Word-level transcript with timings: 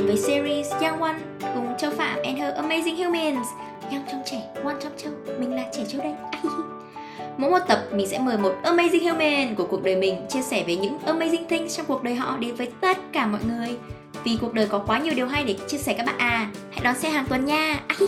đến 0.00 0.06
với 0.06 0.16
series 0.16 0.72
Young 0.82 1.02
One 1.02 1.18
cùng 1.54 1.66
Châu 1.78 1.90
Phạm 1.90 2.18
and 2.22 2.38
her 2.38 2.54
Amazing 2.54 3.04
Humans. 3.04 3.46
Young 3.90 4.02
trong 4.10 4.22
trẻ, 4.26 4.42
One 4.64 4.74
trong 4.82 4.92
Châu, 4.96 5.12
mình 5.38 5.54
là 5.54 5.64
trẻ 5.72 5.82
Châu 5.88 6.00
đây. 6.02 6.14
Mỗi 7.36 7.50
một 7.50 7.58
tập 7.68 7.84
mình 7.92 8.08
sẽ 8.08 8.18
mời 8.18 8.38
một 8.38 8.52
Amazing 8.62 9.10
Human 9.10 9.54
của 9.54 9.64
cuộc 9.64 9.82
đời 9.82 9.96
mình 9.96 10.26
chia 10.28 10.42
sẻ 10.42 10.64
về 10.66 10.76
những 10.76 10.98
Amazing 11.06 11.44
things 11.48 11.76
trong 11.76 11.86
cuộc 11.86 12.02
đời 12.02 12.14
họ 12.14 12.36
đến 12.36 12.54
với 12.54 12.68
tất 12.80 12.98
cả 13.12 13.26
mọi 13.26 13.40
người. 13.44 13.76
Vì 14.24 14.38
cuộc 14.40 14.54
đời 14.54 14.66
có 14.66 14.78
quá 14.78 14.98
nhiều 14.98 15.14
điều 15.14 15.26
hay 15.26 15.44
để 15.44 15.56
chia 15.68 15.78
sẻ 15.78 15.92
các 15.92 16.06
bạn 16.06 16.18
à. 16.18 16.50
Hãy 16.70 16.80
đón 16.84 16.94
xem 16.94 17.12
hàng 17.12 17.26
tuần 17.28 17.44
nha. 17.44 17.80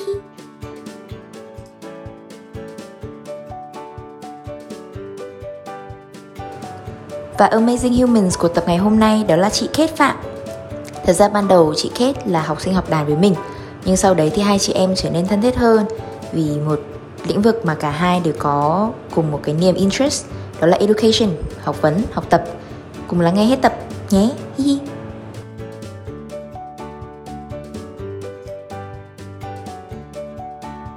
Và 7.39 7.49
Amazing 7.49 8.07
Humans 8.07 8.39
của 8.39 8.49
tập 8.49 8.65
ngày 8.67 8.77
hôm 8.77 8.99
nay 8.99 9.25
đó 9.29 9.37
là 9.37 9.51
chị 9.51 9.69
Kate 9.73 9.97
Phạm 9.97 10.32
Thật 11.07 11.13
ra 11.13 11.29
ban 11.29 11.49
đầu 11.49 11.75
chị 11.77 11.91
Kate 11.95 12.23
là 12.27 12.43
học 12.43 12.61
sinh 12.61 12.75
học 12.75 12.91
đàn 12.91 13.07
với 13.07 13.17
mình 13.17 13.35
Nhưng 13.85 13.97
sau 13.97 14.15
đấy 14.15 14.31
thì 14.35 14.43
hai 14.43 14.59
chị 14.59 14.73
em 14.73 14.95
trở 14.95 15.11
nên 15.11 15.27
thân 15.27 15.43
thiết 15.43 15.57
hơn 15.57 15.87
Vì 16.33 16.59
một 16.67 16.81
lĩnh 17.27 17.43
vực 17.43 17.67
mà 17.67 17.75
cả 17.75 17.91
hai 17.91 18.21
đều 18.21 18.35
có 18.39 18.91
cùng 19.15 19.31
một 19.31 19.41
cái 19.43 19.55
niềm 19.55 19.75
interest 19.75 20.27
Đó 20.61 20.67
là 20.67 20.77
education, 20.77 21.31
học 21.63 21.83
vấn, 21.83 22.03
học 22.13 22.25
tập 22.31 22.45
Cùng 23.07 23.21
lắng 23.21 23.35
nghe 23.35 23.45
hết 23.45 23.63
tập 23.63 23.75
nhé 24.11 24.31
Hi 24.59 24.65
hi 24.65 24.79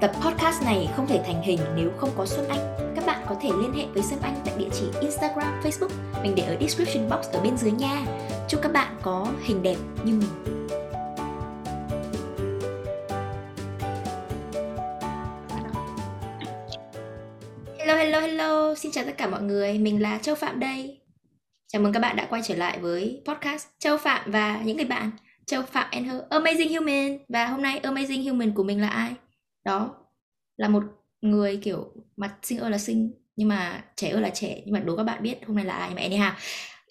Tập 0.01 0.11
podcast 0.21 0.63
này 0.63 0.89
không 0.95 1.07
thể 1.07 1.21
thành 1.25 1.41
hình 1.43 1.59
nếu 1.75 1.89
không 1.97 2.09
có 2.17 2.25
Xuân 2.25 2.47
Anh. 2.47 2.93
Các 2.95 3.05
bạn 3.05 3.25
có 3.29 3.35
thể 3.41 3.49
liên 3.49 3.73
hệ 3.73 3.85
với 3.93 4.03
Xuân 4.03 4.19
Anh 4.21 4.35
tại 4.45 4.53
địa 4.57 4.69
chỉ 4.73 4.85
Instagram, 4.99 5.61
Facebook. 5.63 5.89
Mình 6.23 6.35
để 6.35 6.43
ở 6.43 6.55
description 6.61 7.09
box 7.09 7.25
ở 7.33 7.41
bên 7.41 7.57
dưới 7.57 7.71
nha. 7.71 8.05
Chúc 8.49 8.61
các 8.61 8.71
bạn 8.71 8.97
có 9.01 9.33
hình 9.43 9.63
đẹp 9.63 9.77
như 10.05 10.13
mình. 10.13 10.57
Hello, 17.77 17.95
hello, 17.95 18.19
hello. 18.19 18.75
Xin 18.75 18.91
chào 18.91 19.05
tất 19.05 19.17
cả 19.17 19.27
mọi 19.27 19.41
người. 19.41 19.79
Mình 19.79 20.01
là 20.01 20.17
Châu 20.17 20.35
Phạm 20.35 20.59
đây. 20.59 21.01
Chào 21.67 21.81
mừng 21.81 21.93
các 21.93 21.99
bạn 21.99 22.15
đã 22.15 22.27
quay 22.29 22.41
trở 22.45 22.55
lại 22.55 22.79
với 22.79 23.23
podcast 23.25 23.67
Châu 23.79 23.97
Phạm 23.97 24.31
và 24.31 24.61
những 24.65 24.77
người 24.77 24.85
bạn 24.85 25.11
Châu 25.45 25.61
Phạm 25.61 25.87
and 25.91 26.07
her 26.07 26.21
Amazing 26.29 26.79
Human. 26.79 27.17
Và 27.29 27.45
hôm 27.45 27.61
nay 27.61 27.79
Amazing 27.83 28.29
Human 28.29 28.51
của 28.51 28.63
mình 28.63 28.81
là 28.81 28.89
ai? 28.89 29.13
đó 29.65 29.95
là 30.57 30.67
một 30.67 30.83
người 31.21 31.57
kiểu 31.57 31.93
mặt 32.17 32.35
xinh 32.43 32.59
ơi 32.59 32.71
là 32.71 32.77
xinh 32.77 33.11
nhưng 33.35 33.47
mà 33.47 33.83
trẻ 33.95 34.09
ơi 34.09 34.21
là 34.21 34.29
trẻ 34.29 34.61
nhưng 34.65 34.73
mà 34.73 34.79
đố 34.79 34.97
các 34.97 35.03
bạn 35.03 35.23
biết 35.23 35.35
hôm 35.47 35.55
nay 35.55 35.65
là 35.65 35.73
ai 35.73 35.89
nhưng 35.89 35.95
mà 35.95 36.01
anyhow 36.01 36.31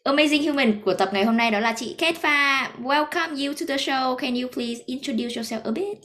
Amazing 0.04 0.48
Human 0.48 0.82
của 0.84 0.94
tập 0.98 1.08
ngày 1.12 1.24
hôm 1.24 1.36
nay 1.36 1.50
đó 1.50 1.60
là 1.60 1.74
chị 1.76 1.94
Kate 1.98 2.18
Pha. 2.18 2.70
Welcome 2.78 3.46
you 3.46 3.54
to 3.60 3.66
the 3.68 3.76
show. 3.76 4.16
Can 4.16 4.34
you 4.34 4.48
please 4.52 4.84
introduce 4.86 5.34
yourself 5.34 5.62
a 5.64 5.70
bit? 5.70 5.98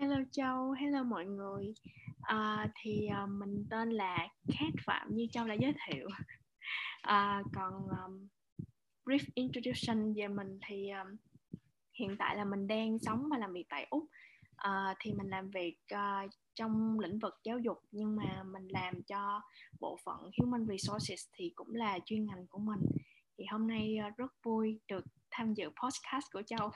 Hello 0.00 0.16
Châu, 0.30 0.72
hello 0.72 1.02
mọi 1.02 1.24
người. 1.24 1.74
Uh, 2.18 2.70
Thì 2.82 3.08
uh, 3.24 3.28
mình 3.30 3.66
tên 3.70 3.90
là 3.90 4.28
Kate 4.48 4.82
Phạm 4.86 5.08
như 5.14 5.26
Châu 5.32 5.46
đã 5.46 5.54
giới 5.54 5.72
thiệu. 5.86 6.06
Uh, 7.08 7.46
Còn 7.54 7.72
um, 7.72 8.28
brief 9.04 9.24
introduction 9.34 10.14
về 10.14 10.28
mình 10.28 10.58
thì 10.68 10.90
um, 10.90 11.16
hiện 11.98 12.16
tại 12.18 12.36
là 12.36 12.44
mình 12.44 12.66
đang 12.66 12.98
sống 12.98 13.28
và 13.30 13.38
làm 13.38 13.52
việc 13.52 13.66
tại 13.68 13.86
Úc 13.90 14.04
uh, 14.68 14.96
thì 15.00 15.12
mình 15.12 15.28
làm 15.28 15.50
việc 15.50 15.76
uh, 15.94 16.30
trong 16.54 17.00
lĩnh 17.00 17.18
vực 17.18 17.34
giáo 17.44 17.58
dục 17.58 17.78
nhưng 17.92 18.16
mà 18.16 18.42
mình 18.42 18.68
làm 18.68 19.02
cho 19.02 19.40
bộ 19.80 19.98
phận 20.04 20.30
human 20.38 20.66
resources 20.68 21.20
thì 21.32 21.52
cũng 21.54 21.74
là 21.74 21.98
chuyên 22.04 22.26
ngành 22.26 22.46
của 22.46 22.58
mình. 22.58 22.80
Thì 23.38 23.44
hôm 23.50 23.66
nay 23.66 23.96
uh, 24.08 24.16
rất 24.16 24.32
vui 24.42 24.80
được 24.88 25.04
tham 25.30 25.54
dự 25.54 25.64
podcast 25.64 26.32
của 26.32 26.42
châu. 26.46 26.70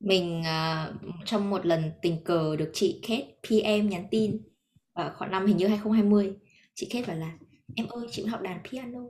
Mình 0.00 0.40
uh, 0.40 0.96
trong 1.24 1.50
một 1.50 1.66
lần 1.66 1.92
tình 2.02 2.24
cờ 2.24 2.56
được 2.56 2.70
chị 2.74 3.00
Kate 3.02 3.34
PM 3.42 3.88
nhắn 3.88 4.06
tin 4.10 4.42
ở 4.92 5.14
khoảng 5.16 5.30
năm 5.30 5.46
hình 5.46 5.56
như 5.56 5.66
2020 5.66 6.36
chị 6.74 6.88
Kate 6.90 7.06
bảo 7.06 7.16
là 7.16 7.38
em 7.76 7.86
ơi 7.86 8.06
chị 8.10 8.22
muốn 8.22 8.30
học 8.30 8.40
đàn 8.42 8.62
piano. 8.70 9.00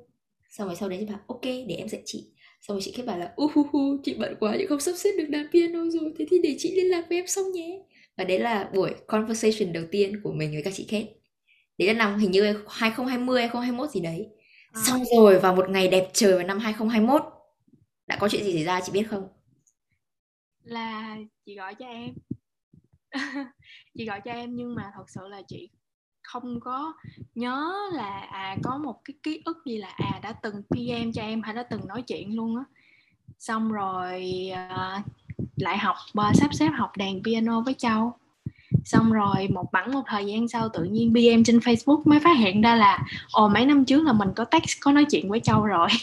Xong 0.50 0.67
rồi 0.67 0.77
sau 0.77 0.89
đấy 0.89 0.99
chị 1.00 1.06
bảo 1.06 1.21
ok 1.27 1.43
để 1.43 1.75
em 1.79 1.89
dạy 1.89 2.03
chị 2.05 2.31
xong 2.62 2.75
rồi 2.77 2.83
chị 2.83 2.93
kết 2.97 3.03
bảo 3.06 3.19
là 3.19 3.33
u 3.37 3.50
hu 3.55 3.62
hu 3.73 3.97
chị 4.05 4.15
bận 4.15 4.37
quá 4.41 4.55
chị 4.59 4.67
không 4.67 4.81
sắp 4.81 4.93
xếp 4.93 5.11
được 5.19 5.27
đàn 5.28 5.47
piano 5.53 5.81
rồi 5.93 6.12
thế 6.19 6.27
thì 6.31 6.39
để 6.43 6.56
chị 6.59 6.73
liên 6.77 6.91
lạc 6.91 7.05
với 7.09 7.19
em 7.19 7.27
xong 7.27 7.53
nhé. 7.53 7.83
Và 8.17 8.25
đấy 8.25 8.39
là 8.39 8.71
buổi 8.75 8.91
conversation 9.06 9.73
đầu 9.73 9.84
tiên 9.91 10.21
của 10.25 10.33
mình 10.33 10.50
với 10.53 10.62
các 10.62 10.75
chị 10.77 10.87
kết 10.89 11.06
đấy 11.78 11.89
là 11.89 11.95
năm 11.95 12.19
hình 12.19 12.31
như 12.31 12.43
2020 12.69 13.41
2021 13.41 13.91
gì 13.91 14.00
đấy. 14.00 14.28
À. 14.73 14.83
xong 14.87 15.05
rồi 15.17 15.39
vào 15.39 15.55
một 15.55 15.71
ngày 15.71 15.89
đẹp 15.89 16.09
trời 16.12 16.34
vào 16.34 16.47
năm 16.47 16.59
2021 16.59 17.23
đã 18.06 18.17
có 18.21 18.28
chuyện 18.28 18.45
gì 18.45 18.53
xảy 18.53 18.65
ra 18.65 18.81
chị 18.81 18.93
biết 18.93 19.05
không? 19.11 19.29
Là 20.62 21.17
chị 21.47 21.56
gọi 21.56 21.75
cho 21.75 21.87
em. 21.87 22.15
Chị 23.99 24.06
gọi 24.06 24.21
cho 24.25 24.33
em 24.33 24.56
nhưng 24.56 24.75
mà 24.75 24.91
thật 24.97 25.05
sự 25.09 25.21
là 25.29 25.43
chị 25.49 25.71
không 26.22 26.60
có 26.60 26.93
nhớ 27.34 27.75
là 27.93 28.19
à 28.31 28.56
có 28.62 28.78
một 28.78 29.05
cái 29.05 29.15
ký 29.22 29.43
ức 29.44 29.62
gì 29.66 29.78
là 29.78 29.88
à 29.88 30.21
đã 30.22 30.33
từng 30.33 30.62
PM 30.71 31.12
cho 31.12 31.22
em 31.22 31.43
hay 31.43 31.55
đã 31.55 31.62
từng 31.62 31.87
nói 31.87 32.03
chuyện 32.03 32.37
luôn 32.37 32.56
á. 32.56 32.65
Xong 33.38 33.72
rồi 33.72 34.50
à, 34.55 35.03
lại 35.56 35.78
học 35.78 35.97
và 36.15 36.32
sắp 36.34 36.55
xếp 36.55 36.69
học 36.69 36.97
đàn 36.97 37.22
piano 37.25 37.61
với 37.61 37.75
châu. 37.75 38.12
Xong 38.84 39.12
rồi 39.12 39.49
một 39.49 39.72
bẵng 39.72 39.93
một 39.93 40.03
thời 40.06 40.27
gian 40.27 40.49
sau 40.49 40.69
tự 40.69 40.84
nhiên 40.84 41.15
PM 41.15 41.43
trên 41.44 41.59
Facebook 41.59 42.03
mới 42.05 42.21
phát 42.21 42.38
hiện 42.38 42.62
ra 42.62 42.75
là 42.75 42.99
ồ 43.32 43.49
mấy 43.49 43.66
năm 43.66 43.84
trước 43.84 44.03
là 44.03 44.12
mình 44.12 44.28
có 44.37 44.44
text 44.44 44.81
có 44.81 44.93
nói 44.93 45.06
chuyện 45.11 45.31
với 45.31 45.41
châu 45.41 45.65
rồi. 45.65 45.88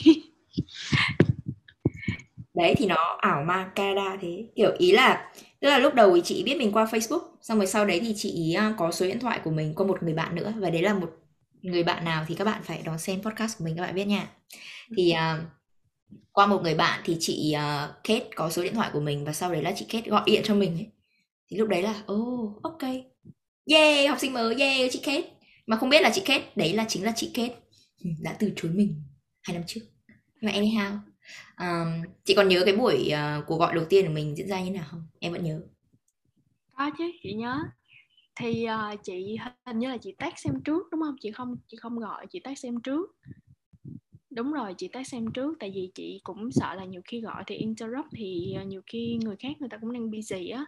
Đấy 2.53 2.75
thì 2.77 2.85
nó 2.85 3.17
ảo 3.21 3.43
ma 3.43 3.71
Canada 3.75 4.17
thế. 4.21 4.45
Kiểu 4.55 4.71
ý 4.77 4.91
là 4.91 5.31
tức 5.61 5.69
là 5.69 5.77
lúc 5.77 5.93
đầu 5.93 6.15
thì 6.15 6.21
chị 6.25 6.43
biết 6.43 6.57
mình 6.57 6.71
qua 6.71 6.85
Facebook 6.85 7.21
xong 7.41 7.57
rồi 7.57 7.67
sau 7.67 7.85
đấy 7.85 7.99
thì 7.99 8.13
chị 8.17 8.53
à, 8.53 8.73
có 8.77 8.91
số 8.91 9.05
điện 9.05 9.19
thoại 9.19 9.39
của 9.43 9.51
mình 9.51 9.73
qua 9.75 9.87
một 9.87 10.03
người 10.03 10.13
bạn 10.13 10.35
nữa 10.35 10.53
và 10.57 10.69
đấy 10.69 10.81
là 10.81 10.93
một 10.93 11.09
người 11.61 11.83
bạn 11.83 12.05
nào 12.05 12.25
thì 12.27 12.35
các 12.35 12.45
bạn 12.45 12.61
phải 12.63 12.81
đón 12.85 12.99
xem 12.99 13.21
podcast 13.21 13.57
của 13.57 13.65
mình 13.65 13.75
các 13.77 13.81
bạn 13.81 13.95
biết 13.95 14.05
nha. 14.05 14.27
Thì 14.97 15.13
uh, 15.13 15.47
qua 16.31 16.47
một 16.47 16.61
người 16.63 16.75
bạn 16.75 17.01
thì 17.05 17.17
chị 17.19 17.55
uh, 17.55 18.03
Kate 18.03 18.29
có 18.35 18.49
số 18.49 18.63
điện 18.63 18.73
thoại 18.73 18.89
của 18.93 18.99
mình 18.99 19.25
và 19.25 19.33
sau 19.33 19.51
đấy 19.51 19.61
là 19.61 19.73
chị 19.75 19.85
Kate 19.89 20.09
gọi 20.09 20.23
điện 20.25 20.41
cho 20.45 20.55
mình 20.55 20.73
ấy. 20.73 20.87
thì 21.51 21.57
lúc 21.57 21.67
đấy 21.67 21.81
là 21.81 22.03
oh 22.11 22.63
ok. 22.63 22.81
Yeah 23.65 24.09
học 24.09 24.19
sinh 24.19 24.33
mới 24.33 24.55
yeah 24.55 24.91
chị 24.91 24.99
Kate 25.03 25.29
mà 25.65 25.77
không 25.77 25.89
biết 25.89 26.01
là 26.01 26.11
chị 26.13 26.21
Kate 26.25 26.45
đấy 26.55 26.73
là 26.73 26.85
chính 26.87 27.03
là 27.03 27.13
chị 27.15 27.31
Kate 27.33 27.55
đã 28.21 28.35
từ 28.39 28.51
chối 28.55 28.71
mình 28.71 29.03
hai 29.41 29.57
năm 29.57 29.63
trước. 29.67 29.81
Nhưng 30.41 30.51
mà 30.51 30.59
anyhow 30.59 30.97
um, 31.59 32.03
chị 32.23 32.33
còn 32.35 32.47
nhớ 32.47 32.61
cái 32.65 32.75
buổi 32.75 33.11
uh, 33.13 33.45
cuộc 33.47 33.57
gọi 33.57 33.75
đầu 33.75 33.85
tiên 33.89 34.07
của 34.07 34.13
mình 34.13 34.37
diễn 34.37 34.47
ra 34.47 34.61
như 34.61 34.71
nào 34.71 34.85
không? 34.87 35.03
Em 35.19 35.31
vẫn 35.31 35.43
nhớ. 35.43 35.61
Có 36.77 36.91
chứ 36.97 37.11
chị 37.23 37.33
nhớ. 37.33 37.59
Thì 38.35 38.67
uh, 38.93 39.03
chị 39.03 39.37
hình 39.65 39.79
như 39.79 39.89
là 39.89 39.97
chị 39.97 40.15
tag 40.17 40.31
xem 40.37 40.61
trước 40.65 40.87
đúng 40.91 41.01
không? 41.01 41.15
Chị 41.21 41.31
không 41.31 41.55
chị 41.67 41.77
không 41.77 41.99
gọi 41.99 42.27
chị 42.27 42.39
tag 42.39 42.55
xem 42.55 42.81
trước. 42.81 43.15
Đúng 44.29 44.53
rồi 44.53 44.73
chị 44.77 44.87
tag 44.87 45.03
xem 45.03 45.31
trước 45.31 45.55
tại 45.59 45.71
vì 45.75 45.91
chị 45.95 46.21
cũng 46.23 46.51
sợ 46.51 46.73
là 46.73 46.85
nhiều 46.85 47.01
khi 47.05 47.21
gọi 47.21 47.43
thì 47.47 47.55
interrupt 47.55 48.07
thì 48.11 48.55
uh, 48.61 48.67
nhiều 48.67 48.81
khi 48.87 49.19
người 49.23 49.35
khác 49.39 49.49
người 49.59 49.69
ta 49.69 49.77
cũng 49.81 49.93
đang 49.93 50.11
busy 50.11 50.49
á. 50.49 50.65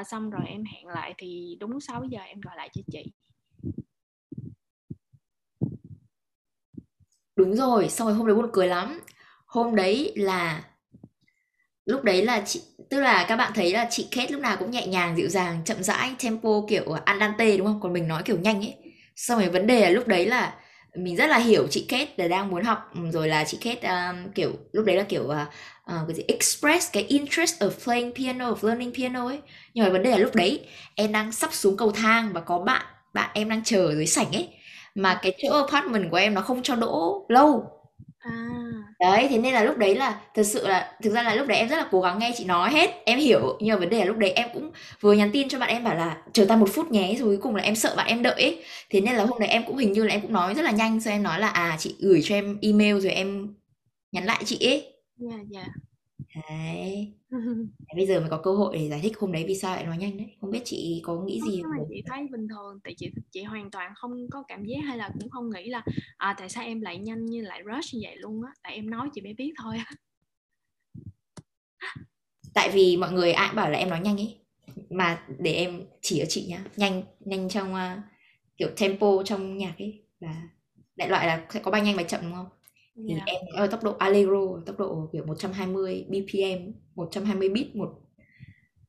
Uh, 0.00 0.06
xong 0.06 0.30
rồi 0.30 0.42
em 0.46 0.64
hẹn 0.64 0.86
lại 0.86 1.14
thì 1.18 1.56
đúng 1.60 1.80
6 1.80 2.04
giờ 2.04 2.20
em 2.20 2.40
gọi 2.40 2.56
lại 2.56 2.70
cho 2.74 2.82
chị. 2.92 3.12
Đúng 7.36 7.54
rồi 7.54 7.88
xong 7.88 8.08
rồi 8.08 8.16
hôm 8.16 8.26
đấy 8.26 8.36
buồn 8.36 8.50
cười 8.52 8.66
lắm 8.66 9.00
hôm 9.54 9.74
đấy 9.76 10.12
là 10.16 10.62
lúc 11.86 12.04
đấy 12.04 12.22
là 12.24 12.42
chị 12.46 12.62
tức 12.90 13.00
là 13.00 13.24
các 13.28 13.36
bạn 13.36 13.52
thấy 13.54 13.72
là 13.72 13.86
chị 13.90 14.08
Kate 14.10 14.28
lúc 14.32 14.40
nào 14.40 14.56
cũng 14.56 14.70
nhẹ 14.70 14.86
nhàng 14.86 15.16
dịu 15.16 15.28
dàng 15.28 15.62
chậm 15.64 15.82
rãi 15.82 16.14
tempo 16.24 16.50
kiểu 16.68 16.92
andante 17.04 17.56
đúng 17.56 17.66
không? 17.66 17.80
Còn 17.82 17.92
mình 17.92 18.08
nói 18.08 18.22
kiểu 18.24 18.38
nhanh 18.38 18.60
ấy. 18.64 18.74
Xong 19.16 19.38
rồi 19.40 19.48
vấn 19.48 19.66
đề 19.66 19.80
là 19.80 19.90
lúc 19.90 20.08
đấy 20.08 20.26
là 20.26 20.54
mình 20.96 21.16
rất 21.16 21.26
là 21.26 21.38
hiểu 21.38 21.66
chị 21.70 21.84
Kate 21.88 22.06
là 22.16 22.28
đang 22.28 22.50
muốn 22.50 22.62
học 22.64 22.78
ừ, 22.94 23.00
rồi 23.12 23.28
là 23.28 23.44
chị 23.44 23.58
Kate 23.60 23.88
um, 23.88 24.32
kiểu 24.34 24.52
lúc 24.72 24.84
đấy 24.86 24.96
là 24.96 25.02
kiểu 25.02 25.22
uh, 25.24 25.30
uh, 25.32 26.08
cái 26.08 26.14
gì 26.16 26.22
express 26.28 26.92
cái 26.92 27.02
interest 27.02 27.62
of 27.62 27.70
playing 27.84 28.14
piano 28.14 28.50
of 28.52 28.66
learning 28.68 28.94
piano 28.94 29.26
ấy. 29.26 29.38
Nhưng 29.74 29.84
mà 29.84 29.90
vấn 29.90 30.02
đề 30.02 30.10
là 30.10 30.18
lúc 30.18 30.34
đấy 30.34 30.66
em 30.94 31.12
đang 31.12 31.32
sắp 31.32 31.54
xuống 31.54 31.76
cầu 31.76 31.92
thang 31.92 32.30
và 32.32 32.40
có 32.40 32.58
bạn 32.58 32.82
bạn 33.14 33.30
em 33.34 33.48
đang 33.48 33.64
chờ 33.64 33.86
ở 33.86 33.94
dưới 33.94 34.06
sảnh 34.06 34.32
ấy. 34.32 34.48
Mà 34.94 35.18
cái 35.22 35.32
chỗ 35.42 35.56
apartment 35.66 36.10
của 36.10 36.16
em 36.16 36.34
nó 36.34 36.40
không 36.40 36.62
cho 36.62 36.74
đỗ 36.76 37.26
lâu. 37.28 37.64
À 38.18 38.63
đấy 39.10 39.26
thế 39.30 39.38
nên 39.38 39.54
là 39.54 39.64
lúc 39.64 39.78
đấy 39.78 39.94
là 39.96 40.20
thật 40.34 40.42
sự 40.42 40.66
là 40.68 40.92
thực 41.02 41.10
ra 41.10 41.22
là 41.22 41.34
lúc 41.34 41.46
đấy 41.46 41.58
em 41.58 41.68
rất 41.68 41.76
là 41.76 41.88
cố 41.90 42.00
gắng 42.00 42.18
nghe 42.18 42.32
chị 42.36 42.44
nói 42.44 42.70
hết. 42.72 42.90
Em 43.04 43.18
hiểu 43.18 43.58
nhưng 43.60 43.74
mà 43.74 43.80
vấn 43.80 43.90
đề 43.90 43.98
là 43.98 44.04
lúc 44.04 44.16
đấy 44.18 44.30
em 44.30 44.48
cũng 44.54 44.70
vừa 45.00 45.12
nhắn 45.12 45.30
tin 45.32 45.48
cho 45.48 45.58
bạn 45.58 45.68
em 45.68 45.84
bảo 45.84 45.94
là 45.94 46.16
chờ 46.32 46.44
ta 46.44 46.56
một 46.56 46.68
phút 46.72 46.90
nhé 46.90 47.14
rồi 47.18 47.28
cuối 47.28 47.38
cùng 47.42 47.56
là 47.56 47.62
em 47.62 47.74
sợ 47.74 47.94
bạn 47.96 48.06
em 48.06 48.22
đợi 48.22 48.34
ấy. 48.34 48.64
Thế 48.90 49.00
nên 49.00 49.14
là 49.14 49.24
hôm 49.24 49.40
đấy 49.40 49.48
em 49.48 49.62
cũng 49.66 49.76
hình 49.76 49.92
như 49.92 50.04
là 50.04 50.14
em 50.14 50.20
cũng 50.20 50.32
nói 50.32 50.54
rất 50.54 50.62
là 50.62 50.70
nhanh 50.70 51.00
rồi 51.00 51.12
em 51.14 51.22
nói 51.22 51.40
là 51.40 51.48
à 51.48 51.76
chị 51.78 51.96
gửi 52.00 52.20
cho 52.24 52.34
em 52.34 52.58
email 52.62 53.00
rồi 53.00 53.12
em 53.12 53.54
nhắn 54.12 54.24
lại 54.24 54.42
chị 54.46 54.66
ấy. 54.66 54.92
Dạ 55.16 55.30
yeah, 55.30 55.46
dạ. 55.50 55.60
yeah. 55.60 55.83
Đấy. 56.50 57.12
Bây 57.96 58.06
giờ 58.06 58.20
mới 58.20 58.30
có 58.30 58.40
cơ 58.44 58.52
hội 58.54 58.78
để 58.78 58.88
giải 58.88 59.00
thích 59.02 59.18
hôm 59.18 59.32
đấy 59.32 59.44
vì 59.48 59.54
sao 59.54 59.76
lại 59.76 59.84
nói 59.84 59.98
nhanh 59.98 60.16
đấy. 60.16 60.36
Không 60.40 60.50
biết 60.50 60.62
chị 60.64 61.00
có 61.04 61.20
nghĩ 61.20 61.40
gì 61.40 61.62
không? 61.62 61.70
Mà 61.78 61.84
chị 61.88 62.02
thấy 62.06 62.26
bình 62.32 62.48
thường 62.48 62.80
tại 62.84 62.94
chị 62.98 63.10
chị 63.30 63.42
hoàn 63.42 63.70
toàn 63.70 63.92
không 63.96 64.30
có 64.30 64.42
cảm 64.48 64.64
giác 64.64 64.78
hay 64.84 64.96
là 64.98 65.10
cũng 65.20 65.30
không 65.30 65.50
nghĩ 65.50 65.68
là 65.68 65.82
à, 66.16 66.34
tại 66.38 66.48
sao 66.48 66.64
em 66.64 66.80
lại 66.80 66.98
nhanh 66.98 67.26
như 67.26 67.42
lại 67.42 67.62
rush 67.74 67.94
như 67.94 68.00
vậy 68.02 68.16
luôn 68.16 68.42
á. 68.42 68.52
Tại 68.62 68.74
em 68.74 68.90
nói 68.90 69.08
chị 69.14 69.20
mới 69.20 69.34
biết 69.34 69.52
thôi 69.62 69.76
tại 72.54 72.70
vì 72.72 72.96
mọi 72.96 73.12
người 73.12 73.32
ai 73.32 73.48
cũng 73.48 73.56
bảo 73.56 73.70
là 73.70 73.78
em 73.78 73.90
nói 73.90 74.00
nhanh 74.00 74.16
ấy 74.16 74.38
mà 74.90 75.24
để 75.38 75.52
em 75.52 75.82
chỉ 76.00 76.18
cho 76.18 76.24
chị 76.28 76.46
nhá 76.48 76.64
nhanh 76.76 77.02
nhanh 77.20 77.48
trong 77.48 77.74
uh, 77.74 77.78
kiểu 78.56 78.68
tempo 78.80 79.22
trong 79.24 79.56
nhạc 79.56 79.74
ấy 79.78 80.04
là 80.20 80.48
đại 80.96 81.08
loại 81.08 81.26
là 81.26 81.46
sẽ 81.50 81.60
có 81.60 81.70
bay 81.70 81.80
nhanh 81.82 81.96
và 81.96 82.02
chậm 82.02 82.20
đúng 82.22 82.32
không 82.32 82.48
thì 83.08 83.14
Dạ. 83.14 83.24
em 83.26 83.36
ở 83.56 83.66
tốc 83.66 83.82
độ 83.84 83.92
allegro 83.98 84.60
tốc 84.66 84.78
độ 84.78 85.08
kiểu 85.12 85.24
120 85.26 86.06
bpm 86.10 86.72
120 86.94 87.48
beat 87.48 87.76
một 87.76 88.00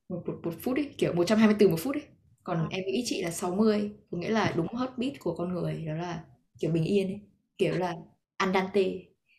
một, 0.08 0.22
một, 0.26 0.40
một 0.44 0.54
phút 0.62 0.76
ấy 0.76 0.94
kiểu 0.98 1.12
120 1.12 1.56
từ 1.58 1.68
một 1.68 1.76
phút 1.80 1.94
ấy 1.94 2.02
còn 2.44 2.58
Ờ. 2.58 2.66
em 2.70 2.84
nghĩ 2.86 3.02
chị 3.06 3.22
là 3.22 3.30
60 3.30 3.92
có 4.10 4.18
nghĩa 4.18 4.30
là 4.30 4.52
đúng 4.56 4.66
heartbeat 4.78 5.12
của 5.20 5.34
con 5.36 5.54
người 5.54 5.84
đó 5.86 5.94
là 5.94 6.24
kiểu 6.60 6.70
bình 6.72 6.84
yên 6.84 7.06
ấy 7.08 7.20
kiểu 7.58 7.74
là 7.76 7.94
andante 8.36 8.82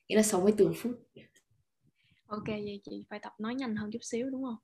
nghĩa 0.10 0.16
là 0.16 0.24
60 0.24 0.54
từ 0.58 0.68
một 0.68 0.74
phút 0.78 0.92
Ok 2.28 2.48
vậy 2.48 2.81
chị 2.84 3.06
phải 3.10 3.20
tập 3.20 3.34
nói 3.40 3.56
nhanh 3.56 3.75
hơn 3.75 3.92
chút 3.92 4.00
xíu 4.04 4.30
đúng 4.30 4.44
không? 4.44 4.56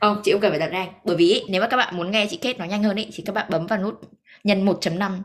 không 0.00 0.20
chị 0.24 0.32
không 0.32 0.40
cần 0.40 0.50
phải 0.52 0.58
đặt 0.60 0.72
nhanh 0.72 0.92
bởi 1.04 1.16
vì 1.16 1.28
ý, 1.32 1.40
nếu 1.48 1.60
mà 1.60 1.68
các 1.70 1.76
bạn 1.76 1.96
muốn 1.96 2.10
nghe 2.10 2.26
chị 2.30 2.36
kết 2.42 2.58
nó 2.58 2.64
nhanh 2.64 2.82
hơn 2.82 2.96
ý, 2.96 3.06
thì 3.12 3.22
các 3.26 3.32
bạn 3.32 3.46
bấm 3.50 3.66
vào 3.66 3.82
nút 3.82 4.00
nhân 4.44 4.64
1.5 4.64 5.22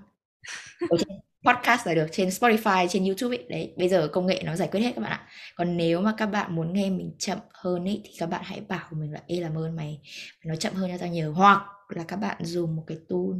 ở 0.87 0.97
trên 0.99 1.19
podcast 1.45 1.87
là 1.87 1.93
được 1.93 2.07
trên 2.11 2.29
Spotify 2.29 2.87
trên 2.87 3.05
YouTube 3.05 3.37
ấy. 3.37 3.45
Đấy 3.49 3.73
bây 3.77 3.89
giờ 3.89 4.07
công 4.07 4.25
nghệ 4.25 4.41
nó 4.45 4.55
giải 4.55 4.67
quyết 4.71 4.79
hết 4.79 4.91
các 4.95 5.01
bạn 5.01 5.11
ạ. 5.11 5.27
Còn 5.55 5.77
nếu 5.77 6.01
mà 6.01 6.13
các 6.17 6.25
bạn 6.25 6.55
muốn 6.55 6.73
nghe 6.73 6.89
mình 6.89 7.15
chậm 7.19 7.37
hơn 7.53 7.85
ấy 7.85 8.01
thì 8.05 8.11
các 8.19 8.29
bạn 8.29 8.41
hãy 8.43 8.61
bảo 8.67 8.87
mình 8.91 9.11
là 9.13 9.21
ê 9.27 9.39
làm 9.39 9.57
ơn 9.57 9.75
mày 9.75 9.99
nó 10.45 10.55
chậm 10.55 10.73
hơn 10.73 10.91
cho 10.91 10.97
tao 10.97 11.09
nhiều. 11.09 11.33
Hoặc 11.33 11.61
là 11.89 12.03
các 12.07 12.15
bạn 12.15 12.37
dùng 12.41 12.75
một 12.75 12.83
cái 12.87 12.97
tool 13.09 13.39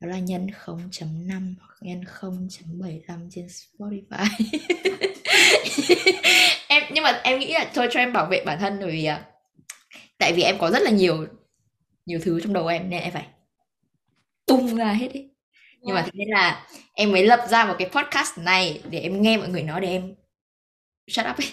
đó 0.00 0.08
là 0.08 0.18
nhân 0.18 0.46
0.5 0.64 1.54
hoặc 1.60 1.76
nhân 1.80 2.00
0.75 2.20 3.28
trên 3.30 3.46
Spotify. 3.46 4.26
Em 6.68 6.82
nhưng 6.92 7.04
mà 7.04 7.20
em 7.24 7.38
nghĩ 7.38 7.52
là 7.52 7.70
thôi 7.74 7.88
cho 7.90 8.00
em 8.00 8.12
bảo 8.12 8.26
vệ 8.26 8.44
bản 8.44 8.58
thân 8.58 8.78
bởi 8.80 8.90
vì 8.90 9.04
à, 9.04 9.24
tại 10.18 10.32
vì 10.32 10.42
em 10.42 10.58
có 10.58 10.70
rất 10.70 10.82
là 10.82 10.90
nhiều 10.90 11.26
nhiều 12.06 12.20
thứ 12.22 12.40
trong 12.40 12.52
đầu 12.52 12.66
em 12.66 12.90
nên 12.90 13.02
em 13.02 13.12
phải 13.12 13.26
tung 14.46 14.76
ra 14.76 14.92
hết 14.92 15.12
ấy 15.12 15.35
nhưng 15.86 15.94
mà 15.94 16.02
thế 16.02 16.10
nên 16.14 16.28
là 16.28 16.66
em 16.94 17.12
mới 17.12 17.26
lập 17.26 17.46
ra 17.48 17.64
một 17.64 17.74
cái 17.78 17.90
podcast 17.90 18.38
này 18.38 18.82
để 18.90 19.00
em 19.00 19.22
nghe 19.22 19.36
mọi 19.36 19.48
người 19.48 19.62
nói 19.62 19.80
để 19.80 19.88
em 19.88 20.14
shut 21.06 21.26
up 21.30 21.36
ấy. 21.36 21.46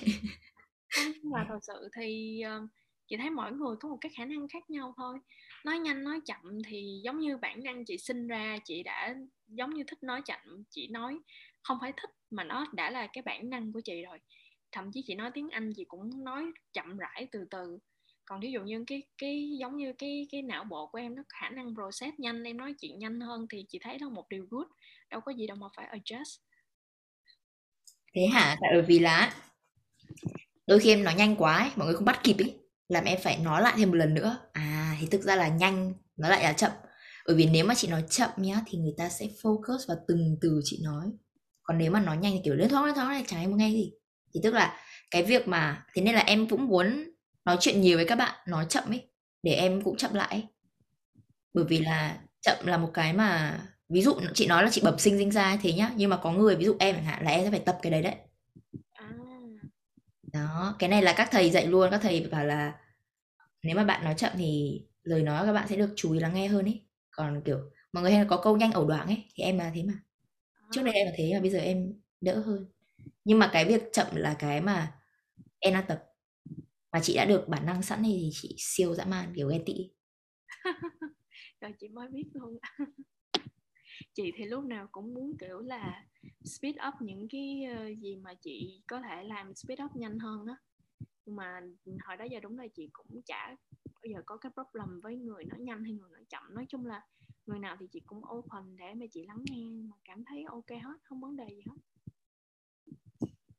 Không, 0.90 1.12
nhưng 1.24 1.32
mà 1.32 1.46
thật 1.50 1.60
sự 1.62 1.90
thì 1.96 2.42
ờ, 2.42 2.68
chị 3.08 3.18
thấy 3.18 3.30
mỗi 3.30 3.52
người 3.52 3.76
có 3.80 3.90
một 3.90 3.98
cái 4.02 4.12
khả 4.18 4.26
năng 4.26 4.48
khác 4.48 4.70
nhau 4.70 4.94
thôi. 4.98 5.18
Nói 5.66 5.80
nhanh 5.80 6.04
nói 6.04 6.20
chậm 6.26 6.64
thì 6.68 7.02
giống 7.04 7.20
như 7.20 7.38
bản 7.38 7.64
năng 7.64 7.86
chị 7.86 7.98
sinh 7.98 8.28
ra 8.28 8.58
chị 8.66 8.84
đã 8.84 9.16
giống 9.48 9.74
như 9.74 9.84
thích 9.88 10.04
nói 10.04 10.22
chậm 10.26 10.64
chị 10.70 10.88
nói 10.88 11.18
không 11.62 11.78
phải 11.82 11.94
thích 11.98 12.10
mà 12.32 12.44
nó 12.44 12.66
đã 12.74 12.90
là 12.90 13.08
cái 13.14 13.22
bản 13.22 13.50
năng 13.50 13.74
của 13.74 13.82
chị 13.82 14.02
rồi. 14.02 14.20
Thậm 14.72 14.92
chí 14.92 15.04
chị 15.08 15.16
nói 15.16 15.32
tiếng 15.34 15.50
Anh 15.50 15.74
chị 15.76 15.84
cũng 15.88 16.24
nói 16.24 16.46
chậm 16.74 16.98
rãi 16.98 17.28
từ 17.32 17.46
từ 17.52 17.80
còn 18.34 18.40
ví 18.40 18.52
dụ 18.52 18.62
như 18.62 18.84
cái 18.88 19.04
cái 19.18 19.58
giống 19.60 19.78
như 19.78 19.94
cái 19.94 20.28
cái 20.32 20.42
não 20.42 20.64
bộ 20.64 20.88
của 20.88 20.98
em 20.98 21.16
nó 21.16 21.24
khả 21.30 21.50
năng 21.50 21.76
process 21.76 22.20
nhanh 22.20 22.44
em 22.44 22.58
nói 22.58 22.74
chuyện 22.82 23.00
nhanh 23.00 23.20
hơn 23.20 23.48
thì 23.50 23.66
chị 23.70 23.80
thấy 23.82 23.98
đó 23.98 24.08
là 24.08 24.14
một 24.14 24.30
điều 24.30 24.46
good. 24.50 24.68
Đâu 25.10 25.22
có 25.22 25.32
gì 25.32 25.48
đâu 25.48 25.58
mà 25.58 25.68
phải 25.76 25.88
adjust. 25.92 26.38
Thế 28.16 28.26
hả? 28.34 28.58
Tại 28.62 28.82
vì 28.82 29.00
là 29.00 29.34
đôi 30.68 30.80
khi 30.80 30.90
em 30.90 31.04
nói 31.04 31.14
nhanh 31.16 31.36
quá 31.36 31.58
ấy, 31.58 31.72
mọi 31.76 31.86
người 31.86 31.96
không 31.96 32.06
bắt 32.06 32.20
kịp 32.24 32.36
ấy 32.40 32.60
làm 32.90 33.04
em 33.04 33.20
phải 33.24 33.38
nói 33.38 33.62
lại 33.62 33.74
thêm 33.78 33.90
một 33.90 33.96
lần 33.96 34.14
nữa. 34.14 34.38
À 34.54 34.98
thì 35.00 35.08
thực 35.08 35.22
ra 35.22 35.36
là 35.36 35.48
nhanh 35.48 35.94
nó 36.18 36.30
lại 36.30 36.44
là 36.44 36.54
chậm. 36.54 36.72
Bởi 37.28 37.36
vì 37.36 37.46
nếu 37.46 37.66
mà 37.66 37.76
chị 37.76 37.88
nói 37.88 38.04
chậm 38.10 38.30
nhá 38.38 38.62
thì 38.66 38.78
người 38.78 38.94
ta 38.98 39.10
sẽ 39.10 39.26
focus 39.42 39.78
vào 39.88 39.98
từng 40.08 40.38
từ 40.42 40.62
chị 40.64 40.80
nói. 40.84 41.06
Còn 41.64 41.78
nếu 41.78 41.92
mà 41.92 42.00
nói 42.00 42.18
nhanh 42.18 42.32
thì 42.34 42.40
kiểu 42.44 42.56
lướt 42.56 42.68
thoáng 42.70 42.86
lướt 42.86 42.94
thoáng 42.96 43.10
này 43.10 43.24
chẳng 43.28 43.40
ai 43.40 43.48
muốn 43.48 43.58
nghe 43.58 43.70
gì. 43.70 43.94
Thì 44.34 44.40
tức 44.44 44.54
là 44.54 44.80
cái 45.12 45.24
việc 45.24 45.48
mà 45.48 45.86
thế 45.94 46.02
nên 46.02 46.16
là 46.16 46.22
em 46.22 46.48
cũng 46.50 46.68
muốn 46.68 47.13
nói 47.46 47.58
chuyện 47.60 47.82
nhiều 47.82 47.98
với 47.98 48.06
các 48.06 48.16
bạn 48.16 48.36
nói 48.48 48.66
chậm 48.70 48.84
ấy 48.90 49.10
để 49.44 49.54
em 49.54 49.82
cũng 49.82 49.98
chậm 49.98 50.14
lại 50.14 50.28
ấy. 50.30 50.44
bởi 51.54 51.66
vì 51.66 51.80
là 51.80 52.20
chậm 52.42 52.66
là 52.66 52.78
một 52.78 52.92
cái 52.94 53.14
mà 53.14 53.60
ví 53.90 54.02
dụ 54.02 54.14
chị 54.34 54.48
nói 54.48 54.64
là 54.64 54.70
chị 54.72 54.82
bẩm 54.84 55.00
sinh 55.00 55.18
sinh 55.18 55.32
ra 55.32 55.58
thế 55.62 55.74
nhá 55.74 55.92
nhưng 55.96 56.10
mà 56.10 56.18
có 56.18 56.32
người 56.32 56.56
ví 56.56 56.66
dụ 56.66 56.76
em 56.80 56.96
chẳng 56.96 57.06
hạn 57.06 57.24
là 57.24 57.32
em 57.32 57.44
sẽ 57.44 57.52
phải 57.52 57.60
tập 57.60 57.80
cái 57.82 57.92
đấy 57.92 58.02
đấy. 58.02 58.16
À. 58.94 59.10
Đó 60.34 60.76
cái 60.80 60.90
này 60.90 61.02
là 61.02 61.14
các 61.18 61.30
thầy 61.32 61.50
dạy 61.50 61.68
luôn 61.68 61.92
các 61.92 62.02
thầy 62.02 62.28
bảo 62.32 62.46
là 62.46 62.74
nếu 63.64 63.76
mà 63.76 63.84
bạn 63.84 64.04
nói 64.04 64.14
chậm 64.18 64.32
thì 64.38 64.82
lời 65.04 65.22
nói 65.24 65.46
các 65.46 65.54
bạn 65.54 65.68
sẽ 65.68 65.76
được 65.76 65.94
chú 65.96 66.14
ý 66.14 66.20
lắng 66.20 66.34
nghe 66.34 66.48
hơn 66.48 66.66
ấy. 66.66 66.82
Còn 67.12 67.42
kiểu 67.46 67.60
mọi 67.94 68.04
người 68.04 68.12
hay 68.12 68.26
có 68.30 68.38
câu 68.38 68.58
nhanh 68.58 68.72
ẩu 68.72 68.88
đoảng 68.88 69.08
ấy 69.08 69.24
thì 69.36 69.44
em 69.44 69.58
là 69.58 69.72
thế 69.76 69.84
mà. 69.84 69.94
Trước 70.72 70.84
đây 70.84 70.94
em 70.94 71.08
là 71.08 71.14
thế 71.18 71.32
mà 71.34 71.40
bây 71.40 71.50
giờ 71.50 71.60
em 71.60 71.94
đỡ 72.22 72.40
hơn. 72.40 72.66
Nhưng 73.26 73.40
mà 73.40 73.50
cái 73.54 73.66
việc 73.66 73.84
chậm 73.94 74.08
là 74.16 74.36
cái 74.40 74.62
mà 74.62 74.92
em 75.60 75.74
đang 75.74 75.86
tập 75.88 76.04
mà 76.94 77.00
chị 77.00 77.16
đã 77.16 77.26
được 77.26 77.46
bản 77.48 77.66
năng 77.66 77.84
sẵn 77.84 78.04
thì 78.04 78.30
chị 78.34 78.56
siêu 78.58 78.96
dã 78.96 79.06
man 79.06 79.34
kiểu 79.36 79.48
ghen 79.48 79.66
tị. 79.66 79.90
Rồi 81.62 81.74
chị 81.80 81.88
mới 81.88 82.08
biết 82.08 82.26
luôn. 82.34 82.58
Chị 84.16 84.32
thì 84.38 84.46
lúc 84.46 84.64
nào 84.66 84.88
cũng 84.92 85.14
muốn 85.14 85.38
kiểu 85.40 85.60
là 85.60 86.06
speed 86.46 86.76
up 86.88 86.94
những 87.02 87.28
cái 87.32 87.64
ờ, 87.78 87.88
gì 88.02 88.16
mà 88.16 88.34
chị 88.34 88.82
có 88.88 89.02
thể 89.02 89.24
làm 89.24 89.56
speed 89.56 89.80
up 89.86 89.96
nhanh 89.96 90.20
hơn 90.20 90.46
á. 90.46 90.56
Nhưng 91.26 91.36
mà 91.36 91.62
hồi 92.06 92.18
đó 92.18 92.26
giờ 92.32 92.40
đúng 92.40 92.58
là 92.58 92.68
chị 92.76 92.90
cũng 92.94 93.22
chả 93.26 93.56
bao 93.86 94.04
giờ 94.14 94.22
có 94.26 94.38
cái 94.38 94.52
problem 94.56 95.02
với 95.02 95.16
người 95.16 95.44
nói 95.44 95.60
nhanh 95.60 95.84
hay 95.84 95.94
người 95.94 96.10
nói 96.12 96.26
chậm. 96.30 96.44
Nói 96.56 96.66
chung 96.70 96.86
là 96.86 97.02
người 97.46 97.60
nào 97.60 97.78
thì 97.80 97.86
chị 97.92 98.02
cũng 98.06 98.22
open 98.36 98.78
để 98.78 98.94
mà 98.94 99.06
chị 99.12 99.26
lắng 99.28 99.44
nghe 99.46 99.66
mà 99.90 99.96
cảm 100.06 100.24
thấy 100.26 100.44
ok 100.44 100.70
hết 100.70 100.98
không 101.04 101.22
vấn 101.22 101.36
đề 101.36 101.46
gì 101.50 101.62
hết. 101.68 101.76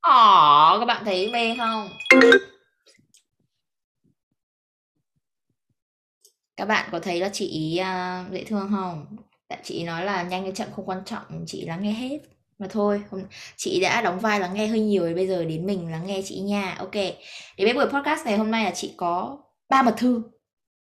Ồ, 0.00 0.78
các 0.78 0.84
bạn 0.86 1.04
thấy 1.04 1.30
mê 1.32 1.56
không? 1.58 1.88
Các 6.56 6.64
bạn 6.64 6.88
có 6.92 7.00
thấy 7.00 7.20
là 7.20 7.28
chị 7.32 7.46
ý, 7.48 7.76
à, 7.76 8.24
dễ 8.32 8.44
thương 8.44 8.68
không? 8.70 9.06
Tại 9.48 9.58
chị 9.62 9.74
ý 9.74 9.84
nói 9.84 10.04
là 10.04 10.22
nhanh 10.22 10.42
hay 10.42 10.52
chậm 10.52 10.68
không 10.76 10.88
quan 10.88 11.02
trọng, 11.04 11.44
chị 11.46 11.64
lắng 11.66 11.82
nghe 11.82 11.92
hết. 11.92 12.18
Mà 12.58 12.66
thôi, 12.70 13.02
hôm 13.10 13.22
chị 13.56 13.80
đã 13.80 14.02
đóng 14.02 14.20
vai 14.20 14.40
lắng 14.40 14.54
nghe 14.54 14.66
hơi 14.66 14.80
nhiều 14.80 15.02
rồi, 15.02 15.14
bây 15.14 15.26
giờ 15.26 15.44
đến 15.44 15.66
mình 15.66 15.90
lắng 15.90 16.06
nghe 16.06 16.22
chị 16.24 16.40
nha. 16.40 16.74
Ok, 16.78 16.92
đến 16.94 17.14
với 17.58 17.74
buổi 17.74 17.86
podcast 17.86 18.24
này 18.26 18.36
hôm 18.38 18.50
nay 18.50 18.64
là 18.64 18.70
chị 18.74 18.94
có 18.96 19.38
ba 19.68 19.82
mật 19.82 19.94
thư, 19.98 20.22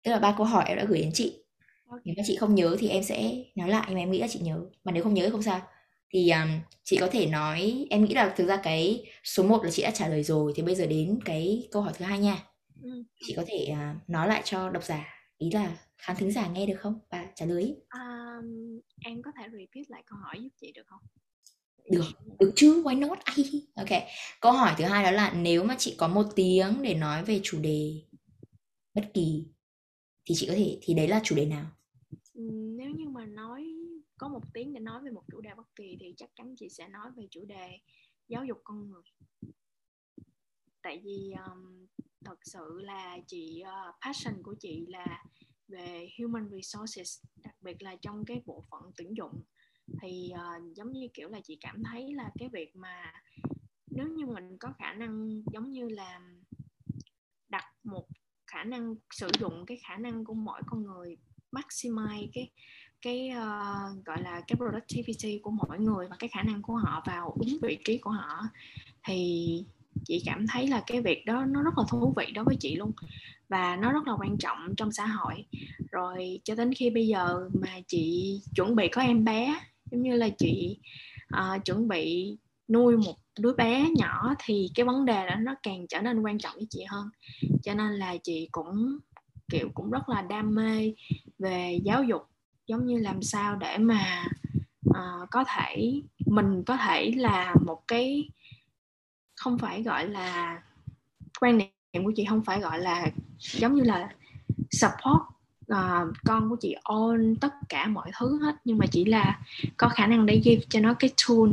tức 0.05 0.13
là 0.13 0.19
ba 0.19 0.35
câu 0.39 0.47
hỏi 0.47 0.65
em 0.69 0.79
đã 0.79 0.85
gửi 0.85 0.99
đến 1.01 1.11
chị. 1.15 1.45
ok 1.87 2.05
Nếu 2.05 2.15
mà 2.19 2.23
chị 2.27 2.37
không 2.37 2.55
nhớ 2.55 2.77
thì 2.81 2.89
em 2.89 3.05
sẽ 3.05 3.33
nói 3.57 3.69
lại, 3.71 3.85
nhưng 3.89 3.95
mà 3.97 4.03
em 4.03 4.11
nghĩ 4.11 4.21
là 4.21 4.29
chị 4.31 4.41
nhớ. 4.43 4.61
Mà 4.85 4.93
nếu 4.93 5.05
không 5.05 5.15
nhớ 5.15 5.23
thì 5.25 5.31
không 5.31 5.43
sao. 5.43 5.63
Thì 6.11 6.31
um, 6.31 6.49
chị 6.85 6.99
có 6.99 7.09
thể 7.13 7.27
nói, 7.27 7.87
em 7.91 8.05
nghĩ 8.05 8.15
là 8.15 8.35
thực 8.37 8.47
ra 8.49 8.57
cái 8.57 9.07
số 9.25 9.43
1 9.43 9.65
là 9.65 9.71
chị 9.71 9.83
đã 9.83 9.91
trả 9.91 10.09
lời 10.09 10.23
rồi, 10.23 10.53
thì 10.57 10.63
bây 10.63 10.75
giờ 10.75 10.87
đến 10.87 11.21
cái 11.25 11.69
câu 11.73 11.83
hỏi 11.83 11.93
thứ 11.99 12.05
hai 12.05 12.19
nha. 12.19 12.39
ừ. 12.83 13.05
Chị 13.21 13.35
có 13.37 13.45
thể 13.47 13.67
à, 13.67 13.97
nói 14.09 14.29
lại 14.29 14.43
cho 14.45 14.71
độc 14.71 14.85
giả, 14.85 15.05
ý 15.45 15.51
là 15.51 15.77
khán 15.99 16.17
thính 16.17 16.33
giả 16.33 16.49
nghe 16.49 16.67
được 16.67 16.77
không? 16.79 17.01
Và 17.11 17.33
trả 17.35 17.47
lời. 17.47 17.77
um, 17.93 18.81
em 19.05 19.23
có 19.23 19.31
thể 19.39 19.45
repeat 19.53 19.91
lại 19.91 20.03
câu 20.07 20.19
hỏi 20.19 20.43
giúp 20.43 20.49
chị 20.61 20.73
được 20.73 20.87
không 20.87 21.03
Được, 21.91 22.05
được 22.41 22.53
chứ, 22.57 22.83
why 22.83 22.99
not? 22.99 23.19
Ai. 23.25 23.45
Ok, 23.77 24.03
câu 24.41 24.53
hỏi 24.53 24.75
thứ 24.79 24.85
hai 24.85 25.05
đó 25.05 25.11
là 25.11 25.33
nếu 25.33 25.65
mà 25.65 25.75
chị 25.79 25.95
có 25.99 26.09
một 26.09 26.25
tiếng 26.37 26.83
để 26.83 26.95
nói 26.95 27.25
về 27.25 27.41
chủ 27.43 27.59
đề 27.61 28.03
bất 28.95 29.11
kỳ 29.15 29.45
thì 30.25 30.35
chị 30.35 30.47
có 30.47 30.55
thể, 30.55 30.79
thì 30.83 30.95
đấy 30.95 31.09
là 31.09 31.21
chủ 31.25 31.37
đề 31.37 31.47
nào? 31.47 31.67
Nếu 32.79 32.91
như 32.91 33.09
mà 33.09 33.27
nói 33.27 33.65
có 34.19 34.29
một 34.29 34.41
tiếng 34.55 34.73
để 34.73 34.81
nói 34.81 35.03
về 35.05 35.11
một 35.11 35.23
chủ 35.33 35.41
đề 35.41 35.51
bất 35.57 35.77
kỳ 35.77 35.97
thì 36.01 36.15
chắc 36.17 36.31
chắn 36.37 36.55
chị 36.59 36.69
sẽ 36.69 36.89
nói 36.89 37.11
về 37.17 37.25
chủ 37.31 37.45
đề 37.45 37.79
giáo 38.29 38.45
dục 38.45 38.59
con 38.65 38.91
người 38.91 39.03
tại 40.85 41.01
vì 41.05 41.33
um, 41.47 41.87
thật 42.25 42.39
sự 42.43 42.81
là 42.83 43.19
chị 43.27 43.63
uh, 43.63 43.95
passion 44.05 44.43
của 44.43 44.55
chị 44.61 44.87
là 44.89 45.25
về 45.69 46.09
human 46.19 46.49
resources 46.51 47.23
đặc 47.45 47.55
biệt 47.61 47.83
là 47.83 47.97
trong 48.03 48.25
cái 48.25 48.43
bộ 48.47 48.65
phận 48.71 48.83
tuyển 48.97 49.17
dụng. 49.17 49.43
Thì 50.03 50.33
uh, 50.33 50.77
giống 50.77 50.93
như 50.93 51.09
kiểu 51.15 51.29
là 51.29 51.41
chị 51.45 51.59
cảm 51.61 51.83
thấy 51.85 52.15
là 52.15 52.31
cái 52.39 52.49
việc 52.49 52.77
mà 52.77 53.13
nếu 53.91 54.09
như 54.09 54.27
mình 54.27 54.59
có 54.59 54.73
khả 54.79 54.93
năng 54.93 55.43
giống 55.53 55.71
như 55.71 55.89
là 55.89 56.21
đặt 57.49 57.65
một 57.85 58.07
khả 58.47 58.65
năng 58.65 58.95
sử 59.11 59.29
dụng 59.41 59.67
cái 59.67 59.77
khả 59.77 59.97
năng 59.97 60.25
của 60.25 60.35
mỗi 60.35 60.63
con 60.67 60.83
người 60.83 61.17
maximize 61.53 62.29
cái 62.33 62.51
cái 63.03 63.31
uh, 63.31 64.05
gọi 64.05 64.23
là 64.23 64.43
cái 64.47 64.57
productivity 64.57 65.39
của 65.43 65.51
mỗi 65.51 65.79
người 65.79 66.09
và 66.09 66.17
cái 66.19 66.29
khả 66.29 66.43
năng 66.43 66.63
của 66.63 66.77
họ 66.77 67.03
vào 67.07 67.37
đúng 67.39 67.59
vị 67.63 67.79
trí 67.85 67.99
của 67.99 68.11
họ 68.11 68.43
thì 69.05 69.65
chị 70.05 70.23
cảm 70.27 70.47
thấy 70.47 70.67
là 70.67 70.83
cái 70.87 71.01
việc 71.01 71.27
đó 71.27 71.45
nó 71.45 71.63
rất 71.63 71.79
là 71.79 71.85
thú 71.89 72.15
vị 72.17 72.27
đối 72.35 72.45
với 72.45 72.57
chị 72.61 72.77
luôn 72.77 72.93
và 73.49 73.77
nó 73.77 73.93
rất 73.93 74.07
là 74.07 74.15
quan 74.19 74.39
trọng 74.39 74.75
trong 74.77 74.93
xã 74.93 75.07
hội. 75.07 75.45
Rồi 75.91 76.41
cho 76.45 76.55
đến 76.55 76.75
khi 76.75 76.91
bây 76.91 77.07
giờ 77.07 77.49
mà 77.53 77.81
chị 77.87 78.35
chuẩn 78.55 78.77
bị 78.77 78.89
có 78.89 79.03
em 79.03 79.25
bé 79.25 79.61
giống 79.91 80.03
như 80.03 80.15
là 80.15 80.29
chị 80.39 80.79
uh, 81.37 81.65
chuẩn 81.65 81.89
bị 81.89 82.37
nuôi 82.69 82.97
một 82.97 83.15
đứa 83.39 83.53
bé 83.53 83.87
nhỏ 83.97 84.35
thì 84.45 84.71
cái 84.75 84.87
vấn 84.87 85.05
đề 85.05 85.27
đó 85.27 85.35
nó 85.41 85.55
càng 85.63 85.87
trở 85.89 86.01
nên 86.01 86.23
quan 86.23 86.39
trọng 86.39 86.55
với 86.55 86.67
chị 86.71 86.85
hơn. 86.89 87.09
Cho 87.63 87.75
nên 87.75 87.93
là 87.93 88.17
chị 88.23 88.49
cũng 88.53 88.99
kiểu 89.51 89.69
cũng 89.75 89.91
rất 89.91 90.09
là 90.09 90.23
đam 90.23 90.55
mê 90.55 90.93
về 91.39 91.79
giáo 91.85 92.05
dục 92.05 92.23
giống 92.67 92.87
như 92.87 92.99
làm 92.99 93.23
sao 93.23 93.57
để 93.57 93.79
mà 93.79 94.27
uh, 94.91 95.31
có 95.31 95.45
thể 95.57 96.03
mình 96.27 96.63
có 96.67 96.77
thể 96.77 97.11
là 97.17 97.55
một 97.67 97.83
cái 97.89 98.29
không 99.45 99.59
phải 99.59 99.83
gọi 99.83 100.09
là 100.09 100.63
quan 101.41 101.59
niệm 101.59 102.05
của 102.05 102.13
chị 102.17 102.25
không 102.25 102.45
phải 102.45 102.61
gọi 102.61 102.79
là 102.79 103.07
giống 103.39 103.75
như 103.75 103.83
là 103.83 104.09
support 104.71 105.23
uh, 105.73 106.17
con 106.25 106.49
của 106.51 106.57
chị 106.61 106.77
ôn 106.83 107.37
tất 107.41 107.55
cả 107.69 107.87
mọi 107.87 108.11
thứ 108.19 108.39
hết. 108.43 108.57
Nhưng 108.65 108.79
mà 108.79 108.87
chỉ 108.87 109.05
là 109.05 109.41
có 109.77 109.89
khả 109.89 110.07
năng 110.07 110.27
để 110.27 110.41
give 110.45 110.63
cho 110.69 110.81
nó 110.81 110.95
cái 110.95 111.11
tool 111.29 111.51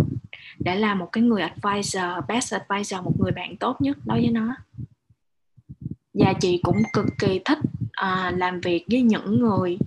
để 0.60 0.76
làm 0.76 1.00
một 1.00 1.10
cái 1.12 1.24
người 1.24 1.42
advisor 1.42 2.04
best 2.28 2.54
advisor 2.54 3.02
một 3.04 3.20
người 3.20 3.32
bạn 3.32 3.58
tốt 3.58 3.82
nhất 3.82 3.98
đối 4.06 4.20
với 4.20 4.32
nó. 4.32 4.56
Và 6.14 6.34
chị 6.34 6.60
cũng 6.64 6.84
cực 6.94 7.06
kỳ 7.20 7.40
thích 7.46 7.60
uh, 7.84 8.38
làm 8.38 8.62
việc 8.62 8.86
với 8.92 9.02
những 9.02 9.40
người 9.40 9.78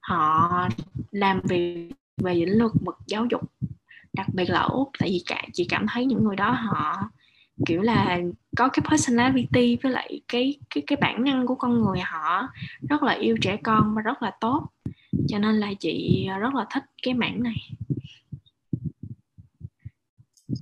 họ 0.00 0.68
làm 1.10 1.40
việc 1.44 1.92
về 2.16 2.34
lĩnh 2.34 2.68
vực 2.80 2.98
giáo 3.06 3.26
dục 3.30 3.42
đặc 4.12 4.26
biệt 4.32 4.50
là 4.50 4.60
úc. 4.60 4.90
Tại 4.98 5.08
vì 5.08 5.22
cả 5.26 5.42
chị 5.52 5.66
cảm 5.68 5.86
thấy 5.88 6.06
những 6.06 6.24
người 6.24 6.36
đó 6.36 6.50
họ 6.50 7.10
kiểu 7.66 7.82
là 7.82 8.20
có 8.56 8.68
cái 8.68 8.84
personality 8.90 9.78
với 9.82 9.92
lại 9.92 10.20
cái 10.28 10.58
cái 10.74 10.82
cái 10.86 10.96
bản 11.00 11.24
năng 11.24 11.46
của 11.46 11.54
con 11.54 11.82
người 11.82 12.00
họ. 12.00 12.48
Rất 12.88 13.02
là 13.02 13.12
yêu 13.12 13.36
trẻ 13.42 13.56
con 13.62 13.94
và 13.94 14.02
rất 14.02 14.22
là 14.22 14.32
tốt. 14.40 14.68
Cho 15.28 15.38
nên 15.38 15.54
là 15.54 15.68
chị 15.80 16.28
rất 16.40 16.54
là 16.54 16.66
thích 16.74 16.84
cái 17.02 17.14
mảng 17.14 17.42
này. 17.42 17.70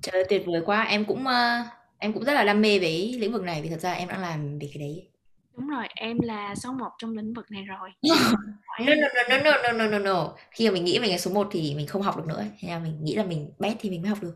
Trời 0.02 0.12
ơi, 0.12 0.25
tuyệt 0.28 0.42
vời 0.47 0.62
quá. 0.66 0.83
Em 0.83 1.04
cũng 1.04 1.21
uh, 1.21 1.66
em 1.99 2.12
cũng 2.12 2.25
rất 2.25 2.35
là 2.35 2.45
đam 2.45 2.61
mê 2.61 2.78
với 2.78 3.16
lĩnh 3.19 3.33
vực 3.33 3.42
này 3.42 3.62
vì 3.62 3.69
thật 3.69 3.80
ra 3.80 3.92
em 3.92 4.09
đang 4.09 4.21
làm 4.21 4.59
về 4.59 4.71
cái 4.75 4.80
đấy. 4.80 5.09
Đúng 5.57 5.69
rồi 5.69 5.87
em 5.95 6.21
là 6.21 6.54
số 6.54 6.73
1 6.73 6.88
trong 6.99 7.16
lĩnh 7.16 7.35
vực 7.35 7.50
này 7.50 7.62
rồi. 7.62 7.90
No, 8.80 8.95
no, 8.95 9.09
no, 9.28 9.38
no, 9.38 9.52
no, 9.62 9.73
no, 9.73 9.87
no, 9.87 9.99
no. 9.99 10.33
khi 10.50 10.69
mà 10.69 10.75
mình 10.75 10.85
nghĩ 10.85 10.99
mình 10.99 11.11
là 11.11 11.19
số 11.19 11.30
1 11.30 11.49
thì 11.50 11.75
mình 11.75 11.87
không 11.87 12.02
học 12.02 12.16
được 12.16 12.26
nữa. 12.26 12.45
Hay 12.62 12.71
là 12.71 12.78
mình 12.78 13.04
nghĩ 13.04 13.14
là 13.14 13.25
mình 13.25 13.52
best 13.59 13.76
thì 13.80 13.90
mình 13.90 14.02
mới 14.02 14.09
học 14.09 14.19
được. 14.23 14.35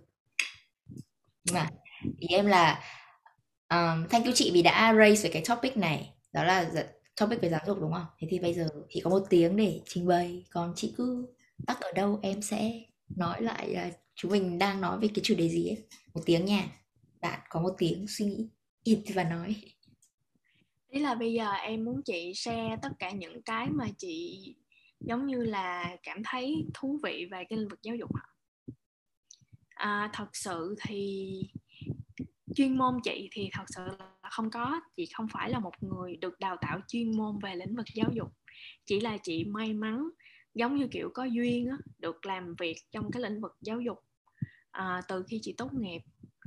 Mà 1.52 1.68
ý 2.18 2.28
em 2.28 2.46
là 2.46 2.82
um, 3.70 4.06
thank 4.10 4.26
you 4.26 4.32
chị 4.34 4.50
vì 4.54 4.62
đã 4.62 4.94
raise 4.98 5.22
về 5.22 5.30
cái 5.32 5.42
topic 5.48 5.76
này. 5.76 6.14
Đó 6.32 6.44
là 6.44 6.70
topic 7.20 7.40
về 7.42 7.50
giáo 7.50 7.60
dục 7.66 7.80
đúng 7.80 7.92
không? 7.92 8.06
Thế 8.18 8.28
thì 8.30 8.38
bây 8.38 8.54
giờ 8.54 8.68
chỉ 8.88 9.00
có 9.00 9.10
một 9.10 9.22
tiếng 9.30 9.56
để 9.56 9.80
trình 9.86 10.06
bày. 10.06 10.44
Còn 10.50 10.72
chị 10.76 10.94
cứ 10.96 11.26
tắt 11.66 11.80
ở 11.80 11.92
đâu 11.92 12.18
em 12.22 12.42
sẽ 12.42 12.82
nói 13.16 13.42
lại 13.42 13.68
là 13.68 13.90
chúng 14.14 14.30
mình 14.30 14.58
đang 14.58 14.80
nói 14.80 14.98
về 15.00 15.08
cái 15.14 15.20
chủ 15.22 15.34
đề 15.38 15.48
gì 15.48 15.68
ấy. 15.68 15.84
Một 16.14 16.20
tiếng 16.26 16.44
nha. 16.44 16.66
Bạn 17.20 17.40
có 17.48 17.60
một 17.60 17.74
tiếng 17.78 18.06
suy 18.08 18.24
nghĩ 18.24 18.48
ít 18.84 19.04
và 19.14 19.24
nói. 19.24 19.56
Ý 20.88 21.00
là 21.00 21.14
bây 21.14 21.32
giờ 21.32 21.50
em 21.50 21.84
muốn 21.84 22.02
chị 22.04 22.32
share 22.34 22.76
tất 22.82 22.88
cả 22.98 23.10
những 23.10 23.42
cái 23.42 23.66
mà 23.70 23.86
chị 23.98 24.40
giống 25.00 25.26
như 25.26 25.36
là 25.36 25.96
cảm 26.02 26.22
thấy 26.24 26.66
thú 26.74 27.00
vị 27.02 27.26
về 27.30 27.44
cái 27.48 27.58
lĩnh 27.58 27.68
vực 27.68 27.82
giáo 27.82 27.96
dục 27.96 28.14
hả 28.14 28.24
à, 29.74 30.10
thật 30.12 30.28
sự 30.32 30.74
thì 30.82 31.30
chuyên 32.54 32.78
môn 32.78 32.94
chị 33.04 33.28
thì 33.32 33.48
thật 33.52 33.64
sự 33.66 33.82
là 33.98 34.30
không 34.30 34.50
có. 34.50 34.80
Chị 34.96 35.06
không 35.14 35.28
phải 35.28 35.50
là 35.50 35.58
một 35.58 35.82
người 35.82 36.16
được 36.16 36.40
đào 36.40 36.56
tạo 36.60 36.80
chuyên 36.88 37.16
môn 37.16 37.38
về 37.38 37.54
lĩnh 37.54 37.76
vực 37.76 37.86
giáo 37.94 38.10
dục. 38.12 38.32
Chỉ 38.86 39.00
là 39.00 39.16
chị 39.16 39.44
may 39.44 39.72
mắn 39.72 40.08
giống 40.54 40.76
như 40.76 40.88
kiểu 40.90 41.10
có 41.14 41.24
duyên 41.24 41.68
á, 41.68 41.76
được 41.98 42.26
làm 42.26 42.54
việc 42.58 42.76
trong 42.92 43.10
cái 43.10 43.22
lĩnh 43.22 43.40
vực 43.40 43.56
giáo 43.60 43.80
dục. 43.80 43.98
À, 44.70 45.00
từ 45.08 45.24
khi 45.28 45.38
chị 45.42 45.54
tốt 45.58 45.74
nghiệp 45.74 46.02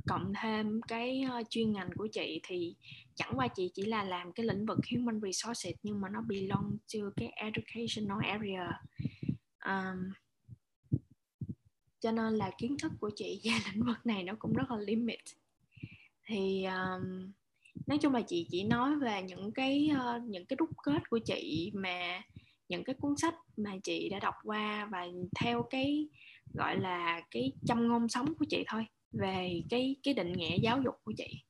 cộng 0.06 0.32
thêm 0.42 0.80
cái 0.88 1.22
ờ, 1.30 1.42
chuyên 1.50 1.72
ngành 1.72 1.90
của 1.96 2.06
chị 2.12 2.40
thì 2.42 2.74
chẳng 3.14 3.32
qua 3.36 3.48
chị 3.48 3.70
chỉ 3.74 3.82
là 3.82 4.04
làm 4.04 4.32
cái 4.32 4.46
lĩnh 4.46 4.66
vực 4.66 4.78
human 4.92 5.20
resources 5.20 5.74
nhưng 5.82 6.00
mà 6.00 6.08
nó 6.08 6.20
belong 6.28 6.76
to 6.94 7.00
cái 7.16 7.28
educational 7.28 8.28
area. 8.28 8.82
Um, 9.64 10.12
cho 12.00 12.12
nên 12.12 12.34
là 12.34 12.50
kiến 12.58 12.76
thức 12.78 12.92
của 13.00 13.10
chị 13.16 13.40
về 13.44 13.50
lĩnh 13.72 13.84
vực 13.84 14.06
này 14.06 14.22
nó 14.22 14.34
cũng 14.38 14.52
rất 14.52 14.70
là 14.70 14.76
limit 14.76 15.20
thì 16.28 16.64
um, 16.64 17.32
nói 17.86 17.98
chung 17.98 18.14
là 18.14 18.20
chị 18.20 18.46
chỉ 18.50 18.64
nói 18.64 18.96
về 18.96 19.22
những 19.22 19.52
cái 19.52 19.90
uh, 19.92 20.22
những 20.22 20.46
cái 20.46 20.56
đúc 20.56 20.68
kết 20.82 21.10
của 21.10 21.18
chị 21.18 21.70
mà 21.74 22.22
những 22.68 22.84
cái 22.84 22.94
cuốn 23.00 23.16
sách 23.16 23.34
mà 23.56 23.70
chị 23.84 24.08
đã 24.08 24.18
đọc 24.18 24.34
qua 24.44 24.88
và 24.92 25.06
theo 25.40 25.62
cái 25.70 26.08
gọi 26.54 26.76
là 26.76 27.20
cái 27.30 27.52
châm 27.66 27.88
ngôn 27.88 28.08
sống 28.08 28.34
của 28.34 28.44
chị 28.48 28.64
thôi 28.68 28.86
về 29.12 29.62
cái 29.70 29.96
cái 30.02 30.14
định 30.14 30.32
nghĩa 30.32 30.56
giáo 30.62 30.82
dục 30.82 30.94
của 31.04 31.12
chị. 31.16 31.42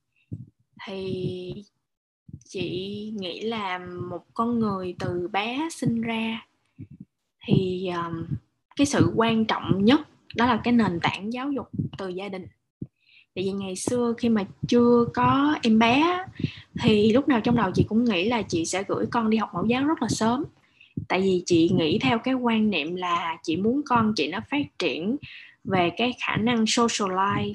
Thì 0.87 1.53
chị 2.45 3.13
nghĩ 3.15 3.41
là 3.41 3.79
một 4.09 4.25
con 4.33 4.59
người 4.59 4.95
từ 4.99 5.27
bé 5.27 5.67
sinh 5.71 6.01
ra 6.01 6.47
thì 7.47 7.89
um, 7.95 8.25
cái 8.75 8.85
sự 8.85 9.11
quan 9.15 9.45
trọng 9.45 9.85
nhất 9.85 10.01
đó 10.35 10.45
là 10.45 10.61
cái 10.63 10.73
nền 10.73 10.99
tảng 11.01 11.33
giáo 11.33 11.51
dục 11.51 11.69
từ 11.97 12.07
gia 12.09 12.29
đình 12.29 12.47
tại 13.35 13.45
vì 13.45 13.51
ngày 13.51 13.75
xưa 13.75 14.13
khi 14.17 14.29
mà 14.29 14.43
chưa 14.67 15.05
có 15.13 15.55
em 15.63 15.79
bé 15.79 16.25
thì 16.81 17.13
lúc 17.13 17.27
nào 17.27 17.41
trong 17.41 17.55
đầu 17.55 17.71
chị 17.75 17.85
cũng 17.89 18.03
nghĩ 18.03 18.29
là 18.29 18.41
chị 18.41 18.65
sẽ 18.65 18.83
gửi 18.87 19.05
con 19.11 19.29
đi 19.29 19.37
học 19.37 19.49
mẫu 19.53 19.65
giáo 19.65 19.85
rất 19.85 20.01
là 20.01 20.07
sớm. 20.07 20.43
Tại 21.07 21.21
vì 21.21 21.43
chị 21.45 21.69
nghĩ 21.69 21.99
theo 22.01 22.19
cái 22.19 22.33
quan 22.33 22.69
niệm 22.69 22.95
là 22.95 23.37
chị 23.43 23.57
muốn 23.57 23.81
con 23.85 24.13
chị 24.15 24.27
nó 24.27 24.39
phát 24.51 24.79
triển 24.79 25.17
về 25.63 25.91
cái 25.97 26.13
khả 26.25 26.35
năng 26.35 26.63
socialize 26.63 27.53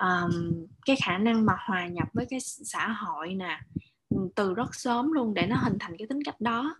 um, 0.00 0.66
cái 0.86 0.96
khả 1.04 1.18
năng 1.18 1.46
mà 1.46 1.52
hòa 1.58 1.86
nhập 1.86 2.08
với 2.12 2.26
cái 2.30 2.40
xã 2.40 2.88
hội 2.88 3.34
nè 3.34 3.60
ừ, 4.08 4.28
từ 4.34 4.54
rất 4.54 4.74
sớm 4.74 5.12
luôn 5.12 5.34
để 5.34 5.46
nó 5.46 5.56
hình 5.56 5.76
thành 5.80 5.96
cái 5.98 6.06
tính 6.06 6.22
cách 6.24 6.40
đó. 6.40 6.76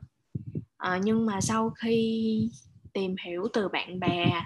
À, 0.76 1.00
nhưng 1.02 1.26
mà 1.26 1.40
sau 1.40 1.70
khi 1.70 2.50
tìm 2.92 3.14
hiểu 3.24 3.48
từ 3.52 3.68
bạn 3.68 4.00
bè 4.00 4.42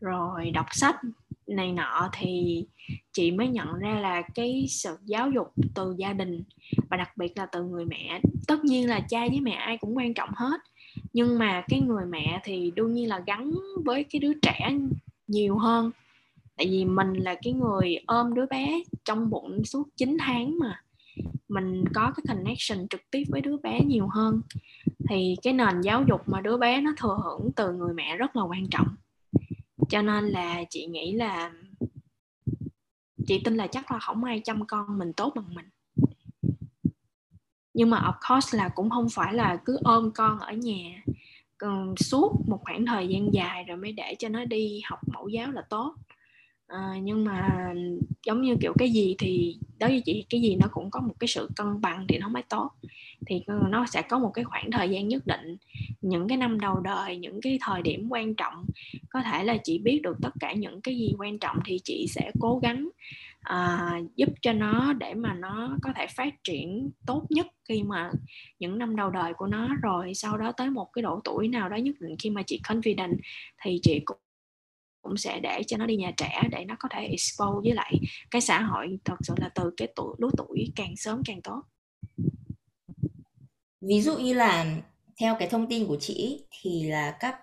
rồi 0.00 0.50
đọc 0.50 0.66
sách 0.72 0.96
này 1.46 1.72
nọ 1.72 2.08
thì 2.12 2.64
chị 3.12 3.30
mới 3.30 3.48
nhận 3.48 3.74
ra 3.78 4.00
là 4.00 4.22
cái 4.34 4.66
sự 4.68 4.96
giáo 5.04 5.30
dục 5.30 5.52
từ 5.74 5.94
gia 5.98 6.12
đình 6.12 6.42
và 6.90 6.96
đặc 6.96 7.16
biệt 7.16 7.38
là 7.38 7.46
từ 7.46 7.62
người 7.64 7.84
mẹ. 7.84 8.20
Tất 8.46 8.64
nhiên 8.64 8.88
là 8.88 9.00
cha 9.00 9.28
với 9.28 9.40
mẹ 9.40 9.52
ai 9.52 9.78
cũng 9.78 9.96
quan 9.96 10.14
trọng 10.14 10.30
hết, 10.34 10.60
nhưng 11.12 11.38
mà 11.38 11.64
cái 11.68 11.80
người 11.80 12.06
mẹ 12.06 12.40
thì 12.44 12.72
đương 12.76 12.94
nhiên 12.94 13.08
là 13.08 13.22
gắn 13.26 13.52
với 13.84 14.04
cái 14.04 14.20
đứa 14.20 14.32
trẻ 14.42 14.70
nhiều 15.26 15.58
hơn. 15.58 15.90
Tại 16.56 16.66
vì 16.70 16.84
mình 16.84 17.12
là 17.12 17.34
cái 17.42 17.52
người 17.52 17.96
ôm 18.06 18.34
đứa 18.34 18.46
bé 18.46 18.82
trong 19.04 19.30
bụng 19.30 19.64
suốt 19.64 19.88
9 19.96 20.16
tháng 20.20 20.58
mà. 20.58 20.80
Mình 21.48 21.84
có 21.94 22.12
cái 22.16 22.24
connection 22.28 22.88
trực 22.88 23.00
tiếp 23.10 23.24
với 23.28 23.40
đứa 23.40 23.56
bé 23.56 23.80
nhiều 23.80 24.08
hơn. 24.08 24.40
Thì 25.08 25.36
cái 25.42 25.52
nền 25.52 25.80
giáo 25.80 26.04
dục 26.08 26.20
mà 26.26 26.40
đứa 26.40 26.56
bé 26.56 26.80
nó 26.80 26.92
thừa 26.96 27.18
hưởng 27.24 27.52
từ 27.56 27.72
người 27.72 27.94
mẹ 27.94 28.16
rất 28.16 28.36
là 28.36 28.42
quan 28.42 28.66
trọng 28.70 28.86
cho 29.88 30.02
nên 30.02 30.24
là 30.24 30.64
chị 30.70 30.86
nghĩ 30.86 31.12
là 31.12 31.52
chị 33.26 33.40
tin 33.44 33.56
là 33.56 33.66
chắc 33.66 33.92
là 33.92 33.98
không 33.98 34.24
ai 34.24 34.40
chăm 34.44 34.66
con 34.66 34.98
mình 34.98 35.12
tốt 35.12 35.32
bằng 35.36 35.54
mình. 35.54 35.66
Nhưng 37.74 37.90
mà 37.90 37.98
of 37.98 38.28
course 38.28 38.58
là 38.58 38.68
cũng 38.68 38.90
không 38.90 39.08
phải 39.12 39.34
là 39.34 39.56
cứ 39.64 39.78
ôm 39.84 40.10
con 40.14 40.38
ở 40.38 40.52
nhà 40.52 41.02
suốt 41.96 42.32
một 42.48 42.60
khoảng 42.62 42.86
thời 42.86 43.08
gian 43.08 43.34
dài 43.34 43.64
rồi 43.64 43.76
mới 43.76 43.92
để 43.92 44.14
cho 44.18 44.28
nó 44.28 44.44
đi 44.44 44.80
học 44.84 45.00
mẫu 45.12 45.28
giáo 45.28 45.52
là 45.52 45.62
tốt 45.70 45.94
à, 46.74 46.98
nhưng 47.02 47.24
mà 47.24 47.72
giống 48.26 48.42
như 48.42 48.56
kiểu 48.60 48.72
cái 48.78 48.90
gì 48.90 49.14
thì 49.18 49.56
đối 49.78 49.90
với 49.90 50.02
chị 50.04 50.26
cái 50.30 50.40
gì 50.40 50.56
nó 50.56 50.66
cũng 50.72 50.90
có 50.90 51.00
một 51.00 51.14
cái 51.20 51.28
sự 51.28 51.50
cân 51.56 51.80
bằng 51.80 52.06
thì 52.08 52.18
nó 52.18 52.28
mới 52.28 52.42
tốt. 52.42 52.70
Thì 53.26 53.42
ờ, 53.46 53.60
nó 53.68 53.86
sẽ 53.86 54.02
có 54.02 54.18
một 54.18 54.30
cái 54.34 54.44
khoảng 54.44 54.70
thời 54.70 54.90
gian 54.90 55.08
nhất 55.08 55.26
định 55.26 55.56
những 56.00 56.28
cái 56.28 56.38
năm 56.38 56.60
đầu 56.60 56.80
đời 56.80 57.16
những 57.16 57.40
cái 57.40 57.58
thời 57.60 57.82
điểm 57.82 58.08
quan 58.10 58.34
trọng. 58.34 58.66
Có 59.10 59.22
thể 59.22 59.44
là 59.44 59.56
chị 59.64 59.78
biết 59.78 60.00
được 60.02 60.16
tất 60.22 60.32
cả 60.40 60.52
những 60.52 60.80
cái 60.80 60.96
gì 60.96 61.12
quan 61.18 61.38
trọng 61.38 61.56
thì 61.64 61.78
chị 61.84 62.06
sẽ 62.08 62.30
cố 62.40 62.58
gắng 62.62 62.88
à, 63.40 63.90
giúp 64.16 64.28
cho 64.42 64.52
nó 64.52 64.92
để 64.92 65.14
mà 65.14 65.34
nó 65.34 65.78
có 65.82 65.92
thể 65.96 66.06
phát 66.06 66.34
triển 66.44 66.90
tốt 67.06 67.26
nhất 67.30 67.46
khi 67.68 67.82
mà 67.82 68.10
những 68.58 68.78
năm 68.78 68.96
đầu 68.96 69.10
đời 69.10 69.32
của 69.34 69.46
nó. 69.46 69.68
Rồi 69.82 70.14
sau 70.14 70.36
đó 70.38 70.52
tới 70.52 70.70
một 70.70 70.92
cái 70.92 71.02
độ 71.02 71.20
tuổi 71.24 71.48
nào 71.48 71.68
đó 71.68 71.76
nhất 71.76 71.96
định 72.00 72.16
khi 72.18 72.30
mà 72.30 72.42
chị 72.46 72.60
confident 72.64 73.16
thì 73.62 73.80
chị 73.82 74.00
cũng 74.04 74.18
cũng 75.04 75.16
sẽ 75.16 75.40
để 75.40 75.62
cho 75.66 75.76
nó 75.76 75.86
đi 75.86 75.96
nhà 75.96 76.12
trẻ 76.16 76.42
để 76.50 76.64
nó 76.64 76.76
có 76.78 76.88
thể 76.92 77.04
expose 77.04 77.60
với 77.62 77.72
lại 77.74 78.00
cái 78.30 78.40
xã 78.40 78.62
hội 78.62 78.98
thật 79.04 79.16
sự 79.20 79.34
là 79.40 79.48
từ 79.54 79.70
cái 79.76 79.88
tuổi 79.96 80.16
lứa 80.18 80.30
tuổi 80.36 80.72
càng 80.76 80.96
sớm 80.96 81.22
càng 81.24 81.42
tốt. 81.42 81.62
Ví 83.80 84.00
dụ 84.00 84.18
như 84.18 84.34
là 84.34 84.66
theo 85.20 85.36
cái 85.38 85.48
thông 85.48 85.66
tin 85.68 85.86
của 85.86 85.96
chị 86.00 86.44
thì 86.60 86.82
là 86.90 87.16
các 87.20 87.38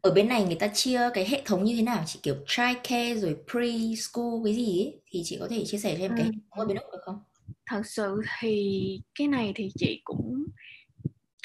ở 0.00 0.10
bên 0.14 0.28
này 0.28 0.44
người 0.44 0.54
ta 0.54 0.68
chia 0.68 1.00
cái 1.14 1.28
hệ 1.28 1.42
thống 1.44 1.64
như 1.64 1.76
thế 1.76 1.82
nào? 1.82 2.04
Chị 2.06 2.20
kiểu 2.22 2.34
tri-care 2.46 3.20
rồi 3.20 3.36
preschool 3.50 4.44
cái 4.44 4.54
gì 4.54 4.80
ấy 4.80 5.00
thì 5.06 5.22
chị 5.24 5.36
có 5.40 5.48
thể 5.50 5.64
chia 5.64 5.78
sẻ 5.78 5.94
cho 5.98 6.04
em 6.04 6.12
cái 6.16 6.30
ở 6.50 6.66
bên 6.66 6.76
Úc 6.76 6.92
được 6.92 7.00
không? 7.04 7.18
Thật 7.66 7.82
sự 7.86 8.20
thì 8.40 9.00
cái 9.18 9.28
này 9.28 9.52
thì 9.56 9.70
chị 9.78 10.00
cũng 10.04 10.44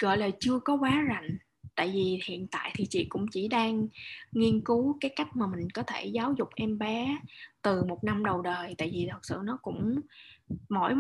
gọi 0.01 0.17
là 0.17 0.29
chưa 0.39 0.59
có 0.59 0.77
quá 0.77 1.05
rành 1.09 1.37
tại 1.75 1.91
vì 1.93 2.19
hiện 2.25 2.47
tại 2.47 2.71
thì 2.75 2.85
chị 2.89 3.05
cũng 3.09 3.27
chỉ 3.27 3.47
đang 3.47 3.87
nghiên 4.31 4.61
cứu 4.61 4.97
cái 5.01 5.11
cách 5.15 5.35
mà 5.35 5.47
mình 5.47 5.69
có 5.73 5.83
thể 5.83 6.05
giáo 6.05 6.33
dục 6.37 6.49
em 6.55 6.77
bé 6.77 7.17
từ 7.61 7.83
một 7.83 8.03
năm 8.03 8.25
đầu 8.25 8.41
đời. 8.41 8.75
Tại 8.77 8.89
vì 8.93 9.07
thật 9.11 9.19
sự 9.21 9.39
nó 9.43 9.57
cũng 9.61 9.99
mỗi 10.69 10.93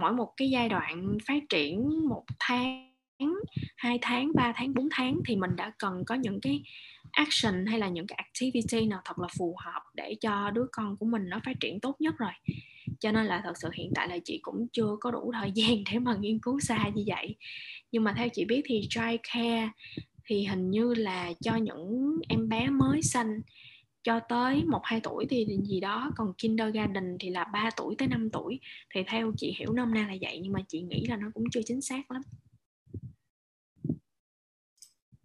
mỗi 0.00 0.12
một 0.12 0.32
cái 0.36 0.50
giai 0.50 0.68
đoạn 0.68 1.18
phát 1.26 1.42
triển, 1.48 2.08
một 2.08 2.24
tháng, 2.38 2.90
hai 3.76 3.98
tháng, 4.02 4.32
ba 4.34 4.52
tháng, 4.56 4.74
bốn 4.74 4.88
tháng 4.90 5.20
thì 5.26 5.36
mình 5.36 5.56
đã 5.56 5.72
cần 5.78 6.04
có 6.06 6.14
những 6.14 6.40
cái 6.40 6.62
action 7.12 7.66
hay 7.66 7.78
là 7.78 7.88
những 7.88 8.06
cái 8.06 8.16
activity 8.16 8.86
nào 8.86 9.00
thật 9.04 9.18
là 9.18 9.28
phù 9.38 9.56
hợp 9.64 9.82
để 9.94 10.14
cho 10.20 10.50
đứa 10.50 10.66
con 10.72 10.96
của 10.96 11.06
mình 11.06 11.28
nó 11.28 11.40
phát 11.44 11.60
triển 11.60 11.80
tốt 11.80 12.00
nhất 12.00 12.14
rồi. 12.18 12.32
Cho 13.00 13.12
nên 13.12 13.26
là 13.26 13.40
thật 13.44 13.52
sự 13.56 13.68
hiện 13.74 13.92
tại 13.94 14.08
là 14.08 14.18
chị 14.24 14.38
cũng 14.42 14.66
chưa 14.72 14.96
có 15.00 15.10
đủ 15.10 15.32
thời 15.34 15.52
gian 15.54 15.76
để 15.92 15.98
mà 15.98 16.14
nghiên 16.14 16.38
cứu 16.38 16.60
xa 16.60 16.88
như 16.94 17.04
vậy. 17.06 17.36
Nhưng 17.92 18.04
mà 18.04 18.14
theo 18.16 18.28
chị 18.28 18.44
biết 18.44 18.62
thì 18.64 18.88
dry 18.90 19.16
care 19.32 19.68
thì 20.26 20.44
hình 20.44 20.70
như 20.70 20.94
là 20.94 21.32
cho 21.40 21.56
những 21.56 22.16
em 22.28 22.48
bé 22.48 22.70
mới 22.70 23.02
sinh 23.02 23.40
cho 24.02 24.20
tới 24.20 24.64
1 24.64 24.80
2 24.84 25.00
tuổi 25.00 25.26
thì 25.30 25.46
gì 25.62 25.80
đó, 25.80 26.10
còn 26.16 26.32
kindergarten 26.38 27.16
thì 27.20 27.30
là 27.30 27.44
3 27.44 27.70
tuổi 27.76 27.94
tới 27.98 28.08
5 28.08 28.30
tuổi. 28.30 28.60
Thì 28.94 29.00
theo 29.06 29.32
chị 29.36 29.54
hiểu 29.58 29.72
nôm 29.72 29.94
na 29.94 30.06
là 30.08 30.14
vậy 30.20 30.40
nhưng 30.42 30.52
mà 30.52 30.60
chị 30.68 30.82
nghĩ 30.82 31.06
là 31.08 31.16
nó 31.16 31.30
cũng 31.34 31.44
chưa 31.52 31.62
chính 31.66 31.80
xác 31.80 32.10
lắm. 32.10 32.22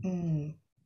Ừ, 0.03 0.09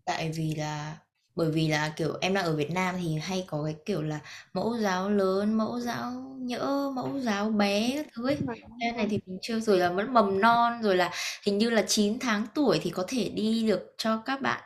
tại 0.06 0.32
vì 0.36 0.56
là 0.56 0.98
bởi 1.36 1.52
vì 1.52 1.68
là 1.68 1.94
kiểu 1.98 2.18
em 2.22 2.34
đang 2.34 2.46
ở 2.46 2.56
Việt 2.56 2.72
Nam 2.72 2.96
thì 3.02 3.18
hay 3.22 3.46
có 3.48 3.64
cái 3.66 3.76
kiểu 3.86 4.02
là 4.02 4.20
mẫu 4.54 4.78
giáo 4.78 5.10
lớn, 5.10 5.54
mẫu 5.54 5.80
giáo 5.80 6.12
nhỡ, 6.40 6.92
mẫu 6.96 7.20
giáo 7.20 7.50
bé 7.50 7.94
các 7.96 8.08
thứ 8.14 8.28
ấy. 8.28 8.38
Cái 8.80 8.92
này 8.92 9.08
thì 9.10 9.20
mình 9.26 9.38
chưa 9.42 9.60
rồi 9.60 9.78
là 9.78 9.90
vẫn 9.90 10.14
mầm 10.14 10.42
non 10.42 10.82
rồi 10.82 10.96
là 10.96 11.12
hình 11.44 11.58
như 11.58 11.70
là 11.70 11.82
9 11.88 12.20
tháng 12.20 12.48
tuổi 12.56 12.80
thì 12.84 12.90
có 12.90 13.06
thể 13.08 13.30
đi 13.30 13.68
được 13.68 13.94
cho 13.98 14.22
các 14.26 14.42
bạn 14.42 14.62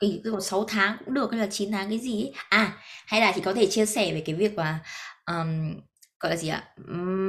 kỳ 0.00 0.20
còn 0.32 0.42
6 0.42 0.64
tháng 0.68 0.96
cũng 1.04 1.14
được 1.14 1.30
hay 1.30 1.40
là 1.40 1.46
9 1.50 1.72
tháng 1.72 1.88
cái 1.88 1.98
gì 1.98 2.22
ấy. 2.22 2.32
À, 2.48 2.72
hay 3.06 3.20
là 3.20 3.32
chị 3.34 3.40
có 3.44 3.54
thể 3.54 3.66
chia 3.66 3.86
sẻ 3.86 4.12
về 4.12 4.22
cái 4.26 4.34
việc 4.34 4.54
mà 4.54 4.80
um, 5.26 5.74
gọi 6.20 6.30
là 6.30 6.36
gì 6.36 6.48
ạ? 6.48 6.68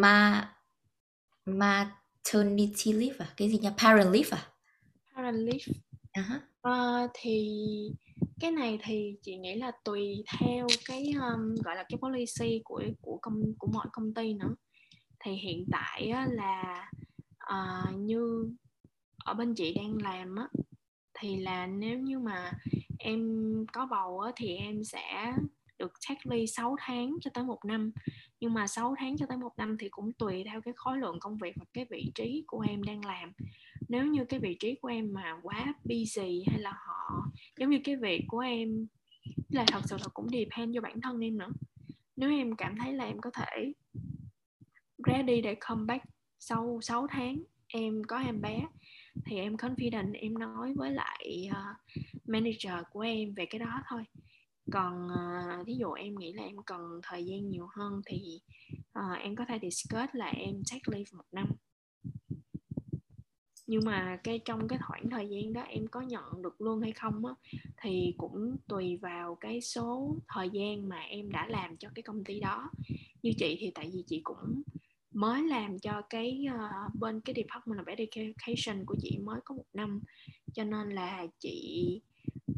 Ma 0.02 0.50
maternity 1.46 2.94
leave 2.94 3.16
à? 3.20 3.28
Cái 3.38 3.50
gì 3.50 3.58
nhỉ? 3.58 3.70
Parent 3.78 4.14
leave 4.14 4.30
à? 4.32 4.42
Parent 5.16 5.36
leave. 5.36 5.66
Uh-huh. 6.14 6.40
Uh, 6.68 7.12
thì 7.14 7.58
cái 8.40 8.52
này 8.52 8.80
thì 8.84 9.16
chị 9.22 9.38
nghĩ 9.38 9.56
là 9.56 9.72
tùy 9.84 10.24
theo 10.40 10.68
cái 10.86 11.14
um, 11.14 11.56
gọi 11.56 11.76
là 11.76 11.84
cái 11.90 12.00
policy 12.02 12.62
của 12.64 12.84
của 13.02 13.18
công 13.22 13.54
của 13.58 13.68
mọi 13.68 13.88
công 13.94 14.14
ty 14.14 14.34
nữa. 14.34 14.56
Thì 15.20 15.32
hiện 15.32 15.66
tại 15.72 16.10
á, 16.10 16.28
là 16.32 16.90
uh, 17.54 18.00
như 18.00 18.50
ở 19.26 19.34
bên 19.34 19.56
chị 19.56 19.74
đang 19.74 19.98
làm 20.02 20.36
á 20.36 20.48
thì 21.20 21.38
là 21.38 21.68
nếu 21.68 22.00
như 22.00 22.20
mà 22.20 22.52
em 23.00 23.30
có 23.74 23.86
bầu 23.86 24.20
á, 24.20 24.32
thì 24.36 24.56
em 24.56 24.84
sẽ 24.84 25.34
được 25.80 25.92
take 26.10 26.22
leave 26.24 26.46
6 26.46 26.76
tháng 26.80 27.16
cho 27.22 27.32
tới 27.34 27.44
một 27.44 27.66
năm 27.66 27.92
nhưng 28.46 28.54
mà 28.54 28.68
6 28.68 28.96
tháng 28.98 29.18
cho 29.18 29.26
tới 29.26 29.38
một 29.38 29.58
năm 29.58 29.78
thì 29.78 29.90
cũng 29.90 30.14
tùy 30.14 30.44
theo 30.44 30.62
cái 30.62 30.74
khối 30.78 30.98
lượng 30.98 31.20
công 31.20 31.38
việc 31.38 31.56
và 31.56 31.66
cái 31.74 31.86
vị 31.90 32.12
trí 32.16 32.44
của 32.48 32.66
em 32.70 32.84
đang 32.84 33.06
làm. 33.06 33.32
Nếu 33.88 34.06
như 34.06 34.26
cái 34.26 34.40
vị 34.40 34.56
trí 34.60 34.76
của 34.76 34.88
em 34.88 35.14
mà 35.14 35.40
quá 35.44 35.74
busy 35.84 36.44
hay 36.48 36.60
là 36.60 36.72
họ 36.72 37.32
giống 37.58 37.70
như 37.70 37.80
cái 37.84 37.96
việc 37.96 38.26
của 38.28 38.40
em 38.40 38.88
là 39.50 39.66
thật 39.68 39.82
sự 39.86 39.98
là 39.98 40.08
cũng 40.14 40.30
depend 40.30 40.76
vô 40.76 40.82
bản 40.82 41.02
thân 41.02 41.20
em 41.20 41.38
nữa. 41.38 41.50
Nếu 42.16 42.30
em 42.30 42.56
cảm 42.56 42.76
thấy 42.78 42.94
là 42.94 43.06
em 43.06 43.22
có 43.22 43.32
thể 43.32 43.74
ready 45.08 45.42
để 45.42 45.56
come 45.56 45.86
back 45.86 46.06
sau 46.40 46.80
6 46.82 47.08
tháng 47.08 47.44
em 47.68 48.04
có 48.08 48.20
em 48.20 48.42
bé 48.42 48.68
thì 49.26 49.38
em 49.38 49.56
confident 49.56 50.14
em 50.14 50.34
nói 50.34 50.74
với 50.74 50.92
lại 50.92 51.50
uh, 51.50 52.04
manager 52.28 52.74
của 52.92 53.02
em 53.02 53.34
về 53.34 53.46
cái 53.46 53.60
đó 53.60 53.82
thôi 53.90 54.04
còn 54.72 55.08
ờ, 55.10 55.60
uh, 55.60 55.68
ví 55.68 55.76
dụ 55.78 55.92
em 55.92 56.16
nghĩ 56.16 56.34
là 56.34 56.44
em 56.44 56.56
cần 56.66 56.82
thời 57.04 57.26
gian 57.26 57.50
nhiều 57.50 57.68
hơn 57.76 58.02
thì 58.06 58.40
uh, 59.00 59.20
em 59.20 59.36
có 59.36 59.46
thể 59.48 59.60
discuss 59.62 60.14
là 60.14 60.28
em 60.28 60.62
take 60.72 60.82
leave 60.86 61.12
một 61.12 61.26
năm. 61.32 61.48
Nhưng 63.68 63.86
mà 63.86 64.20
cái 64.24 64.40
trong 64.46 64.68
cái 64.68 64.80
khoảng 64.88 65.10
thời 65.10 65.30
gian 65.30 65.54
đó 65.54 65.62
em 65.62 65.88
có 65.88 66.02
nhận 66.02 66.42
được 66.44 66.62
lương 66.62 66.82
hay 66.82 66.92
không 66.92 67.26
á 67.26 67.34
thì 67.82 68.14
cũng 68.18 68.56
tùy 68.68 68.98
vào 68.98 69.36
cái 69.36 69.62
số 69.62 70.18
thời 70.28 70.50
gian 70.50 70.90
mà 70.90 71.00
em 71.00 71.32
đã 71.32 71.48
làm 71.48 71.78
cho 71.78 71.90
cái 71.96 72.04
công 72.04 72.24
ty 72.24 72.40
đó. 72.40 72.72
Như 73.24 73.32
chị 73.38 73.58
thì 73.60 73.72
tại 73.76 73.90
vì 73.94 74.04
chị 74.08 74.22
cũng 74.24 74.62
mới 75.12 75.44
làm 75.44 75.80
cho 75.80 76.02
cái 76.10 76.46
uh, 76.56 76.96
bên 76.96 77.22
cái 77.22 77.36
department 77.36 77.88
of 77.88 77.96
education 77.98 78.86
của 78.86 78.96
chị 79.02 79.18
mới 79.18 79.40
có 79.46 79.56
một 79.56 79.66
năm. 79.74 80.02
Cho 80.54 80.64
nên 80.64 80.90
là 80.90 81.28
chị 81.40 82.02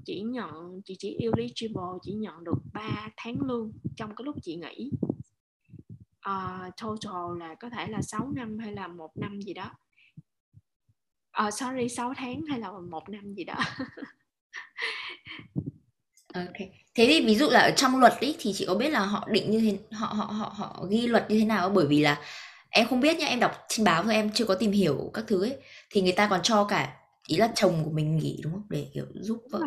chỉ 0.07 0.21
nhận 0.21 0.81
chị 0.85 0.95
chỉ 0.99 1.17
eligible 1.19 1.83
chỉ 2.01 2.13
nhận 2.13 2.43
được 2.43 2.57
3 2.73 3.09
tháng 3.17 3.41
lương 3.41 3.71
trong 3.95 4.15
cái 4.15 4.25
lúc 4.25 4.35
chị 4.43 4.55
nghỉ. 4.55 4.91
Uh, 6.29 6.75
total 6.81 7.39
là 7.39 7.55
có 7.55 7.69
thể 7.69 7.87
là 7.87 8.01
6 8.01 8.31
năm 8.35 8.57
hay 8.59 8.73
là 8.73 8.87
một 8.87 9.17
năm 9.17 9.41
gì 9.41 9.53
đó. 9.53 9.71
Uh, 11.47 11.53
sorry 11.53 11.89
6 11.89 12.13
tháng 12.17 12.41
hay 12.49 12.59
là 12.59 12.71
một 12.71 13.09
năm 13.09 13.33
gì 13.33 13.43
đó. 13.43 13.55
Ok. 16.33 16.57
Thế 16.95 17.05
thì 17.07 17.25
ví 17.25 17.35
dụ 17.35 17.49
là 17.49 17.59
ở 17.59 17.71
trong 17.75 17.99
luật 17.99 18.13
ý, 18.19 18.35
thì 18.39 18.53
chị 18.53 18.65
có 18.67 18.75
biết 18.75 18.89
là 18.89 18.99
họ 18.99 19.27
định 19.31 19.51
như 19.51 19.59
thế 19.59 19.95
họ 19.97 20.07
họ 20.07 20.25
họ 20.25 20.53
họ 20.55 20.85
ghi 20.89 21.07
luật 21.07 21.31
như 21.31 21.39
thế 21.39 21.45
nào? 21.45 21.69
Bởi 21.69 21.87
vì 21.87 22.01
là 22.01 22.21
em 22.69 22.87
không 22.87 22.99
biết 22.99 23.17
nhá 23.17 23.27
em 23.27 23.39
đọc 23.39 23.51
trên 23.67 23.83
báo 23.83 24.03
thôi 24.03 24.13
em 24.13 24.31
chưa 24.33 24.45
có 24.45 24.55
tìm 24.55 24.71
hiểu 24.71 25.11
các 25.13 25.25
thứ 25.27 25.43
ấy. 25.43 25.57
Thì 25.89 26.01
người 26.01 26.11
ta 26.11 26.27
còn 26.29 26.39
cho 26.43 26.63
cả 26.63 27.06
ý 27.27 27.37
là 27.37 27.51
chồng 27.55 27.81
của 27.83 27.91
mình 27.91 28.17
nghỉ 28.17 28.39
đúng 28.43 28.53
không? 28.53 28.67
Để 28.69 28.89
kiểu 28.93 29.05
giúp 29.13 29.43
vợ 29.51 29.59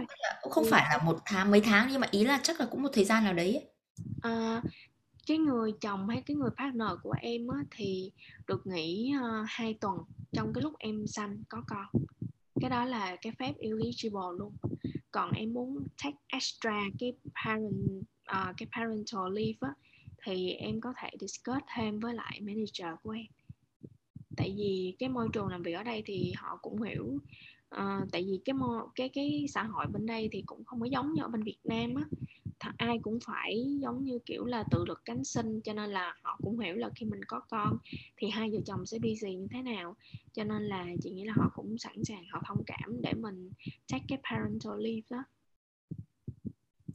cũng 0.43 0.53
không 0.53 0.65
phải 0.71 0.87
là 0.91 1.05
một 1.05 1.19
tháng 1.25 1.51
mấy 1.51 1.61
tháng 1.61 1.89
nhưng 1.91 2.01
mà 2.01 2.07
ý 2.11 2.25
là 2.25 2.41
chắc 2.43 2.61
là 2.61 2.67
cũng 2.71 2.83
một 2.83 2.89
thời 2.93 3.05
gian 3.05 3.25
nào 3.25 3.35
đấy 3.35 3.55
ấy. 3.55 3.67
À, 4.23 4.63
cái 5.27 5.39
người 5.39 5.73
chồng 5.81 6.09
hay 6.09 6.23
cái 6.27 6.37
người 6.37 6.51
partner 6.59 6.89
của 7.03 7.15
em 7.21 7.49
á, 7.49 7.59
thì 7.71 8.13
được 8.47 8.67
nghỉ 8.67 9.13
uh, 9.19 9.47
2 9.49 9.75
tuần 9.75 9.99
trong 10.33 10.53
cái 10.53 10.63
lúc 10.63 10.75
em 10.79 11.07
sanh 11.07 11.43
có 11.49 11.63
con. 11.67 11.87
Cái 12.61 12.71
đó 12.71 12.85
là 12.85 13.17
cái 13.17 13.33
phép 13.39 13.53
eligible 13.59 14.39
luôn. 14.39 14.53
Còn 15.11 15.33
em 15.33 15.53
muốn 15.53 15.87
take 16.03 16.17
extra 16.27 16.83
cái 16.99 17.13
parent 17.45 17.75
uh, 18.31 18.57
cái 18.57 18.69
parental 18.77 19.33
leave 19.33 19.59
á, 19.61 19.75
thì 20.25 20.53
em 20.53 20.81
có 20.81 20.95
thể 21.03 21.11
discuss 21.21 21.67
thêm 21.77 22.01
với 22.01 22.15
lại 22.15 22.41
manager 22.41 22.99
của 23.03 23.11
em. 23.11 23.27
Tại 24.37 24.55
vì 24.57 24.95
cái 24.99 25.09
môi 25.09 25.29
trường 25.33 25.49
làm 25.49 25.63
việc 25.63 25.73
ở 25.73 25.83
đây 25.83 26.03
thì 26.07 26.33
họ 26.37 26.59
cũng 26.63 26.83
hiểu 26.83 27.19
à, 27.71 28.01
tại 28.13 28.23
vì 28.23 28.41
cái 28.45 28.55
mô, 28.55 28.67
cái 28.95 29.09
cái 29.09 29.47
xã 29.55 29.63
hội 29.63 29.87
bên 29.87 30.07
đây 30.07 30.29
thì 30.33 30.43
cũng 30.47 30.65
không 30.65 30.81
có 30.81 30.87
giống 30.87 31.13
như 31.13 31.23
ở 31.23 31.29
bên 31.29 31.43
Việt 31.43 31.59
Nam 31.65 31.95
á. 31.95 32.03
Thật 32.61 32.71
ai 32.77 32.99
cũng 33.03 33.19
phải 33.27 33.79
giống 33.81 34.05
như 34.05 34.19
kiểu 34.27 34.45
là 34.45 34.65
tự 34.71 34.85
lực 34.85 35.03
cánh 35.05 35.25
sinh 35.25 35.61
cho 35.61 35.73
nên 35.73 35.91
là 35.91 36.15
họ 36.23 36.39
cũng 36.43 36.59
hiểu 36.59 36.75
là 36.75 36.91
khi 36.97 37.07
mình 37.07 37.25
có 37.25 37.41
con 37.51 37.79
thì 38.17 38.29
hai 38.29 38.51
vợ 38.51 38.59
chồng 38.67 38.87
sẽ 38.87 38.99
busy 38.99 39.35
như 39.35 39.47
thế 39.51 39.63
nào. 39.63 39.97
Cho 40.33 40.45
nên 40.45 40.63
là 40.63 40.87
chị 41.03 41.11
nghĩ 41.11 41.25
là 41.25 41.33
họ 41.37 41.51
cũng 41.55 41.79
sẵn 41.79 42.05
sàng 42.05 42.25
họ 42.31 42.43
thông 42.47 42.65
cảm 42.67 43.03
để 43.03 43.15
mình 43.15 43.51
take 43.93 44.05
cái 44.09 44.19
parental 44.31 44.73
leave 44.83 45.07
đó. 45.11 45.25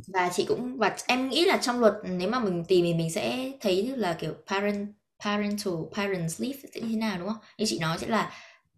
Và 0.07 0.29
chị 0.33 0.45
cũng 0.47 0.77
và 0.77 0.95
em 1.07 1.29
nghĩ 1.29 1.45
là 1.45 1.57
trong 1.57 1.79
luật 1.79 1.93
nếu 2.03 2.29
mà 2.29 2.39
mình 2.39 2.63
tìm 2.67 2.85
thì 2.85 2.93
mình 2.93 3.11
sẽ 3.11 3.51
thấy 3.61 3.93
là 3.97 4.17
kiểu 4.19 4.33
parent 4.47 4.87
parental 5.23 5.73
parents 5.93 6.41
leave 6.41 6.59
sẽ 6.73 6.81
như 6.81 6.87
thế 6.89 6.95
nào 6.95 7.19
đúng 7.19 7.27
không? 7.27 7.37
Như 7.57 7.65
chị 7.67 7.79
nói 7.79 7.97
sẽ 7.97 8.07
là 8.07 8.31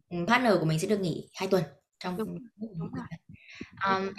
ừ, 0.10 0.17
partner 0.27 0.53
của 0.60 0.65
mình 0.65 0.79
sẽ 0.79 0.88
được 0.88 0.99
nghỉ 0.99 1.29
hai 1.33 1.47
tuần 1.47 1.63
trong 1.99 2.17
đúng, 2.17 2.38
đúng 2.57 2.91
rồi. 2.93 3.05
Um, 3.86 4.13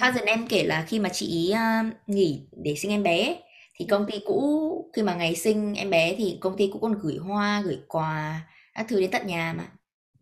cousin 0.00 0.24
em 0.26 0.46
kể 0.48 0.64
là 0.64 0.84
khi 0.88 0.98
mà 0.98 1.08
chị 1.08 1.54
uh, 1.54 1.92
nghỉ 2.06 2.42
để 2.64 2.74
sinh 2.76 2.90
em 2.90 3.02
bé 3.02 3.42
thì 3.74 3.84
công 3.90 4.06
ty 4.10 4.18
cũ 4.26 4.90
khi 4.92 5.02
mà 5.02 5.14
ngày 5.14 5.34
sinh 5.34 5.74
em 5.74 5.90
bé 5.90 6.14
thì 6.18 6.38
công 6.40 6.56
ty 6.56 6.68
cũng 6.72 6.82
còn 6.82 6.98
gửi 7.02 7.16
hoa 7.16 7.62
gửi 7.64 7.78
quà 7.88 8.40
các 8.74 8.86
thứ 8.88 9.00
đến 9.00 9.10
tận 9.10 9.26
nhà 9.26 9.54
mà 9.58 9.66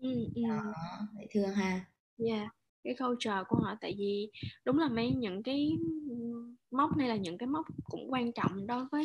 ừ, 0.01 0.29
ừ. 0.35 0.43
đó 0.49 0.73
dễ 1.19 1.27
thương 1.31 1.55
ha 1.55 1.71
yeah 1.71 1.85
dạ 2.19 2.49
cái 2.85 2.95
culture 2.99 3.43
của 3.49 3.57
họ 3.57 3.75
tại 3.81 3.95
vì 3.99 4.31
đúng 4.65 4.79
là 4.79 4.89
mấy 4.89 5.11
những 5.11 5.43
cái 5.43 5.71
mốc 6.71 6.97
này 6.97 7.09
là 7.09 7.17
những 7.17 7.39
cái 7.39 7.47
mốc 7.47 7.67
cũng 7.85 8.13
quan 8.13 8.33
trọng 8.33 8.67
đối 8.67 8.85
với 8.93 9.05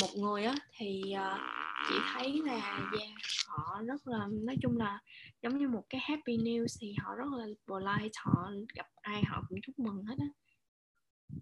một 0.00 0.08
người 0.16 0.44
á 0.44 0.54
thì 0.76 1.02
uh, 1.14 1.40
chị 1.88 1.94
thấy 2.14 2.40
là 2.44 2.88
yeah, 2.98 3.10
họ 3.46 3.82
rất 3.86 4.06
là 4.06 4.26
nói 4.30 4.56
chung 4.62 4.76
là 4.76 4.98
giống 5.42 5.58
như 5.58 5.68
một 5.68 5.82
cái 5.90 6.00
happy 6.04 6.36
news 6.36 6.76
thì 6.80 6.94
họ 6.98 7.14
rất 7.14 7.26
là 7.38 7.46
polite 7.66 8.10
họ 8.16 8.50
gặp 8.74 8.86
ai 9.02 9.22
họ 9.22 9.44
cũng 9.48 9.58
chúc 9.62 9.78
mừng 9.78 10.04
hết 10.04 10.14
á. 10.18 10.26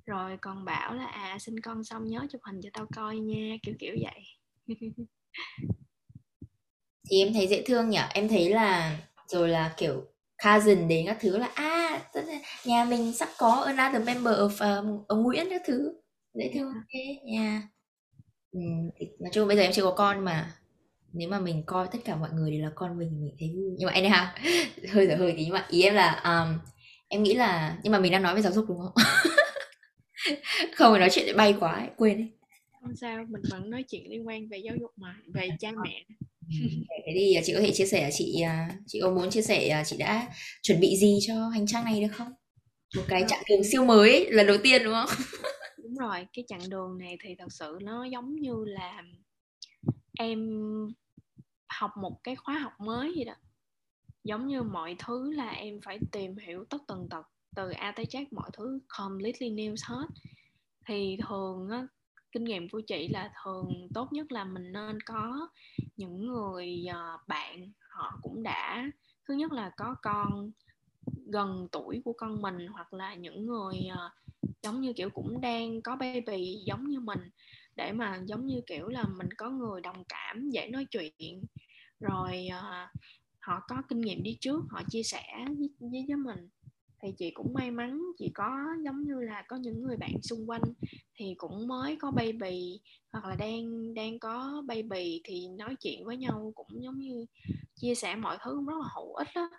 Rồi 0.06 0.37
còn 0.42 0.64
bảo 0.64 0.94
là 0.94 1.06
à 1.06 1.38
sinh 1.38 1.61
con 1.61 1.84
xong 1.84 2.06
nhớ 2.06 2.26
chụp 2.30 2.40
hình 2.44 2.61
cho 2.62 2.70
tao 2.72 2.87
coi 2.96 3.16
nha 3.16 3.56
kiểu 3.62 3.74
kiểu 3.78 3.96
vậy. 4.02 4.22
Thì 7.11 7.18
em 7.24 7.32
thấy 7.32 7.46
dễ 7.46 7.62
thương 7.66 7.90
nhỉ? 7.90 7.98
Em 8.14 8.28
thấy 8.28 8.50
là 8.50 8.98
rồi 9.28 9.48
là 9.48 9.74
kiểu 9.76 10.04
cousin 10.44 10.88
đến 10.88 11.06
các 11.06 11.16
thứ 11.20 11.38
là 11.38 11.46
à 11.54 12.00
nhà 12.64 12.84
mình 12.84 13.12
sắp 13.12 13.28
có 13.38 13.50
another 13.50 14.06
member 14.06 14.34
of 14.34 14.80
um, 14.82 15.04
ông 15.08 15.22
Nguyễn 15.22 15.46
các 15.50 15.62
thứ. 15.66 15.92
Dễ 16.34 16.50
thương 16.54 16.72
thế 16.92 17.16
nha. 17.24 17.68
Ừ, 18.52 18.61
nói 19.20 19.30
chung 19.32 19.48
bây 19.48 19.56
giờ 19.56 19.62
em 19.62 19.72
chưa 19.72 19.82
có 19.82 19.94
con 19.96 20.24
mà 20.24 20.57
nếu 21.12 21.28
mà 21.28 21.40
mình 21.40 21.62
coi 21.66 21.88
tất 21.92 21.98
cả 22.04 22.16
mọi 22.16 22.30
người 22.32 22.50
đều 22.50 22.62
là 22.62 22.70
con 22.74 22.98
mình 22.98 23.24
mình 23.24 23.34
thấy 23.38 23.50
vui. 23.56 23.74
Nhưng 23.78 23.86
mà 23.86 23.92
anyhow 23.92 24.26
hơi 24.92 25.06
dở 25.06 25.16
hơi 25.16 25.34
tí. 25.36 25.44
Nhưng 25.44 25.54
mà 25.54 25.66
ý 25.70 25.82
em 25.82 25.94
là 25.94 26.12
um, 26.24 26.58
em 27.08 27.22
nghĩ 27.22 27.34
là 27.34 27.78
nhưng 27.82 27.92
mà 27.92 27.98
mình 27.98 28.12
đang 28.12 28.22
nói 28.22 28.34
về 28.34 28.42
giáo 28.42 28.52
dục 28.52 28.64
đúng 28.68 28.78
không? 28.78 28.92
Không 30.76 30.92
phải 30.92 31.00
nói 31.00 31.08
chuyện 31.12 31.26
để 31.26 31.32
bay 31.32 31.54
quá 31.60 31.72
ấy, 31.72 31.88
quên 31.96 32.16
đi. 32.18 32.30
Không 32.82 32.96
sao 32.96 33.24
mình 33.28 33.42
vẫn 33.50 33.70
nói 33.70 33.84
chuyện 33.88 34.10
liên 34.10 34.26
quan 34.26 34.48
về 34.48 34.58
giáo 34.58 34.74
dục 34.80 34.90
mà 34.96 35.16
về 35.34 35.48
cha 35.60 35.70
mẹ. 35.84 36.04
Thế 37.06 37.12
thì 37.14 37.36
chị 37.44 37.54
có 37.54 37.60
thể 37.60 37.72
chia 37.72 37.86
sẻ 37.86 38.10
chị 38.12 38.40
à, 38.40 38.70
chị 38.86 39.00
có 39.02 39.10
muốn 39.10 39.30
chia 39.30 39.42
sẻ 39.42 39.68
à, 39.68 39.84
chị 39.84 39.96
đã 39.96 40.26
chuẩn 40.62 40.80
bị 40.80 40.96
gì 40.96 41.18
cho 41.26 41.48
hành 41.48 41.66
trang 41.66 41.84
này 41.84 42.00
được 42.00 42.12
không? 42.12 42.32
Một 42.96 43.02
cái 43.08 43.24
chặng 43.28 43.42
đường 43.50 43.64
siêu 43.64 43.84
mới 43.84 44.10
ấy, 44.10 44.30
lần 44.30 44.46
đầu 44.46 44.56
tiên 44.62 44.84
đúng 44.84 44.94
không? 44.94 45.08
Đúng 45.82 45.94
rồi 45.94 46.26
cái 46.32 46.44
chặng 46.48 46.70
đường 46.70 46.98
này 46.98 47.16
thì 47.24 47.34
thật 47.38 47.48
sự 47.50 47.78
nó 47.82 48.04
giống 48.04 48.34
như 48.34 48.54
là 48.66 49.02
em 50.18 50.40
học 51.68 51.90
một 52.02 52.20
cái 52.24 52.37
khóa 52.37 52.59
học 52.59 52.72
mới 52.81 53.14
gì 53.16 53.24
đó. 53.24 53.35
Giống 54.24 54.46
như 54.46 54.62
mọi 54.62 54.96
thứ 54.98 55.33
là 55.33 55.50
em 55.50 55.81
phải 55.85 56.00
tìm 56.12 56.37
hiểu 56.37 56.64
tất 56.70 56.78
tần 56.88 57.09
tật 57.11 57.26
từ 57.54 57.70
A 57.70 57.92
tới 57.96 58.07
Z 58.07 58.26
mọi 58.33 58.50
thứ 58.52 58.81
completely 58.98 59.50
new 59.50 59.74
hết. 59.88 60.07
Thì 60.88 61.18
thường 61.28 61.68
á, 61.70 61.87
kinh 62.33 62.44
nghiệm 62.44 62.68
của 62.68 62.81
chị 62.87 63.09
là 63.09 63.33
thường 63.44 63.88
tốt 63.94 64.12
nhất 64.12 64.33
là 64.33 64.44
mình 64.44 64.72
nên 64.72 65.00
có 65.07 65.48
những 65.96 66.26
người 66.26 66.87
ờ, 66.92 67.18
bạn 67.28 67.72
họ 67.90 68.18
cũng 68.22 68.42
đã. 68.42 68.85
Thứ 69.28 69.35
nhất 69.35 69.52
là 69.52 69.72
có 69.76 69.96
con 70.02 70.52
gần 71.33 71.68
tuổi 71.72 72.02
của 72.04 72.12
con 72.18 72.42
mình 72.42 72.66
hoặc 72.68 72.92
là 72.94 73.14
những 73.14 73.46
người 73.46 73.87
ờ, 73.87 74.11
giống 74.62 74.81
như 74.81 74.92
kiểu 74.96 75.11
cũng 75.11 75.40
đang 75.40 75.83
có 75.83 75.96
baby 75.96 76.62
giống 76.66 76.85
như 76.88 77.00
mình 77.00 77.20
để 77.78 77.92
mà 77.92 78.20
giống 78.26 78.46
như 78.46 78.60
kiểu 78.66 78.88
là 78.88 79.04
mình 79.16 79.28
có 79.36 79.50
người 79.50 79.80
đồng 79.80 80.02
cảm 80.08 80.50
dễ 80.50 80.68
nói 80.68 80.86
chuyện. 80.90 81.42
Rồi 82.00 82.48
uh, 82.48 83.00
họ 83.40 83.60
có 83.68 83.82
kinh 83.88 84.00
nghiệm 84.00 84.22
đi 84.22 84.36
trước 84.40 84.60
họ 84.70 84.82
chia 84.90 85.02
sẻ 85.02 85.24
với, 85.58 85.70
với, 85.80 86.04
với 86.08 86.16
mình. 86.16 86.48
Thì 87.02 87.08
chị 87.18 87.30
cũng 87.30 87.54
may 87.54 87.70
mắn 87.70 88.00
chị 88.18 88.30
có 88.34 88.66
giống 88.84 89.02
như 89.02 89.20
là 89.20 89.44
có 89.48 89.56
những 89.56 89.82
người 89.82 89.96
bạn 89.96 90.12
xung 90.22 90.50
quanh 90.50 90.62
thì 91.14 91.34
cũng 91.38 91.68
mới 91.68 91.96
có 91.96 92.10
baby 92.10 92.80
hoặc 93.12 93.24
là 93.24 93.36
đang 93.36 93.94
đang 93.94 94.18
có 94.18 94.62
baby 94.66 95.20
thì 95.24 95.48
nói 95.48 95.76
chuyện 95.80 96.04
với 96.04 96.16
nhau 96.16 96.52
cũng 96.54 96.82
giống 96.82 96.98
như 96.98 97.26
chia 97.74 97.94
sẻ 97.94 98.16
mọi 98.16 98.38
thứ 98.44 98.50
cũng 98.54 98.66
rất 98.66 98.78
là 98.80 98.88
hữu 98.96 99.14
ích 99.14 99.28
đó 99.34 99.50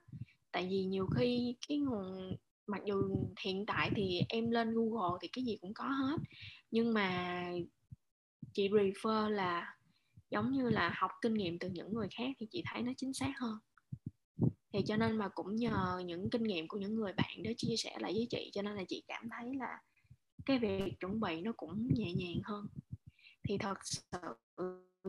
tại 0.51 0.67
vì 0.69 0.83
nhiều 0.83 1.07
khi 1.15 1.55
cái 1.67 1.77
nguồn 1.77 2.35
mặc 2.67 2.81
dù 2.85 2.95
hiện 3.43 3.65
tại 3.65 3.91
thì 3.95 4.21
em 4.29 4.51
lên 4.51 4.73
Google 4.73 5.17
thì 5.21 5.27
cái 5.33 5.43
gì 5.43 5.57
cũng 5.61 5.73
có 5.73 5.85
hết 5.85 6.17
nhưng 6.71 6.93
mà 6.93 7.43
chị 8.53 8.69
refer 8.69 9.29
là 9.29 9.75
giống 10.31 10.51
như 10.51 10.69
là 10.69 10.93
học 10.95 11.11
kinh 11.21 11.33
nghiệm 11.33 11.59
từ 11.59 11.69
những 11.69 11.93
người 11.93 12.07
khác 12.11 12.29
thì 12.39 12.47
chị 12.51 12.63
thấy 12.65 12.81
nó 12.81 12.91
chính 12.97 13.13
xác 13.13 13.31
hơn. 13.39 13.57
Thì 14.73 14.79
cho 14.87 14.97
nên 14.97 15.17
mà 15.17 15.27
cũng 15.27 15.55
nhờ 15.55 16.01
những 16.05 16.29
kinh 16.29 16.43
nghiệm 16.43 16.67
của 16.67 16.77
những 16.77 16.95
người 16.95 17.13
bạn 17.13 17.43
đó 17.43 17.51
chia 17.57 17.75
sẻ 17.77 17.97
lại 17.99 18.13
với 18.13 18.27
chị, 18.29 18.51
cho 18.53 18.61
nên 18.61 18.75
là 18.75 18.83
chị 18.87 19.03
cảm 19.07 19.29
thấy 19.29 19.55
là 19.55 19.79
cái 20.45 20.59
việc 20.59 20.99
chuẩn 20.99 21.19
bị 21.19 21.41
nó 21.41 21.51
cũng 21.57 21.87
nhẹ 21.93 22.13
nhàng 22.13 22.41
hơn. 22.43 22.67
Thì 23.43 23.57
thật 23.57 23.77
sự 23.83 24.01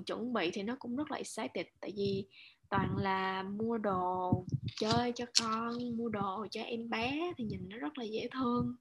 chuẩn 0.06 0.32
bị 0.32 0.50
thì 0.52 0.62
nó 0.62 0.76
cũng 0.78 0.96
rất 0.96 1.10
là 1.10 1.16
excited, 1.16 1.66
tại 1.80 1.92
vì 1.96 2.26
toàn 2.68 2.96
là 2.96 3.42
mua 3.42 3.78
đồ 3.78 4.44
chơi 4.80 5.12
cho 5.12 5.24
con, 5.40 5.96
mua 5.96 6.08
đồ 6.08 6.46
cho 6.50 6.62
em 6.62 6.90
bé 6.90 7.32
thì 7.36 7.44
nhìn 7.44 7.68
nó 7.68 7.76
rất 7.76 7.98
là 7.98 8.04
dễ 8.04 8.28
thương. 8.32 8.76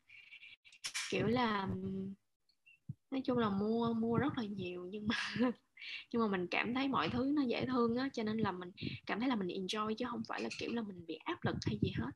Kiểu 1.10 1.28
là 1.28 1.68
nói 3.12 3.22
chung 3.26 3.38
là 3.38 3.50
mua 3.50 3.94
mua 3.94 4.18
rất 4.18 4.38
là 4.38 4.44
nhiều 4.44 4.88
nhưng 4.92 5.08
mà 5.08 5.16
nhưng 6.14 6.22
mà 6.22 6.28
mình 6.28 6.48
cảm 6.48 6.74
thấy 6.74 6.88
mọi 6.88 7.10
thứ 7.10 7.32
nó 7.36 7.42
dễ 7.42 7.66
thương 7.66 7.96
á, 7.96 8.10
cho 8.14 8.24
nên 8.24 8.38
là 8.38 8.52
mình 8.52 8.72
cảm 9.06 9.20
thấy 9.20 9.30
là 9.30 9.36
mình 9.36 9.48
enjoy 9.48 9.94
chứ 9.98 10.06
không 10.12 10.24
phải 10.28 10.42
là, 10.42 10.50
kiểu 10.60 10.74
là, 10.74 10.82
mình 10.82 11.06
bị 11.08 11.16
áp 11.16 11.46
lực 11.46 11.56
hay 11.66 11.78
gì 11.82 11.92
hết. 12.00 12.12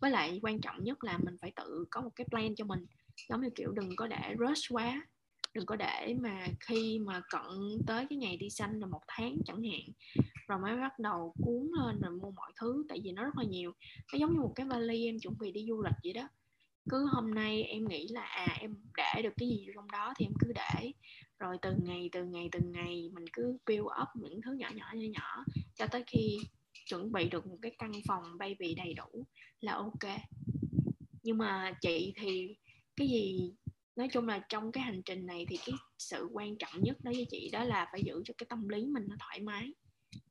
Với 0.00 0.10
lại 0.10 0.40
quan 0.42 0.60
trọng 0.60 0.84
nhất 0.84 1.04
là 1.04 1.18
mình 1.18 1.36
phải 1.40 1.52
tự 1.56 1.84
có 1.90 2.00
một 2.00 2.10
cái 2.16 2.26
plan 2.30 2.54
cho 2.54 2.64
mình. 2.64 2.86
Giống 3.28 3.42
như 3.42 3.50
kiểu 3.54 3.72
đừng 3.72 3.96
có 3.96 4.06
để 4.06 4.36
rush 4.38 4.74
quá, 4.74 5.06
đừng 5.54 5.66
có 5.66 5.76
để 5.76 6.14
mà 6.20 6.46
khi 6.60 6.98
mà 7.06 7.20
cận 7.30 7.42
tới 7.86 8.06
cái 8.10 8.18
ngày 8.18 8.36
đi 8.36 8.50
xanh 8.50 8.80
là 8.80 8.86
một 8.86 9.00
tháng 9.08 9.38
chẳng 9.46 9.62
hạn, 9.62 9.80
rồi 10.48 10.58
mới 10.58 10.76
bắt 10.76 10.98
đầu 10.98 11.34
cuốn 11.40 11.70
lên 11.80 12.00
rồi 12.00 12.10
mua 12.12 12.30
mọi 12.30 12.52
thứ, 12.60 12.84
tại 12.88 13.00
vì 13.04 13.12
nó 13.12 13.24
rất 13.24 13.38
là 13.38 13.44
nhiều. 13.44 13.72
Nó 14.12 14.18
giống 14.18 14.34
như 14.34 14.40
một 14.40 14.52
cái 14.56 14.66
vali 14.66 15.06
em 15.06 15.18
chuẩn 15.20 15.38
bị 15.38 15.52
đi 15.52 15.66
du 15.68 15.82
lịch 15.82 15.94
vậy 16.04 16.12
đó 16.12 16.28
cứ 16.88 17.06
hôm 17.06 17.34
nay 17.34 17.62
em 17.62 17.88
nghĩ 17.88 18.08
là 18.08 18.22
à 18.22 18.56
em 18.60 18.76
để 18.96 19.22
được 19.22 19.32
cái 19.36 19.48
gì 19.48 19.66
trong 19.74 19.90
đó 19.90 20.14
thì 20.18 20.26
em 20.26 20.32
cứ 20.40 20.52
để. 20.52 20.92
Rồi 21.38 21.56
từng 21.62 21.84
ngày 21.84 22.08
từng 22.12 22.30
ngày 22.30 22.48
từng 22.52 22.72
ngày 22.72 23.10
mình 23.14 23.24
cứ 23.32 23.58
build 23.66 23.86
up 24.02 24.08
những 24.14 24.40
thứ 24.42 24.52
nhỏ 24.52 24.70
nhỏ 24.74 24.86
nhỏ 24.94 25.08
nhỏ 25.12 25.44
cho 25.74 25.86
tới 25.86 26.04
khi 26.06 26.38
chuẩn 26.86 27.12
bị 27.12 27.28
được 27.28 27.46
một 27.46 27.58
cái 27.62 27.72
căn 27.78 27.92
phòng 28.06 28.22
baby 28.38 28.74
đầy 28.74 28.94
đủ 28.94 29.26
là 29.60 29.72
ok. 29.72 30.20
Nhưng 31.22 31.38
mà 31.38 31.72
chị 31.80 32.12
thì 32.16 32.56
cái 32.96 33.08
gì, 33.08 33.52
nói 33.96 34.08
chung 34.12 34.28
là 34.28 34.46
trong 34.48 34.72
cái 34.72 34.84
hành 34.84 35.02
trình 35.04 35.26
này 35.26 35.46
thì 35.48 35.56
cái 35.66 35.74
sự 35.98 36.28
quan 36.32 36.58
trọng 36.58 36.82
nhất 36.82 36.96
đối 37.02 37.14
với 37.14 37.26
chị 37.30 37.50
đó 37.52 37.64
là 37.64 37.88
phải 37.92 38.02
giữ 38.04 38.22
cho 38.24 38.34
cái 38.38 38.46
tâm 38.48 38.68
lý 38.68 38.86
mình 38.86 39.04
nó 39.08 39.16
thoải 39.18 39.40
mái 39.40 39.72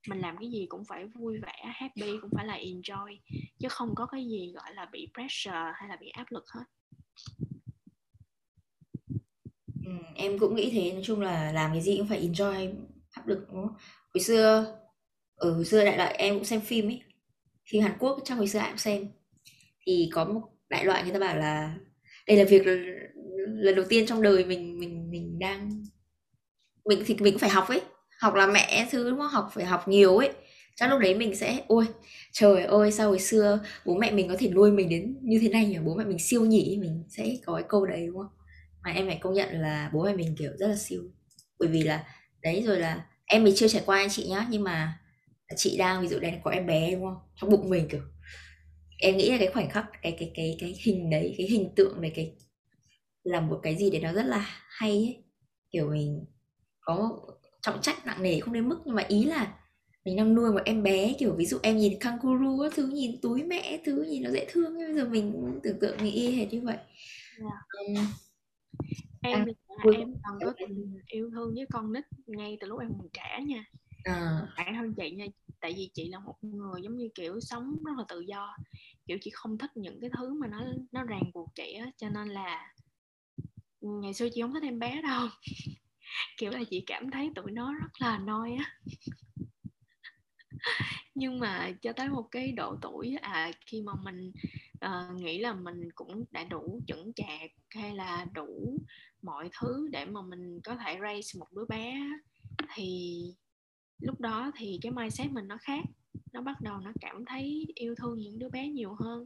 mình 0.08 0.20
làm 0.20 0.38
cái 0.38 0.52
gì 0.52 0.66
cũng 0.70 0.86
phải 0.86 1.06
vui 1.06 1.40
vẻ 1.40 1.64
happy 1.64 2.18
cũng 2.22 2.30
phải 2.36 2.46
là 2.46 2.58
enjoy 2.58 3.18
chứ 3.60 3.68
không 3.70 3.96
có 3.96 4.06
cái 4.06 4.26
gì 4.26 4.52
gọi 4.56 4.74
là 4.74 4.86
bị 4.92 5.08
pressure 5.14 5.72
hay 5.76 5.90
là 5.90 5.98
bị 6.02 6.10
áp 6.10 6.26
lực 6.30 6.46
hết. 6.56 6.64
Ừ, 9.86 9.92
em 10.16 10.40
cũng 10.40 10.56
nghĩ 10.56 10.72
thế. 10.72 10.92
Nói 10.94 11.02
chung 11.06 11.22
là 11.22 11.52
làm 11.52 11.72
cái 11.72 11.82
gì 11.82 11.98
cũng 11.98 12.08
phải 12.08 12.28
enjoy 12.28 12.74
áp 13.12 13.28
lực 13.28 13.40
đúng 13.52 13.68
không? 13.68 13.78
Hồi 14.14 14.22
xưa 14.22 14.76
ở 15.36 15.54
hồi 15.54 15.66
xưa 15.66 15.86
đại 15.86 15.98
loại 15.98 16.16
em 16.16 16.36
cũng 16.36 16.46
xem 16.46 16.62
phim 16.62 16.88
ấy. 16.88 17.02
Phim 17.70 17.84
Hàn 17.84 17.98
Quốc 18.00 18.20
trong 18.26 18.38
hồi 18.38 18.48
xưa 18.48 18.60
em 18.60 18.70
cũng 18.70 18.78
xem. 18.78 19.08
Thì 19.86 20.10
có 20.14 20.26
một 20.26 20.42
đại 20.70 20.86
loại 20.86 21.04
người 21.04 21.14
ta 21.14 21.20
bảo 21.20 21.38
là 21.38 21.78
đây 22.28 22.38
là 22.38 22.44
việc 22.44 22.66
lần 23.46 23.76
đầu 23.76 23.86
tiên 23.90 24.06
trong 24.06 24.22
đời 24.22 24.46
mình 24.46 24.80
mình 24.80 25.12
mình 25.12 25.40
đang 25.40 25.84
mình 26.86 27.04
thì 27.06 27.16
mình 27.20 27.34
cũng 27.34 27.40
phải 27.40 27.50
học 27.50 27.68
ấy 27.68 27.82
học 28.22 28.34
là 28.36 28.48
mẹ 28.48 28.88
thứ 28.92 29.10
đúng 29.10 29.20
không? 29.20 29.30
Học 29.32 29.50
phải 29.54 29.66
học 29.66 29.88
nhiều 29.88 30.18
ấy. 30.18 30.30
Trong 30.76 30.90
lúc 30.90 31.00
đấy 31.00 31.16
mình 31.16 31.36
sẽ, 31.36 31.62
ôi, 31.68 31.86
trời 32.32 32.64
ơi, 32.64 32.92
sao 32.92 33.10
hồi 33.10 33.20
xưa 33.20 33.60
bố 33.86 33.96
mẹ 33.96 34.12
mình 34.12 34.28
có 34.30 34.36
thể 34.40 34.50
nuôi 34.50 34.72
mình 34.72 34.90
đến 34.90 35.18
như 35.22 35.40
thế 35.42 35.50
này 35.50 35.66
nhỉ? 35.66 35.78
Bố 35.86 35.96
mẹ 35.96 36.04
mình 36.06 36.20
siêu 36.20 36.46
nhỉ? 36.46 36.78
Mình 36.82 37.04
sẽ 37.10 37.26
có 37.46 37.54
cái 37.56 37.64
câu 37.70 37.86
đấy 37.86 38.08
đúng 38.08 38.18
không? 38.18 38.28
Mà 38.84 38.92
em 38.92 39.08
phải 39.08 39.18
công 39.22 39.34
nhận 39.34 39.62
là 39.62 39.90
bố 39.94 40.04
mẹ 40.06 40.14
mình, 40.16 40.36
kiểu, 40.40 40.52
rất 40.60 40.68
là 40.68 40.76
siêu. 40.76 41.02
Bởi 41.60 41.70
vì 41.70 41.84
là, 41.84 42.04
đấy, 42.42 42.64
rồi 42.68 42.80
là 42.80 43.06
em 43.26 43.44
mình 43.44 43.54
chưa 43.58 43.68
trải 43.68 43.84
qua 43.86 43.98
anh 43.98 44.10
chị 44.12 44.28
nhá, 44.30 44.48
nhưng 44.50 44.64
mà 44.64 45.00
chị 45.58 45.78
đang, 45.78 46.02
ví 46.02 46.08
dụ 46.08 46.20
đang 46.20 46.42
có 46.44 46.52
em 46.52 46.68
bé 46.68 46.92
đúng 46.92 47.06
không? 47.06 47.18
Trong 47.42 47.50
bụng 47.50 47.70
mình, 47.70 47.88
kiểu. 47.90 48.02
Em 49.00 49.18
nghĩ 49.18 49.32
là 49.32 49.38
cái 49.40 49.48
khoảnh 49.54 49.70
khắc, 49.70 49.86
cái 50.02 50.16
cái 50.20 50.32
cái 50.36 50.58
cái 50.62 50.76
hình 50.86 51.10
đấy, 51.10 51.36
cái 51.38 51.48
hình 51.48 51.70
tượng 51.76 52.02
này, 52.02 52.12
cái, 52.16 52.34
là 53.24 53.42
một 53.42 53.60
cái 53.64 53.76
gì 53.78 53.92
đấy 53.92 54.02
nó 54.02 54.14
rất 54.14 54.26
là 54.26 54.46
hay 54.70 54.92
ấy. 54.92 55.24
Kiểu 55.72 55.90
mình 55.92 56.26
có 56.82 57.12
trọng 57.66 57.82
trách 57.82 58.06
nặng 58.06 58.24
nề 58.24 58.40
không 58.40 58.54
đến 58.54 58.70
mức 58.70 58.82
nhưng 58.86 58.96
mà 58.96 59.04
ý 59.08 59.24
là 59.24 59.54
mình 60.06 60.16
đang 60.16 60.36
nuôi 60.36 60.52
một 60.52 60.62
em 60.66 60.84
bé 60.84 61.16
kiểu 61.20 61.36
ví 61.38 61.46
dụ 61.46 61.58
em 61.64 61.78
nhìn 61.78 62.00
kangaroo 62.00 62.64
các 62.64 62.74
thứ 62.76 62.88
nhìn 62.88 63.22
túi 63.22 63.44
mẹ 63.44 63.82
thứ 63.86 64.04
nhìn 64.10 64.24
nó 64.24 64.30
dễ 64.32 64.48
thương 64.50 64.78
nhưng 64.78 64.88
bây 64.88 64.96
giờ 64.96 65.10
mình 65.10 65.60
tưởng 65.64 65.80
tượng 65.80 65.98
nghĩ 65.98 66.12
y 66.12 66.32
hệt 66.32 66.54
như 66.54 66.62
vậy 66.62 66.78
yeah. 66.78 67.52
Dạ. 67.52 67.58
um, 67.80 68.08
em 69.22 69.46
em 69.94 70.14
còn 70.24 70.40
có 70.44 70.54
tình 70.58 71.00
yêu 71.08 71.30
thương 71.34 71.54
với 71.56 71.66
con 71.72 71.94
nít 71.94 72.04
ngay 72.26 72.58
từ 72.62 72.68
lúc 72.68 72.80
em 72.80 72.90
còn 72.98 73.10
trẻ 73.14 73.44
nha 73.48 73.66
à. 74.04 74.48
bản 74.58 74.74
thân 74.76 74.94
chị 74.94 75.12
nha 75.12 75.26
tại 75.60 75.74
vì 75.78 75.90
chị 75.94 76.10
là 76.10 76.20
một 76.20 76.36
người 76.42 76.82
giống 76.84 76.98
như 76.98 77.10
kiểu 77.16 77.40
sống 77.40 77.76
rất 77.86 77.94
là 77.98 78.04
tự 78.08 78.20
do 78.20 78.58
kiểu 79.08 79.18
chị 79.22 79.32
không 79.34 79.58
thích 79.58 79.78
những 79.78 80.02
cái 80.02 80.10
thứ 80.18 80.34
mà 80.34 80.48
nó 80.48 80.66
nó 80.92 81.04
ràng 81.04 81.32
buộc 81.34 81.56
chị 81.56 81.74
á 81.74 81.92
cho 81.98 82.10
nên 82.10 82.28
là 82.28 82.74
ngày 83.82 84.14
xưa 84.14 84.30
chị 84.34 84.42
không 84.42 84.54
thích 84.54 84.64
em 84.64 84.80
bé 84.80 85.02
đâu 85.02 85.28
kiểu 86.38 86.52
là 86.52 86.64
chị 86.70 86.84
cảm 86.88 87.12
thấy 87.12 87.32
tụi 87.36 87.52
nó 87.52 87.74
rất 87.74 87.92
là 88.00 88.18
noi 88.18 88.52
á. 88.54 88.72
Nhưng 91.16 91.40
mà 91.40 91.72
cho 91.82 91.94
tới 91.94 92.10
một 92.10 92.28
cái 92.32 92.52
độ 92.52 92.76
tuổi 92.82 93.16
à 93.22 93.52
khi 93.66 93.82
mà 93.82 93.94
mình 94.04 94.32
uh, 94.86 95.22
nghĩ 95.22 95.40
là 95.40 95.54
mình 95.54 95.90
cũng 95.96 96.26
đã 96.32 96.44
đủ 96.44 96.82
chuẩn 96.88 97.14
chạc 97.14 97.52
hay 97.70 97.96
là 97.96 98.26
đủ 98.34 98.80
mọi 99.22 99.50
thứ 99.60 99.88
để 99.92 100.06
mà 100.06 100.22
mình 100.22 100.60
có 100.64 100.76
thể 100.76 100.98
raise 101.02 101.40
một 101.40 101.48
đứa 101.52 101.66
bé 101.70 102.00
thì 102.74 103.22
lúc 104.00 104.20
đó 104.20 104.52
thì 104.56 104.80
cái 104.82 104.92
mindset 104.92 105.32
mình 105.32 105.48
nó 105.48 105.58
khác. 105.62 105.84
Nó 106.34 106.42
bắt 106.42 106.62
đầu 106.62 106.78
nó 106.78 106.92
cảm 107.02 107.26
thấy 107.26 107.66
yêu 107.76 107.96
thương 107.98 108.20
những 108.20 108.40
đứa 108.40 108.50
bé 108.50 108.68
nhiều 108.68 108.96
hơn 109.00 109.26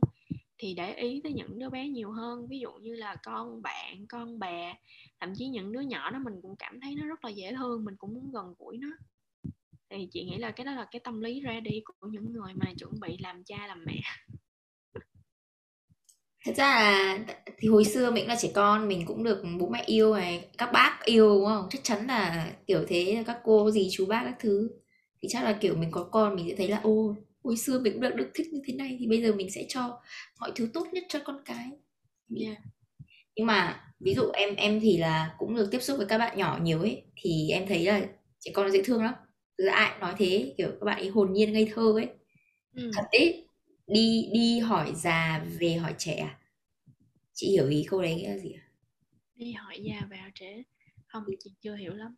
thì 0.60 0.74
để 0.74 0.94
ý 0.94 1.22
tới 1.24 1.34
những 1.34 1.60
đứa 1.60 1.70
bé 1.70 1.88
nhiều 1.88 2.12
hơn, 2.12 2.48
ví 2.48 2.60
dụ 2.60 2.72
như 2.82 2.96
là 2.96 3.16
con 3.24 3.62
bạn, 3.62 4.06
con 4.10 4.40
bè, 4.40 4.74
thậm 5.20 5.34
chí 5.36 5.48
những 5.48 5.72
đứa 5.72 5.82
nhỏ 5.82 6.12
đó 6.12 6.20
mình 6.24 6.34
cũng 6.42 6.56
cảm 6.60 6.80
thấy 6.82 6.96
nó 6.96 7.06
rất 7.06 7.26
là 7.26 7.32
dễ 7.32 7.54
thương, 7.58 7.86
mình 7.86 7.96
cũng 7.98 8.14
muốn 8.14 8.32
gần 8.32 8.54
gũi 8.60 8.78
nó. 8.78 8.88
Thì 9.90 10.08
chị 10.12 10.24
nghĩ 10.24 10.38
là 10.38 10.52
cái 10.52 10.66
đó 10.66 10.72
là 10.72 10.88
cái 10.92 11.00
tâm 11.04 11.22
lý 11.22 11.42
ra 11.42 11.60
đi 11.60 11.82
của 11.86 12.08
những 12.08 12.34
người 12.34 12.54
mà 12.56 12.74
chuẩn 12.80 13.00
bị 13.00 13.18
làm 13.20 13.44
cha 13.44 13.68
làm 13.68 13.84
mẹ. 13.86 14.02
Thật 16.46 16.54
ra 16.56 16.66
là 16.66 17.20
thì 17.58 17.68
hồi 17.68 17.86
xưa 17.86 18.12
mình 18.12 18.28
là 18.28 18.36
trẻ 18.42 18.52
con, 18.56 18.88
mình 18.88 19.06
cũng 19.06 19.24
được 19.24 19.44
bố 19.60 19.70
mẹ 19.70 19.84
yêu 19.86 20.16
này, 20.16 20.50
các 20.58 20.70
bác 20.74 21.00
yêu, 21.06 21.30
đúng 21.30 21.46
không? 21.46 21.68
Chắc 21.70 21.84
chắn 21.84 22.08
là 22.08 22.54
kiểu 22.68 22.86
thế, 22.88 23.24
các 23.28 23.40
cô 23.44 23.72
gì 23.72 23.90
chú 23.92 24.06
bác 24.06 24.22
các 24.26 24.36
thứ. 24.40 24.72
Thì 25.22 25.28
chắc 25.32 25.44
là 25.44 25.58
kiểu 25.62 25.76
mình 25.76 25.92
có 25.92 26.04
con 26.04 26.36
mình 26.36 26.50
sẽ 26.50 26.56
thấy 26.56 26.68
là, 26.68 26.80
ô 26.84 27.16
hồi 27.44 27.58
xưa 27.58 27.80
mình 27.80 27.94
cũng 27.94 28.02
được 28.02 28.16
được 28.16 28.32
thích 28.34 28.48
như 28.54 28.62
thế 28.66 28.74
này 28.74 28.98
thì 29.00 29.08
bây 29.08 29.22
giờ 29.22 29.34
mình 29.34 29.50
sẽ 29.50 29.66
cho 29.70 30.02
mọi 30.40 30.52
thứ 30.56 30.70
tốt 30.74 30.88
nhất 30.92 31.04
cho 31.10 31.20
con 31.26 31.42
cái 31.46 31.70
yeah. 32.40 32.58
nhưng 33.36 33.46
mà 33.46 33.84
ví 34.00 34.14
dụ 34.14 34.32
em 34.34 34.56
em 34.56 34.80
thì 34.80 34.98
là 34.98 35.36
cũng 35.38 35.56
được 35.56 35.68
tiếp 35.72 35.80
xúc 35.80 35.98
với 35.98 36.08
các 36.08 36.18
bạn 36.18 36.38
nhỏ 36.38 36.60
nhiều 36.62 36.80
ấy 36.80 37.04
thì 37.16 37.50
em 37.50 37.68
thấy 37.68 37.86
là 37.86 38.08
trẻ 38.40 38.52
con 38.54 38.72
dễ 38.72 38.84
thương 38.84 39.04
lắm 39.04 39.14
Thực 39.58 39.66
ai 39.66 40.00
nói 40.00 40.14
thế 40.18 40.54
kiểu 40.58 40.70
các 40.80 40.86
bạn 40.86 41.00
ấy 41.00 41.10
hồn 41.10 41.34
nhiên 41.34 41.54
ngây 41.54 41.72
thơ 41.76 41.94
ấy 41.96 42.08
ừ. 42.76 42.92
thật 42.96 43.04
đấy 43.12 43.48
đi 43.88 44.30
đi 44.34 44.60
hỏi 44.60 44.92
già 44.96 45.46
về 45.60 45.74
hỏi 45.74 45.96
trẻ 45.98 46.16
à 46.16 46.40
chị 47.34 47.52
hiểu 47.52 47.70
ý 47.70 47.86
câu 47.90 48.02
đấy 48.02 48.16
nghĩa 48.16 48.30
là 48.30 48.38
gì 48.38 48.52
à? 48.52 48.64
đi 49.36 49.52
hỏi 49.52 49.82
già 49.86 50.08
về 50.10 50.18
hỏi 50.18 50.32
trẻ 50.36 50.64
không 51.08 51.24
chị 51.40 51.52
chưa 51.62 51.76
hiểu 51.76 51.94
lắm 51.94 52.16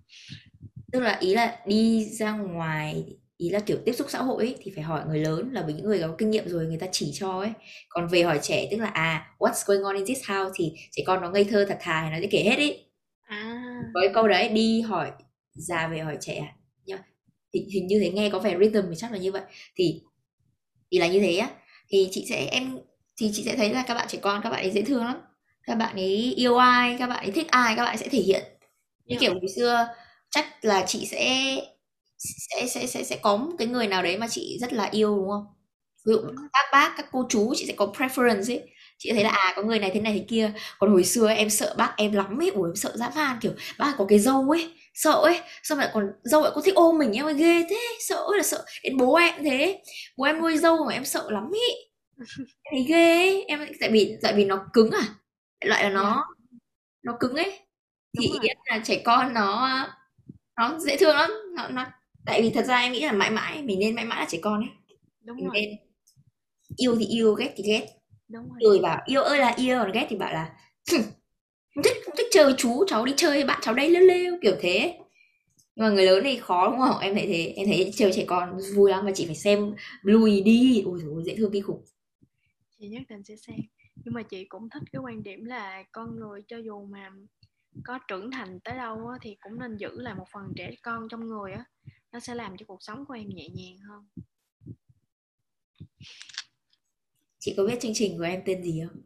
tức 0.92 1.00
là 1.00 1.18
ý 1.20 1.34
là 1.34 1.60
đi 1.66 2.06
ra 2.06 2.32
ngoài 2.32 3.06
ý 3.42 3.50
là 3.50 3.60
kiểu 3.60 3.78
tiếp 3.86 3.94
xúc 3.94 4.08
xã 4.10 4.22
hội 4.22 4.44
ấy, 4.44 4.56
thì 4.62 4.72
phải 4.76 4.84
hỏi 4.84 5.02
người 5.08 5.20
lớn 5.20 5.50
là 5.54 5.62
với 5.62 5.74
những 5.74 5.86
người 5.86 6.00
có 6.00 6.16
kinh 6.18 6.32
nghiệm 6.32 6.50
rồi 6.50 6.66
người 6.66 6.78
ta 6.78 6.88
chỉ 6.92 7.12
cho 7.14 7.40
ấy. 7.40 7.50
Còn 7.90 8.08
về 8.08 8.24
hỏi 8.24 8.40
trẻ 8.42 8.68
tức 8.72 8.78
là 8.78 8.86
à 8.86 9.36
what's 9.40 9.64
going 9.66 9.84
on 9.84 9.96
in 9.96 10.06
this 10.06 10.30
house 10.30 10.52
thì 10.56 10.72
trẻ 10.92 11.04
con 11.06 11.22
nó 11.22 11.30
ngây 11.30 11.44
thơ 11.44 11.66
thật 11.70 11.78
thà 11.82 12.10
nó 12.12 12.18
sẽ 12.22 12.28
kể 12.32 12.44
hết 12.44 12.56
ấy. 12.56 12.86
À. 13.22 13.64
Với 13.94 14.10
câu 14.14 14.28
đấy 14.28 14.50
đi 14.50 14.82
hỏi 14.82 15.12
già 15.54 15.88
về 15.88 16.00
hỏi 16.00 16.18
trẻ 16.22 16.54
nhá. 16.86 16.98
Thì 17.54 17.66
hình 17.74 17.88
như 17.88 18.00
thế 18.00 18.10
nghe 18.10 18.30
có 18.30 18.40
vẻ 18.40 18.58
rhythm 18.60 18.90
thì 18.90 18.96
chắc 18.98 19.12
là 19.12 19.18
như 19.18 19.32
vậy. 19.32 19.42
Thì 19.76 20.02
thì 20.92 21.00
là 21.00 21.08
như 21.08 21.20
thế 21.20 21.38
á. 21.38 21.50
Thì 21.90 22.08
chị 22.12 22.26
sẽ 22.30 22.48
em 22.52 22.78
thì 23.18 23.32
chị 23.34 23.44
sẽ 23.44 23.56
thấy 23.56 23.74
là 23.74 23.84
các 23.88 23.94
bạn 23.94 24.08
trẻ 24.10 24.20
con 24.22 24.42
các 24.44 24.50
bạn 24.50 24.64
ấy 24.64 24.72
dễ 24.72 24.82
thương 24.82 25.06
lắm. 25.06 25.18
Các 25.64 25.76
bạn 25.76 25.96
ấy 25.96 26.34
yêu 26.38 26.58
ai 26.58 26.96
các 27.00 27.08
bạn 27.08 27.24
ấy 27.24 27.32
thích 27.32 27.48
ai 27.50 27.76
các 27.76 27.84
bạn 27.84 27.92
ấy 27.92 27.98
sẽ 27.98 28.08
thể 28.08 28.20
hiện. 28.20 28.44
Như 29.06 29.18
kiểu 29.20 29.34
hồi 29.34 29.50
xưa 29.56 29.88
chắc 30.30 30.66
là 30.66 30.84
chị 30.88 31.06
sẽ 31.06 31.56
sẽ 32.22 32.68
sẽ 32.68 32.88
sẽ 32.88 33.04
sẽ 33.04 33.18
có 33.22 33.38
một 33.38 33.52
cái 33.58 33.68
người 33.68 33.88
nào 33.88 34.04
đấy 34.04 34.18
mà 34.18 34.28
chị 34.28 34.58
rất 34.62 34.74
là 34.74 34.84
yêu 34.92 35.16
đúng 35.18 35.30
không? 35.30 35.46
Ví 36.06 36.14
dụ 36.14 36.20
các 36.54 36.66
bác 36.72 36.94
các 36.98 37.06
cô 37.12 37.26
chú 37.30 37.54
chị 37.56 37.66
sẽ 37.68 37.74
có 37.78 37.94
preference 37.98 38.54
ấy. 38.54 38.70
Chị 38.98 39.12
thấy 39.14 39.24
là 39.24 39.30
à 39.30 39.54
có 39.56 39.62
người 39.64 39.80
này 39.80 39.92
thế 39.94 40.00
này 40.02 40.14
thế 40.20 40.26
kia. 40.30 40.54
Còn 40.80 40.92
hồi 40.92 41.04
xưa 41.04 41.30
em 41.30 41.50
sợ 41.50 41.76
bác 41.78 41.94
em 41.98 42.12
lắm 42.14 42.42
ấy. 42.42 42.50
Ủa 42.50 42.64
em 42.66 42.76
sợ 42.76 42.94
dã 42.98 43.12
man 43.16 43.38
kiểu 43.42 43.52
bác 43.80 43.94
có 43.98 44.06
cái 44.10 44.20
dâu 44.20 44.50
ấy 44.52 44.74
sợ 44.94 45.12
ấy. 45.12 45.42
Xong 45.64 45.80
lại 45.80 45.90
còn 45.94 46.12
dâu 46.24 46.42
lại 46.44 46.52
có 46.56 46.62
thích 46.62 46.76
ôm 46.76 46.98
mình 46.98 47.14
em 47.14 47.26
ơi 47.26 47.34
ghê 47.34 47.64
thế 47.70 47.78
sợ 48.08 48.16
ơi 48.16 48.38
là 48.38 48.44
sợ. 48.44 48.66
Đến 48.84 48.98
bố 48.98 49.16
em 49.16 49.44
thế. 49.44 49.82
Bố 50.18 50.26
em 50.26 50.40
nuôi 50.42 50.58
dâu 50.58 50.86
mà 50.86 50.94
em 50.94 51.06
sợ 51.06 51.28
lắm 51.32 51.52
ý. 51.54 51.76
Thấy 52.72 52.84
ghê 52.90 53.18
ấy. 53.18 53.46
em 53.48 53.60
tại 53.80 53.90
vì 53.92 54.18
tại 54.22 54.34
vì 54.34 54.46
nó 54.46 54.66
cứng 54.74 54.92
à. 54.92 55.02
Loại 55.66 55.84
là 55.84 55.90
nó 55.90 56.26
nó 57.04 57.18
cứng 57.20 57.36
ấy. 57.36 57.60
Thì 58.20 58.26
ý 58.28 58.50
là 58.66 58.80
trẻ 58.86 59.02
con 59.06 59.34
nó 59.34 59.70
nó 60.58 60.80
dễ 60.80 60.98
thương 60.98 61.16
lắm. 61.16 61.32
Nó 61.56 61.68
nó 61.68 61.86
tại 62.26 62.42
vì 62.42 62.50
thật 62.50 62.66
ra 62.66 62.80
em 62.80 62.92
nghĩ 62.92 63.02
là 63.02 63.12
mãi 63.12 63.32
mãi 63.32 63.64
mình 63.64 63.80
nên 63.80 63.96
mãi 63.96 64.06
mãi 64.06 64.20
là 64.20 64.28
trẻ 64.30 64.38
con 64.42 64.62
ấy. 64.62 64.70
Đúng 65.22 65.38
mình 65.38 65.46
rồi. 65.46 65.62
nên 65.62 65.70
yêu 66.78 66.96
thì 67.00 67.06
yêu 67.06 67.34
ghét 67.34 67.54
thì 67.56 67.64
ghét. 67.68 67.88
Đúng 68.28 68.50
rồi. 68.50 68.58
Người 68.62 68.80
bảo 68.80 69.02
yêu 69.06 69.22
ơi 69.22 69.40
là 69.40 69.54
yêu 69.58 69.78
còn 69.80 69.92
ghét 69.92 70.08
thì 70.10 70.16
bảo 70.16 70.34
là 70.34 70.54
không 70.92 71.02
thích 71.84 71.98
không 72.06 72.16
thích 72.18 72.28
chơi 72.32 72.46
với 72.46 72.54
chú 72.58 72.86
cháu 72.88 73.06
đi 73.06 73.14
chơi 73.18 73.32
với 73.32 73.44
bạn 73.44 73.60
cháu 73.64 73.74
đây 73.74 73.90
lêu 73.90 74.04
lêu 74.04 74.38
kiểu 74.42 74.56
thế. 74.60 74.98
Nhưng 75.76 75.86
mà 75.86 75.90
người 75.90 76.06
lớn 76.06 76.24
thì 76.24 76.38
khó 76.40 76.70
đúng 76.70 76.80
không? 76.80 77.00
Em 77.02 77.16
thấy 77.16 77.28
thế 77.28 77.54
em 77.56 77.68
thấy 77.68 77.92
chơi 77.96 78.12
trẻ 78.14 78.24
con 78.28 78.58
vui 78.76 78.92
lắm 78.92 79.06
và 79.06 79.12
chị 79.16 79.26
phải 79.26 79.36
xem 79.36 79.76
Bluey 80.04 80.42
đi. 80.42 80.84
Ôi 80.86 81.00
ôi, 81.14 81.24
dễ 81.26 81.36
thương 81.36 81.52
kinh 81.52 81.64
khủng. 81.64 81.84
Chị 82.80 82.88
nhất 82.88 83.02
định 83.10 83.24
sẽ 83.24 83.36
xem. 83.36 83.60
Nhưng 83.96 84.14
mà 84.14 84.24
chị 84.24 84.46
cũng 84.46 84.70
thích 84.70 84.84
cái 84.92 85.00
quan 85.04 85.24
điểm 85.24 85.46
là 85.46 85.84
con 85.92 86.20
người 86.20 86.42
cho 86.48 86.58
dù 86.58 86.86
mà 86.86 87.10
có 87.84 88.00
trưởng 88.08 88.32
thành 88.32 88.60
tới 88.60 88.78
đâu 88.78 89.08
á, 89.08 89.18
thì 89.22 89.38
cũng 89.42 89.60
nên 89.60 89.78
giữ 89.78 90.02
lại 90.02 90.16
một 90.16 90.26
phần 90.34 90.44
trẻ 90.56 90.72
con 90.84 91.08
trong 91.10 91.28
người 91.28 91.52
á 91.52 91.66
nó 92.12 92.20
sẽ 92.20 92.36
làm 92.36 92.58
cho 92.58 92.66
cuộc 92.66 92.84
sống 92.84 93.06
của 93.06 93.14
em 93.14 93.30
nhẹ 93.30 93.50
nhàng 93.50 93.78
hơn. 93.78 94.06
Chị 97.40 97.54
có 97.58 97.64
biết 97.64 97.80
chương 97.82 97.92
trình 97.96 98.18
của 98.18 98.24
em 98.24 98.42
tên 98.46 98.64
gì 98.64 98.82
không? 98.88 99.02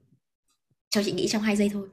Cho 0.90 1.04
chị 1.04 1.12
nghĩ 1.12 1.28
trong 1.28 1.42
hai 1.42 1.56
giây 1.56 1.70
thôi. 1.74 1.88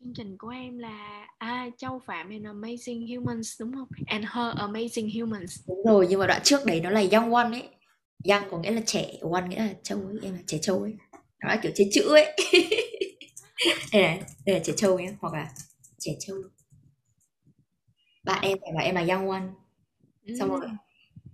Chương 0.00 0.14
trình 0.14 0.38
của 0.38 0.48
em 0.48 0.78
là 0.78 1.26
à, 1.38 1.70
Châu 1.76 2.00
Phạm 2.06 2.30
and 2.30 2.44
Amazing 2.46 3.16
Humans 3.16 3.60
đúng 3.60 3.72
không? 3.72 3.88
And 4.06 4.24
Her 4.24 4.54
Amazing 4.54 5.20
Humans. 5.20 5.60
Đúng 5.66 5.82
rồi 5.84 6.06
nhưng 6.10 6.20
mà 6.20 6.26
đoạn 6.26 6.40
trước 6.44 6.66
đấy 6.66 6.80
nó 6.80 6.90
là 6.90 7.00
young 7.12 7.34
one 7.34 7.50
ấy. 7.50 7.68
Young 8.24 8.50
có 8.50 8.58
nghĩa 8.58 8.70
là 8.70 8.82
trẻ 8.86 9.12
one 9.32 9.48
nghĩa 9.48 9.58
là 9.58 9.74
châu 9.82 9.98
ấy 9.98 10.18
em 10.22 10.34
là 10.34 10.40
trẻ 10.46 10.58
châu 10.58 10.82
ấy. 10.82 10.96
Nó 11.12 11.48
là 11.48 11.60
kiểu 11.62 11.72
chế 11.74 11.88
chữ 11.92 12.08
ấy. 12.08 12.36
Đây 13.92 14.02
này 14.02 14.22
đây 14.46 14.56
là 14.56 14.60
trẻ 14.64 14.72
châu 14.76 14.98
nhé 14.98 15.12
hoặc 15.20 15.34
là 15.34 15.52
trẻ 15.98 16.12
trâu 16.20 16.36
bạn 18.24 18.42
em 18.42 18.58
phải 18.60 18.72
bảo 18.74 18.84
em 18.84 18.94
là 18.94 19.14
young 19.14 19.30
one 19.30 19.46
xong 20.38 20.50
rồi 20.50 20.70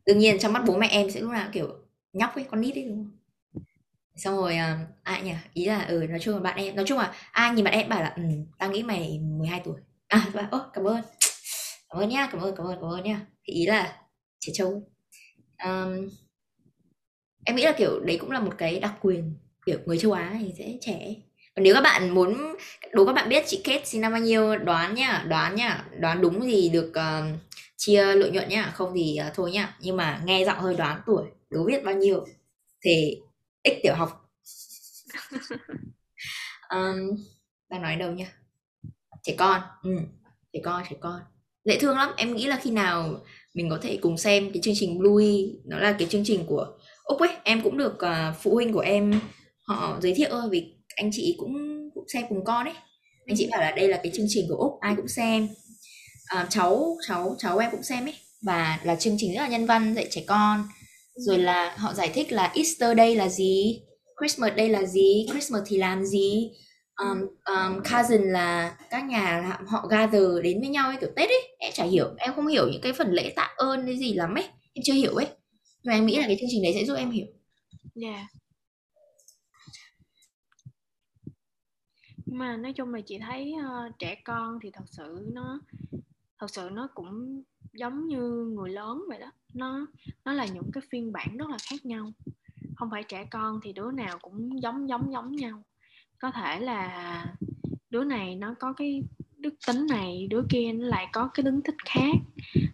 đương 0.07 0.19
nhiên 0.19 0.39
trong 0.39 0.53
mắt 0.53 0.63
bố 0.67 0.77
mẹ 0.79 0.89
em 0.91 1.11
sẽ 1.11 1.21
lúc 1.21 1.31
nào 1.31 1.49
kiểu 1.53 1.69
nhóc 2.13 2.35
ấy 2.35 2.47
con 2.51 2.61
nít 2.61 2.75
ấy 2.75 2.85
đúng 2.85 2.97
không? 2.97 3.17
Xong 4.17 4.37
rồi 4.37 4.57
à, 4.57 4.87
ai 5.03 5.23
nhỉ 5.23 5.35
ý 5.55 5.65
là 5.65 5.85
ừ 5.85 6.07
nói 6.09 6.19
chung 6.23 6.35
là 6.35 6.41
bạn 6.41 6.57
em 6.57 6.77
nói 6.77 6.85
chung 6.89 6.99
là 6.99 7.13
ai 7.33 7.55
nhìn 7.55 7.65
bạn 7.65 7.75
em 7.75 7.89
bảo 7.89 8.03
là 8.03 8.13
ừ 8.17 8.23
tao 8.59 8.71
nghĩ 8.71 8.83
mày 8.83 9.19
12 9.19 9.61
tuổi. 9.65 9.77
À 10.09 10.27
bạn 10.35 10.51
ơ 10.51 10.71
cảm 10.73 10.85
ơn. 10.85 11.03
Cảm 11.91 12.03
ơn 12.03 12.09
nhá 12.09 12.29
cảm 12.33 12.41
ơn 12.41 12.57
cảm 12.57 12.67
ơn 12.67 12.75
cảm 12.81 12.91
ơn 12.91 13.03
nhá. 13.05 13.21
Thì 13.45 13.53
ý 13.53 13.67
là 13.67 13.97
trẻ 14.41 14.53
trâu. 14.55 14.83
Um, 15.65 16.09
em 17.45 17.57
nghĩ 17.57 17.63
là 17.63 17.73
kiểu 17.73 18.01
đấy 18.01 18.19
cũng 18.21 18.31
là 18.31 18.41
một 18.41 18.53
cái 18.59 18.81
đặc 18.81 18.95
quyền 19.01 19.35
kiểu 19.67 19.79
người 19.87 19.99
châu 19.99 20.13
Á 20.13 20.37
thì 20.41 20.53
sẽ 20.59 20.79
trẻ. 20.81 21.15
Còn 21.57 21.63
nếu 21.63 21.75
các 21.75 21.81
bạn 21.81 22.11
muốn 22.11 22.57
đố 22.93 23.07
các 23.07 23.13
bạn 23.13 23.29
biết 23.29 23.45
chị 23.47 23.61
Kate 23.65 23.85
sinh 23.85 24.01
năm 24.01 24.13
bao 24.13 24.21
nhiêu 24.21 24.57
đoán 24.57 24.95
nhá 24.95 25.25
đoán 25.29 25.55
nhá 25.55 25.85
đoán 26.01 26.21
đúng 26.21 26.41
thì 26.41 26.69
được 26.69 26.89
uh, 26.91 27.39
chia 27.77 28.15
lợi 28.15 28.31
nhuận 28.31 28.49
nhá. 28.49 28.73
Không 28.75 28.93
thì 28.95 29.19
uh, 29.29 29.35
thôi 29.35 29.53
nhá. 29.53 29.77
Nhưng 29.81 29.97
mà 29.97 30.23
nghe 30.25 30.45
giọng 30.45 30.59
hơi 30.61 30.77
đoán 30.77 31.01
tuổi 31.07 31.25
đố 31.51 31.65
biết 31.65 31.85
bao 31.85 31.95
nhiêu 31.95 32.27
thì 32.85 33.21
x 33.65 33.73
tiểu 33.83 33.95
học. 33.95 34.31
Um, 36.69 37.17
đang 37.71 37.83
nói 37.83 37.97
đâu 37.97 38.13
nhá? 38.13 38.33
Trẻ 39.23 39.35
con. 39.39 39.63
Ừ, 39.83 39.91
trẻ 40.53 40.61
con 40.65 40.83
trẻ 40.91 40.97
con. 41.01 41.21
Dễ 41.65 41.79
thương 41.79 41.97
lắm. 41.97 42.11
Em 42.17 42.35
nghĩ 42.35 42.47
là 42.47 42.61
khi 42.63 42.71
nào 42.71 43.25
mình 43.55 43.71
có 43.71 43.79
thể 43.83 43.99
cùng 44.03 44.19
xem 44.19 44.51
cái 44.53 44.63
chương 44.63 44.75
trình 44.77 44.99
Bluey 44.99 45.61
nó 45.65 45.79
là 45.79 45.97
cái 45.99 46.09
chương 46.09 46.25
trình 46.25 46.47
của 46.47 46.79
úc 47.05 47.21
ấy. 47.21 47.29
Em 47.45 47.63
cũng 47.63 47.79
được 47.79 47.95
uh, 47.95 48.37
phụ 48.43 48.55
huynh 48.55 48.73
của 48.73 48.81
em 48.81 49.21
họ 49.63 49.99
giới 50.03 50.15
thiệu 50.15 50.31
vì 50.51 50.75
anh 50.97 51.11
chị 51.13 51.37
cũng 51.39 51.55
cũng 51.95 52.05
xem 52.09 52.25
cùng 52.29 52.45
con 52.45 52.67
ấy. 52.67 52.75
Anh 53.27 53.37
chị 53.37 53.49
bảo 53.51 53.61
là 53.61 53.71
đây 53.71 53.89
là 53.89 54.01
cái 54.03 54.13
chương 54.15 54.27
trình 54.29 54.47
của 54.49 54.57
úc 54.57 54.81
ai 54.81 54.95
cũng 54.97 55.09
xem 55.09 55.49
à, 56.27 56.47
cháu 56.51 56.97
cháu 57.09 57.37
cháu 57.39 57.59
em 57.59 57.71
cũng 57.71 57.83
xem 57.83 58.07
ấy. 58.07 58.15
Và 58.43 58.81
là 58.85 58.97
chương 58.97 59.17
trình 59.19 59.35
rất 59.35 59.41
là 59.41 59.49
nhân 59.49 59.67
văn 59.67 59.95
dạy 59.95 60.09
trẻ 60.11 60.25
con. 60.27 60.69
Rồi 61.15 61.39
là 61.39 61.75
họ 61.77 61.95
giải 61.95 62.11
thích 62.15 62.33
là 62.33 62.53
Easter 62.55 62.97
đây 62.97 63.17
là 63.17 63.29
gì 63.29 63.81
Christmas 64.21 64.53
đây 64.57 64.69
là 64.69 64.83
gì 64.83 65.27
Christmas 65.31 65.63
thì 65.67 65.77
làm 65.77 66.05
gì. 66.05 66.51
Um, 66.97 67.21
um, 67.45 67.83
cousin 67.83 68.23
là 68.23 68.77
các 68.91 69.05
nhà 69.05 69.57
họ 69.67 69.87
gather 69.87 70.23
đến 70.43 70.61
với 70.61 70.69
nhau 70.69 70.89
ấy 70.89 70.97
kiểu 71.01 71.11
Tết 71.17 71.29
ấy. 71.29 71.57
Em 71.59 71.73
chả 71.75 71.85
hiểu 71.85 72.07
em 72.19 72.35
không 72.35 72.47
hiểu 72.47 72.69
những 72.69 72.81
cái 72.81 72.93
phần 72.93 73.13
lễ 73.13 73.33
tạ 73.37 73.55
ơn 73.57 73.87
cái 73.87 73.99
gì 73.99 74.15
lắm 74.15 74.35
ấy. 74.35 74.45
Em 74.73 74.83
chưa 74.85 74.95
hiểu 74.95 75.15
ấy. 75.15 75.27
Nhưng 75.83 75.93
mà 75.93 75.93
em 75.93 76.07
nghĩ 76.07 76.17
là 76.17 76.27
cái 76.27 76.37
chương 76.41 76.49
trình 76.51 76.63
đấy 76.63 76.73
sẽ 76.75 76.85
giúp 76.85 76.95
em 76.95 77.11
hiểu. 77.11 77.27
Yeah. 78.03 78.27
mà 82.27 82.57
nói 82.57 82.73
chung 82.73 82.95
là 82.95 83.01
chị 83.07 83.19
thấy 83.19 83.53
uh, 83.57 83.99
trẻ 83.99 84.17
con 84.25 84.59
thì 84.63 84.71
thật 84.73 84.85
sự 84.87 85.19
nó 85.33 85.61
thật 86.39 86.51
sự 86.51 86.69
nó 86.73 86.89
cũng 86.95 87.43
giống 87.73 88.07
như 88.07 88.53
người 88.55 88.71
lớn 88.71 89.05
vậy 89.09 89.19
đó. 89.21 89.31
Nó 89.55 89.87
nó 90.25 90.33
là 90.33 90.47
những 90.47 90.71
cái 90.73 90.83
phiên 90.91 91.13
bản 91.13 91.37
rất 91.37 91.49
là 91.49 91.57
khác 91.71 91.87
nhau. 91.87 92.13
Không 92.77 92.91
phải 92.91 93.03
trẻ 93.03 93.25
con 93.31 93.61
thì 93.63 93.73
đứa 93.73 93.91
nào 93.91 94.19
cũng 94.23 94.63
giống 94.63 94.89
giống 94.89 95.13
giống 95.13 95.37
nhau. 95.37 95.63
Có 96.19 96.31
thể 96.31 96.61
là 96.61 97.27
đứa 97.91 98.05
này 98.05 98.35
nó 98.35 98.55
có 98.59 98.73
cái 98.73 99.03
đức 99.37 99.55
tính 99.67 99.87
này 99.91 100.27
đứa 100.31 100.43
kia 100.51 100.73
nó 100.73 100.87
lại 100.87 101.09
có 101.13 101.29
cái 101.35 101.45
tính 101.45 101.61
thích 101.63 101.77
khác. 101.85 102.15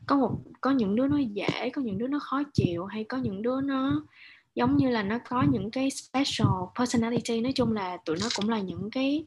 Có 0.06 0.16
một 0.16 0.38
có 0.60 0.70
những 0.70 0.96
đứa 0.96 1.06
nó 1.06 1.18
dễ 1.18 1.70
có 1.70 1.82
những 1.82 1.98
đứa 1.98 2.06
nó 2.06 2.18
khó 2.18 2.42
chịu 2.54 2.84
hay 2.84 3.04
có 3.04 3.18
những 3.18 3.42
đứa 3.42 3.60
nó 3.60 4.06
giống 4.54 4.76
như 4.76 4.90
là 4.90 5.02
nó 5.02 5.18
có 5.28 5.42
những 5.42 5.70
cái 5.70 5.90
special 5.90 6.48
personality. 6.78 7.40
Nói 7.40 7.52
chung 7.52 7.72
là 7.72 7.96
tụi 8.04 8.16
nó 8.20 8.26
cũng 8.36 8.48
là 8.48 8.60
những 8.60 8.90
cái 8.90 9.24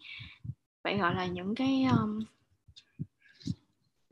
phải 0.83 0.97
gọi 0.97 1.15
là 1.15 1.25
những 1.25 1.55
cái 1.55 1.83
um, 1.83 2.19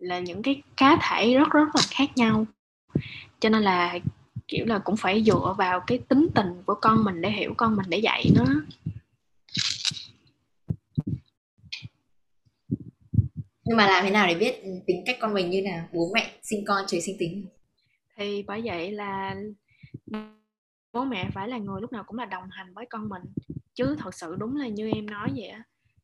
là 0.03 0.19
những 0.19 0.41
cái 0.41 0.61
cá 0.77 0.97
thể 1.01 1.33
rất 1.33 1.49
rất 1.49 1.75
là 1.75 1.81
khác 1.89 2.09
nhau. 2.15 2.45
Cho 3.39 3.49
nên 3.49 3.61
là 3.61 3.99
kiểu 4.47 4.65
là 4.65 4.79
cũng 4.79 4.97
phải 4.97 5.23
dựa 5.23 5.55
vào 5.57 5.79
cái 5.87 5.97
tính 5.97 6.27
tình 6.35 6.63
của 6.65 6.75
con 6.81 7.03
mình 7.03 7.21
để 7.21 7.31
hiểu 7.31 7.53
con 7.57 7.75
mình 7.75 7.85
để 7.89 7.97
dạy 7.97 8.25
nó. 8.35 8.45
Nhưng 13.65 13.77
mà 13.77 13.87
làm 13.87 14.03
thế 14.03 14.11
nào 14.11 14.27
để 14.27 14.35
biết 14.35 14.63
tính 14.87 15.03
cách 15.05 15.17
con 15.21 15.33
mình 15.33 15.49
như 15.49 15.61
nào? 15.61 15.87
Bố 15.93 16.11
mẹ 16.13 16.31
sinh 16.41 16.65
con 16.67 16.85
trời 16.87 17.01
sinh 17.01 17.15
tính. 17.19 17.45
Thì 18.15 18.43
bởi 18.47 18.61
vậy 18.65 18.91
là 18.91 19.35
bố 20.93 21.03
mẹ 21.03 21.29
phải 21.33 21.47
là 21.47 21.57
người 21.57 21.81
lúc 21.81 21.91
nào 21.91 22.03
cũng 22.03 22.17
là 22.17 22.25
đồng 22.25 22.49
hành 22.51 22.73
với 22.73 22.85
con 22.89 23.09
mình. 23.09 23.23
Chứ 23.73 23.95
thật 23.99 24.15
sự 24.15 24.35
đúng 24.39 24.55
là 24.55 24.67
như 24.67 24.91
em 24.95 25.05
nói 25.05 25.29
vậy 25.35 25.47
á 25.47 25.63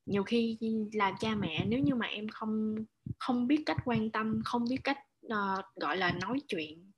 nhiều 0.10 0.24
khi 0.24 0.58
làm 0.94 1.14
cha 1.20 1.36
mẹ 1.36 1.66
nếu 1.68 1.80
như 1.80 1.96
mà 1.96 2.06
em 2.06 2.28
không 2.30 2.76
không 3.18 3.48
biết 3.48 3.64
cách 3.66 3.78
quan 3.86 4.12
tâm 4.12 4.42
không 4.46 4.66
biết 4.70 4.78
cách 4.84 4.98
uh, 5.26 5.66
gọi 5.76 5.98
là 5.98 6.12
nói 6.12 6.42
chuyện 6.48 6.92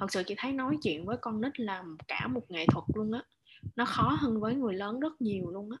thật 0.00 0.12
sự 0.12 0.22
chị 0.26 0.34
thấy 0.38 0.52
nói 0.52 0.76
chuyện 0.82 1.04
với 1.04 1.16
con 1.20 1.40
nít 1.40 1.60
là 1.60 1.84
cả 2.08 2.28
một 2.28 2.50
nghệ 2.50 2.66
thuật 2.66 2.84
luôn 2.94 3.12
á. 3.12 3.22
Nó 3.76 3.84
khó 3.84 4.16
hơn 4.20 4.40
với 4.40 4.54
người 4.54 4.74
lớn 4.74 5.00
rất 5.00 5.20
nhiều 5.20 5.50
luôn 5.50 5.70
á. 5.70 5.78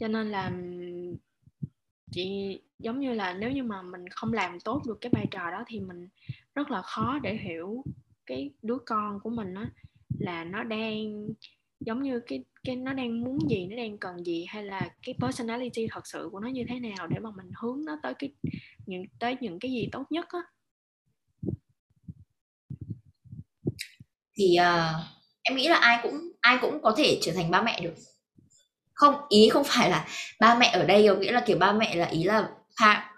Cho 0.00 0.08
nên 0.08 0.30
là 0.30 0.52
chị 2.12 2.58
giống 2.78 3.00
như 3.00 3.14
là 3.14 3.32
nếu 3.32 3.50
như 3.50 3.62
mà 3.62 3.82
mình 3.82 4.08
không 4.08 4.32
làm 4.32 4.60
tốt 4.60 4.82
được 4.86 4.98
cái 5.00 5.10
vai 5.14 5.26
trò 5.30 5.50
đó 5.50 5.64
thì 5.66 5.80
mình 5.80 6.08
rất 6.54 6.70
là 6.70 6.82
khó 6.82 7.18
để 7.22 7.36
hiểu 7.36 7.84
cái 8.26 8.50
đứa 8.62 8.78
con 8.86 9.20
của 9.20 9.30
mình 9.30 9.54
á 9.54 9.70
là 10.18 10.44
nó 10.44 10.64
đang 10.64 11.28
giống 11.80 12.02
như 12.02 12.20
cái 12.20 12.44
cái 12.64 12.76
nó 12.76 12.92
đang 12.92 13.24
muốn 13.24 13.50
gì 13.50 13.66
nó 13.66 13.76
đang 13.76 13.98
cần 13.98 14.24
gì 14.24 14.46
hay 14.48 14.64
là 14.64 14.90
cái 15.02 15.14
personality 15.20 15.86
thật 15.90 16.06
sự 16.06 16.28
của 16.32 16.40
nó 16.40 16.48
như 16.48 16.64
thế 16.68 16.80
nào 16.80 17.06
để 17.06 17.18
mà 17.18 17.30
mình 17.36 17.50
hướng 17.62 17.84
nó 17.84 17.98
tới 18.02 18.14
cái 18.18 18.32
những 18.86 19.04
tới 19.18 19.36
những 19.40 19.58
cái 19.58 19.70
gì 19.70 19.88
tốt 19.92 20.04
nhất 20.10 20.26
á? 20.28 20.40
Thì 24.34 24.56
uh, 24.60 25.04
em 25.42 25.56
nghĩ 25.56 25.68
là 25.68 25.76
ai 25.76 25.98
cũng 26.02 26.14
ai 26.40 26.58
cũng 26.60 26.82
có 26.82 26.94
thể 26.96 27.18
trở 27.22 27.32
thành 27.32 27.50
ba 27.50 27.62
mẹ 27.62 27.80
được. 27.80 27.94
Không 28.92 29.14
ý 29.28 29.48
không 29.48 29.64
phải 29.66 29.90
là 29.90 30.08
ba 30.40 30.54
mẹ 30.54 30.66
ở 30.66 30.84
đây 30.84 31.08
có 31.08 31.14
nghĩa 31.14 31.32
là 31.32 31.42
kiểu 31.46 31.58
ba 31.58 31.72
mẹ 31.72 31.94
là 31.94 32.06
ý 32.06 32.22
là 32.22 32.48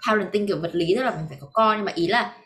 parenting 0.06 0.46
kiểu 0.46 0.60
vật 0.60 0.70
lý 0.74 0.94
tức 0.96 1.02
là 1.02 1.10
mình 1.10 1.26
phải 1.28 1.38
có 1.40 1.48
con 1.52 1.76
nhưng 1.76 1.84
mà 1.84 1.92
ý 1.94 2.06
là 2.06 2.38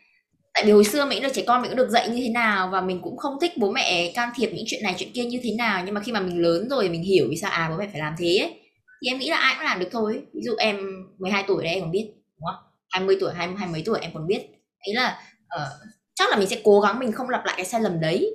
tại 0.56 0.64
vì 0.64 0.72
hồi 0.72 0.84
xưa 0.84 1.04
mình 1.04 1.22
được 1.22 1.28
trẻ 1.34 1.42
con 1.46 1.62
mình 1.62 1.70
cũng 1.70 1.78
được 1.78 1.88
dạy 1.88 2.08
như 2.08 2.22
thế 2.22 2.28
nào 2.28 2.68
và 2.72 2.80
mình 2.80 3.00
cũng 3.02 3.16
không 3.16 3.38
thích 3.40 3.52
bố 3.56 3.70
mẹ 3.70 4.12
can 4.14 4.30
thiệp 4.36 4.50
những 4.52 4.64
chuyện 4.66 4.82
này 4.82 4.94
chuyện 4.98 5.12
kia 5.12 5.24
như 5.24 5.40
thế 5.42 5.54
nào. 5.58 5.82
Nhưng 5.84 5.94
mà 5.94 6.00
khi 6.00 6.12
mà 6.12 6.20
mình 6.20 6.42
lớn 6.42 6.68
rồi 6.68 6.88
mình 6.88 7.02
hiểu 7.02 7.26
vì 7.30 7.36
sao 7.36 7.50
à 7.50 7.68
bố 7.70 7.76
mẹ 7.76 7.88
phải 7.92 8.00
làm 8.00 8.14
thế 8.18 8.36
ấy, 8.36 8.60
thì 9.02 9.08
em 9.08 9.18
nghĩ 9.18 9.30
là 9.30 9.36
ai 9.36 9.54
cũng 9.54 9.64
làm 9.64 9.80
được 9.80 9.88
thôi. 9.92 10.22
Ví 10.34 10.40
dụ 10.42 10.52
em 10.58 10.76
12 11.18 11.44
tuổi 11.48 11.64
đấy 11.64 11.72
em 11.72 11.82
còn 11.82 11.90
biết 11.90 12.10
đúng 12.38 12.46
không? 12.46 12.64
20 12.90 13.16
tuổi 13.20 13.32
hai 13.34 13.48
hai 13.58 13.68
mấy 13.68 13.82
tuổi 13.86 13.98
em 14.00 14.10
còn 14.14 14.26
biết. 14.26 14.40
Ý 14.82 14.92
là 14.92 15.20
uh, 15.56 15.68
chắc 16.14 16.30
là 16.30 16.36
mình 16.36 16.48
sẽ 16.48 16.60
cố 16.64 16.80
gắng 16.80 16.98
mình 16.98 17.12
không 17.12 17.28
lặp 17.28 17.44
lại 17.44 17.54
cái 17.56 17.66
sai 17.66 17.80
lầm 17.80 18.00
đấy. 18.00 18.34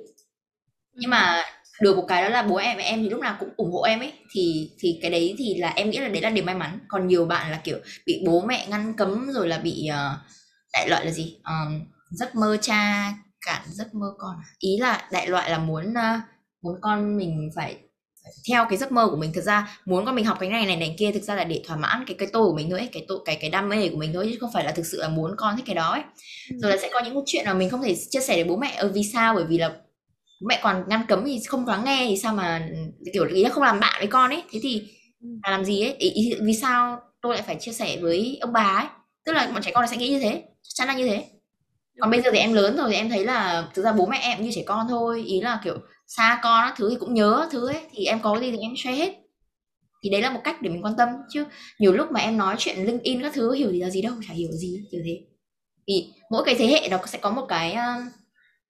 Nhưng 0.92 1.10
mà 1.10 1.42
được 1.80 1.96
một 1.96 2.04
cái 2.08 2.22
đó 2.22 2.28
là 2.28 2.42
bố 2.42 2.56
em 2.56 2.76
và 2.76 2.82
em 2.82 3.02
thì 3.02 3.08
lúc 3.08 3.20
nào 3.20 3.36
cũng 3.40 3.48
ủng 3.56 3.72
hộ 3.72 3.82
em 3.82 4.00
ấy. 4.00 4.12
Thì 4.34 4.70
thì 4.78 4.98
cái 5.02 5.10
đấy 5.10 5.34
thì 5.38 5.54
là 5.54 5.72
em 5.76 5.90
nghĩ 5.90 5.98
là 5.98 6.08
đấy 6.08 6.22
là 6.22 6.30
điều 6.30 6.44
may 6.44 6.54
mắn. 6.54 6.78
Còn 6.88 7.08
nhiều 7.08 7.24
bạn 7.24 7.50
là 7.50 7.60
kiểu 7.64 7.78
bị 8.06 8.22
bố 8.26 8.40
mẹ 8.40 8.66
ngăn 8.68 8.94
cấm 8.96 9.30
rồi 9.30 9.48
là 9.48 9.58
bị 9.58 9.88
uh, 9.90 10.18
đại 10.72 10.88
loại 10.88 11.04
là 11.04 11.10
gì? 11.10 11.36
Um, 11.44 11.91
giấc 12.12 12.34
mơ 12.34 12.56
cha 12.60 13.12
cản 13.46 13.62
giấc 13.66 13.94
mơ 13.94 14.06
con 14.18 14.36
à? 14.36 14.48
ý 14.58 14.76
là 14.80 15.08
đại 15.12 15.28
loại 15.28 15.50
là 15.50 15.58
muốn 15.58 15.90
uh, 15.90 16.20
muốn 16.62 16.74
con 16.80 17.16
mình 17.16 17.50
phải, 17.56 17.76
theo 18.48 18.66
cái 18.68 18.78
giấc 18.78 18.92
mơ 18.92 19.08
của 19.10 19.16
mình. 19.16 19.32
Thực 19.32 19.44
ra 19.44 19.78
muốn 19.84 20.04
con 20.04 20.14
mình 20.14 20.24
học 20.24 20.36
cái 20.40 20.48
này 20.48 20.66
này 20.66 20.76
này 20.76 20.94
kia 20.98 21.12
thực 21.12 21.22
ra 21.22 21.34
là 21.34 21.44
để 21.44 21.62
thỏa 21.66 21.76
mãn 21.76 22.04
cái 22.06 22.16
cái 22.18 22.28
tôi 22.32 22.46
của 22.46 22.54
mình 22.54 22.70
thôi 22.70 22.78
ấy, 22.78 22.88
cái 22.92 23.04
tôi 23.08 23.18
cái 23.24 23.38
cái 23.40 23.50
đam 23.50 23.68
mê 23.68 23.88
của 23.88 23.96
mình 23.96 24.12
thôi 24.14 24.28
chứ 24.32 24.38
không 24.40 24.50
phải 24.54 24.64
là 24.64 24.72
thực 24.72 24.86
sự 24.86 25.00
là 25.00 25.08
muốn 25.08 25.34
con 25.36 25.56
thích 25.56 25.64
cái 25.66 25.74
đó 25.74 25.90
ấy. 25.90 26.02
Ừ. 26.50 26.56
rồi 26.62 26.70
là 26.70 26.76
sẽ 26.82 26.90
có 26.92 27.00
những 27.04 27.22
chuyện 27.26 27.44
mà 27.46 27.54
mình 27.54 27.70
không 27.70 27.82
thể 27.82 27.96
chia 28.10 28.20
sẻ 28.20 28.34
với 28.34 28.44
bố 28.44 28.56
mẹ 28.56 28.74
ở 28.76 28.88
vì 28.94 29.02
sao? 29.12 29.34
Bởi 29.34 29.44
vì 29.44 29.58
là 29.58 29.76
mẹ 30.48 30.60
còn 30.62 30.84
ngăn 30.88 31.06
cấm 31.08 31.24
thì 31.24 31.40
không 31.48 31.66
lắng 31.66 31.84
nghe 31.84 32.06
thì 32.08 32.16
sao 32.16 32.34
mà 32.34 32.68
kiểu 33.12 33.26
ý 33.26 33.44
là 33.44 33.50
không 33.50 33.62
làm 33.62 33.80
bạn 33.80 33.94
với 33.98 34.08
con 34.08 34.30
ấy. 34.30 34.42
Thế 34.52 34.60
thì 34.62 34.82
ừ. 35.20 35.28
là 35.44 35.50
làm 35.50 35.64
gì 35.64 35.82
ấy? 35.82 35.94
Ý, 35.98 36.10
ý, 36.10 36.34
vì 36.40 36.54
sao 36.54 37.00
tôi 37.22 37.34
lại 37.34 37.42
phải 37.46 37.56
chia 37.60 37.72
sẻ 37.72 37.98
với 38.00 38.38
ông 38.40 38.52
bà 38.52 38.76
ấy? 38.78 38.86
Tức 39.24 39.32
là 39.32 39.50
bọn 39.52 39.62
trẻ 39.62 39.70
con 39.74 39.88
sẽ 39.88 39.96
nghĩ 39.96 40.08
như 40.08 40.20
thế 40.20 40.42
chắc 40.62 40.70
chắn 40.74 40.88
là 40.88 40.94
như 40.94 41.06
thế 41.06 41.24
còn 42.00 42.10
bây 42.10 42.22
giờ 42.22 42.30
thì 42.32 42.38
em 42.38 42.52
lớn 42.52 42.76
rồi 42.76 42.90
thì 42.90 42.96
em 42.96 43.10
thấy 43.10 43.24
là 43.24 43.68
thực 43.74 43.82
ra 43.82 43.92
bố 43.92 44.06
mẹ 44.06 44.18
em 44.22 44.42
như 44.42 44.50
trẻ 44.54 44.62
con 44.66 44.86
thôi 44.88 45.22
ý 45.26 45.40
là 45.40 45.60
kiểu 45.64 45.78
xa 46.06 46.40
con 46.42 46.62
á 46.62 46.74
thứ 46.76 46.90
thì 46.90 46.96
cũng 47.00 47.14
nhớ 47.14 47.48
thứ 47.50 47.68
ấy 47.68 47.80
thì 47.90 48.04
em 48.04 48.20
có 48.22 48.40
gì 48.40 48.50
thì 48.50 48.58
em 48.58 48.74
share 48.76 48.96
hết. 48.96 49.14
Thì 50.04 50.10
đấy 50.10 50.22
là 50.22 50.30
một 50.30 50.40
cách 50.44 50.62
để 50.62 50.70
mình 50.70 50.84
quan 50.84 50.94
tâm 50.98 51.08
chứ 51.30 51.44
nhiều 51.78 51.92
lúc 51.92 52.12
mà 52.12 52.20
em 52.20 52.36
nói 52.36 52.56
chuyện 52.58 52.86
linh 52.86 52.98
in 53.02 53.22
các 53.22 53.32
thứ 53.34 53.52
hiểu 53.52 53.70
gì 53.72 53.80
là 53.80 53.90
gì 53.90 54.02
đâu 54.02 54.14
chả 54.28 54.34
hiểu 54.34 54.52
gì 54.52 54.84
kiểu 54.90 55.00
thế. 55.04 55.20
Thì 55.88 56.12
mỗi 56.30 56.42
cái 56.46 56.54
thế 56.54 56.66
hệ 56.66 56.88
nó 56.88 56.98
sẽ 57.06 57.18
có 57.18 57.30
một 57.30 57.46
cái 57.48 57.72
ờ, 57.72 57.94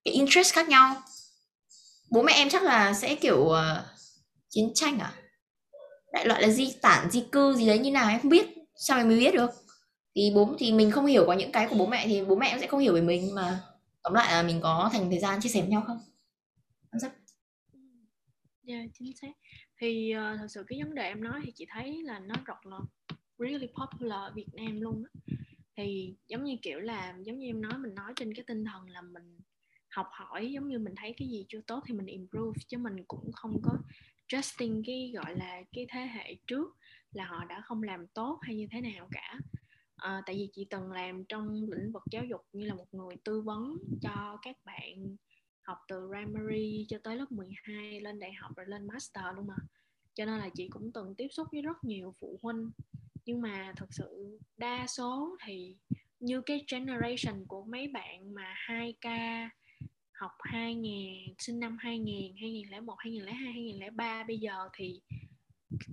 cái 0.04 0.14
interest 0.14 0.54
khác 0.54 0.68
nhau. 0.68 0.94
Bố 2.11 2.22
mẹ 2.22 2.32
em 2.32 2.48
chắc 2.48 2.62
là 2.62 2.92
sẽ 2.92 3.14
kiểu 3.14 3.40
uh, 3.40 3.56
chiến 4.50 4.70
tranh 4.74 4.98
à? 4.98 5.12
Đại 6.12 6.26
loại 6.26 6.42
là 6.42 6.48
di 6.48 6.72
tản 6.82 7.11
di 7.11 7.24
cư 7.32 7.54
gì 7.54 7.66
đấy 7.66 7.78
như 7.78 7.90
nào 7.90 8.08
em 8.08 8.20
không 8.20 8.30
biết 8.30 8.46
sao 8.76 8.98
em 8.98 9.08
mới 9.08 9.18
biết 9.18 9.35
được? 9.35 9.50
Thì 10.14 10.33
bố 10.35 10.55
thì 10.59 10.72
mình 10.72 10.90
không 10.90 11.07
hiểu 11.07 11.25
có 11.27 11.33
những 11.33 11.53
cái 11.53 11.68
của 11.70 11.77
bố 11.79 11.87
mẹ 11.87 12.07
thì 12.07 12.25
bố 12.25 12.37
mẹ 12.37 12.48
cũng 12.51 12.61
sẽ 12.61 12.66
không 12.66 12.81
hiểu 12.81 12.94
về 12.94 13.01
mình 13.01 13.35
mà 13.35 13.61
tóm 14.03 14.14
lại 14.14 14.33
là 14.33 14.42
mình 14.42 14.61
có 14.62 14.90
thành 14.92 15.11
thời 15.11 15.18
gian 15.18 15.40
chia 15.40 15.48
sẻ 15.48 15.61
với 15.61 15.70
nhau 15.70 15.83
không? 15.87 15.98
Rất 16.92 17.12
ừ, 17.72 17.79
dạ 18.62 18.77
yeah, 18.77 18.90
chính 18.98 19.16
xác. 19.16 19.33
Thì 19.81 20.14
uh, 20.16 20.38
thật 20.38 20.46
sự 20.48 20.64
cái 20.68 20.83
vấn 20.83 20.94
đề 20.94 21.03
em 21.03 21.25
nói 21.25 21.40
thì 21.44 21.53
chị 21.53 21.66
thấy 21.68 22.03
là 22.03 22.18
nó 22.18 22.35
rất 22.44 22.66
là 22.66 22.79
really 23.38 23.66
popular 23.66 24.18
ở 24.18 24.33
Việt 24.35 24.48
Nam 24.53 24.81
luôn 24.81 25.05
á. 25.05 25.35
Thì 25.77 26.14
giống 26.29 26.44
như 26.44 26.57
kiểu 26.62 26.81
là 26.81 27.14
giống 27.22 27.38
như 27.38 27.46
em 27.46 27.62
nói 27.62 27.79
mình 27.79 27.94
nói 27.94 28.12
trên 28.16 28.35
cái 28.35 28.44
tinh 28.46 28.64
thần 28.64 28.90
là 28.90 29.03
mình 29.03 29.38
học 29.88 30.07
hỏi 30.11 30.53
giống 30.53 30.68
như 30.68 30.79
mình 30.79 30.94
thấy 30.96 31.14
cái 31.18 31.29
gì 31.29 31.46
chưa 31.48 31.61
tốt 31.66 31.83
thì 31.87 31.94
mình 31.94 32.07
improve 32.07 32.61
chứ 32.68 32.79
mình 32.79 33.05
cũng 33.09 33.33
không 33.33 33.61
có 33.62 33.79
trusting 34.29 34.83
cái 34.87 35.12
gọi 35.14 35.37
là 35.37 35.62
cái 35.72 35.87
thế 35.90 36.01
hệ 36.01 36.35
trước 36.46 36.77
là 37.12 37.25
họ 37.25 37.44
đã 37.44 37.61
không 37.64 37.83
làm 37.83 38.07
tốt 38.07 38.38
hay 38.42 38.57
như 38.57 38.66
thế 38.70 38.81
nào 38.81 39.09
cả 39.12 39.38
à, 40.02 40.22
tại 40.26 40.36
vì 40.36 40.48
chị 40.52 40.66
từng 40.70 40.92
làm 40.92 41.24
trong 41.24 41.70
lĩnh 41.70 41.92
vực 41.92 42.02
giáo 42.10 42.24
dục 42.24 42.40
như 42.52 42.66
là 42.66 42.74
một 42.74 42.86
người 42.92 43.16
tư 43.24 43.40
vấn 43.40 43.76
cho 44.02 44.38
các 44.42 44.56
bạn 44.64 45.16
học 45.62 45.78
từ 45.88 46.08
primary 46.08 46.86
cho 46.88 46.98
tới 47.02 47.16
lớp 47.16 47.32
12 47.32 48.00
lên 48.00 48.18
đại 48.18 48.32
học 48.32 48.52
rồi 48.56 48.66
lên 48.66 48.86
master 48.86 49.24
luôn 49.36 49.46
mà. 49.46 49.56
Cho 50.14 50.24
nên 50.24 50.38
là 50.38 50.48
chị 50.54 50.68
cũng 50.68 50.92
từng 50.92 51.14
tiếp 51.14 51.28
xúc 51.30 51.48
với 51.52 51.62
rất 51.62 51.84
nhiều 51.84 52.14
phụ 52.20 52.38
huynh. 52.42 52.70
Nhưng 53.26 53.40
mà 53.40 53.72
thật 53.76 53.86
sự 53.90 54.38
đa 54.56 54.86
số 54.86 55.36
thì 55.46 55.76
như 56.20 56.42
cái 56.46 56.64
generation 56.72 57.46
của 57.46 57.64
mấy 57.64 57.88
bạn 57.88 58.34
mà 58.34 58.54
2K 58.68 59.48
học 60.12 60.32
2000 60.40 61.34
sinh 61.38 61.60
năm 61.60 61.76
2000 61.80 62.34
2001 62.40 62.94
2002 62.98 63.34
2003 63.34 64.24
bây 64.28 64.38
giờ 64.38 64.68
thì 64.72 65.00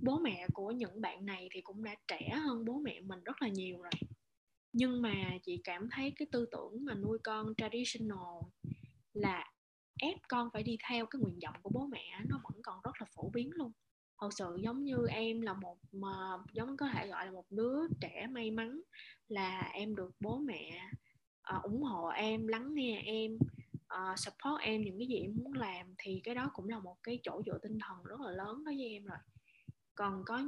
bố 0.02 0.18
mẹ 0.18 0.46
của 0.54 0.70
những 0.70 1.00
bạn 1.00 1.26
này 1.26 1.48
thì 1.52 1.60
cũng 1.60 1.84
đã 1.84 1.94
trẻ 2.08 2.30
hơn 2.44 2.64
bố 2.64 2.78
mẹ 2.78 3.00
mình 3.00 3.20
rất 3.24 3.42
là 3.42 3.48
nhiều 3.48 3.82
rồi. 3.82 3.92
Nhưng 4.72 5.02
mà 5.02 5.14
chị 5.42 5.60
cảm 5.64 5.88
thấy 5.90 6.12
cái 6.16 6.28
tư 6.32 6.46
tưởng 6.52 6.84
mà 6.84 6.94
nuôi 6.94 7.18
con 7.18 7.54
traditional 7.56 8.42
là 9.14 9.52
ép 9.98 10.18
con 10.28 10.48
phải 10.52 10.62
đi 10.62 10.76
theo 10.88 11.06
cái 11.06 11.20
nguyện 11.22 11.38
vọng 11.42 11.54
của 11.62 11.70
bố 11.70 11.86
mẹ 11.86 12.20
nó 12.28 12.40
vẫn 12.44 12.62
còn 12.62 12.80
rất 12.84 13.00
là 13.00 13.06
phổ 13.14 13.30
biến 13.30 13.50
luôn. 13.54 13.72
Thật 14.20 14.28
sự 14.32 14.58
giống 14.62 14.84
như 14.84 15.06
em 15.08 15.40
là 15.40 15.54
một 15.54 15.78
mà 15.92 16.38
giống 16.52 16.76
có 16.76 16.88
thể 16.88 17.06
gọi 17.06 17.26
là 17.26 17.32
một 17.32 17.46
đứa 17.50 17.88
trẻ 18.00 18.26
may 18.30 18.50
mắn 18.50 18.80
là 19.28 19.70
em 19.74 19.96
được 19.96 20.14
bố 20.20 20.38
mẹ 20.38 20.90
uh, 21.56 21.62
ủng 21.62 21.82
hộ 21.82 22.06
em 22.06 22.46
lắng 22.46 22.74
nghe 22.74 23.02
em 23.04 23.38
uh, 23.94 24.18
support 24.18 24.60
em 24.60 24.82
những 24.82 24.98
cái 24.98 25.08
gì 25.08 25.16
em 25.16 25.36
muốn 25.36 25.52
làm 25.52 25.94
thì 25.98 26.20
cái 26.24 26.34
đó 26.34 26.50
cũng 26.54 26.68
là 26.68 26.78
một 26.78 26.96
cái 27.02 27.18
chỗ 27.22 27.42
dựa 27.46 27.58
tinh 27.62 27.78
thần 27.78 28.04
rất 28.04 28.20
là 28.20 28.30
lớn 28.30 28.64
đối 28.64 28.74
với 28.76 28.88
em 28.88 29.04
rồi 29.04 29.18
còn 29.94 30.22
có 30.26 30.38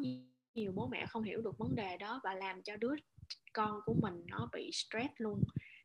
nhiều 0.55 0.73
bố 0.73 0.87
mẹ 0.87 1.07
không 1.07 1.23
hiểu 1.23 1.43
được 1.43 1.59
vấn 1.59 1.75
đề 1.75 1.97
đó 1.97 2.21
và 2.25 2.35
làm 2.35 2.63
cho 2.63 2.77
đứa 2.77 2.95
con 3.53 3.81
của 3.85 3.95
mình 3.95 4.25
nó 4.27 4.49
bị 4.53 4.71
stress 4.73 5.13
luôn 5.19 5.43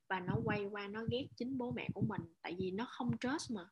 và 0.07 0.19
nó 0.19 0.37
quay 0.43 0.65
qua 0.65 0.87
nó 0.87 1.03
ghét 1.11 1.27
chính 1.35 1.57
bố 1.57 1.71
mẹ 1.71 1.87
của 1.93 2.01
mình, 2.01 2.21
tại 2.41 2.55
vì 2.59 2.71
nó 2.71 2.87
không 2.89 3.17
trust 3.17 3.51
mà. 3.51 3.69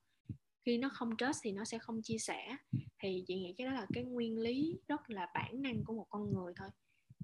Khi 0.66 0.78
nó 0.78 0.90
không 0.90 1.18
trust 1.18 1.40
thì 1.44 1.52
nó 1.52 1.66
sẽ 1.66 1.80
không 1.80 2.02
chia 2.02 2.18
sẻ. 2.18 2.58
Thì 3.00 3.24
chị 3.28 3.36
nghĩ 3.36 3.54
cái 3.58 3.68
đó 3.68 3.74
là 3.74 3.88
cái 3.94 4.04
nguyên 4.04 4.40
lý 4.40 4.80
rất 4.88 5.10
là 5.10 5.32
bản 5.34 5.62
năng 5.62 5.84
của 5.84 5.94
một 5.94 6.08
con 6.10 6.34
người 6.34 6.54
thôi. 6.56 6.70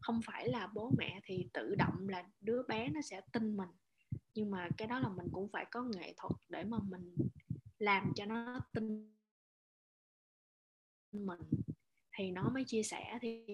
Không 0.01 0.21
phải 0.25 0.49
là 0.49 0.67
bố 0.67 0.91
mẹ 0.97 1.19
thì 1.23 1.49
tự 1.53 1.75
động 1.75 2.09
là 2.09 2.23
đứa 2.41 2.63
bé 2.67 2.89
nó 2.89 3.01
sẽ 3.01 3.21
tin 3.33 3.57
mình. 3.57 3.69
Nhưng 4.33 4.51
mà 4.51 4.69
cái 4.77 4.87
đó 4.87 4.99
là 4.99 5.09
mình 5.09 5.27
cũng 5.31 5.49
phải 5.49 5.65
có 5.71 5.83
nghệ 5.83 6.13
thuật 6.17 6.33
để 6.49 6.63
mà 6.63 6.77
mình 6.79 7.15
làm 7.79 8.13
cho 8.15 8.25
nó 8.25 8.59
tin 8.73 9.13
mình 11.11 11.39
thì 12.17 12.31
nó 12.31 12.49
mới 12.53 12.63
chia 12.63 12.83
sẻ. 12.83 13.17
Thì 13.21 13.45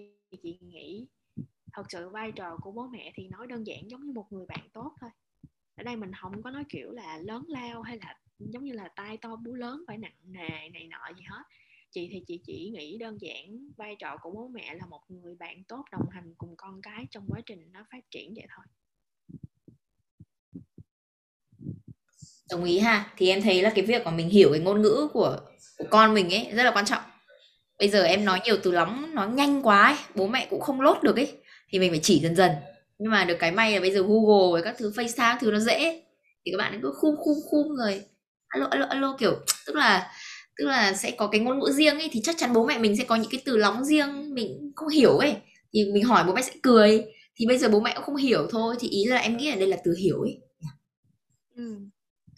chị 0.43 0.59
nghĩ 0.61 1.07
thật 1.73 1.83
sự 1.89 2.09
vai 2.09 2.31
trò 2.31 2.57
của 2.61 2.71
bố 2.71 2.87
mẹ 2.87 3.11
thì 3.15 3.27
nói 3.27 3.47
đơn 3.47 3.67
giản 3.67 3.89
giống 3.89 4.05
như 4.05 4.11
một 4.13 4.25
người 4.29 4.45
bạn 4.45 4.69
tốt 4.73 4.91
thôi. 5.01 5.09
Ở 5.75 5.83
đây 5.83 5.95
mình 5.95 6.11
không 6.21 6.43
có 6.43 6.51
nói 6.51 6.63
kiểu 6.69 6.91
là 6.91 7.17
lớn 7.17 7.43
lao 7.47 7.81
hay 7.81 7.97
là 7.97 8.19
giống 8.39 8.63
như 8.63 8.73
là 8.73 8.87
tai 8.95 9.17
to 9.17 9.35
bú 9.35 9.55
lớn 9.55 9.83
phải 9.87 9.97
nặng 9.97 10.15
nề 10.23 10.69
này 10.73 10.87
nọ 10.87 11.13
gì 11.17 11.23
hết. 11.29 11.43
Chị 11.91 12.09
thì 12.11 12.23
chị 12.27 12.41
chỉ 12.45 12.69
nghĩ 12.73 12.97
đơn 12.97 13.17
giản 13.21 13.71
vai 13.77 13.95
trò 13.95 14.17
của 14.21 14.31
bố 14.31 14.47
mẹ 14.47 14.75
là 14.75 14.85
một 14.85 15.01
người 15.07 15.35
bạn 15.35 15.63
tốt 15.63 15.85
đồng 15.91 16.09
hành 16.09 16.33
cùng 16.37 16.55
con 16.57 16.81
cái 16.81 17.07
trong 17.11 17.25
quá 17.27 17.41
trình 17.45 17.71
nó 17.71 17.85
phát 17.91 18.11
triển 18.11 18.33
vậy 18.35 18.45
thôi. 18.55 18.65
Đồng 22.49 22.63
ý 22.63 22.79
ha. 22.79 23.13
Thì 23.17 23.29
em 23.29 23.41
thấy 23.41 23.61
là 23.61 23.71
cái 23.75 23.85
việc 23.85 24.05
mà 24.05 24.11
mình 24.11 24.29
hiểu 24.29 24.49
cái 24.51 24.59
ngôn 24.59 24.81
ngữ 24.81 25.09
của, 25.13 25.39
của 25.77 25.85
con 25.89 26.13
mình 26.13 26.33
ấy 26.33 26.51
rất 26.53 26.63
là 26.63 26.71
quan 26.75 26.85
trọng 26.85 27.01
bây 27.79 27.89
giờ 27.89 28.03
em 28.03 28.25
nói 28.25 28.39
nhiều 28.45 28.57
từ 28.63 28.71
lắm 28.71 29.15
nói 29.15 29.27
nhanh 29.29 29.61
quá 29.63 29.83
ấy, 29.83 29.95
bố 30.15 30.27
mẹ 30.27 30.47
cũng 30.49 30.61
không 30.61 30.81
lốt 30.81 31.03
được 31.03 31.15
ấy. 31.15 31.31
Thì 31.69 31.79
mình 31.79 31.91
phải 31.91 31.99
chỉ 32.03 32.19
dần 32.19 32.35
dần. 32.35 32.51
Nhưng 32.99 33.11
mà 33.11 33.25
được 33.25 33.35
cái 33.39 33.51
may 33.51 33.73
là 33.73 33.79
bây 33.79 33.91
giờ 33.91 34.01
Google 34.01 34.51
với 34.51 34.61
các 34.63 34.75
thứ 34.77 34.91
FaceTime 34.95 35.37
thứ 35.39 35.51
nó 35.51 35.59
dễ 35.59 36.03
thì 36.45 36.51
các 36.51 36.57
bạn 36.57 36.79
cứ 36.81 36.91
khum 36.95 37.15
khum 37.15 37.37
khum 37.49 37.67
người 37.75 38.01
alo 38.47 38.67
alo 38.71 38.85
alo, 38.85 39.15
kiểu, 39.19 39.35
tức 39.67 39.75
là 39.75 40.11
tức 40.57 40.65
là 40.65 40.93
sẽ 40.93 41.11
có 41.11 41.27
cái 41.27 41.41
ngôn 41.41 41.59
ngữ 41.59 41.71
riêng 41.71 41.99
ấy, 41.99 42.09
thì 42.11 42.21
chắc 42.23 42.35
chắn 42.37 42.53
bố 42.53 42.65
mẹ 42.65 42.77
mình 42.79 42.97
sẽ 42.97 43.03
có 43.03 43.15
những 43.15 43.31
cái 43.31 43.41
từ 43.45 43.57
lóng 43.57 43.85
riêng, 43.85 44.33
mình 44.33 44.71
không 44.75 44.89
hiểu 44.89 45.17
ấy. 45.17 45.35
Thì 45.73 45.85
mình 45.93 46.03
hỏi 46.03 46.23
bố 46.27 46.33
mẹ 46.33 46.41
sẽ 46.41 46.53
cười. 46.63 47.05
Thì 47.35 47.45
bây 47.47 47.57
giờ 47.57 47.69
bố 47.69 47.79
mẹ 47.79 47.93
cũng 47.95 48.05
không 48.05 48.15
hiểu 48.15 48.47
thôi, 48.51 48.75
thì 48.79 48.87
ý 48.89 49.05
là 49.05 49.17
em 49.17 49.37
nghĩ 49.37 49.49
là 49.49 49.55
đây 49.55 49.67
là 49.67 49.77
từ 49.83 49.95
hiểu 49.99 50.21
ấy. 50.21 50.37
Ừ 51.55 51.79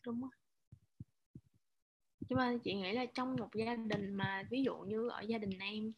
đúng 0.06 0.22
rồi 0.22 0.30
nhưng 2.30 2.38
mà 2.38 2.58
chị 2.64 2.76
nghĩ 2.76 2.92
là 2.94 3.06
trong 3.06 3.36
một 3.36 3.56
gia 3.56 3.76
đình 3.76 4.14
mà 4.14 4.44
ví 4.50 4.64
dụ 4.64 4.78
như 4.78 5.10
ở 5.10 5.22
gia 5.22 5.38
đình 5.38 5.60
em 5.60 5.94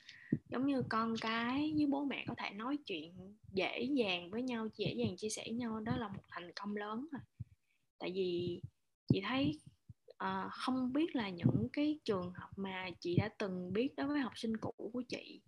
giống 0.50 0.66
như 0.66 0.84
con 0.90 1.16
cái 1.22 1.74
với 1.78 1.86
bố 1.86 2.06
mẹ 2.06 2.26
có 2.28 2.36
thể 2.38 2.50
nói 2.50 2.78
chuyện 2.86 3.36
dễ 3.52 3.82
dàng 3.82 4.30
với 4.30 4.42
nhau 4.44 4.68
dễ 4.76 4.94
dàng 4.94 5.18
chia 5.18 5.30
sẻ 5.30 5.44
với 5.46 5.58
nhau 5.58 5.80
đó 5.80 5.98
là 5.98 6.08
một 6.08 6.24
thành 6.30 6.52
công 6.56 6.76
lớn 6.76 7.08
rồi 7.12 7.22
tại 8.00 8.12
vì 8.16 8.62
chị 9.08 9.22
thấy 9.28 9.60
uh, 10.12 10.52
không 10.52 10.94
biết 10.94 11.16
là 11.16 11.30
những 11.30 11.68
cái 11.74 12.00
trường 12.06 12.32
hợp 12.36 12.50
mà 12.56 12.90
chị 13.00 13.16
đã 13.16 13.30
từng 13.38 13.74
biết 13.74 13.96
đối 13.98 14.08
với 14.08 14.20
học 14.20 14.34
sinh 14.36 14.58
cũ 14.58 14.90
của 14.94 15.02
chị 15.02 15.42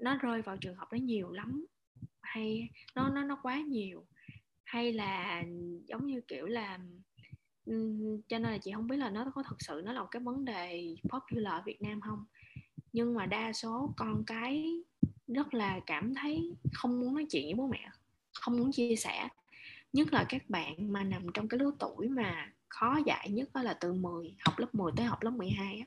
nó 0.00 0.16
rơi 0.16 0.42
vào 0.42 0.56
trường 0.56 0.76
hợp 0.76 0.92
đó 0.92 0.96
nhiều 0.96 1.32
lắm 1.32 1.66
hay 2.20 2.68
nó 2.94 3.08
nó 3.08 3.24
nó 3.24 3.38
quá 3.42 3.60
nhiều 3.60 4.06
hay 4.64 4.92
là 4.92 5.44
giống 5.86 6.06
như 6.06 6.20
kiểu 6.28 6.46
là 6.46 6.78
cho 8.28 8.38
nên 8.38 8.52
là 8.52 8.58
chị 8.58 8.72
không 8.72 8.86
biết 8.86 8.96
là 8.96 9.10
nó 9.10 9.32
có 9.34 9.42
thật 9.42 9.56
sự 9.58 9.82
nó 9.84 9.92
là 9.92 10.00
một 10.00 10.08
cái 10.10 10.22
vấn 10.22 10.44
đề 10.44 10.94
popular 11.08 11.52
ở 11.52 11.62
Việt 11.66 11.82
Nam 11.82 12.00
không 12.00 12.24
nhưng 12.92 13.14
mà 13.14 13.26
đa 13.26 13.52
số 13.52 13.92
con 13.96 14.24
cái 14.26 14.82
rất 15.26 15.54
là 15.54 15.80
cảm 15.86 16.14
thấy 16.14 16.52
không 16.72 17.00
muốn 17.00 17.14
nói 17.14 17.26
chuyện 17.30 17.46
với 17.46 17.54
bố 17.54 17.66
mẹ, 17.66 17.90
không 18.34 18.58
muốn 18.58 18.72
chia 18.72 18.96
sẻ. 18.96 19.28
Nhất 19.92 20.12
là 20.12 20.24
các 20.28 20.50
bạn 20.50 20.92
mà 20.92 21.04
nằm 21.04 21.26
trong 21.34 21.48
cái 21.48 21.58
lứa 21.58 21.70
tuổi 21.78 22.08
mà 22.08 22.52
khó 22.68 22.98
dạy 23.06 23.30
nhất 23.30 23.48
đó 23.54 23.62
là 23.62 23.74
từ 23.74 23.92
10 23.92 24.34
học 24.40 24.58
lớp 24.58 24.74
10 24.74 24.92
tới 24.96 25.06
học 25.06 25.22
lớp 25.22 25.30
12 25.30 25.78
á. 25.78 25.86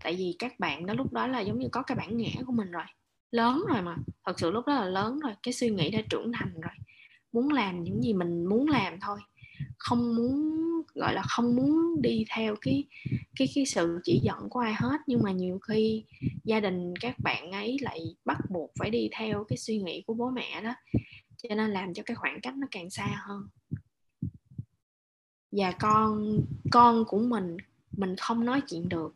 Tại 0.00 0.16
vì 0.16 0.36
các 0.38 0.60
bạn 0.60 0.86
đó 0.86 0.94
lúc 0.94 1.12
đó 1.12 1.26
là 1.26 1.40
giống 1.40 1.58
như 1.58 1.68
có 1.72 1.82
cái 1.82 1.96
bản 1.96 2.16
ngã 2.16 2.30
của 2.46 2.52
mình 2.52 2.70
rồi. 2.70 2.84
Lớn 3.30 3.64
rồi 3.68 3.82
mà, 3.82 3.96
thật 4.24 4.40
sự 4.40 4.50
lúc 4.50 4.66
đó 4.66 4.74
là 4.74 4.84
lớn 4.84 5.20
rồi, 5.20 5.32
cái 5.42 5.54
suy 5.54 5.70
nghĩ 5.70 5.90
đã 5.90 6.00
trưởng 6.10 6.32
thành 6.32 6.60
rồi. 6.60 6.74
Muốn 7.32 7.52
làm 7.52 7.82
những 7.82 8.02
gì 8.02 8.12
mình 8.12 8.44
muốn 8.44 8.68
làm 8.68 9.00
thôi 9.00 9.20
không 9.82 10.16
muốn, 10.16 10.62
gọi 10.94 11.14
là 11.14 11.22
không 11.22 11.56
muốn 11.56 12.02
đi 12.02 12.24
theo 12.36 12.56
cái 12.60 12.84
cái 13.36 13.48
cái 13.54 13.66
sự 13.66 14.00
chỉ 14.04 14.20
dẫn 14.22 14.48
của 14.50 14.60
ai 14.60 14.74
hết. 14.74 15.00
Nhưng 15.06 15.22
mà 15.22 15.32
nhiều 15.32 15.58
khi 15.58 16.04
gia 16.44 16.60
đình 16.60 16.94
các 17.00 17.18
bạn 17.18 17.52
ấy 17.52 17.76
lại 17.80 18.00
bắt 18.24 18.38
buộc 18.50 18.70
phải 18.78 18.90
đi 18.90 19.08
theo 19.12 19.44
cái 19.44 19.56
suy 19.56 19.78
nghĩ 19.78 20.02
của 20.06 20.14
bố 20.14 20.30
mẹ 20.30 20.60
đó, 20.62 20.74
cho 21.36 21.54
nên 21.54 21.70
làm 21.70 21.94
cho 21.94 22.02
cái 22.06 22.14
khoảng 22.14 22.40
cách 22.40 22.54
nó 22.56 22.66
càng 22.70 22.90
xa 22.90 23.22
hơn. 23.26 23.48
Và 25.52 25.72
con 25.72 26.38
con 26.70 27.04
của 27.04 27.18
mình 27.18 27.56
mình 27.92 28.16
không 28.16 28.44
nói 28.44 28.60
chuyện 28.60 28.88
được, 28.88 29.14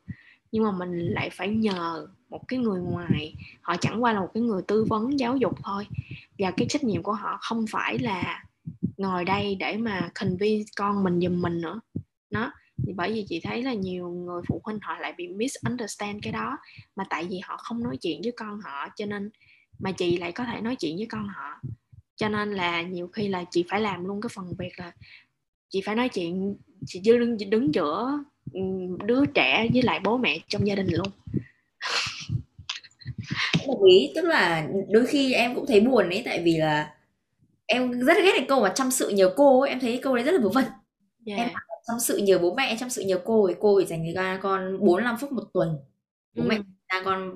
nhưng 0.53 0.65
mà 0.65 0.73
mình 0.73 0.99
lại 0.99 1.31
phải 1.31 1.49
nhờ 1.49 2.07
một 2.29 2.49
cái 2.49 2.59
người 2.59 2.81
ngoài. 2.81 3.35
Họ 3.61 3.77
chẳng 3.81 4.03
qua 4.03 4.13
là 4.13 4.21
một 4.21 4.31
cái 4.35 4.43
người 4.43 4.63
tư 4.63 4.85
vấn 4.85 5.19
giáo 5.19 5.37
dục 5.37 5.55
thôi. 5.63 5.87
Và 6.39 6.51
cái 6.51 6.67
trách 6.71 6.85
nhiệm 6.85 7.03
của 7.03 7.13
họ 7.13 7.39
không 7.41 7.65
phải 7.71 7.99
là 7.99 8.45
ngồi 8.97 9.25
đây 9.25 9.55
để 9.55 9.77
mà 9.77 10.11
convince 10.21 10.71
con 10.77 11.05
mình 11.05 11.21
giùm 11.21 11.43
mình 11.43 11.61
nữa. 11.61 11.81
Nó 12.31 12.53
bởi 12.95 13.13
vì 13.13 13.25
chị 13.29 13.41
thấy 13.41 13.63
là 13.63 13.75
nhiều 13.75 14.09
người 14.09 14.43
phụ 14.49 14.61
huynh 14.65 14.79
họ 14.83 14.99
lại 14.99 15.13
bị 15.17 15.29
misunderstand 15.29 16.19
cái 16.23 16.33
đó, 16.33 16.59
mà 16.97 17.05
tại 17.11 17.25
vì 17.31 17.39
họ 17.45 17.57
không 17.57 17.83
nói 17.83 17.97
chuyện 17.97 18.21
với 18.23 18.33
con 18.37 18.61
họ, 18.61 18.89
cho 18.97 19.07
nên 19.07 19.31
mà 19.79 19.93
chị 19.93 20.17
lại 20.17 20.33
có 20.33 20.45
thể 20.45 20.61
nói 20.61 20.77
chuyện 20.77 20.97
với 20.97 21.07
con 21.07 21.29
họ. 21.29 21.61
Cho 22.17 22.29
nên 22.29 22.53
là 22.53 22.83
nhiều 22.83 23.09
khi 23.09 23.29
là 23.29 23.45
chị 23.51 23.65
phải 23.71 23.81
làm 23.81 24.05
luôn 24.05 24.21
cái 24.21 24.31
phần 24.35 24.55
việc 24.59 24.73
là 24.77 24.93
chị 25.69 25.81
phải 25.81 25.95
nói 25.95 26.09
chuyện, 26.09 26.57
chị 26.87 27.01
đứng 27.05 27.37
đứng 27.51 27.75
giữa 27.75 28.25
ừ, 28.53 28.61
đứa 29.05 29.27
trẻ 29.27 29.69
với 29.73 29.83
lại 29.83 30.01
bố 30.05 30.17
mẹ 30.17 30.39
trong 30.49 30.67
gia 30.67 30.75
đình 30.75 30.89
luôn. 30.91 31.09
Đồng 33.67 33.85
ý, 33.85 34.13
tức 34.15 34.25
là 34.25 34.69
đôi 34.89 35.07
khi 35.07 35.33
em 35.33 35.55
cũng 35.55 35.67
thấy 35.69 35.81
buồn 35.81 36.09
ấy, 36.09 36.23
tại 36.25 36.43
vì 36.45 36.57
là 36.57 36.96
em 37.67 38.01
rất 38.01 38.17
ghét 38.25 38.33
cái 38.37 38.47
câu 38.49 38.61
mà 38.61 38.73
chăm 38.75 38.91
sự 38.91 39.09
nhờ 39.09 39.33
cô 39.37 39.61
ấy. 39.61 39.71
Em 39.71 39.81
thấy 39.81 39.99
câu 40.03 40.15
đấy 40.15 40.25
rất 40.25 40.33
là 40.33 40.41
vớ 40.43 40.49
vẩn. 40.49 40.65
Yeah. 41.27 41.39
em 41.39 41.49
chăm 41.87 42.01
sự 42.01 42.17
nhờ 42.17 42.39
bố 42.39 42.55
mẹ 42.55 42.77
chăm 42.81 42.91
sự 42.91 43.03
nhờ 43.03 43.21
cô 43.25 43.45
ấy. 43.45 43.55
Cô 43.61 43.77
ấy 43.77 43.87
dành 43.87 44.15
ra 44.15 44.39
con 44.43 44.79
45 44.81 45.17
phút 45.21 45.33
một 45.33 45.45
tuần. 45.55 45.69
Bố 46.37 46.43
ừ. 46.43 46.49
mẹ 46.49 46.59
ra 46.89 47.03
con 47.05 47.35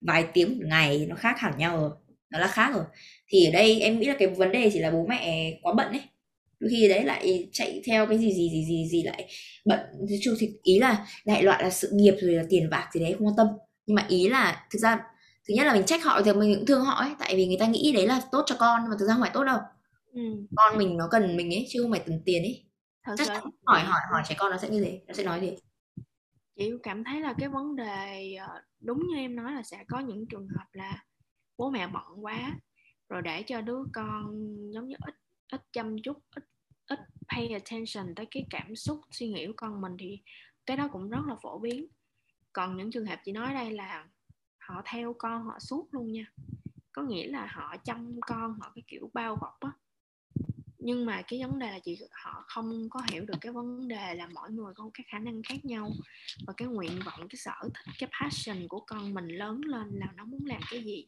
vài 0.00 0.26
tiếng 0.34 0.58
một 0.58 0.64
ngày 0.66 1.06
nó 1.08 1.16
khác 1.16 1.38
hẳn 1.38 1.58
nhau 1.58 1.80
rồi. 1.80 1.90
Nó 2.30 2.38
là 2.38 2.46
khác 2.46 2.70
rồi. 2.74 2.84
Thì 3.28 3.46
ở 3.46 3.50
đây 3.52 3.80
em 3.80 4.00
nghĩ 4.00 4.06
là 4.06 4.16
cái 4.18 4.28
vấn 4.28 4.52
đề 4.52 4.70
chỉ 4.72 4.78
là 4.78 4.90
bố 4.90 5.06
mẹ 5.08 5.52
quá 5.62 5.72
bận 5.72 5.88
ấy. 5.88 6.02
Đôi 6.60 6.70
khi 6.70 6.88
đấy 6.88 7.04
lại 7.04 7.48
chạy 7.52 7.82
theo 7.86 8.06
cái 8.06 8.18
gì 8.18 8.32
gì 8.32 8.50
gì 8.50 8.64
gì 8.68 8.88
gì 8.90 9.02
lại 9.02 9.28
bận. 9.64 9.78
Nói 9.98 10.18
chung 10.22 10.34
thì 10.38 10.50
ý 10.62 10.78
là 10.78 11.06
đại 11.24 11.42
loại 11.42 11.62
là 11.62 11.70
sự 11.70 11.90
nghiệp 11.92 12.14
rồi 12.20 12.34
là 12.34 12.44
tiền 12.50 12.70
bạc 12.70 12.88
thì 12.92 13.00
đấy 13.00 13.14
không 13.18 13.26
quan 13.26 13.36
tâm. 13.36 13.46
Nhưng 13.86 13.94
mà 13.94 14.06
ý 14.08 14.28
là 14.28 14.66
thực 14.70 14.78
ra 14.78 14.98
thứ 15.48 15.54
nhất 15.54 15.66
là 15.66 15.72
mình 15.72 15.86
trách 15.86 16.04
họ 16.04 16.22
thì 16.22 16.32
mình 16.32 16.54
cũng 16.56 16.66
thương 16.66 16.84
họ 16.84 16.94
ấy 16.94 17.14
tại 17.18 17.36
vì 17.36 17.46
người 17.46 17.56
ta 17.60 17.66
nghĩ 17.66 17.92
đấy 17.94 18.06
là 18.06 18.22
tốt 18.32 18.42
cho 18.46 18.56
con 18.58 18.80
nhưng 18.82 18.90
mà 18.90 18.96
thực 18.98 19.06
ra 19.06 19.14
không 19.14 19.22
phải 19.22 19.30
tốt 19.34 19.44
đâu. 19.44 19.58
Ừ. 20.12 20.22
con 20.56 20.78
mình 20.78 20.96
nó 20.96 21.08
cần 21.10 21.36
mình 21.36 21.54
ấy 21.54 21.66
chứ 21.68 21.82
không 21.82 21.90
phải 21.90 22.02
cần 22.06 22.22
tiền 22.24 22.42
ấy. 22.42 22.64
Thật 23.04 23.14
chắc 23.18 23.26
chắn 23.26 23.44
hỏi 23.64 23.80
hỏi 23.80 24.00
hỏi 24.12 24.22
trẻ 24.28 24.34
con 24.38 24.50
nó 24.50 24.56
sẽ 24.56 24.70
như 24.70 24.84
thế 24.84 25.00
nó 25.06 25.14
sẽ 25.14 25.24
nói 25.24 25.40
gì? 25.40 25.56
Chị 26.56 26.72
cảm 26.82 27.04
thấy 27.04 27.20
là 27.20 27.34
cái 27.38 27.48
vấn 27.48 27.76
đề 27.76 28.34
ờ, 28.34 28.60
đúng 28.80 28.98
như 29.08 29.16
em 29.16 29.36
nói 29.36 29.52
là 29.52 29.62
sẽ 29.62 29.84
có 29.88 30.00
những 30.00 30.24
trường 30.30 30.48
hợp 30.48 30.66
là 30.72 31.04
bố 31.56 31.70
mẹ 31.70 31.86
bận 31.86 32.24
quá 32.24 32.58
rồi 33.08 33.22
để 33.22 33.42
cho 33.42 33.60
đứa 33.60 33.78
con 33.92 34.32
giống 34.72 34.88
như 34.88 34.96
ít 35.06 35.14
ít 35.52 35.60
chăm 35.72 35.96
chút 36.02 36.16
ít 36.36 36.44
ít 36.86 36.98
pay 37.28 37.48
attention 37.48 38.14
tới 38.14 38.26
cái 38.30 38.46
cảm 38.50 38.76
xúc 38.76 39.00
suy 39.10 39.28
nghĩ 39.28 39.46
của 39.46 39.52
con 39.56 39.80
mình 39.80 39.96
thì 39.98 40.18
cái 40.66 40.76
đó 40.76 40.88
cũng 40.92 41.08
rất 41.10 41.20
là 41.28 41.34
phổ 41.42 41.58
biến. 41.58 41.86
Còn 42.52 42.76
những 42.76 42.90
trường 42.90 43.06
hợp 43.06 43.16
chị 43.24 43.32
nói 43.32 43.54
đây 43.54 43.70
là 43.70 44.06
họ 44.66 44.82
theo 44.84 45.14
con 45.18 45.44
họ 45.44 45.58
suốt 45.58 45.88
luôn 45.90 46.12
nha. 46.12 46.32
Có 46.92 47.02
nghĩa 47.02 47.26
là 47.26 47.46
họ 47.46 47.76
chăm 47.84 48.20
con 48.20 48.58
họ 48.60 48.72
cái 48.74 48.82
kiểu 48.86 49.10
bao 49.14 49.36
bọc 49.36 49.60
á. 49.60 49.70
Nhưng 50.78 51.06
mà 51.06 51.22
cái 51.28 51.42
vấn 51.42 51.58
đề 51.58 51.70
là 51.70 51.78
chị, 51.84 51.98
họ 52.10 52.44
không 52.46 52.90
có 52.90 53.00
hiểu 53.10 53.24
được 53.24 53.34
cái 53.40 53.52
vấn 53.52 53.88
đề 53.88 54.14
là 54.14 54.28
mỗi 54.34 54.50
người 54.50 54.74
có 54.74 54.90
các 54.94 55.06
khả 55.08 55.18
năng 55.18 55.42
khác 55.42 55.64
nhau. 55.64 55.90
Và 56.46 56.52
cái 56.56 56.68
nguyện 56.68 57.00
vọng, 57.04 57.28
cái 57.28 57.36
sở 57.36 57.54
thích, 57.62 57.94
cái 57.98 58.10
passion 58.20 58.68
của 58.68 58.80
con 58.86 59.14
mình 59.14 59.28
lớn 59.28 59.60
lên 59.64 59.88
là 59.90 60.06
nó 60.16 60.24
muốn 60.24 60.40
làm 60.46 60.60
cái 60.70 60.84
gì. 60.84 61.06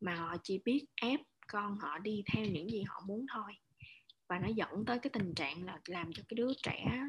Mà 0.00 0.14
họ 0.14 0.36
chỉ 0.42 0.60
biết 0.64 0.84
ép 0.94 1.20
con 1.46 1.78
họ 1.78 1.98
đi 1.98 2.22
theo 2.26 2.46
những 2.46 2.70
gì 2.70 2.82
họ 2.86 3.02
muốn 3.06 3.26
thôi. 3.34 3.52
Và 4.28 4.38
nó 4.38 4.48
dẫn 4.48 4.84
tới 4.84 4.98
cái 4.98 5.10
tình 5.12 5.34
trạng 5.34 5.64
là 5.64 5.80
làm 5.86 6.12
cho 6.12 6.22
cái 6.28 6.34
đứa 6.34 6.52
trẻ, 6.62 7.06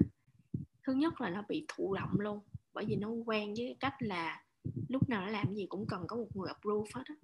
thứ 0.84 0.93
nhất 0.93 1.22
là 1.22 1.30
nó 1.30 1.43
bị 1.49 1.66
thụ 1.68 1.95
động 1.95 2.20
luôn. 2.20 2.39
Bởi 2.74 2.86
vì 2.86 2.95
nó 2.95 3.10
quen 3.10 3.53
với 3.58 3.66
cái 3.66 3.76
cách 3.80 3.95
là 3.99 4.43
lúc 4.89 5.09
nào 5.09 5.22
nó 5.22 5.28
làm 5.28 5.55
gì 5.55 5.66
cũng 5.70 5.88
cần 5.88 6.03
có 6.07 6.16
một 6.16 6.28
người 6.34 6.47
approve 6.47 6.91
hết 6.93 7.03
á. 7.05 7.16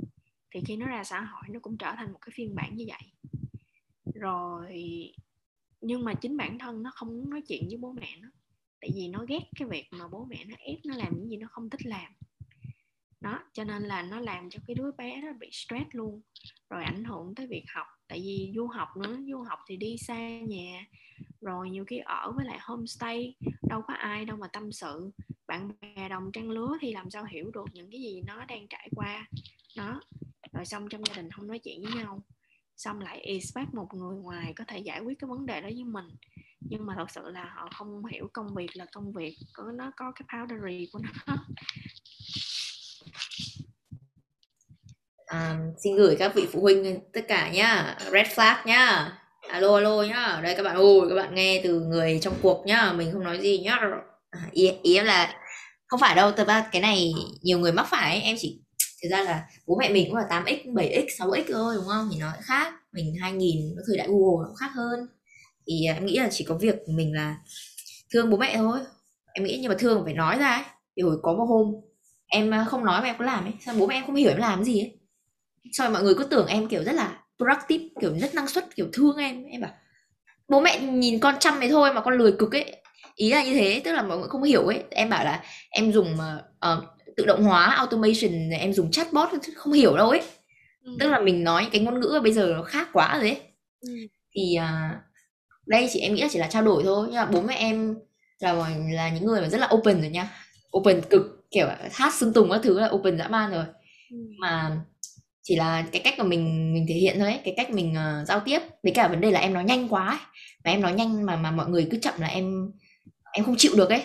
Thì 0.51 0.61
khi 0.65 0.75
nó 0.75 0.87
ra 0.87 1.03
xã 1.03 1.21
hội, 1.21 1.43
nó 1.49 1.59
cũng 1.59 1.77
trở 1.77 1.93
thành 1.97 2.11
một 2.11 2.19
cái 2.21 2.33
phiên 2.35 2.55
bản 2.55 2.75
như 2.75 2.85
vậy. 2.87 3.11
Rồi, 4.13 4.83
nhưng 5.81 6.03
mà 6.05 6.13
chính 6.13 6.37
bản 6.37 6.59
thân 6.59 6.83
nó 6.83 6.91
không 6.93 7.07
muốn 7.07 7.29
nói 7.29 7.41
chuyện 7.47 7.67
với 7.67 7.77
bố 7.77 7.91
mẹ 7.91 8.17
nó. 8.21 8.29
Tại 8.81 8.89
vì 8.95 9.07
nó 9.07 9.25
ghét 9.27 9.49
cái 9.55 9.67
việc 9.67 9.87
mà 9.91 10.07
bố 10.07 10.25
mẹ 10.25 10.45
nó 10.45 10.55
ép 10.59 10.79
nó 10.85 10.95
làm 10.95 11.13
những 11.15 11.29
gì 11.29 11.37
nó 11.37 11.47
không 11.51 11.69
thích 11.69 11.85
làm. 11.85 12.13
Đó, 13.21 13.43
cho 13.53 13.63
nên 13.63 13.83
là 13.83 14.01
nó 14.01 14.19
làm 14.19 14.49
cho 14.49 14.59
cái 14.67 14.75
đứa 14.75 14.91
bé 14.91 15.21
đó 15.21 15.33
bị 15.39 15.49
stress 15.51 15.85
luôn, 15.91 16.21
rồi 16.69 16.83
ảnh 16.83 17.03
hưởng 17.03 17.35
tới 17.35 17.47
việc 17.47 17.63
học 17.67 17.87
tại 18.11 18.19
vì 18.19 18.51
du 18.55 18.67
học 18.67 18.97
nữa, 18.97 19.17
du 19.27 19.41
học 19.41 19.59
thì 19.67 19.77
đi 19.77 19.97
xa 19.97 20.39
nhà, 20.39 20.85
rồi 21.41 21.69
nhiều 21.69 21.85
khi 21.85 21.97
ở 21.97 22.31
với 22.35 22.45
lại 22.45 22.57
homestay, 22.61 23.35
đâu 23.61 23.81
có 23.87 23.93
ai, 23.93 24.25
đâu 24.25 24.37
mà 24.37 24.47
tâm 24.47 24.71
sự. 24.71 25.11
Bạn 25.47 25.71
bè 25.81 26.09
đồng 26.09 26.31
trang 26.31 26.49
lứa 26.49 26.77
thì 26.81 26.93
làm 26.93 27.09
sao 27.09 27.25
hiểu 27.25 27.51
được 27.53 27.65
những 27.73 27.91
cái 27.91 28.01
gì 28.01 28.21
nó 28.21 28.45
đang 28.45 28.67
trải 28.67 28.89
qua. 28.95 29.27
Đó, 29.77 30.01
rồi 30.51 30.65
xong 30.65 30.89
trong 30.89 31.01
gia 31.05 31.15
đình 31.15 31.31
không 31.31 31.47
nói 31.47 31.59
chuyện 31.59 31.81
với 31.83 31.93
nhau. 31.93 32.23
Xong 32.77 32.99
lại 32.99 33.19
expect 33.19 33.73
một 33.73 33.87
người 33.93 34.17
ngoài 34.17 34.53
có 34.55 34.63
thể 34.67 34.79
giải 34.79 35.01
quyết 35.01 35.19
cái 35.19 35.27
vấn 35.27 35.45
đề 35.45 35.61
đó 35.61 35.69
với 35.73 35.83
mình. 35.83 36.09
Nhưng 36.59 36.85
mà 36.85 36.93
thật 36.97 37.11
sự 37.11 37.21
là 37.29 37.53
họ 37.55 37.69
không 37.75 38.05
hiểu 38.05 38.29
công 38.33 38.53
việc 38.55 38.69
là 38.73 38.85
công 38.91 39.11
việc, 39.11 39.37
có, 39.53 39.71
nó 39.71 39.91
có 39.97 40.11
cái 40.11 40.25
boundary 40.33 40.89
của 40.93 40.99
nó 40.99 41.35
à, 45.31 45.57
xin 45.83 45.95
gửi 45.95 46.15
các 46.19 46.35
vị 46.35 46.47
phụ 46.51 46.61
huynh 46.61 46.99
tất 47.13 47.21
cả 47.27 47.49
nhá. 47.49 47.97
Red 48.11 48.27
flag 48.27 48.55
nhá. 48.65 49.13
Alo 49.49 49.75
alo 49.75 50.03
nhá. 50.03 50.39
Đây 50.43 50.55
các 50.55 50.63
bạn 50.63 50.75
ơi 50.75 51.01
các 51.09 51.15
bạn 51.15 51.35
nghe 51.35 51.61
từ 51.63 51.79
người 51.79 52.19
trong 52.21 52.33
cuộc 52.41 52.63
nhá. 52.65 52.93
Mình 52.93 53.11
không 53.13 53.23
nói 53.23 53.39
gì 53.41 53.59
nhá. 53.59 53.77
À, 54.29 54.39
ý, 54.51 54.71
ý 54.83 54.95
em 54.95 55.05
là 55.05 55.33
không 55.87 55.99
phải 55.99 56.15
đâu 56.15 56.31
thật 56.31 56.47
ra 56.47 56.69
cái 56.71 56.81
này 56.81 57.11
nhiều 57.41 57.59
người 57.59 57.71
mắc 57.71 57.87
phải 57.89 58.21
em 58.21 58.35
chỉ 58.39 58.61
thực 59.03 59.09
ra 59.09 59.23
là 59.23 59.43
bố 59.67 59.77
mẹ 59.79 59.89
mình 59.89 60.07
cũng 60.07 60.15
là 60.15 60.23
8x 60.29 60.73
7x 60.73 61.05
6x 61.05 61.43
thôi 61.51 61.75
đúng 61.75 61.85
không? 61.87 62.09
Thì 62.13 62.19
nó 62.19 62.31
khác 62.41 62.73
mình 62.91 63.13
2000 63.21 63.55
nó 63.75 63.81
thời 63.87 63.97
đại 63.97 64.07
google 64.07 64.43
nó 64.43 64.47
cũng 64.47 64.57
khác 64.59 64.71
hơn. 64.75 64.99
Thì 65.67 65.85
à, 65.85 65.93
em 65.93 66.05
nghĩ 66.05 66.17
là 66.17 66.29
chỉ 66.31 66.43
có 66.43 66.55
việc 66.55 66.75
mình 66.87 67.13
là 67.13 67.37
thương 68.13 68.29
bố 68.29 68.37
mẹ 68.37 68.57
thôi. 68.57 68.79
Em 69.33 69.43
nghĩ 69.43 69.59
nhưng 69.61 69.69
mà 69.69 69.75
thương 69.79 70.01
phải 70.05 70.13
nói 70.13 70.37
ra 70.37 70.49
ấy. 70.49 70.63
Thì 70.97 71.03
hồi 71.03 71.17
có 71.23 71.33
một 71.33 71.45
hôm 71.45 71.73
em 72.27 72.53
à, 72.53 72.65
không 72.69 72.85
nói 72.85 73.01
mà 73.01 73.07
em 73.07 73.15
có 73.19 73.25
làm 73.25 73.45
ấy. 73.45 73.53
Sao 73.65 73.75
bố 73.79 73.87
mẹ 73.87 73.95
em 73.95 74.05
không 74.05 74.15
hiểu 74.15 74.29
em 74.29 74.37
làm 74.37 74.63
gì 74.63 74.79
ấy? 74.79 75.00
Sau 75.71 75.91
mọi 75.91 76.03
người 76.03 76.15
cứ 76.15 76.23
tưởng 76.23 76.47
em 76.47 76.67
kiểu 76.67 76.83
rất 76.83 76.91
là 76.91 77.17
productive 77.37 77.85
kiểu 78.01 78.19
rất 78.19 78.35
năng 78.35 78.47
suất 78.47 78.75
kiểu 78.75 78.87
thương 78.93 79.17
em. 79.17 79.43
Em 79.43 79.61
bảo 79.61 79.71
bố 80.47 80.59
mẹ 80.59 80.79
nhìn 80.79 81.19
con 81.19 81.35
chăm 81.39 81.59
đấy 81.59 81.69
thôi 81.69 81.93
mà 81.93 82.01
con 82.01 82.17
lười 82.17 82.31
cực 82.31 82.51
ấy. 82.51 82.75
Ý 83.15 83.31
là 83.31 83.43
như 83.43 83.53
thế 83.53 83.81
tức 83.83 83.91
là 83.91 84.01
mọi 84.01 84.17
người 84.17 84.27
không 84.27 84.43
hiểu 84.43 84.65
ấy. 84.65 84.83
Em 84.89 85.09
bảo 85.09 85.25
là 85.25 85.43
em 85.69 85.91
dùng 85.91 86.17
uh, 86.73 86.83
tự 87.17 87.25
động 87.25 87.43
hóa 87.43 87.65
automation 87.65 88.49
em 88.49 88.73
dùng 88.73 88.91
chatbot 88.91 89.29
không 89.55 89.73
hiểu 89.73 89.97
đâu 89.97 90.09
ấy. 90.09 90.21
Ừ. 90.83 90.91
tức 90.99 91.09
là 91.09 91.19
mình 91.19 91.43
nói 91.43 91.67
cái 91.71 91.81
ngôn 91.81 91.99
ngữ 91.99 92.19
bây 92.23 92.33
giờ 92.33 92.53
nó 92.55 92.63
khác 92.63 92.89
quá 92.93 93.17
rồi 93.19 93.29
ấy. 93.29 93.41
Ừ. 93.81 93.93
thì 94.35 94.57
uh, 94.57 94.97
đây 95.65 95.89
chị 95.91 95.99
em 95.99 96.13
nghĩ 96.13 96.21
là 96.21 96.27
chỉ 96.31 96.39
là 96.39 96.47
trao 96.47 96.63
đổi 96.63 96.83
thôi. 96.83 97.07
Nhưng 97.09 97.15
mà 97.15 97.25
bố 97.25 97.41
mẹ 97.41 97.55
em 97.55 97.95
là 98.39 98.53
là 98.93 99.09
những 99.09 99.25
người 99.25 99.41
mà 99.41 99.49
rất 99.49 99.57
là 99.57 99.69
open 99.75 100.01
rồi 100.01 100.09
nha. 100.09 100.29
Open 100.77 101.01
cực 101.09 101.21
kiểu 101.51 101.67
hát 101.91 102.13
xưng 102.13 102.33
tùng 102.33 102.49
các 102.51 102.59
thứ 102.63 102.79
là 102.79 102.89
open 102.89 103.17
dã 103.17 103.27
man 103.27 103.51
rồi. 103.51 103.65
Ừ. 104.11 104.17
mà 104.39 104.77
chỉ 105.43 105.55
là 105.55 105.85
cái 105.91 106.01
cách 106.01 106.13
mà 106.17 106.23
mình 106.23 106.73
mình 106.73 106.85
thể 106.89 106.95
hiện 106.95 107.19
thôi 107.19 107.27
ấy, 107.27 107.39
cái 107.43 107.53
cách 107.57 107.71
mình 107.71 107.91
uh, 107.91 108.27
giao 108.27 108.39
tiếp. 108.39 108.59
Với 108.83 108.91
cả 108.91 109.07
vấn 109.07 109.21
đề 109.21 109.31
là 109.31 109.39
em 109.39 109.53
nói 109.53 109.63
nhanh 109.63 109.87
quá 109.89 110.07
ấy. 110.07 110.19
mà 110.63 110.71
em 110.71 110.81
nói 110.81 110.93
nhanh 110.93 111.25
mà 111.25 111.35
mà 111.35 111.51
mọi 111.51 111.69
người 111.69 111.87
cứ 111.91 111.97
chậm 112.01 112.21
là 112.21 112.27
em 112.27 112.71
em 113.33 113.45
không 113.45 113.55
chịu 113.57 113.71
được 113.75 113.89
ấy. 113.89 114.03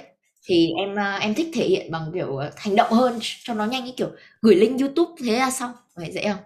Thì 0.48 0.70
em 0.78 0.92
uh, 0.92 1.22
em 1.22 1.34
thích 1.34 1.46
thể 1.54 1.68
hiện 1.68 1.90
bằng 1.90 2.10
kiểu 2.14 2.28
uh, 2.28 2.56
hành 2.56 2.76
động 2.76 2.92
hơn 2.92 3.18
cho 3.44 3.54
nó 3.54 3.64
nhanh 3.66 3.82
cái 3.82 3.94
kiểu 3.96 4.10
gửi 4.42 4.56
link 4.56 4.80
YouTube 4.80 5.12
thế 5.24 5.38
là 5.38 5.50
xong. 5.50 5.72
Vậy 5.96 6.10
dễ 6.12 6.22
không? 6.24 6.42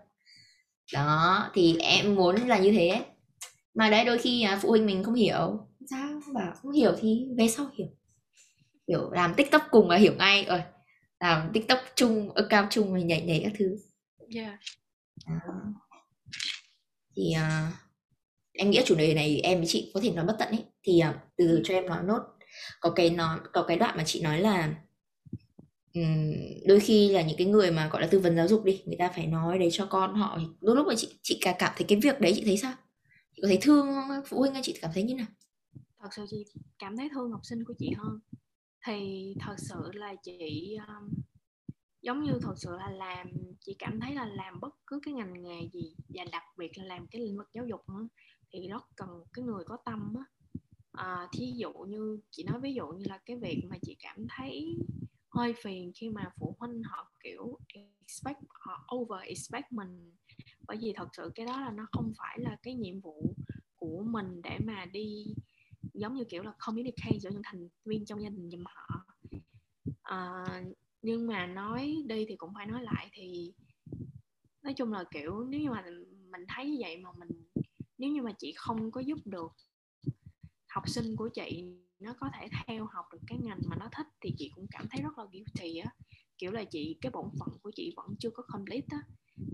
Đó 0.93 1.51
thì 1.55 1.77
em 1.81 2.15
muốn 2.15 2.37
là 2.49 2.59
như 2.59 2.73
thế 2.73 2.89
ấy. 2.89 3.03
mà 3.75 3.91
đấy 3.91 4.05
đôi 4.05 4.19
khi 4.19 4.47
uh, 4.55 4.63
phụ 4.63 4.69
huynh 4.69 4.87
mình 4.87 5.05
không 5.05 5.15
hiểu. 5.15 5.59
Sao? 5.91 6.21
Bảo 6.35 6.53
không 6.63 6.73
hiểu 6.73 6.93
thì 7.01 7.27
về 7.39 7.49
sau 7.49 7.67
hiểu. 7.79 7.89
Hiểu 8.89 9.11
làm 9.11 9.35
tiktok 9.35 9.63
cùng 9.71 9.91
là 9.91 9.97
hiểu 9.97 10.13
ngay. 10.19 10.45
Rồi 10.49 10.63
làm 11.21 11.51
tiktok 11.53 11.79
chung 11.95 12.31
account 12.35 12.71
chung 12.71 12.95
thì 12.97 13.03
nhảy 13.03 13.23
nhảy 13.23 13.41
các 13.45 13.53
thứ. 13.59 13.77
Yeah 14.35 14.55
thì 17.17 17.33
à, 17.33 17.73
em 18.53 18.71
nghĩ 18.71 18.83
chủ 18.85 18.95
đề 18.95 19.15
này 19.15 19.41
em 19.41 19.59
với 19.59 19.67
chị 19.67 19.91
có 19.95 20.01
thể 20.01 20.11
nói 20.13 20.27
bất 20.27 20.37
tận 20.39 20.49
ấy. 20.49 20.65
Thì 20.83 20.99
à, 21.01 21.23
từ 21.37 21.47
từ 21.49 21.61
cho 21.65 21.75
em 21.75 21.87
nói 21.87 22.03
nốt. 22.03 22.21
Có 22.81 22.91
cái 22.91 23.11
nó 23.11 23.39
có 23.53 23.63
cái 23.63 23.77
đoạn 23.77 23.97
mà 23.97 24.05
chị 24.07 24.23
nói 24.23 24.41
là 24.41 24.75
ừm, 25.95 26.33
đôi 26.67 26.81
khi 26.81 27.09
là 27.09 27.23
những 27.23 27.37
cái 27.39 27.47
người 27.47 27.71
mà 27.71 27.89
gọi 27.89 28.03
là 28.03 28.09
tư 28.11 28.19
vấn 28.19 28.37
giáo 28.37 28.49
dục 28.49 28.65
đi 28.65 28.83
người 28.87 28.97
ta 28.99 29.09
phải 29.09 29.27
nói 29.27 29.59
đấy 29.59 29.69
cho 29.73 29.87
con 29.87 30.15
họ. 30.15 30.39
Đôi 30.61 30.77
lúc 30.77 30.87
mà 30.87 30.95
chị 30.97 31.19
chị 31.23 31.39
cả 31.41 31.57
cảm 31.59 31.73
thấy 31.77 31.85
cái 31.89 31.99
việc 32.03 32.21
đấy 32.21 32.33
chị 32.37 32.43
thấy 32.45 32.57
sao? 32.57 32.73
Chị 33.37 33.43
có 33.43 33.49
thấy 33.49 33.59
thương 33.61 33.89
phụ 34.27 34.39
huynh 34.39 34.53
hay 34.53 34.63
chị 34.63 34.79
cảm 34.83 34.91
thấy 34.95 35.03
như 35.03 35.15
nào? 35.15 35.27
Thật 36.01 36.09
sự 36.17 36.27
chị 36.31 36.45
cảm 36.79 36.97
thấy 36.97 37.09
thương 37.15 37.31
học 37.31 37.41
sinh 37.45 37.65
của 37.65 37.75
chị 37.79 37.91
hơn. 37.99 38.21
Thì 38.87 39.35
thật 39.41 39.55
sự 39.59 39.91
là 39.93 40.15
chị 40.23 40.39
um, 40.89 41.23
giống 42.03 42.23
như 42.23 42.39
thật 42.43 42.55
sự 42.57 42.71
là 42.77 42.91
làm 42.91 43.27
chị 43.61 43.77
cảm 43.79 44.01
thấy 44.01 44.15
là 44.15 44.27
làm 44.27 44.61
bất 44.61 44.75
cứ 44.87 45.01
cái 45.03 45.15
ngành 45.15 45.43
nghề 45.43 45.69
gì 45.73 45.95
và 46.09 46.25
đặc 46.33 46.43
biệt 46.57 46.79
là 46.79 46.85
làm 46.85 47.07
cái 47.07 47.23
lĩnh 47.23 47.37
vực 47.37 47.49
giáo 47.53 47.67
dục 47.67 47.89
nữa 47.89 48.09
thì 48.53 48.69
rất 48.69 48.83
cần 48.97 49.09
cái 49.33 49.45
người 49.45 49.65
có 49.65 49.77
tâm 49.85 50.15
á. 50.19 50.25
À, 50.93 51.29
thí 51.33 51.53
dụ 51.57 51.73
như 51.73 52.21
chị 52.31 52.45
nói 52.45 52.61
ví 52.61 52.75
dụ 52.75 52.87
như 52.87 53.05
là 53.09 53.19
cái 53.27 53.37
việc 53.37 53.63
mà 53.71 53.77
chị 53.83 53.97
cảm 54.03 54.27
thấy 54.29 54.79
hơi 55.31 55.55
phiền 55.63 55.93
khi 55.95 56.09
mà 56.09 56.31
phụ 56.41 56.57
huynh 56.59 56.83
họ 56.83 57.13
kiểu 57.23 57.59
expect 57.75 58.39
họ 58.51 58.87
over 58.97 59.23
expect 59.23 59.73
mình 59.73 60.17
bởi 60.67 60.77
vì 60.81 60.93
thật 60.97 61.09
sự 61.17 61.31
cái 61.35 61.47
đó 61.47 61.61
là 61.61 61.71
nó 61.71 61.87
không 61.93 62.13
phải 62.19 62.39
là 62.39 62.57
cái 62.63 62.75
nhiệm 62.75 63.01
vụ 63.01 63.35
của 63.77 64.03
mình 64.07 64.43
để 64.43 64.59
mà 64.65 64.85
đi 64.85 65.35
giống 65.95 66.15
như 66.15 66.25
kiểu 66.25 66.43
là 66.43 66.55
communicate 66.67 67.19
giữa 67.19 67.31
những 67.31 67.43
thành 67.45 67.69
viên 67.85 68.05
trong 68.05 68.23
gia 68.23 68.29
đình 68.29 68.51
giùm 68.51 68.65
họ. 68.67 69.05
À, 70.03 70.45
nhưng 71.03 71.27
mà 71.27 71.47
nói 71.47 71.97
đi 72.07 72.25
thì 72.29 72.37
cũng 72.37 72.55
phải 72.55 72.67
nói 72.67 72.83
lại 72.83 73.11
thì 73.13 73.53
nói 74.63 74.75
chung 74.75 74.93
là, 74.93 75.05
kiểu, 75.11 75.45
nếu 75.45 75.61
như 75.61 75.71
mà 75.71 75.85
mình 76.31 76.45
thấy 76.49 76.71
như 76.71 76.77
vậy 76.81 76.97
mà 76.97 77.11
mình, 77.19 77.29
nếu 77.99 78.11
như 78.11 78.23
mà 78.23 78.33
chị 78.39 78.53
không 78.57 78.91
có 78.91 79.01
giúp 79.01 79.19
được 79.25 79.53
học 80.69 80.89
sinh 80.89 81.17
của 81.17 81.29
chị 81.29 81.65
nó 81.99 82.15
có 82.21 82.31
thể 82.35 82.49
theo 82.67 82.87
học 82.93 83.05
được 83.13 83.19
cái 83.27 83.39
ngành 83.39 83.61
mà 83.67 83.77
nó 83.77 83.89
thích 83.97 84.07
thì 84.21 84.35
chị 84.39 84.51
cũng 84.55 84.67
cảm 84.71 84.87
thấy 84.91 85.03
rất 85.03 85.19
là 85.19 85.25
guilty 85.33 85.77
á. 85.77 85.91
Kiểu 86.39 86.53
là 86.53 86.65
chị, 86.65 86.99
cái 87.01 87.13
bổn 87.13 87.31
phận 87.39 87.49
của 87.63 87.71
chị 87.75 87.93
vẫn 87.97 88.07
chưa 88.19 88.31
có 88.31 88.43
complete 88.43 88.87
á. 88.91 89.03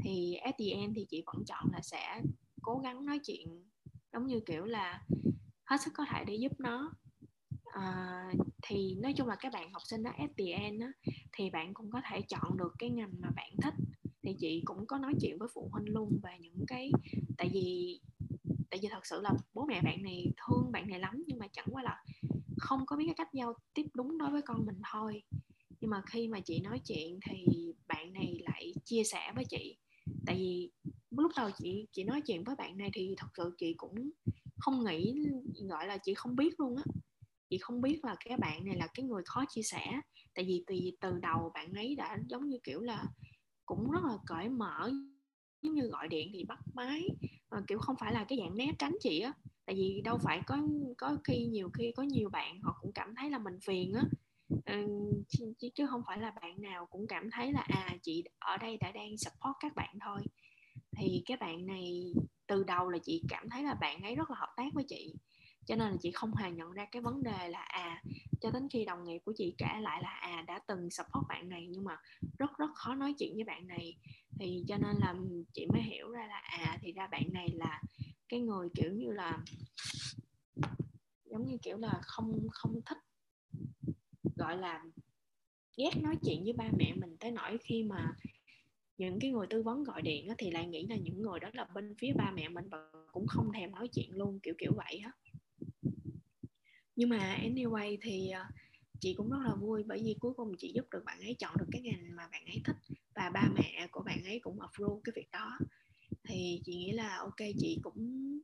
Thì 0.03 0.34
at 0.34 0.55
the 0.59 0.66
end 0.70 0.92
thì 0.97 1.07
chị 1.11 1.22
vẫn 1.26 1.44
chọn 1.47 1.64
là 1.72 1.80
sẽ 1.82 2.22
cố 2.62 2.78
gắng 2.78 3.07
nói 3.07 3.18
chuyện, 3.26 3.70
giống 4.12 4.26
như 4.26 4.40
kiểu 4.40 4.64
là 4.64 5.07
hết 5.64 5.76
sức 5.84 5.90
có 5.94 6.05
thể 6.11 6.24
để 6.24 6.34
giúp 6.34 6.53
nó 6.59 6.92
à, 7.81 8.33
thì 8.62 8.95
nói 9.03 9.12
chung 9.16 9.27
là 9.29 9.37
các 9.41 9.53
bạn 9.53 9.72
học 9.72 9.83
sinh 9.85 10.03
đó 10.03 10.11
ftn 10.18 10.81
đó 10.81 10.87
á, 10.87 10.93
thì 11.33 11.51
bạn 11.51 11.74
cũng 11.74 11.91
có 11.91 12.01
thể 12.11 12.22
chọn 12.29 12.57
được 12.57 12.74
cái 12.79 12.91
ngành 12.91 13.12
mà 13.20 13.31
bạn 13.37 13.51
thích. 13.62 13.74
Thì 14.22 14.35
chị 14.39 14.62
cũng 14.64 14.87
có 14.87 14.99
nói 14.99 15.14
chuyện 15.20 15.39
với 15.39 15.49
phụ 15.55 15.68
huynh 15.72 15.95
luôn 15.95 16.20
về 16.22 16.31
những 16.41 16.64
cái 16.68 16.91
tại 17.39 17.51
vì 17.53 18.01
tại 18.70 18.81
vì 18.83 18.89
thật 18.93 19.07
sự 19.07 19.20
là 19.22 19.31
bố 19.55 19.66
mẹ 19.66 19.83
bạn 19.83 20.03
này 20.03 20.27
thương 20.47 20.72
bạn 20.72 20.89
này 20.89 21.01
lắm 21.01 21.24
nhưng 21.27 21.39
mà 21.39 21.47
chẳng 21.53 21.66
qua 21.72 21.83
là 21.83 22.05
không 22.59 22.87
có 22.87 22.97
biết 22.97 23.05
cái 23.07 23.14
cách 23.18 23.35
giao 23.35 23.55
tiếp 23.74 23.87
đúng 23.95 24.18
đối 24.18 24.31
với 24.31 24.43
con 24.43 24.66
mình 24.66 24.81
thôi. 24.93 25.22
Nhưng 25.81 25.91
mà 25.91 26.03
khi 26.07 26.29
mà 26.29 26.41
chị 26.41 26.61
nói 26.61 26.81
chuyện 26.87 27.20
thì 27.31 27.47
bạn 27.89 28.12
này 28.12 28.41
lại 28.47 28.74
chia 28.85 29.05
sẻ 29.05 29.33
với 29.35 29.45
chị. 29.51 29.79
Tại 30.27 30.37
vì 30.37 30.70
lúc 31.11 31.33
đầu 31.37 31.51
chị 31.59 31.87
chị 31.93 32.05
nói 32.05 32.20
chuyện 32.27 32.45
với 32.45 32.57
bạn 32.57 32.79
này 32.79 32.91
thì 32.95 33.14
thật 33.18 33.29
sự 33.37 33.55
chị 33.59 33.74
cũng 33.77 34.11
không 34.59 34.85
nghĩ 34.85 35.14
gọi 35.68 35.87
là 35.87 35.99
chị 35.99 36.14
không 36.14 36.37
biết 36.37 36.61
luôn 36.61 36.77
á 36.77 36.83
chị 37.51 37.59
không 37.59 37.80
biết 37.80 38.01
là 38.05 38.16
cái 38.24 38.38
bạn 38.38 38.64
này 38.64 38.76
là 38.76 38.86
cái 38.94 39.05
người 39.07 39.22
khó 39.26 39.44
chia 39.49 39.62
sẻ 39.62 40.01
tại 40.34 40.44
vì 40.44 40.64
từ 40.66 40.76
từ 41.01 41.18
đầu 41.18 41.51
bạn 41.55 41.72
ấy 41.72 41.94
đã 41.97 42.18
giống 42.28 42.49
như 42.49 42.59
kiểu 42.64 42.80
là 42.80 43.05
cũng 43.66 43.90
rất 43.90 44.05
là 44.05 44.18
cởi 44.26 44.49
mở 44.49 44.90
giống 45.62 45.74
như 45.74 45.82
gọi 45.88 46.09
điện 46.09 46.30
thì 46.32 46.44
bắt 46.44 46.59
máy 46.74 47.09
à, 47.51 47.61
kiểu 47.68 47.78
không 47.78 47.97
phải 48.01 48.12
là 48.12 48.24
cái 48.28 48.38
dạng 48.38 48.57
né 48.57 48.66
tránh 48.78 48.97
chị 49.01 49.20
á. 49.20 49.32
Tại 49.66 49.76
vì 49.76 50.01
đâu 50.05 50.18
phải 50.24 50.40
có 50.47 50.59
có 50.99 51.16
khi 51.24 51.47
nhiều 51.47 51.70
khi 51.78 51.92
có 51.97 52.03
nhiều 52.03 52.30
bạn 52.30 52.61
họ 52.62 52.78
cũng 52.80 52.92
cảm 52.94 53.14
thấy 53.16 53.30
là 53.30 53.38
mình 53.38 53.59
phiền 53.66 53.92
á. 53.94 54.03
Ừ, 54.66 54.86
chứ, 55.28 55.68
chứ 55.74 55.86
không 55.86 56.03
phải 56.07 56.18
là 56.18 56.30
bạn 56.42 56.61
nào 56.62 56.86
cũng 56.86 57.07
cảm 57.09 57.30
thấy 57.32 57.53
là 57.53 57.61
à 57.68 57.97
chị 58.03 58.24
ở 58.38 58.57
đây 58.57 58.76
đã 58.76 58.92
đang 58.92 59.18
support 59.18 59.57
các 59.61 59.74
bạn 59.76 59.94
thôi. 60.05 60.22
Thì 60.99 61.22
cái 61.26 61.36
bạn 61.36 61.66
này 61.66 62.12
từ 62.47 62.64
đầu 62.64 62.88
là 62.90 62.99
chị 63.03 63.22
cảm 63.28 63.49
thấy 63.51 63.62
là 63.64 63.74
bạn 63.74 64.03
ấy 64.03 64.14
rất 64.16 64.30
là 64.30 64.36
hợp 64.40 64.55
tác 64.57 64.74
với 64.74 64.84
chị 64.88 65.14
cho 65.66 65.76
nên 65.76 65.90
là 65.90 65.96
chị 66.00 66.10
không 66.10 66.34
hề 66.34 66.50
nhận 66.50 66.72
ra 66.72 66.84
cái 66.84 67.02
vấn 67.02 67.22
đề 67.22 67.48
là 67.48 67.60
à 67.60 68.02
cho 68.40 68.50
đến 68.50 68.68
khi 68.70 68.84
đồng 68.84 69.04
nghiệp 69.04 69.18
của 69.24 69.32
chị 69.36 69.54
kể 69.58 69.66
lại 69.80 70.02
là 70.02 70.08
à 70.08 70.44
đã 70.46 70.58
từng 70.66 70.90
support 70.90 71.28
bạn 71.28 71.48
này 71.48 71.66
nhưng 71.70 71.84
mà 71.84 71.96
rất 72.38 72.58
rất 72.58 72.70
khó 72.74 72.94
nói 72.94 73.14
chuyện 73.18 73.34
với 73.34 73.44
bạn 73.44 73.66
này. 73.66 73.96
Thì 74.38 74.64
cho 74.68 74.76
nên 74.76 74.96
là 75.00 75.14
chị 75.52 75.66
mới 75.66 75.82
hiểu 75.82 76.10
ra 76.10 76.26
là 76.26 76.38
à 76.38 76.78
thì 76.80 76.92
ra 76.92 77.06
bạn 77.06 77.22
này 77.32 77.48
là 77.54 77.82
cái 78.28 78.40
người 78.40 78.68
kiểu 78.74 78.92
như 78.92 79.12
là, 79.12 79.38
giống 81.24 81.46
như 81.46 81.58
kiểu 81.62 81.76
là 81.78 82.00
không 82.02 82.48
không 82.50 82.80
thích, 82.86 82.98
gọi 84.36 84.56
là, 84.56 84.84
ghét 85.76 85.90
nói 85.96 86.16
chuyện 86.24 86.44
với 86.44 86.52
ba 86.52 86.64
mẹ 86.78 86.94
mình 86.94 87.16
tới 87.20 87.30
nỗi 87.30 87.58
khi 87.58 87.82
mà 87.82 88.14
những 88.98 89.18
cái 89.20 89.30
người 89.30 89.46
tư 89.50 89.62
vấn 89.62 89.84
gọi 89.84 90.02
điện 90.02 90.28
thì 90.38 90.50
lại 90.50 90.66
nghĩ 90.66 90.86
là 90.86 90.96
những 90.96 91.22
người 91.22 91.40
đó 91.40 91.48
là 91.52 91.64
bên 91.64 91.94
phía 91.98 92.12
ba 92.12 92.30
mẹ 92.30 92.48
mình 92.48 92.68
và 92.68 92.78
cũng 93.12 93.26
không 93.26 93.52
thèm 93.52 93.70
nói 93.70 93.88
chuyện 93.88 94.10
luôn, 94.12 94.40
kiểu 94.42 94.54
kiểu 94.58 94.72
vậy 94.76 95.02
á 95.04 95.12
nhưng 96.97 97.09
mà 97.09 97.38
anyway 97.42 97.99
thì 98.03 98.30
uh, 98.32 98.55
chị 99.01 99.14
cũng 99.14 99.30
rất 99.30 99.38
là 99.44 99.55
vui 99.55 99.82
bởi 99.86 100.03
vì 100.05 100.16
cuối 100.20 100.32
cùng 100.36 100.53
chị 100.59 100.72
giúp 100.74 100.86
được 100.90 101.05
bạn 101.05 101.20
ấy 101.20 101.36
chọn 101.38 101.57
được 101.59 101.66
cái 101.72 101.82
ngành 101.82 102.16
mà 102.16 102.28
bạn 102.32 102.44
ấy 102.47 102.61
thích 102.64 102.76
và 103.14 103.30
ba 103.34 103.49
mẹ 103.55 103.88
của 103.90 104.03
bạn 104.03 104.24
ấy 104.24 104.38
cũng 104.38 104.61
approve 104.61 105.01
cái 105.05 105.12
việc 105.16 105.30
đó. 105.32 105.59
Thì 106.24 106.61
chị 106.64 106.76
nghĩ 106.76 106.92
là 106.92 107.16
ok 107.16 107.38
chị 107.59 107.78
cũng 107.82 108.38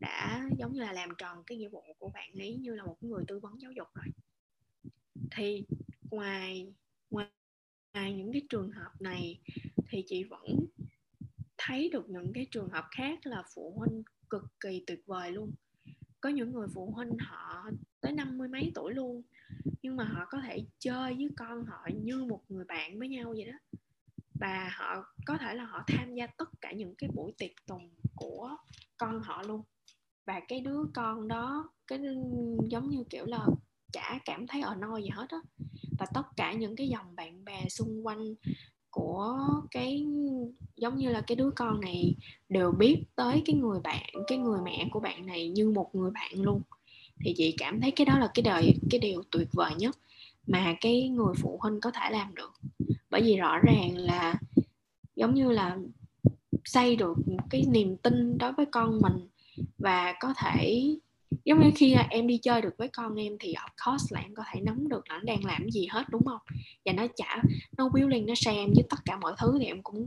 đã 0.00 0.48
giống 0.58 0.72
như 0.72 0.80
là 0.80 0.92
làm 0.92 1.10
tròn 1.18 1.42
cái 1.46 1.58
nghĩa 1.58 1.68
vụ 1.68 1.82
của 1.98 2.10
bạn 2.14 2.30
ấy 2.38 2.56
như 2.56 2.74
là 2.74 2.84
một 2.84 2.96
người 3.00 3.24
tư 3.28 3.38
vấn 3.38 3.60
giáo 3.60 3.72
dục 3.72 3.88
rồi. 3.94 4.06
Thì 5.30 5.64
ngoài 6.10 6.66
ngoài, 7.10 7.28
ngoài 7.94 8.14
những 8.14 8.32
cái 8.32 8.42
trường 8.48 8.70
hợp 8.70 8.90
này 9.00 9.40
thì 9.88 10.04
chị 10.06 10.24
vẫn 10.24 10.66
thấy 11.58 11.90
được 11.92 12.10
những 12.10 12.32
cái 12.34 12.46
trường 12.50 12.68
hợp 12.68 12.84
khác 12.90 13.26
là 13.26 13.42
phụ 13.54 13.74
huynh 13.76 14.02
cực 14.30 14.44
kỳ 14.60 14.84
tuyệt 14.86 15.02
vời 15.06 15.32
luôn 15.32 15.52
có 16.20 16.28
những 16.28 16.52
người 16.52 16.68
phụ 16.74 16.90
huynh 16.90 17.18
họ 17.18 17.70
tới 18.00 18.12
năm 18.12 18.38
mươi 18.38 18.48
mấy 18.48 18.72
tuổi 18.74 18.94
luôn, 18.94 19.22
nhưng 19.82 19.96
mà 19.96 20.04
họ 20.04 20.26
có 20.30 20.40
thể 20.40 20.64
chơi 20.78 21.14
với 21.14 21.28
con 21.36 21.64
họ 21.64 21.88
như 22.02 22.24
một 22.24 22.42
người 22.48 22.64
bạn 22.64 22.98
với 22.98 23.08
nhau 23.08 23.34
vậy 23.36 23.44
đó. 23.44 23.78
Và 24.40 24.70
họ, 24.72 25.14
có 25.26 25.38
thể 25.38 25.54
là 25.54 25.64
họ 25.64 25.84
tham 25.86 26.14
gia 26.14 26.26
tất 26.26 26.48
cả 26.60 26.72
những 26.72 26.94
cái 26.98 27.10
buổi 27.14 27.32
tiệc 27.38 27.50
tùng 27.66 27.90
của 28.16 28.56
con 28.96 29.20
họ 29.20 29.42
luôn. 29.42 29.62
Và 30.26 30.40
cái 30.48 30.60
đứa 30.60 30.80
con 30.94 31.28
đó, 31.28 31.70
cái 31.86 32.00
giống 32.68 32.90
như 32.90 33.04
kiểu 33.10 33.26
là 33.26 33.46
chả 33.92 34.18
cảm 34.24 34.46
thấy 34.46 34.60
ở 34.60 34.74
no 34.74 34.96
gì 34.96 35.08
hết 35.08 35.26
á. 35.30 35.38
Và 35.98 36.06
tất 36.14 36.26
cả 36.36 36.52
những 36.52 36.76
cái 36.76 36.88
dòng 36.88 37.16
bạn 37.16 37.44
bè 37.44 37.68
xung 37.68 38.06
quanh 38.06 38.34
của 38.96 39.38
cái, 39.70 40.06
giống 40.76 40.96
như 40.96 41.08
là 41.10 41.20
cái 41.20 41.36
đứa 41.36 41.50
con 41.50 41.80
này 41.80 42.14
đều 42.48 42.70
biết 42.70 43.02
tới 43.16 43.42
cái 43.46 43.56
người 43.56 43.80
bạn, 43.80 44.06
cái 44.26 44.38
người 44.38 44.60
mẹ 44.64 44.88
của 44.90 45.00
bạn 45.00 45.26
này 45.26 45.48
như 45.48 45.70
một 45.70 45.94
người 45.94 46.10
bạn 46.10 46.32
luôn. 46.34 46.62
Thì 47.20 47.34
chị 47.36 47.54
cảm 47.58 47.80
thấy 47.80 47.90
cái 47.90 48.04
đó 48.04 48.18
là 48.18 48.30
cái 48.34 48.42
đời, 48.42 48.74
cái 48.90 48.98
điều 49.00 49.22
tuyệt 49.30 49.48
vời 49.52 49.72
nhất 49.78 49.98
mà 50.46 50.76
cái 50.80 51.08
người 51.08 51.34
phụ 51.42 51.58
huynh 51.62 51.80
có 51.80 51.90
thể 51.90 52.10
làm 52.10 52.34
được. 52.34 52.52
Bởi 53.10 53.22
vì 53.22 53.36
rõ 53.36 53.58
ràng 53.58 53.96
là 53.96 54.34
giống 55.16 55.34
như 55.34 55.50
là 55.50 55.76
xây 56.64 56.96
được 56.96 57.16
cái 57.50 57.64
niềm 57.68 57.96
tin 57.96 58.38
đối 58.38 58.52
với 58.52 58.66
con 58.66 59.00
mình 59.00 59.28
và 59.78 60.14
có 60.20 60.34
thể 60.36 60.82
giống 61.46 61.60
như 61.60 61.70
khi 61.76 61.94
em 62.10 62.26
đi 62.26 62.38
chơi 62.38 62.62
được 62.62 62.74
với 62.78 62.88
con 62.88 63.14
em 63.14 63.32
thì 63.40 63.54
of 63.54 63.68
course 63.86 64.06
là 64.10 64.20
em 64.20 64.34
có 64.34 64.42
thể 64.52 64.60
nắm 64.60 64.88
được 64.88 65.10
là 65.10 65.14
nó 65.16 65.22
đang 65.24 65.44
làm 65.44 65.70
gì 65.70 65.86
hết 65.90 66.04
đúng 66.08 66.24
không? 66.24 66.40
Và 66.84 66.92
nó 66.92 67.06
chả 67.16 67.42
nó 67.78 67.88
willing 67.88 68.26
nó 68.26 68.34
share 68.34 68.58
em 68.58 68.72
với 68.74 68.84
tất 68.90 68.96
cả 69.04 69.18
mọi 69.18 69.34
thứ 69.38 69.56
thì 69.60 69.66
em 69.66 69.82
cũng 69.82 70.06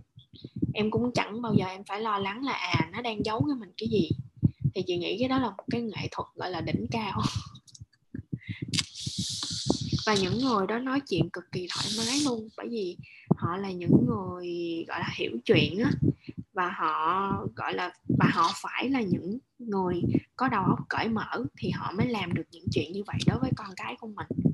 em 0.73 0.91
cũng 0.91 1.11
chẳng 1.13 1.41
bao 1.41 1.53
giờ 1.53 1.65
em 1.65 1.83
phải 1.83 2.01
lo 2.01 2.19
lắng 2.19 2.45
là 2.45 2.53
à 2.53 2.89
nó 2.93 3.01
đang 3.01 3.25
giấu 3.25 3.41
với 3.45 3.55
mình 3.55 3.69
cái 3.77 3.89
gì. 3.89 4.09
Thì 4.75 4.83
chị 4.87 4.97
nghĩ 4.97 5.17
cái 5.19 5.27
đó 5.27 5.39
là 5.39 5.49
một 5.49 5.63
cái 5.71 5.81
nghệ 5.81 6.07
thuật 6.11 6.27
gọi 6.35 6.51
là 6.51 6.61
đỉnh 6.61 6.87
cao. 6.91 7.21
Và 10.05 10.15
những 10.21 10.39
người 10.39 10.67
đó 10.67 10.79
nói 10.79 10.99
chuyện 11.09 11.29
cực 11.29 11.43
kỳ 11.51 11.67
thoải 11.69 11.87
mái 11.97 12.19
luôn 12.25 12.49
bởi 12.57 12.67
vì 12.69 12.97
họ 13.37 13.57
là 13.57 13.71
những 13.71 14.05
người 14.07 14.47
gọi 14.87 14.99
là 14.99 15.09
hiểu 15.15 15.31
chuyện 15.45 15.79
á. 15.83 15.91
Và 16.53 16.69
họ 16.69 17.31
gọi 17.55 17.73
là 17.73 17.93
và 18.19 18.25
họ 18.33 18.51
phải 18.61 18.89
là 18.89 19.01
những 19.01 19.39
người 19.59 20.01
có 20.35 20.47
đầu 20.47 20.63
óc 20.63 20.79
cởi 20.89 21.07
mở 21.09 21.45
thì 21.57 21.69
họ 21.69 21.91
mới 21.97 22.07
làm 22.07 22.33
được 22.33 22.43
những 22.51 22.65
chuyện 22.71 22.91
như 22.91 23.03
vậy 23.07 23.17
đối 23.27 23.39
với 23.39 23.51
con 23.55 23.67
cái 23.75 23.95
của 23.99 24.07
mình 24.07 24.53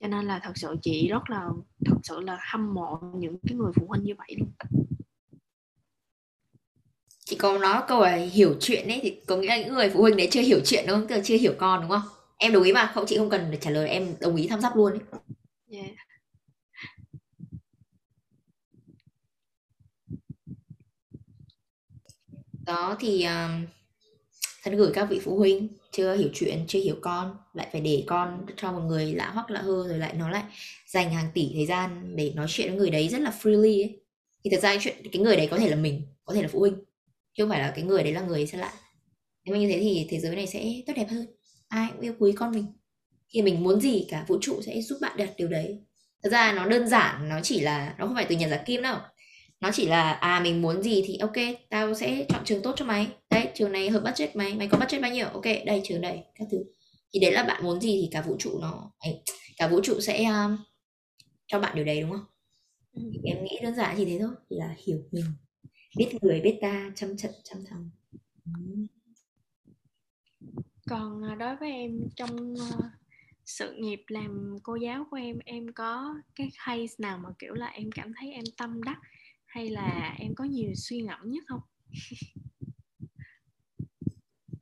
cho 0.00 0.08
nên 0.08 0.24
là 0.24 0.40
thật 0.42 0.52
sự 0.54 0.76
chị 0.82 1.08
rất 1.08 1.30
là 1.30 1.48
thật 1.84 1.96
sự 2.02 2.20
là 2.20 2.38
hâm 2.52 2.74
mộ 2.74 2.98
những 3.14 3.36
cái 3.48 3.56
người 3.56 3.72
phụ 3.74 3.86
huynh 3.88 4.04
như 4.04 4.14
vậy 4.18 4.36
luôn 4.38 4.50
chị 7.24 7.36
có 7.36 7.58
nói 7.58 7.82
câu 7.88 8.02
là 8.02 8.14
hiểu 8.14 8.56
chuyện 8.60 8.88
ấy 8.88 9.00
thì 9.02 9.20
có 9.26 9.36
nghĩa 9.36 9.48
là 9.48 9.58
những 9.58 9.74
người 9.74 9.90
phụ 9.90 10.00
huynh 10.00 10.16
đấy 10.16 10.28
chưa 10.30 10.40
hiểu 10.40 10.60
chuyện 10.64 10.84
đúng 10.88 11.08
không 11.08 11.22
chưa 11.24 11.36
hiểu 11.36 11.54
con 11.58 11.80
đúng 11.80 11.90
không 11.90 12.02
em 12.36 12.52
đồng 12.52 12.62
ý 12.62 12.72
mà 12.72 12.90
không 12.94 13.04
chị 13.06 13.18
không 13.18 13.30
cần 13.30 13.50
để 13.50 13.58
trả 13.60 13.70
lời 13.70 13.88
em 13.88 14.14
đồng 14.20 14.36
ý 14.36 14.48
thăm 14.48 14.60
dắp 14.60 14.76
luôn 14.76 14.92
ấy. 14.92 15.00
yeah. 15.70 15.90
Đó 22.68 22.96
thì 23.00 23.22
ờ, 23.22 23.46
um, 23.46 23.66
thân 24.64 24.76
gửi 24.76 24.90
các 24.94 25.04
vị 25.04 25.20
phụ 25.24 25.38
huynh 25.38 25.68
chưa 25.92 26.14
hiểu 26.16 26.28
chuyện 26.34 26.64
chưa 26.68 26.80
hiểu 26.80 26.96
con 27.00 27.36
lại 27.54 27.68
phải 27.72 27.80
để 27.80 28.04
con 28.06 28.46
cho 28.56 28.72
một 28.72 28.80
người 28.80 29.14
lạ 29.14 29.30
hoắc 29.34 29.50
lạ 29.50 29.60
hơ 29.60 29.88
rồi 29.88 29.98
lại 29.98 30.14
nó 30.14 30.30
lại 30.30 30.42
dành 30.86 31.12
hàng 31.12 31.28
tỷ 31.34 31.50
thời 31.54 31.66
gian 31.66 32.16
để 32.16 32.32
nói 32.34 32.46
chuyện 32.48 32.68
với 32.68 32.78
người 32.78 32.90
đấy 32.90 33.08
rất 33.08 33.20
là 33.20 33.32
freely 33.42 33.82
ấy. 33.82 34.00
Thì 34.44 34.50
thật 34.50 34.60
ra 34.62 34.76
chuyện 34.80 34.96
cái 35.12 35.22
người 35.22 35.36
đấy 35.36 35.48
có 35.50 35.58
thể 35.58 35.70
là 35.70 35.76
mình 35.76 36.02
có 36.24 36.34
thể 36.34 36.42
là 36.42 36.48
phụ 36.52 36.60
huynh 36.60 36.74
chứ 37.34 37.42
không 37.42 37.50
phải 37.50 37.60
là 37.60 37.72
cái 37.76 37.84
người 37.84 38.02
đấy 38.02 38.12
là 38.12 38.20
người 38.20 38.46
xa 38.46 38.58
lạ. 38.58 38.72
Nếu 39.44 39.54
mà 39.54 39.60
như 39.60 39.68
thế 39.68 39.78
thì 39.80 40.06
thế 40.10 40.20
giới 40.20 40.36
này 40.36 40.46
sẽ 40.46 40.82
tốt 40.86 40.92
đẹp 40.96 41.06
hơn. 41.10 41.26
Ai 41.68 41.88
cũng 41.92 42.00
yêu 42.00 42.14
quý 42.18 42.32
con 42.32 42.52
mình. 42.52 42.66
Khi 43.28 43.42
mình 43.42 43.62
muốn 43.62 43.80
gì 43.80 44.06
cả 44.08 44.24
vũ 44.28 44.38
trụ 44.40 44.62
sẽ 44.62 44.82
giúp 44.82 44.98
bạn 45.00 45.16
đạt 45.16 45.30
điều 45.36 45.48
đấy. 45.48 45.78
Thật 46.22 46.28
ra 46.32 46.52
nó 46.52 46.66
đơn 46.66 46.88
giản 46.88 47.28
nó 47.28 47.40
chỉ 47.42 47.60
là 47.60 47.94
nó 47.98 48.06
không 48.06 48.14
phải 48.14 48.26
từ 48.28 48.36
nhà 48.36 48.48
giả 48.48 48.62
kim 48.66 48.82
đâu 48.82 48.98
nó 49.60 49.70
chỉ 49.72 49.86
là 49.86 50.12
à 50.12 50.40
mình 50.40 50.62
muốn 50.62 50.82
gì 50.82 51.02
thì 51.06 51.16
ok 51.16 51.36
tao 51.70 51.94
sẽ 51.94 52.26
chọn 52.28 52.44
trường 52.44 52.62
tốt 52.62 52.72
cho 52.76 52.84
mày. 52.84 53.06
Đấy 53.30 53.48
trường 53.54 53.72
này 53.72 53.90
hợp 53.90 54.02
budget 54.04 54.36
mày 54.36 54.54
mày 54.54 54.68
có 54.68 54.78
budget 54.78 55.02
bao 55.02 55.10
nhiêu? 55.10 55.26
Ok 55.26 55.44
đây 55.66 55.80
trường 55.84 56.00
này 56.00 56.24
các 56.34 56.48
thứ. 56.50 56.58
Thì 57.12 57.20
đấy 57.20 57.32
là 57.32 57.42
bạn 57.42 57.64
muốn 57.64 57.80
gì 57.80 57.98
thì 58.02 58.08
cả 58.10 58.22
vũ 58.22 58.36
trụ 58.38 58.58
nó 58.60 58.92
cả 59.56 59.68
vũ 59.68 59.80
trụ 59.82 60.00
sẽ 60.00 60.24
um, 60.24 60.56
cho 61.46 61.60
bạn 61.60 61.76
điều 61.76 61.84
đấy 61.84 62.00
đúng 62.00 62.10
không? 62.10 62.24
Ừ. 62.98 63.10
thì 63.12 63.20
em 63.24 63.44
nghĩ 63.44 63.58
đơn 63.62 63.74
giản 63.74 63.94
chỉ 63.96 64.04
thế 64.04 64.18
thôi 64.20 64.34
là 64.48 64.74
hiểu 64.86 64.98
mình 65.12 65.24
biết 65.96 66.08
người 66.22 66.40
biết 66.40 66.58
ta 66.60 66.92
chăm 66.94 67.16
trận 67.16 67.32
chăm 67.44 67.58
thầm 67.64 67.90
còn 70.88 71.24
à, 71.24 71.34
đối 71.34 71.56
với 71.56 71.70
em 71.70 72.00
trong 72.16 72.52
uh, 72.52 72.84
sự 73.44 73.74
nghiệp 73.78 74.02
làm 74.08 74.56
cô 74.62 74.76
giáo 74.76 75.06
của 75.10 75.16
em 75.16 75.38
em 75.44 75.66
có 75.74 76.14
cái 76.34 76.50
case 76.66 76.94
nào 76.98 77.18
mà 77.18 77.28
kiểu 77.38 77.54
là 77.54 77.66
em 77.66 77.90
cảm 77.92 78.12
thấy 78.20 78.32
em 78.32 78.44
tâm 78.56 78.82
đắc 78.82 78.98
hay 79.48 79.70
là 79.70 80.14
em 80.18 80.34
có 80.34 80.44
nhiều 80.44 80.70
suy 80.76 81.00
ngẫm 81.00 81.18
nhất 81.24 81.44
không? 81.48 81.60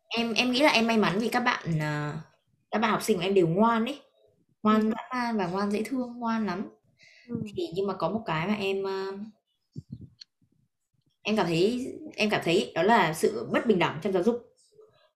Em 0.08 0.32
em 0.32 0.50
nghĩ 0.50 0.60
là 0.60 0.70
em 0.70 0.86
may 0.86 0.96
mắn 0.96 1.18
vì 1.18 1.28
các 1.28 1.40
bạn 1.40 1.64
uh, 1.68 2.14
các 2.70 2.78
bạn 2.78 2.90
học 2.90 3.02
sinh 3.02 3.16
của 3.16 3.22
em 3.22 3.34
đều 3.34 3.48
ngoan 3.48 3.84
ấy. 3.84 4.00
Ngoan 4.62 4.80
ừ. 4.80 4.90
dã 4.90 5.08
man 5.10 5.36
và 5.36 5.46
ngoan 5.46 5.70
dễ 5.70 5.82
thương 5.82 6.18
ngoan 6.18 6.46
lắm. 6.46 6.68
Ừ. 7.28 7.42
thì 7.56 7.68
nhưng 7.74 7.86
mà 7.86 7.94
có 7.94 8.10
một 8.10 8.22
cái 8.26 8.46
mà 8.46 8.54
em 8.54 8.82
uh, 8.82 9.20
em 11.22 11.36
cảm 11.36 11.46
thấy 11.46 11.92
em 12.16 12.30
cảm 12.30 12.40
thấy 12.44 12.72
đó 12.74 12.82
là 12.82 13.14
sự 13.14 13.48
bất 13.52 13.66
bình 13.66 13.78
đẳng 13.78 13.98
trong 14.02 14.12
giáo 14.12 14.22
dục. 14.22 14.54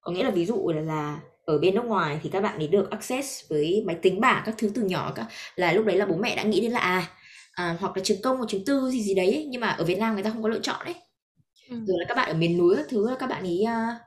Có 0.01 0.13
nghĩa 0.13 0.25
là 0.25 0.31
ví 0.31 0.47
dụ 0.47 0.69
là, 0.75 0.81
là 0.81 1.21
ở 1.45 1.59
bên 1.59 1.75
nước 1.75 1.85
ngoài 1.85 2.21
thì 2.23 2.31
các 2.33 2.41
bạn 2.41 2.59
ấy 2.59 2.69
được 2.69 2.91
access 2.91 3.51
với 3.51 3.83
máy 3.87 3.97
tính 4.03 4.21
bảng 4.21 4.43
các 4.47 4.55
thứ 4.59 4.71
từ 4.75 4.83
nhỏ 4.83 5.13
các 5.15 5.27
là 5.57 5.73
lúc 5.73 5.87
đấy 5.87 5.97
là 5.97 6.07
bố 6.07 6.17
mẹ 6.17 6.37
đã 6.37 6.43
nghĩ 6.43 6.61
đến 6.61 6.71
là 6.71 6.81
à, 6.81 7.20
à 7.51 7.77
hoặc 7.81 7.97
là 7.97 8.03
trường 8.05 8.23
công 8.23 8.37
hoặc 8.37 8.47
trường 8.49 8.65
tư 8.65 8.91
gì 8.91 9.03
gì 9.03 9.15
đấy 9.15 9.27
ấy. 9.27 9.47
nhưng 9.51 9.61
mà 9.61 9.69
ở 9.69 9.85
Việt 9.85 9.99
Nam 9.99 10.15
người 10.15 10.23
ta 10.23 10.31
không 10.31 10.43
có 10.43 10.49
lựa 10.49 10.61
chọn 10.61 10.85
đấy 10.85 10.95
ừ. 11.71 11.77
rồi 11.87 11.97
là 11.99 12.05
các 12.09 12.15
bạn 12.15 12.29
ở 12.29 12.35
miền 12.35 12.59
núi 12.59 12.77
các 12.77 12.87
thứ 12.89 13.17
các 13.19 13.31
bạn 13.31 13.43
ấy 13.43 13.65
uh, 13.65 14.01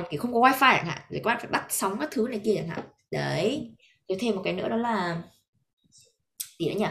uh, 0.00 0.10
kiểu 0.10 0.20
không 0.20 0.34
có 0.34 0.40
wifi 0.40 0.76
chẳng 0.76 0.86
hạn 0.86 0.98
rồi 1.10 1.20
các 1.24 1.28
bạn 1.28 1.38
phải 1.40 1.50
bắt 1.50 1.66
sóng 1.68 1.98
các 2.00 2.10
thứ 2.12 2.26
này 2.30 2.40
kia 2.44 2.54
chẳng 2.56 2.68
hạn. 2.68 2.84
Đấy. 3.10 3.70
Rồi 4.08 4.18
thêm 4.20 4.36
một 4.36 4.42
cái 4.44 4.52
nữa 4.52 4.68
đó 4.68 4.76
là 4.76 5.22
gì 6.58 6.68
nữa 6.68 6.74
nhỉ? 6.78 6.86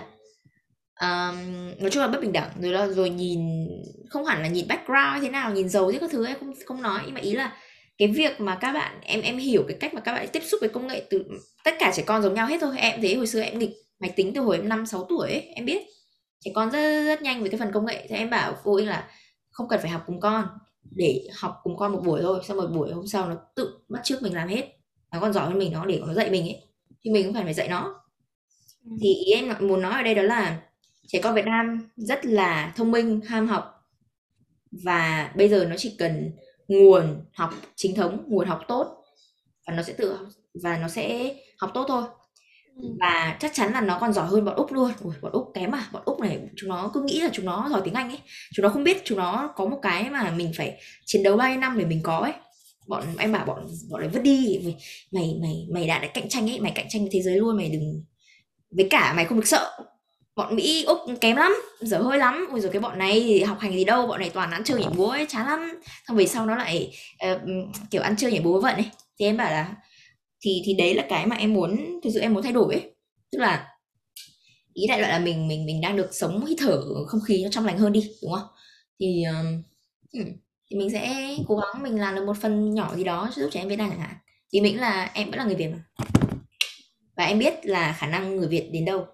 Um, 1.02 1.38
nói 1.80 1.92
chung 1.92 2.02
là 2.02 2.08
bất 2.08 2.22
bình 2.22 2.32
đẳng. 2.32 2.50
Rồi 2.60 2.72
là 2.72 2.88
rồi 2.88 3.10
nhìn 3.10 3.68
không 4.10 4.26
hẳn 4.26 4.42
là 4.42 4.48
nhìn 4.48 4.68
background 4.68 5.24
thế 5.24 5.30
nào 5.30 5.52
nhìn 5.52 5.70
giàu 5.70 5.92
thế 5.92 6.00
các 6.00 6.12
thứ 6.12 6.28
em 6.28 6.38
không 6.40 6.54
không 6.66 6.82
nói. 6.82 7.02
Nhưng 7.06 7.14
mà 7.14 7.22
ý 7.22 7.32
là 7.32 7.58
cái 7.98 8.08
việc 8.08 8.42
mà 8.42 8.56
các 8.56 8.74
bạn 8.74 9.00
em 9.02 9.22
em 9.22 9.38
hiểu 9.38 9.64
cái 9.68 9.78
cách 9.80 9.94
mà 9.94 10.02
các 10.02 10.14
bạn 10.14 10.28
tiếp 10.34 10.44
xúc 10.44 10.60
với 10.62 10.70
công 10.70 10.88
nghệ 10.88 11.04
từ 11.10 11.24
tất 11.64 11.74
cả 11.80 11.92
trẻ 11.96 12.04
con 12.06 12.24
giống 12.24 12.34
nhau 12.34 12.48
hết 12.48 12.58
thôi. 12.62 12.76
Em 12.78 13.02
thấy 13.02 13.16
hồi 13.16 13.28
xưa 13.28 13.42
em 13.42 13.60
nghịch 13.60 13.74
máy 14.04 14.14
tính 14.16 14.32
từ 14.36 14.42
hồi 14.42 14.58
em 14.58 14.70
năm 14.70 14.86
sáu 14.86 15.06
tuổi 15.10 15.30
ấy, 15.30 15.42
em 15.42 15.66
biết. 15.66 15.82
Trẻ 16.40 16.52
con 16.56 16.72
rất 16.72 17.04
rất 17.06 17.22
nhanh 17.22 17.42
với 17.42 17.50
cái 17.50 17.60
phần 17.60 17.72
công 17.72 17.86
nghệ. 17.86 18.06
Thì 18.10 18.16
em 18.16 18.30
bảo 18.30 18.56
cô 18.64 18.76
ấy 18.76 18.86
là 18.86 19.08
không 19.50 19.68
cần 19.68 19.80
phải 19.82 19.90
học 19.90 20.04
cùng 20.06 20.20
con. 20.20 20.48
Để 20.92 21.28
học 21.40 21.60
cùng 21.64 21.78
con 21.78 21.92
một 21.92 22.02
buổi 22.06 22.22
thôi. 22.22 22.40
Xong 22.48 22.58
một 22.58 22.68
buổi 22.74 22.92
hôm 22.92 23.08
sau 23.08 23.30
nó 23.30 23.36
tự 23.56 23.78
bắt 23.90 24.00
trước 24.04 24.22
mình 24.22 24.34
làm 24.34 24.48
hết. 24.48 24.64
Nó 25.12 25.20
còn 25.20 25.34
giỏi 25.34 25.48
hơn 25.48 25.60
mình 25.60 25.74
nó 25.74 25.86
để 25.86 26.02
nó 26.08 26.14
dạy 26.14 26.30
mình 26.30 26.44
ấy. 26.44 26.62
Thì 27.04 27.12
mình 27.12 27.26
cũng 27.26 27.34
phải 27.34 27.44
phải 27.44 27.54
dạy 27.54 27.68
nó. 27.68 28.02
Ừ. 28.86 28.92
thì 29.02 29.14
ý 29.14 29.32
em 29.34 29.56
muốn 29.60 29.82
nói 29.82 29.94
ở 29.94 30.04
đây 30.04 30.16
đó 30.16 30.22
là 30.22 30.62
trẻ 31.08 31.20
con 31.24 31.36
Việt 31.36 31.46
Nam 31.46 31.90
rất 31.96 32.26
là 32.26 32.74
thông 32.76 32.92
minh 32.92 33.22
ham 33.22 33.48
học. 33.48 33.90
Và 34.72 35.32
bây 35.36 35.50
giờ 35.50 35.66
nó 35.66 35.76
chỉ 35.78 35.96
cần 36.00 36.32
nguồn 36.68 37.26
học 37.34 37.54
chính 37.76 37.96
thống 37.96 38.24
nguồn 38.28 38.48
học 38.48 38.62
tốt. 38.68 39.04
Và 39.68 39.74
nó 39.74 39.84
sẽ 39.84 39.94
tự 39.94 40.18
và 40.64 40.78
nó 40.78 40.88
sẽ 40.88 41.36
học 41.60 41.72
tốt 41.74 41.86
thôi 41.88 42.04
và 43.00 43.38
chắc 43.40 43.54
chắn 43.54 43.74
là 43.74 43.82
nó 43.82 43.98
còn 44.00 44.14
giỏi 44.14 44.28
hơn 44.28 44.46
bọn 44.46 44.56
úc 44.56 44.72
luôn. 44.72 44.92
Ui, 45.04 45.14
bọn 45.22 45.32
úc 45.32 45.52
kém 45.54 45.76
à, 45.76 45.88
bọn 45.92 46.02
úc 46.06 46.20
này 46.20 46.40
chúng 46.56 46.70
nó 46.70 46.92
cứ 46.94 47.02
nghĩ 47.02 47.20
là 47.20 47.30
chúng 47.34 47.46
nó 47.46 47.68
giỏi 47.72 47.82
tiếng 47.86 47.94
anh 47.94 48.10
ấy. 48.10 48.20
Chúng 48.54 48.64
nó 48.64 48.70
không 48.70 48.84
biết 48.84 49.02
chúng 49.06 49.18
nó 49.18 49.54
có 49.56 49.66
một 49.66 49.80
cái 49.82 50.10
mà 50.10 50.32
mình 50.32 50.52
phải 50.58 50.78
chiến 51.06 51.24
đấu 51.24 51.38
bao 51.38 51.50
nhiêu 51.50 51.60
năm 51.60 51.78
để 51.78 51.86
mình 51.86 52.00
có 52.04 52.18
ấy. 52.18 52.34
Bọn 52.88 53.04
em 53.18 53.32
bảo 53.32 53.46
bọn 53.46 53.68
bọn 53.90 54.02
này 54.02 54.10
vứt 54.10 54.20
đi. 54.20 54.60
Mày 55.12 55.36
mày 55.42 55.68
mày 55.74 55.88
đã 55.88 56.00
đã 56.00 56.08
cạnh 56.08 56.30
tranh 56.30 56.50
ấy 56.50 56.60
mày 56.60 56.72
cạnh 56.76 56.86
tranh 56.90 57.02
với 57.02 57.10
thế 57.14 57.22
giới 57.22 57.38
luôn 57.38 57.58
mày 57.58 57.70
đừng 57.70 58.04
với 58.78 58.88
cả 58.90 59.14
mày 59.14 59.26
không 59.26 59.40
được 59.40 59.48
sợ. 59.48 59.72
Bọn 60.36 60.56
Mỹ 60.56 60.84
Úc 60.84 61.00
kém 61.22 61.36
lắm 61.36 61.56
dở 61.80 61.98
hơi 61.98 62.18
lắm. 62.18 62.48
Ôi 62.52 62.60
rồi 62.60 62.72
cái 62.72 62.80
bọn 62.80 63.00
này 63.00 63.20
thì 63.20 63.44
học 63.44 63.60
hành 63.60 63.74
gì 63.74 63.84
đâu 63.84 64.08
bọn 64.08 64.20
này 64.20 64.30
toàn 64.30 64.52
ăn 64.52 64.64
chơi 64.64 64.82
nhảy 64.82 64.90
múa 64.96 65.10
ấy 65.10 65.26
chán 65.30 65.46
lắm. 65.46 65.82
Xong 66.08 66.18
về 66.18 66.26
sau 66.26 66.46
nó 66.46 66.56
lại 66.56 66.92
uh, 67.32 67.42
kiểu 67.92 68.02
ăn 68.02 68.16
chơi 68.18 68.32
nhảy 68.32 68.42
múa 68.42 68.62
vận 68.62 68.76
ấy. 68.76 68.86
Thì 69.20 69.26
em 69.26 69.38
bảo 69.38 69.52
là 69.52 69.76
thì 70.44 70.62
thì 70.66 70.74
đấy 70.74 70.94
là 70.96 71.06
cái 71.10 71.28
mà 71.28 71.36
em 71.36 71.54
muốn 71.54 72.00
thực 72.04 72.10
sự 72.14 72.20
em 72.20 72.34
muốn 72.34 72.44
thay 72.44 72.52
đổi 72.52 72.74
ấy. 72.74 72.96
Tức 73.32 73.40
là 73.40 73.68
ý 74.74 74.88
đại 74.88 75.00
loại 75.00 75.12
là 75.12 75.20
mình 75.20 75.48
mình 75.48 75.66
mình 75.66 75.82
đang 75.82 75.98
được 75.98 76.10
sống 76.12 76.46
hít 76.46 76.58
thở 76.62 77.06
không 77.06 77.22
khí 77.28 77.44
nó 77.44 77.50
trong 77.50 77.66
lành 77.66 77.78
hơn 77.78 77.94
đi 77.94 78.12
đúng 78.22 78.32
không? 78.32 78.48
Thì 79.00 79.24
um, 79.24 79.64
thì 80.70 80.78
mình 80.78 80.90
sẽ 80.92 81.36
cố 81.48 81.56
gắng 81.56 81.84
mình 81.84 82.00
làm 82.00 82.16
được 82.16 82.26
một 82.26 82.38
phần 82.42 82.74
nhỏ 82.74 82.96
gì 82.96 83.04
đó 83.04 83.32
giúp 83.36 83.50
trẻ 83.52 83.60
em 83.60 83.68
Việt 83.68 83.76
Nam 83.76 83.90
chẳng 83.90 84.00
hạn. 84.00 84.16
Vì 84.54 84.62
mình 84.62 84.80
là 84.80 85.12
em 85.14 85.30
vẫn 85.30 85.38
là 85.40 85.46
người 85.46 85.56
Việt 85.56 85.68
mà. 85.68 85.84
Và 87.18 87.26
em 87.26 87.40
biết 87.40 87.54
là 87.64 87.96
khả 88.00 88.08
năng 88.08 88.38
người 88.38 88.48
Việt 88.48 88.70
đến 88.72 88.86
đâu. 88.86 89.06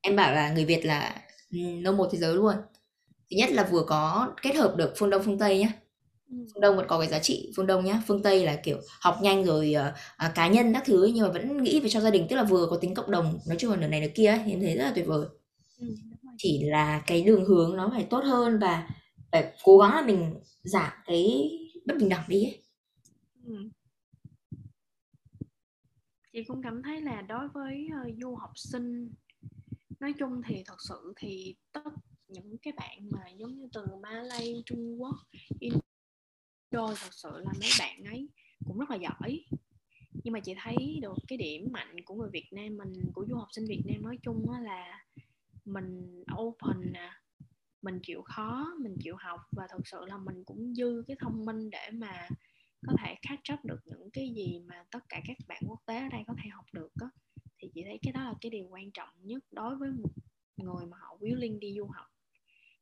Em 0.00 0.16
bảo 0.16 0.32
là 0.34 0.52
người 0.52 0.64
Việt 0.64 0.84
là 0.84 1.22
nông 1.50 1.96
một 1.96 2.08
thế 2.12 2.18
giới 2.18 2.34
luôn. 2.34 2.54
Thứ 3.30 3.36
nhất 3.36 3.50
là 3.52 3.68
vừa 3.70 3.84
có 3.86 4.32
kết 4.42 4.56
hợp 4.56 4.74
được 4.76 4.92
phương 4.96 5.10
Đông 5.10 5.22
phương 5.24 5.38
Tây 5.38 5.58
nhé 5.58 5.68
phương 6.32 6.60
Đông 6.60 6.76
vẫn 6.76 6.86
có 6.88 6.98
cái 6.98 7.08
giá 7.08 7.18
trị 7.18 7.52
phương 7.56 7.66
Đông 7.66 7.84
nhá. 7.84 8.02
Phương 8.06 8.22
Tây 8.22 8.44
là 8.44 8.56
kiểu 8.56 8.80
học 9.00 9.18
nhanh 9.22 9.44
rồi 9.44 9.74
uh, 10.26 10.34
cá 10.34 10.48
nhân 10.48 10.72
các 10.74 10.82
thứ 10.86 11.10
nhưng 11.14 11.26
mà 11.26 11.32
vẫn 11.32 11.62
nghĩ 11.62 11.80
về 11.80 11.88
cho 11.88 12.00
gia 12.00 12.10
đình. 12.10 12.26
Tức 12.30 12.36
là 12.36 12.44
vừa 12.44 12.66
có 12.70 12.76
tính 12.76 12.94
cộng 12.94 13.10
đồng 13.10 13.38
nói 13.48 13.56
chung 13.58 13.70
là 13.70 13.76
nửa 13.76 13.86
này 13.86 14.00
nửa 14.00 14.12
kia 14.14 14.42
thì 14.44 14.52
em 14.52 14.60
thấy 14.60 14.76
rất 14.76 14.84
là 14.84 14.92
tuyệt 14.94 15.06
vời. 15.06 15.26
Ừ, 15.78 15.86
chỉ 16.38 16.64
là 16.64 17.02
cái 17.06 17.22
đường 17.22 17.44
hướng 17.44 17.76
nó 17.76 17.90
phải 17.94 18.06
tốt 18.10 18.24
hơn 18.24 18.58
và 18.58 18.88
phải 19.32 19.52
cố 19.64 19.78
gắng 19.78 19.94
là 19.94 20.02
mình 20.02 20.34
giảm 20.62 20.92
cái 21.06 21.50
bất 21.86 21.94
bình 21.98 22.08
đẳng 22.08 22.24
đi 22.28 22.44
ấy. 22.44 22.58
Ừ. 23.46 23.54
chị 26.32 26.44
cũng 26.44 26.62
cảm 26.62 26.82
thấy 26.82 27.00
là 27.00 27.22
đối 27.22 27.48
với 27.48 27.88
uh, 28.08 28.14
du 28.20 28.34
học 28.34 28.50
sinh 28.54 29.10
nói 30.00 30.14
chung 30.18 30.42
thì 30.48 30.62
thật 30.66 30.76
sự 30.88 31.12
thì 31.16 31.54
tất 31.72 31.90
những 32.32 32.58
cái 32.58 32.72
bạn 32.76 33.10
mà 33.10 33.28
giống 33.38 33.58
như 33.58 33.68
từ 33.72 33.86
Malay, 34.02 34.62
Trung 34.66 35.02
Quốc, 35.02 35.16
đôi 36.72 36.94
thật 37.02 37.14
sự 37.14 37.30
là 37.34 37.52
mấy 37.60 37.70
bạn 37.78 38.04
ấy 38.04 38.28
cũng 38.64 38.78
rất 38.78 38.90
là 38.90 38.96
giỏi. 38.96 39.44
Nhưng 40.24 40.32
mà 40.32 40.40
chị 40.40 40.54
thấy 40.58 40.98
được 41.02 41.14
cái 41.28 41.38
điểm 41.38 41.68
mạnh 41.72 41.96
của 42.04 42.14
người 42.14 42.30
Việt 42.32 42.48
Nam 42.52 42.76
mình, 42.76 42.92
của 43.14 43.26
du 43.28 43.36
học 43.36 43.48
sinh 43.52 43.64
Việt 43.68 43.82
Nam 43.84 44.02
nói 44.02 44.18
chung 44.22 44.50
là 44.50 45.04
mình 45.64 46.22
open 46.40 46.92
nè, 46.92 47.10
mình 47.82 48.00
chịu 48.02 48.22
khó, 48.22 48.74
mình 48.80 48.96
chịu 49.02 49.16
học 49.18 49.40
và 49.52 49.66
thật 49.70 49.80
sự 49.84 50.04
là 50.06 50.18
mình 50.18 50.44
cũng 50.44 50.74
dư 50.74 51.04
cái 51.06 51.16
thông 51.20 51.44
minh 51.44 51.70
để 51.70 51.90
mà 51.92 52.28
có 52.86 52.92
thể 52.98 53.14
catch 53.22 53.52
up 53.52 53.64
được 53.64 53.80
những 53.84 54.10
cái 54.12 54.32
gì 54.36 54.58
mà 54.66 54.84
tất 54.90 55.04
cả 55.08 55.20
các 55.26 55.36
bạn 55.48 55.62
quốc 55.66 55.80
tế 55.86 55.98
ở 55.98 56.08
đây 56.08 56.22
có 56.26 56.34
thể 56.42 56.48
học 56.48 56.64
được 56.72 56.88
đó 57.00 57.10
thì 57.58 57.70
chị 57.74 57.82
thấy 57.84 57.98
cái 58.02 58.12
đó 58.12 58.24
là 58.24 58.34
cái 58.40 58.50
điều 58.50 58.68
quan 58.70 58.90
trọng 58.90 59.08
nhất 59.22 59.44
đối 59.50 59.76
với 59.76 59.90
một 59.90 60.10
người 60.56 60.86
mà 60.86 60.96
họ 61.00 61.16
willing 61.20 61.58
đi 61.58 61.74
du 61.78 61.86
học 61.86 62.06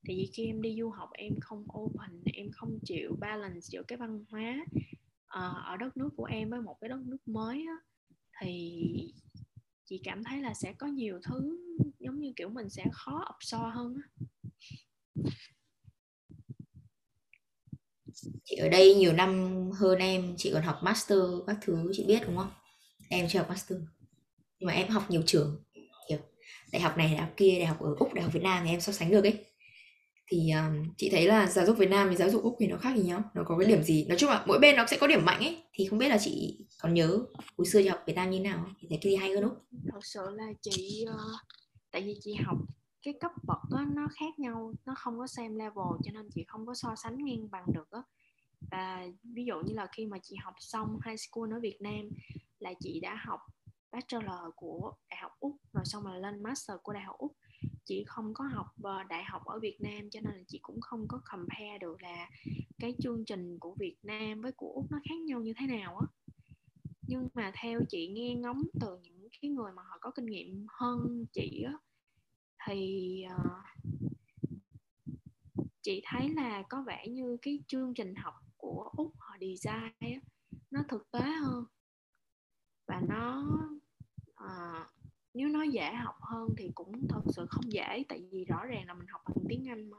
thì 0.07 0.17
vì 0.17 0.31
khi 0.33 0.47
em 0.47 0.63
đi 0.63 0.77
du 0.81 0.91
học 0.91 1.09
em 1.13 1.41
không 1.41 1.65
open 1.79 2.23
em 2.35 2.51
không 2.53 2.79
chịu 2.85 3.17
balance 3.21 3.61
giữa 3.61 3.83
cái 3.89 3.99
văn 3.99 4.25
hóa 4.31 4.65
uh, 5.39 5.67
ở 5.67 5.77
đất 5.77 5.97
nước 5.97 6.11
của 6.17 6.25
em 6.25 6.51
với 6.51 6.61
một 6.61 6.77
cái 6.81 6.89
đất 6.89 7.01
nước 7.05 7.29
mới 7.29 7.65
á, 7.69 7.77
thì 8.41 8.83
chị 9.85 10.01
cảm 10.05 10.25
thấy 10.25 10.43
là 10.43 10.55
sẽ 10.55 10.73
có 10.73 10.87
nhiều 10.87 11.21
thứ 11.23 11.59
giống 11.99 12.21
như 12.21 12.33
kiểu 12.37 12.49
mình 12.49 12.71
sẽ 12.71 12.85
khó 12.93 13.25
absorb 13.27 13.75
hơn 13.75 13.95
á. 13.95 14.27
chị 18.45 18.57
ở 18.57 18.69
đây 18.69 18.95
nhiều 18.95 19.13
năm 19.13 19.61
hơn 19.75 19.99
em 19.99 20.35
chị 20.37 20.51
còn 20.53 20.63
học 20.63 20.79
master 20.83 21.19
các 21.47 21.57
thứ 21.61 21.91
chị 21.93 22.05
biết 22.09 22.23
đúng 22.27 22.37
không 22.37 22.51
em 23.09 23.27
chưa 23.29 23.39
học 23.39 23.49
master 23.49 23.79
nhưng 24.59 24.67
mà 24.67 24.73
em 24.73 24.89
học 24.89 25.11
nhiều 25.11 25.23
trường 25.27 25.65
kiểu 26.09 26.19
đại 26.73 26.83
học 26.83 26.97
này 26.97 27.07
đại 27.07 27.17
học 27.17 27.31
kia 27.37 27.57
đại 27.59 27.67
học 27.67 27.81
ở 27.81 27.95
úc 27.99 28.15
đại 28.15 28.25
học 28.25 28.33
việt 28.33 28.43
nam 28.43 28.65
thì 28.65 28.71
em 28.71 28.81
so 28.81 28.93
sánh 28.93 29.11
được 29.11 29.25
ấy 29.25 29.50
thì 30.31 30.51
um, 30.51 30.95
chị 30.97 31.09
thấy 31.11 31.27
là 31.27 31.47
giáo 31.47 31.67
dục 31.67 31.79
Việt 31.79 31.91
Nam 31.91 32.09
và 32.09 32.15
giáo 32.15 32.31
dục 32.31 32.43
Úc 32.43 32.57
thì 32.61 32.67
nó 32.67 32.77
khác 32.77 32.97
gì 32.97 33.03
nhau? 33.03 33.23
Nó 33.35 33.43
có 33.47 33.59
cái 33.59 33.69
điểm 33.69 33.83
gì? 33.83 34.05
Nói 34.09 34.19
chung 34.19 34.31
là 34.31 34.45
mỗi 34.47 34.59
bên 34.59 34.77
nó 34.77 34.87
sẽ 34.87 34.99
có 35.01 35.07
điểm 35.07 35.25
mạnh 35.25 35.41
ấy. 35.41 35.63
Thì 35.73 35.87
không 35.87 35.99
biết 35.99 36.09
là 36.09 36.19
chị 36.19 36.65
còn 36.83 36.95
nhớ 36.95 37.19
hồi 37.59 37.67
xưa 37.67 37.83
chị 37.83 37.89
học 37.89 38.03
Việt 38.07 38.13
Nam 38.17 38.31
như 38.31 38.41
nào 38.41 38.67
thì 38.81 38.89
thấy 38.89 38.99
cái 39.03 39.13
gì 39.13 39.17
hay 39.17 39.31
hơn 39.31 39.45
Úc 39.45 39.53
thật 39.93 40.01
sự 40.03 40.31
là 40.31 40.47
chị 40.61 41.05
uh, 41.11 41.17
tại 41.91 42.03
vì 42.03 42.19
chị 42.21 42.35
học 42.35 42.59
cái 43.03 43.15
cấp 43.21 43.33
bậc 43.43 43.59
đó, 43.71 43.85
nó 43.95 44.09
khác 44.13 44.39
nhau 44.39 44.75
nó 44.87 44.95
không 44.97 45.19
có 45.19 45.27
same 45.27 45.49
level 45.49 45.99
cho 46.05 46.13
nên 46.13 46.29
chị 46.35 46.45
không 46.49 46.67
có 46.67 46.75
so 46.75 46.95
sánh 46.97 47.25
ngang 47.25 47.51
bằng 47.51 47.65
được 47.75 47.91
á. 47.91 48.03
Và 48.71 49.07
ví 49.23 49.45
dụ 49.45 49.55
như 49.67 49.75
là 49.75 49.87
khi 49.93 50.07
mà 50.07 50.19
chị 50.23 50.37
học 50.37 50.55
xong 50.59 50.99
high 51.07 51.19
school 51.19 51.53
ở 51.53 51.61
Việt 51.61 51.77
Nam 51.81 52.11
là 52.59 52.73
chị 52.81 53.01
đã 53.01 53.15
học 53.25 53.41
bachelor 53.93 54.55
của 54.57 54.93
đại 55.11 55.19
học 55.23 55.33
úc 55.41 55.57
rồi 55.73 55.85
xong 55.85 56.05
rồi 56.05 56.21
lên 56.21 56.43
master 56.43 56.77
của 56.83 56.93
đại 56.93 57.03
học 57.03 57.19
úc 57.19 57.37
chị 57.85 58.05
không 58.07 58.35
có 58.35 58.45
học 58.45 58.67
ờ, 58.83 59.03
đại 59.03 59.25
học 59.25 59.45
ở 59.45 59.59
Việt 59.59 59.81
Nam 59.81 60.11
cho 60.11 60.21
nên 60.21 60.35
là 60.35 60.43
chị 60.47 60.59
cũng 60.63 60.81
không 60.81 61.09
có 61.09 61.21
compare 61.25 61.79
được 61.81 62.03
là 62.03 62.31
cái 62.79 62.95
chương 62.99 63.25
trình 63.25 63.59
của 63.59 63.75
Việt 63.75 63.97
Nam 64.03 64.41
với 64.41 64.53
của 64.53 64.73
úc 64.75 64.91
nó 64.91 64.99
khác 65.09 65.21
nhau 65.27 65.41
như 65.41 65.53
thế 65.57 65.67
nào 65.67 65.99
á. 65.99 66.07
Nhưng 67.03 67.29
mà 67.35 67.53
theo 67.63 67.81
chị 67.89 68.09
nghe 68.09 68.35
ngóng 68.35 68.63
từ 68.81 68.99
những 69.03 69.29
cái 69.43 69.51
người 69.51 69.73
mà 69.73 69.83
họ 69.83 69.99
có 70.01 70.11
kinh 70.11 70.27
nghiệm 70.27 70.67
hơn 70.69 71.27
chị 71.33 71.63
á 71.67 71.75
thì 72.67 73.25
uh, 73.27 73.91
chị 75.83 76.03
thấy 76.05 76.29
là 76.29 76.63
có 76.69 76.83
vẻ 76.83 77.09
như 77.09 77.37
cái 77.43 77.61
chương 77.67 77.95
trình 77.95 78.15
học 78.15 78.35
của 78.57 78.91
úc 78.97 79.13
họ 79.19 79.37
design 79.41 79.93
á, 80.01 80.21
nó 80.71 80.81
thực 80.89 81.11
tế 81.11 81.21
hơn. 81.21 81.65
Và 82.87 83.03
nó 83.09 83.47
à, 84.35 84.87
nếu 85.35 85.49
nó 85.49 85.63
dễ 85.63 85.95
học 85.95 86.15
hơn 86.31 86.49
thì 86.59 86.71
cũng 86.75 87.09
thật 87.09 87.23
sự 87.27 87.47
không 87.51 87.73
dễ 87.73 88.05
tại 88.09 88.23
vì 88.31 88.45
rõ 88.45 88.65
ràng 88.65 88.87
là 88.87 88.95
mình 88.95 89.07
học 89.09 89.21
bằng 89.27 89.45
tiếng 89.49 89.69
Anh 89.69 89.91
mà. 89.91 89.99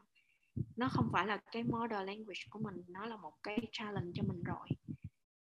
Nó 0.75 0.89
không 0.91 1.09
phải 1.13 1.27
là 1.27 1.37
cái 1.51 1.63
model 1.63 2.05
language 2.07 2.41
của 2.49 2.59
mình 2.59 2.83
nó 2.87 3.05
là 3.05 3.17
một 3.17 3.33
cái 3.43 3.59
challenge 3.71 4.11
cho 4.15 4.23
mình 4.23 4.43
rồi. 4.43 4.67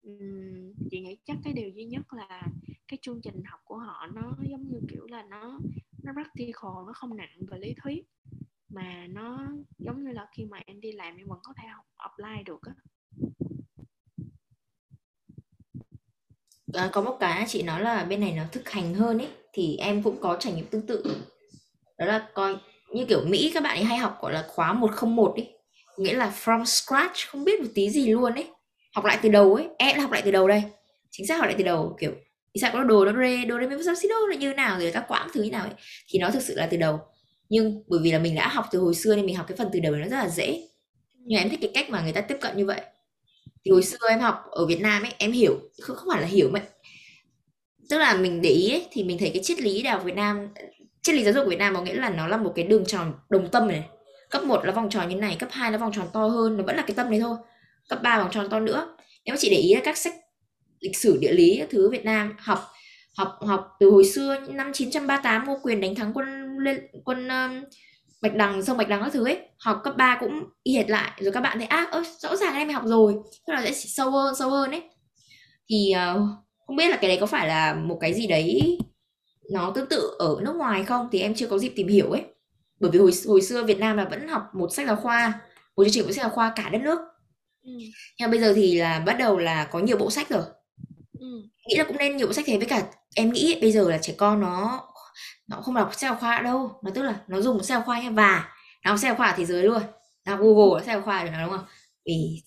Uhm, 0.08 0.72
chị 0.90 1.00
nghĩ 1.00 1.18
chắc 1.24 1.36
cái 1.44 1.52
điều 1.52 1.70
duy 1.70 1.84
nhất 1.84 2.12
là 2.12 2.42
cái 2.88 2.98
chương 3.02 3.20
trình 3.22 3.42
học 3.44 3.60
của 3.64 3.78
họ 3.78 4.06
nó 4.14 4.36
giống 4.50 4.68
như 4.68 4.80
kiểu 4.88 5.06
là 5.06 5.22
nó 5.22 5.58
nó 6.02 6.12
practical 6.12 6.72
nó 6.86 6.92
không 6.94 7.16
nặng 7.16 7.38
về 7.50 7.58
lý 7.58 7.74
thuyết 7.82 8.06
mà 8.68 9.06
nó 9.10 9.52
giống 9.78 10.04
như 10.04 10.10
là 10.12 10.28
khi 10.32 10.44
mà 10.44 10.58
em 10.66 10.80
đi 10.80 10.92
làm 10.92 11.16
em 11.16 11.28
vẫn 11.28 11.40
có 11.42 11.52
thể 11.62 11.68
học 11.68 11.84
apply 11.96 12.42
được 12.46 12.62
á. 12.62 12.74
À, 16.74 16.88
có 16.92 17.00
một 17.00 17.16
cái 17.20 17.44
chị 17.48 17.62
nói 17.62 17.82
là 17.82 18.04
bên 18.04 18.20
này 18.20 18.32
nó 18.36 18.42
thực 18.52 18.70
hành 18.70 18.94
hơn 18.94 19.18
ấy 19.18 19.28
thì 19.52 19.76
em 19.76 20.02
cũng 20.02 20.16
có 20.20 20.36
trải 20.40 20.52
nghiệm 20.52 20.66
tương 20.66 20.86
tự. 20.86 21.16
Đó 21.98 22.06
là 22.06 22.26
coi 22.34 22.56
như 22.92 23.04
kiểu 23.04 23.20
Mỹ 23.26 23.50
các 23.54 23.62
bạn 23.62 23.76
ấy 23.76 23.84
hay 23.84 23.98
học 23.98 24.18
gọi 24.22 24.32
là 24.32 24.44
khóa 24.48 24.72
101 24.72 25.34
ấy 25.36 25.48
nghĩa 25.96 26.14
là 26.14 26.32
from 26.44 26.64
scratch 26.64 27.28
không 27.28 27.44
biết 27.44 27.60
một 27.60 27.68
tí 27.74 27.90
gì 27.90 28.06
luôn 28.06 28.34
ấy 28.34 28.46
học 28.94 29.04
lại 29.04 29.18
từ 29.22 29.28
đầu 29.28 29.54
ấy 29.54 29.68
em 29.78 30.00
học 30.00 30.10
lại 30.10 30.22
từ 30.24 30.30
đầu 30.30 30.48
đây. 30.48 30.62
Chính 31.10 31.26
xác 31.26 31.36
học 31.36 31.46
lại 31.46 31.54
từ 31.58 31.64
đầu 31.64 31.96
kiểu 32.00 32.12
sao 32.60 32.70
có 32.72 32.84
đồ 32.84 33.04
nó 33.04 33.12
rê 33.12 33.44
đồ 33.44 33.58
đấy 33.58 33.68
mi 33.68 33.76
phát 33.86 34.08
đô 34.08 34.26
là 34.26 34.36
như 34.36 34.52
nào 34.54 34.80
rồi 34.80 34.90
các 34.94 35.04
quãng 35.08 35.28
thứ 35.32 35.42
như 35.42 35.50
nào 35.50 35.64
ấy. 35.64 35.74
Thì 36.08 36.18
nó 36.18 36.30
thực 36.30 36.42
sự 36.42 36.54
là 36.56 36.66
từ 36.66 36.76
đầu. 36.76 37.00
Nhưng 37.48 37.82
bởi 37.88 38.00
vì 38.02 38.12
là 38.12 38.18
mình 38.18 38.34
đã 38.34 38.48
học 38.48 38.66
từ 38.70 38.78
hồi 38.78 38.94
xưa 38.94 39.16
nên 39.16 39.26
mình 39.26 39.36
học 39.36 39.46
cái 39.48 39.56
phần 39.56 39.68
từ 39.72 39.80
đầu 39.80 39.94
nó 39.94 40.08
rất 40.08 40.16
là 40.16 40.28
dễ. 40.28 40.68
Nhưng 41.24 41.38
em 41.38 41.50
thích 41.50 41.58
cái 41.62 41.70
cách 41.74 41.90
mà 41.90 42.02
người 42.02 42.12
ta 42.12 42.20
tiếp 42.20 42.36
cận 42.40 42.56
như 42.56 42.66
vậy 42.66 42.80
thì 43.64 43.70
hồi 43.70 43.82
xưa 43.82 44.08
em 44.08 44.20
học 44.20 44.44
ở 44.50 44.66
Việt 44.66 44.80
Nam 44.80 45.02
ấy 45.02 45.12
em 45.18 45.32
hiểu 45.32 45.58
không, 45.82 45.96
không 45.96 46.08
phải 46.12 46.22
là 46.22 46.28
hiểu 46.28 46.50
mà 46.52 46.62
tức 47.90 47.98
là 47.98 48.16
mình 48.16 48.42
để 48.42 48.50
ý 48.50 48.70
ấy, 48.70 48.86
thì 48.90 49.04
mình 49.04 49.18
thấy 49.18 49.30
cái 49.34 49.42
triết 49.42 49.60
lý 49.60 49.82
đào 49.82 50.00
Việt 50.00 50.16
Nam 50.16 50.48
triết 51.02 51.14
lý 51.14 51.24
giáo 51.24 51.34
dục 51.34 51.46
Việt 51.48 51.58
Nam 51.58 51.74
có 51.74 51.82
nghĩa 51.82 51.94
là 51.94 52.10
nó 52.10 52.26
là 52.26 52.36
một 52.36 52.52
cái 52.56 52.64
đường 52.64 52.84
tròn 52.86 53.12
đồng 53.28 53.48
tâm 53.50 53.68
này. 53.68 53.84
Cấp 54.30 54.42
1 54.44 54.64
là 54.64 54.72
vòng 54.72 54.90
tròn 54.90 55.08
như 55.08 55.16
này 55.16 55.36
cấp 55.38 55.48
2 55.52 55.72
là 55.72 55.78
vòng 55.78 55.92
tròn 55.92 56.06
to 56.12 56.26
hơn 56.26 56.56
nó 56.56 56.64
vẫn 56.64 56.76
là 56.76 56.84
cái 56.86 56.94
tâm 56.94 57.10
đấy 57.10 57.20
thôi. 57.20 57.36
Cấp 57.88 58.02
3 58.02 58.18
vòng 58.18 58.30
tròn 58.30 58.48
to 58.50 58.60
nữa. 58.60 58.96
Nếu 59.24 59.32
mà 59.32 59.36
chị 59.38 59.50
để 59.50 59.56
ý 59.56 59.74
là 59.74 59.80
các 59.84 59.98
sách 59.98 60.14
lịch 60.80 60.96
sử 60.96 61.18
địa 61.20 61.32
lý 61.32 61.56
các 61.58 61.68
thứ 61.70 61.90
Việt 61.90 62.04
Nam 62.04 62.36
học 62.38 62.58
học 63.16 63.38
học 63.40 63.68
từ 63.80 63.90
hồi 63.90 64.04
xưa 64.04 64.40
năm 64.48 64.72
938 64.72 65.46
Ngô 65.46 65.58
Quyền 65.62 65.80
đánh 65.80 65.94
thắng 65.94 66.12
quân 66.14 66.58
lên 66.58 66.80
quân 67.04 67.28
bạch 68.24 68.34
đằng 68.34 68.62
sông 68.62 68.76
bạch 68.76 68.88
đằng 68.88 69.02
các 69.02 69.12
thứ 69.12 69.24
ấy 69.24 69.38
học 69.58 69.80
cấp 69.84 69.94
3 69.96 70.16
cũng 70.20 70.44
y 70.62 70.74
hệt 70.76 70.90
lại. 70.90 71.10
Rồi 71.20 71.32
các 71.32 71.40
bạn 71.40 71.58
thấy 71.58 71.66
à 71.66 71.86
ơ, 71.90 72.02
rõ 72.18 72.36
ràng 72.36 72.54
em 72.54 72.68
học 72.68 72.82
rồi 72.86 73.14
tức 73.46 73.52
là 73.52 73.62
sẽ 73.64 73.72
sâu 73.72 74.10
hơn 74.10 74.34
sâu 74.34 74.50
hơn 74.50 74.70
ấy. 74.70 74.82
Thì 75.68 75.92
uh, 76.14 76.20
không 76.66 76.76
biết 76.76 76.88
là 76.88 76.96
cái 76.96 77.08
đấy 77.08 77.18
có 77.20 77.26
phải 77.26 77.48
là 77.48 77.74
một 77.74 77.98
cái 78.00 78.14
gì 78.14 78.26
đấy 78.26 78.78
nó 79.52 79.72
tương 79.74 79.88
tự 79.88 80.10
ở 80.18 80.36
nước 80.42 80.56
ngoài 80.56 80.84
không? 80.84 81.08
Thì 81.12 81.20
em 81.20 81.34
chưa 81.34 81.46
có 81.46 81.58
dịp 81.58 81.72
tìm 81.76 81.88
hiểu 81.88 82.10
ấy. 82.10 82.22
Bởi 82.80 82.90
vì 82.90 82.98
hồi 82.98 83.10
hồi 83.26 83.42
xưa 83.42 83.62
Việt 83.64 83.78
Nam 83.78 83.96
là 83.96 84.04
vẫn 84.04 84.28
học 84.28 84.42
một 84.54 84.68
sách 84.72 84.86
giáo 84.86 84.96
khoa 84.96 85.40
một 85.76 85.84
chương 85.84 85.92
trình 85.92 86.04
một 86.04 86.12
sách 86.12 86.22
giáo 86.22 86.30
khoa 86.30 86.52
cả 86.56 86.68
đất 86.72 86.80
nước. 86.80 86.98
Ừ. 87.62 87.70
nhưng 88.18 88.30
bây 88.30 88.40
giờ 88.40 88.52
thì 88.56 88.78
là 88.78 89.00
bắt 89.06 89.12
đầu 89.18 89.38
là 89.38 89.64
có 89.64 89.78
nhiều 89.78 89.96
bộ 89.96 90.10
sách 90.10 90.28
rồi. 90.28 90.42
Ừ. 91.18 91.26
nghĩ 91.68 91.76
là 91.76 91.84
cũng 91.84 91.96
nên 91.96 92.16
nhiều 92.16 92.26
bộ 92.26 92.32
sách 92.32 92.44
thế 92.48 92.56
với 92.58 92.66
cả 92.66 92.82
em 93.14 93.32
nghĩ 93.32 93.58
bây 93.60 93.72
giờ 93.72 93.90
là 93.90 93.98
trẻ 93.98 94.14
con 94.16 94.40
nó 94.40 94.82
nó 95.46 95.56
không 95.56 95.74
đọc 95.74 95.88
sách 95.92 96.00
giáo 96.00 96.16
khoa 96.16 96.42
đâu. 96.42 96.80
Nó 96.82 96.90
tức 96.94 97.02
là 97.02 97.20
nó 97.28 97.40
dùng 97.40 97.58
sách 97.58 97.76
giáo 97.76 97.82
khoa 97.82 98.02
nha 98.02 98.10
và 98.10 98.54
nó 98.84 98.90
học 98.90 98.98
sách 99.00 99.08
giáo 99.08 99.16
khoa 99.16 99.34
thế 99.36 99.44
giới 99.44 99.62
luôn. 99.62 99.82
Nó 100.26 100.36
google 100.36 100.80
sách 100.80 100.94
giáo 100.94 101.02
khoa 101.02 101.22
rồi 101.22 101.30
nó 101.30 101.42
đúng 101.42 101.50
không? 101.50 101.66
Vì 102.06 102.42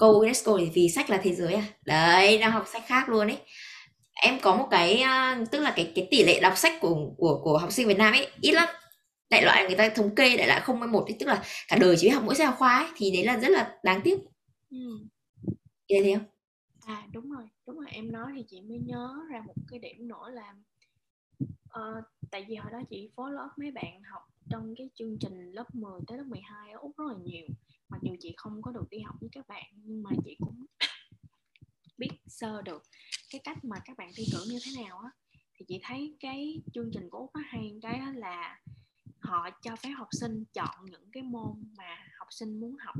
câu 0.00 0.12
UNESCO 0.12 0.56
thì 0.58 0.70
vì 0.74 0.88
sách 0.88 1.10
là 1.10 1.20
thế 1.22 1.34
giới 1.34 1.54
à? 1.54 1.64
Đấy 1.84 2.38
đang 2.38 2.52
học 2.52 2.64
sách 2.72 2.82
khác 2.86 3.08
luôn 3.08 3.28
ấy. 3.28 3.38
Em 4.22 4.38
có 4.42 4.56
một 4.56 4.68
cái 4.70 5.04
tức 5.50 5.60
là 5.60 5.72
cái 5.76 5.92
cái 5.94 6.08
tỷ 6.10 6.24
lệ 6.24 6.40
đọc 6.40 6.56
sách 6.56 6.72
của 6.80 7.10
của 7.16 7.40
của 7.44 7.58
học 7.58 7.72
sinh 7.72 7.88
Việt 7.88 7.98
Nam 7.98 8.12
ấy 8.12 8.30
ít 8.40 8.52
lắm. 8.52 8.68
Đại 9.30 9.42
loại 9.44 9.66
người 9.66 9.76
ta 9.76 9.88
thống 9.88 10.14
kê 10.14 10.36
đại 10.36 10.46
loại 10.46 10.60
không 10.60 10.92
một 10.92 11.04
ấy, 11.06 11.16
tức 11.20 11.26
là 11.26 11.44
cả 11.68 11.76
đời 11.80 11.96
chỉ 11.98 12.08
học 12.08 12.22
mỗi 12.26 12.34
sách 12.34 12.54
khoa 12.58 12.78
ấy 12.78 12.88
thì 12.96 13.10
đấy 13.10 13.24
là 13.24 13.38
rất 13.38 13.48
là 13.48 13.78
đáng 13.82 14.00
tiếc. 14.04 14.18
Ừ. 14.70 14.78
Vậy 15.88 16.00
thế 16.04 16.14
không? 16.14 16.26
À 16.86 17.02
đúng 17.12 17.30
rồi, 17.30 17.44
đúng 17.66 17.76
rồi. 17.76 17.86
Em 17.90 18.12
nói 18.12 18.32
thì 18.36 18.44
chị 18.48 18.60
mới 18.60 18.78
nhớ 18.78 19.14
ra 19.32 19.40
một 19.46 19.54
cái 19.70 19.78
điểm 19.78 20.08
nữa 20.08 20.30
là 20.32 20.54
uh, 21.64 22.04
tại 22.30 22.44
vì 22.48 22.56
hồi 22.56 22.72
đó 22.72 22.80
chị 22.90 23.10
follow 23.16 23.46
up 23.46 23.52
mấy 23.58 23.70
bạn 23.70 24.02
học 24.02 24.22
trong 24.50 24.74
cái 24.76 24.90
chương 24.94 25.18
trình 25.18 25.52
lớp 25.52 25.74
10 25.74 26.00
tới 26.06 26.18
lớp 26.18 26.24
12 26.26 26.72
ở 26.72 26.78
Úc 26.78 26.96
rất 26.96 27.04
là 27.08 27.14
nhiều. 27.24 27.46
Mặc 27.88 27.98
dù 28.02 28.16
chị 28.20 28.34
không 28.36 28.62
có 28.62 28.72
được 28.72 28.90
đi 28.90 28.98
học 29.00 29.16
với 29.20 29.28
các 29.32 29.48
bạn 29.48 29.64
nhưng 29.74 30.02
mà 30.02 30.10
chị 30.24 30.36
cũng 30.38 30.66
biết 31.98 32.10
sơ 32.26 32.62
được 32.62 32.82
cái 33.30 33.40
cách 33.44 33.64
mà 33.64 33.76
các 33.84 33.96
bạn 33.96 34.10
thi 34.16 34.24
cử 34.32 34.44
như 34.48 34.58
thế 34.64 34.82
nào 34.82 34.98
á. 34.98 35.10
Thì 35.54 35.64
chị 35.68 35.80
thấy 35.82 36.16
cái 36.20 36.62
chương 36.74 36.90
trình 36.92 37.10
của 37.10 37.18
Úc 37.18 37.30
nó 37.34 37.40
hay 37.46 37.78
cái 37.82 37.98
đó 37.98 38.10
là 38.14 38.60
họ 39.18 39.50
cho 39.62 39.76
phép 39.76 39.90
học 39.96 40.08
sinh 40.10 40.44
chọn 40.54 40.84
những 40.90 41.10
cái 41.12 41.22
môn 41.22 41.64
mà 41.78 41.98
học 42.18 42.28
sinh 42.30 42.60
muốn 42.60 42.76
học. 42.80 42.96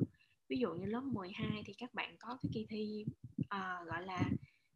Ví 0.49 0.59
dụ 0.59 0.74
như 0.74 0.87
lớp 0.87 1.01
12 1.01 1.62
thì 1.66 1.72
các 1.79 1.95
bạn 1.95 2.16
có 2.18 2.39
cái 2.43 2.51
kỳ 2.55 2.66
thi 2.68 3.05
uh, 3.41 3.87
gọi 3.87 4.07
là 4.07 4.31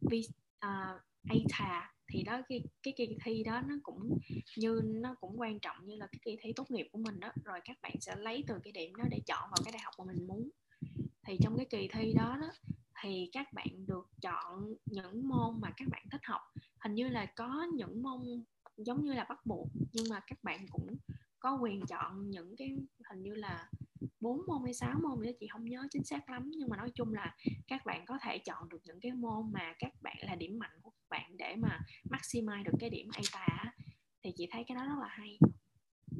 uh, 0.07 0.13
ờ, 0.59 1.01
ATA 1.29 1.93
thì 2.11 2.23
đó 2.23 2.43
cái 2.49 2.63
cái 2.83 2.95
kỳ 2.97 3.17
thi 3.25 3.43
đó 3.45 3.61
nó 3.69 3.75
cũng 3.83 4.19
như, 4.57 4.81
nó 4.85 5.15
cũng 5.21 5.41
quan 5.41 5.61
trọng 5.61 5.77
như 5.87 5.97
là 5.97 6.07
cái 6.07 6.21
kỳ 6.25 6.37
thi 6.41 6.53
tốt 6.57 6.71
nghiệp 6.71 6.89
của 6.93 6.99
mình 6.99 7.21
đó. 7.21 7.33
Rồi 7.45 7.61
các 7.65 7.77
bạn 7.83 7.95
sẽ 8.01 8.17
lấy 8.17 8.45
từ 8.47 8.59
cái 8.65 8.73
điểm 8.73 8.95
đó 8.95 9.05
để 9.11 9.21
chọn 9.27 9.51
vào 9.51 9.59
cái 9.65 9.73
đại 9.73 9.83
học 9.85 9.95
mà 9.99 10.05
mình 10.05 10.27
muốn. 10.27 10.51
Thì 11.27 11.39
trong 11.43 11.57
cái 11.57 11.67
kỳ 11.71 11.89
thi 11.93 12.13
đó 12.13 12.39
đó, 12.41 12.51
thì 13.03 13.31
các 13.33 13.53
bạn 13.53 13.87
được 13.87 14.09
chọn 14.21 14.75
những 14.87 15.29
môn 15.29 15.61
mà 15.61 15.71
các 15.77 15.89
bạn 15.89 16.07
thích 16.11 16.21
học. 16.25 16.41
Hình 16.79 16.95
như 16.95 17.09
là 17.09 17.27
có 17.27 17.67
những 17.75 18.03
môn 18.03 18.45
giống 18.77 19.05
như 19.05 19.13
là 19.13 19.25
bắt 19.29 19.47
buộc, 19.47 19.69
nhưng 19.93 20.09
mà 20.11 20.21
các 20.27 20.45
bạn 20.45 20.67
cũng 20.71 20.97
có 21.39 21.59
quyền 21.63 21.87
chọn 21.87 22.31
những 22.31 22.57
cái, 22.57 22.77
hình 23.11 23.23
như 23.23 23.35
là 23.35 23.71
bốn 24.21 24.47
môn 24.47 24.63
hay 24.65 24.75
sáu 24.75 25.01
môn 25.03 25.23
nữa 25.23 25.31
chị 25.41 25.47
không 25.49 25.65
nhớ 25.65 25.87
chính 25.91 26.05
xác 26.05 26.31
lắm. 26.31 26.51
Nhưng 26.57 26.69
mà 26.69 26.77
nói 26.77 26.91
chung 26.95 27.15
là 27.15 27.37
các 27.67 27.87
bạn 27.87 28.05
có 28.07 28.19
thể 28.23 28.39
chọn 28.39 28.69
được 28.69 28.81
những 28.85 29.01
cái 29.01 29.13
môn 29.13 29.53
mà 29.53 29.75
các 29.79 29.93
bạn 30.03 30.17
là 30.21 30.35
điểm 30.35 30.59
mạnh 30.59 30.79
của 30.83 30.91
các 30.91 31.09
bạn 31.09 31.37
để 31.37 31.57
mà 31.57 31.81
maximize 32.11 32.65
được 32.65 32.73
cái 32.81 32.91
điểm 32.91 33.09
ATA 33.13 33.75
thì 34.23 34.33
chị 34.37 34.49
thấy 34.51 34.65
cái 34.69 34.75
đó 34.75 34.85
rất 34.85 34.99
là 35.01 35.09
hay. 35.09 35.39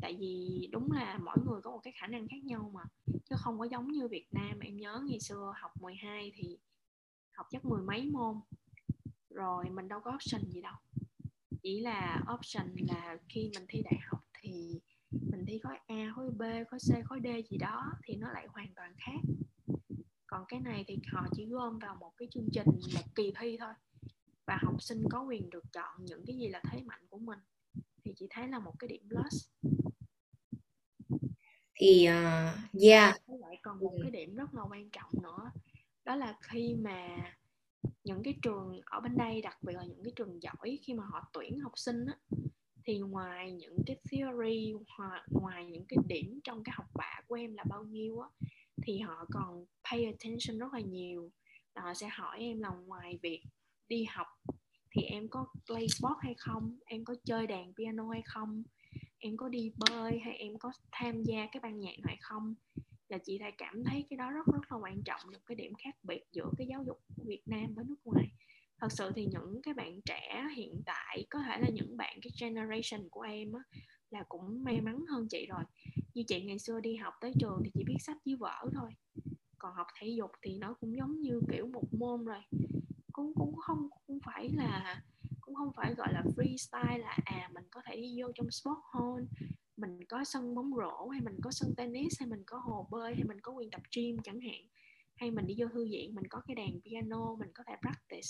Tại 0.01 0.17
vì 0.21 0.69
đúng 0.73 0.93
là 0.93 1.19
mỗi 1.19 1.37
người 1.47 1.61
có 1.63 1.71
một 1.71 1.81
cái 1.83 1.93
khả 1.97 2.07
năng 2.07 2.29
khác 2.29 2.45
nhau 2.45 2.71
mà. 2.75 2.83
Chứ 3.25 3.37
không 3.39 3.59
có 3.59 3.65
giống 3.65 3.89
như 3.89 4.09
Việt 4.09 4.27
Nam, 4.33 4.59
em 4.61 4.77
nhớ 4.77 5.03
ngày 5.09 5.21
xưa 5.21 5.53
học 5.57 5.73
12 5.81 6.33
thì 6.35 6.59
học 7.33 7.47
chắc 7.51 7.65
mười 7.65 7.83
mấy 7.83 8.07
môn. 8.07 8.41
Rồi 9.31 9.71
mình 9.71 9.89
đâu 9.89 10.01
có 10.01 10.15
option 10.15 10.51
gì 10.51 10.61
đâu. 10.61 10.75
Chỉ 11.63 11.81
là 11.81 12.25
option 12.35 12.77
là 12.77 13.17
khi 13.29 13.51
mình 13.55 13.65
thi 13.69 13.83
đại 13.85 14.01
học 14.07 14.21
thì 14.41 14.81
mình 15.41 15.47
thi 15.47 15.59
khối 15.59 15.79
A, 15.87 16.13
khối 16.17 16.31
B, 16.31 16.43
khối 16.71 16.81
C, 16.81 17.07
khối 17.07 17.21
D 17.25 17.27
gì 17.51 17.59
đó 17.59 17.93
thì 18.05 18.17
nó 18.17 18.31
lại 18.33 18.47
hoàn 18.49 18.75
toàn 18.75 18.95
khác. 18.97 19.21
Còn 20.27 20.45
cái 20.49 20.61
này 20.61 20.85
thì 20.89 20.99
họ 21.13 21.27
chỉ 21.33 21.47
gom 21.47 21.79
vào 21.79 21.97
một 22.01 22.13
cái 22.17 22.29
chương 22.31 22.49
trình 22.53 22.67
một 22.67 23.03
kỳ 23.15 23.33
thi 23.41 23.57
thôi. 23.61 23.73
Và 24.47 24.59
học 24.63 24.83
sinh 24.83 25.05
có 25.11 25.23
quyền 25.23 25.51
được 25.51 25.65
chọn 25.73 26.05
những 26.05 26.25
cái 26.27 26.37
gì 26.37 26.49
là 26.49 26.63
thế 26.71 26.83
mạnh 26.83 27.01
của 27.11 27.19
mình. 27.19 27.39
Thì 28.05 28.15
chị 28.17 28.27
thấy 28.31 28.49
là 28.49 28.59
một 28.59 28.79
cái 28.79 28.89
điểm 28.89 29.09
plus 29.09 29.49
thì 31.75 32.09
uh, 32.09 32.83
yeah. 32.83 33.21
Lại 33.27 33.59
còn 33.63 33.79
một 33.81 33.99
cái 34.03 34.11
điểm 34.11 34.35
rất 34.35 34.55
là 34.55 34.63
quan 34.63 34.91
trọng 34.91 35.11
nữa 35.23 35.51
đó 36.05 36.17
là 36.17 36.39
khi 36.41 36.75
mà 36.75 37.09
những 38.05 38.23
cái 38.23 38.35
trường 38.43 38.81
ở 38.87 39.01
bên 39.01 39.17
đây 39.17 39.43
đặc 39.43 39.63
biệt 39.63 39.73
là 39.73 39.85
những 39.85 40.05
cái 40.05 40.13
trường 40.17 40.43
giỏi 40.43 40.79
khi 40.83 40.95
mà 40.95 41.05
họ 41.05 41.31
tuyển 41.33 41.61
học 41.61 41.73
sinh 41.77 42.07
á, 42.07 42.19
thì 42.91 42.99
ngoài 42.99 43.53
những 43.53 43.77
cái 43.87 43.97
theory 44.11 44.73
hoặc 44.97 45.23
ngoài 45.31 45.67
những 45.67 45.85
cái 45.89 45.99
điểm 46.07 46.41
trong 46.45 46.65
cái 46.65 46.73
học 46.77 46.87
bạ 46.95 47.21
của 47.29 47.35
em 47.35 47.55
là 47.55 47.65
bao 47.69 47.85
nhiêu 47.85 48.21
á, 48.21 48.29
thì 48.83 48.99
họ 48.99 49.27
còn 49.33 49.65
pay 49.91 50.05
attention 50.05 50.59
rất 50.59 50.73
là 50.73 50.81
nhiều. 50.81 51.31
Họ 51.75 51.95
sẽ 51.95 52.09
hỏi 52.09 52.39
em 52.39 52.61
là 52.61 52.69
ngoài 52.69 53.19
việc 53.23 53.43
đi 53.89 54.05
học 54.05 54.27
thì 54.91 55.03
em 55.03 55.29
có 55.29 55.47
play 55.67 55.89
sport 55.89 56.15
hay 56.21 56.35
không, 56.39 56.79
em 56.87 57.05
có 57.05 57.15
chơi 57.25 57.47
đàn 57.47 57.75
piano 57.75 58.09
hay 58.09 58.23
không, 58.25 58.63
em 59.19 59.37
có 59.37 59.49
đi 59.49 59.73
bơi 59.77 60.19
hay 60.19 60.35
em 60.35 60.59
có 60.59 60.73
tham 60.93 61.23
gia 61.23 61.47
cái 61.53 61.61
ban 61.63 61.79
nhạc 61.79 61.95
hay 62.05 62.17
không, 62.21 62.55
là 63.09 63.19
chị 63.19 63.39
thầy 63.39 63.53
cảm 63.59 63.85
thấy 63.85 64.05
cái 64.11 64.17
đó 64.17 64.31
rất 64.31 64.47
rất 64.53 64.73
là 64.73 64.79
quan 64.79 65.03
trọng 65.03 65.21
một 65.33 65.39
cái 65.47 65.57
điểm 65.57 65.73
khác 65.75 65.97
biệt 66.03 66.25
giữa 66.33 66.51
cái 66.59 66.67
giáo 66.67 66.85
dục 66.87 67.01
của 67.17 67.25
Việt 67.27 67.43
Nam 67.47 67.75
với 67.75 67.85
nước 67.89 67.99
ngoài 68.05 68.27
thật 68.81 68.93
sự 68.93 69.13
thì 69.17 69.27
những 69.27 69.63
cái 69.63 69.75
bạn 69.75 70.01
trẻ 70.05 70.49
hiện 70.57 70.83
tại 70.87 71.27
có 71.31 71.39
thể 71.39 71.59
là 71.61 71.69
những 71.69 71.97
bạn 71.97 72.19
cái 72.23 72.33
generation 72.41 73.09
của 73.11 73.21
em 73.21 73.53
á, 73.53 73.61
là 74.11 74.25
cũng 74.29 74.65
may 74.65 74.81
mắn 74.81 75.05
hơn 75.09 75.27
chị 75.31 75.47
rồi. 75.47 75.65
Như 76.15 76.23
chị 76.29 76.45
ngày 76.45 76.59
xưa 76.59 76.81
đi 76.81 76.97
học 76.97 77.15
tới 77.21 77.33
trường 77.41 77.63
thì 77.65 77.71
chỉ 77.75 77.85
biết 77.85 77.97
sách 78.01 78.17
với 78.25 78.37
vở 78.37 78.71
thôi. 78.75 78.91
Còn 79.59 79.75
học 79.75 79.87
thể 80.01 80.09
dục 80.09 80.31
thì 80.43 80.59
nó 80.59 80.75
cũng 80.81 80.97
giống 80.97 81.21
như 81.21 81.41
kiểu 81.53 81.67
một 81.67 81.95
môn 81.95 82.25
rồi. 82.25 82.41
Cũng 83.13 83.33
cũng 83.35 83.57
không 83.57 83.89
cũng 84.07 84.19
phải 84.27 84.49
là 84.55 85.03
cũng 85.41 85.55
không 85.55 85.73
phải 85.77 85.95
gọi 85.95 86.13
là 86.13 86.23
freestyle 86.37 86.99
là 86.99 87.19
à 87.25 87.51
mình 87.55 87.65
có 87.71 87.83
thể 87.87 87.97
đi 87.97 88.23
vô 88.23 88.33
trong 88.35 88.51
sport 88.51 88.79
hall 88.95 89.25
mình 89.81 90.05
có 90.09 90.25
sân 90.25 90.55
bóng 90.55 90.71
rổ 90.77 91.09
hay 91.09 91.21
mình 91.21 91.37
có 91.43 91.51
sân 91.51 91.75
tennis 91.77 92.21
hay 92.21 92.29
mình 92.29 92.43
có 92.47 92.59
hồ 92.59 92.87
bơi 92.91 93.15
hay 93.15 93.25
mình 93.25 93.41
có 93.41 93.53
quyền 93.53 93.71
tập 93.71 93.81
gym 93.97 94.17
chẳng 94.25 94.41
hạn. 94.41 94.61
Hay 95.17 95.31
mình 95.31 95.47
đi 95.47 95.55
vô 95.59 95.67
thư 95.73 95.85
viện 95.91 96.15
mình 96.15 96.25
có 96.31 96.41
cái 96.47 96.55
đàn 96.55 96.81
piano 96.85 97.35
mình 97.39 97.51
có 97.55 97.65
thể 97.67 97.75
practice 97.81 98.29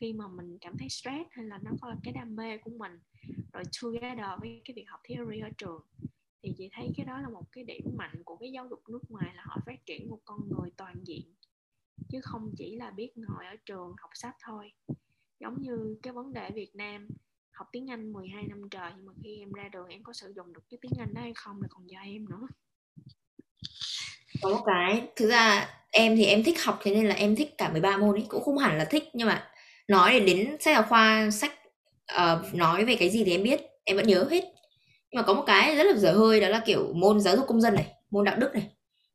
khi 0.00 0.12
mà 0.12 0.28
mình 0.28 0.58
cảm 0.60 0.78
thấy 0.78 0.88
stress 0.88 1.30
hay 1.30 1.44
là 1.44 1.58
nó 1.62 1.70
có 1.80 1.88
là 1.88 1.96
cái 2.04 2.12
đam 2.12 2.36
mê 2.36 2.58
của 2.58 2.70
mình, 2.70 2.92
rồi 3.52 3.62
together 3.82 4.40
với 4.40 4.62
cái 4.64 4.74
việc 4.74 4.84
học 4.88 5.00
theory 5.08 5.40
ở 5.40 5.48
trường, 5.58 5.82
thì 6.42 6.54
chị 6.58 6.68
thấy 6.72 6.90
cái 6.96 7.06
đó 7.06 7.20
là 7.20 7.28
một 7.28 7.44
cái 7.52 7.64
điểm 7.64 7.84
mạnh 7.96 8.22
của 8.24 8.36
cái 8.36 8.52
giáo 8.52 8.66
dục 8.70 8.82
nước 8.88 9.10
ngoài 9.10 9.30
là 9.34 9.42
họ 9.46 9.56
phát 9.66 9.86
triển 9.86 10.10
một 10.10 10.18
con 10.24 10.38
người 10.48 10.70
toàn 10.76 10.94
diện, 11.04 11.34
chứ 12.08 12.20
không 12.22 12.52
chỉ 12.56 12.76
là 12.76 12.90
biết 12.90 13.12
ngồi 13.16 13.46
ở 13.46 13.56
trường 13.66 13.94
học 14.00 14.10
sách 14.14 14.36
thôi. 14.44 14.72
Giống 15.40 15.62
như 15.62 15.96
cái 16.02 16.12
vấn 16.12 16.32
đề 16.32 16.50
Việt 16.50 16.70
Nam, 16.74 17.08
học 17.52 17.66
tiếng 17.72 17.90
Anh 17.90 18.12
12 18.12 18.44
năm 18.48 18.62
trời 18.70 18.92
nhưng 18.96 19.06
mà 19.06 19.12
khi 19.22 19.38
em 19.38 19.52
ra 19.52 19.68
đường 19.68 19.88
em 19.88 20.02
có 20.02 20.12
sử 20.12 20.32
dụng 20.36 20.52
được 20.52 20.62
cái 20.70 20.78
tiếng 20.80 20.92
Anh 20.98 21.14
đó 21.14 21.20
hay 21.20 21.32
không 21.34 21.62
là 21.62 21.68
còn 21.70 21.90
do 21.90 22.00
em 22.00 22.28
nữa. 22.28 22.46
Có 24.42 24.50
một 24.50 24.62
cái, 24.66 25.08
thực 25.16 25.28
ra 25.28 25.68
em 25.90 26.16
thì 26.16 26.24
em 26.24 26.42
thích 26.44 26.56
học 26.64 26.78
thế 26.82 26.94
nên 26.94 27.06
là 27.06 27.14
em 27.14 27.36
thích 27.36 27.54
cả 27.58 27.72
13 27.72 27.96
môn 27.96 28.14
ấy, 28.14 28.26
cũng 28.28 28.42
không 28.42 28.58
hẳn 28.58 28.78
là 28.78 28.84
thích 28.84 29.04
nhưng 29.12 29.28
mà 29.28 29.49
nói 29.90 30.12
để 30.12 30.20
đến 30.20 30.56
sách 30.60 30.74
giáo 30.74 30.82
khoa 30.88 31.30
sách 31.30 31.52
uh, 32.14 32.54
nói 32.54 32.84
về 32.84 32.94
cái 32.94 33.10
gì 33.10 33.24
thì 33.24 33.32
em 33.32 33.42
biết 33.42 33.60
em 33.84 33.96
vẫn 33.96 34.06
nhớ 34.06 34.26
hết. 34.30 34.44
Nhưng 35.10 35.16
mà 35.16 35.22
có 35.22 35.34
một 35.34 35.42
cái 35.46 35.76
rất 35.76 35.84
là 35.84 35.96
dở 35.96 36.12
hơi 36.12 36.40
đó 36.40 36.48
là 36.48 36.62
kiểu 36.66 36.92
môn 36.94 37.20
giáo 37.20 37.36
dục 37.36 37.46
công 37.48 37.60
dân 37.60 37.74
này 37.74 37.86
môn 38.10 38.24
đạo 38.24 38.36
đức 38.36 38.54
này 38.54 38.70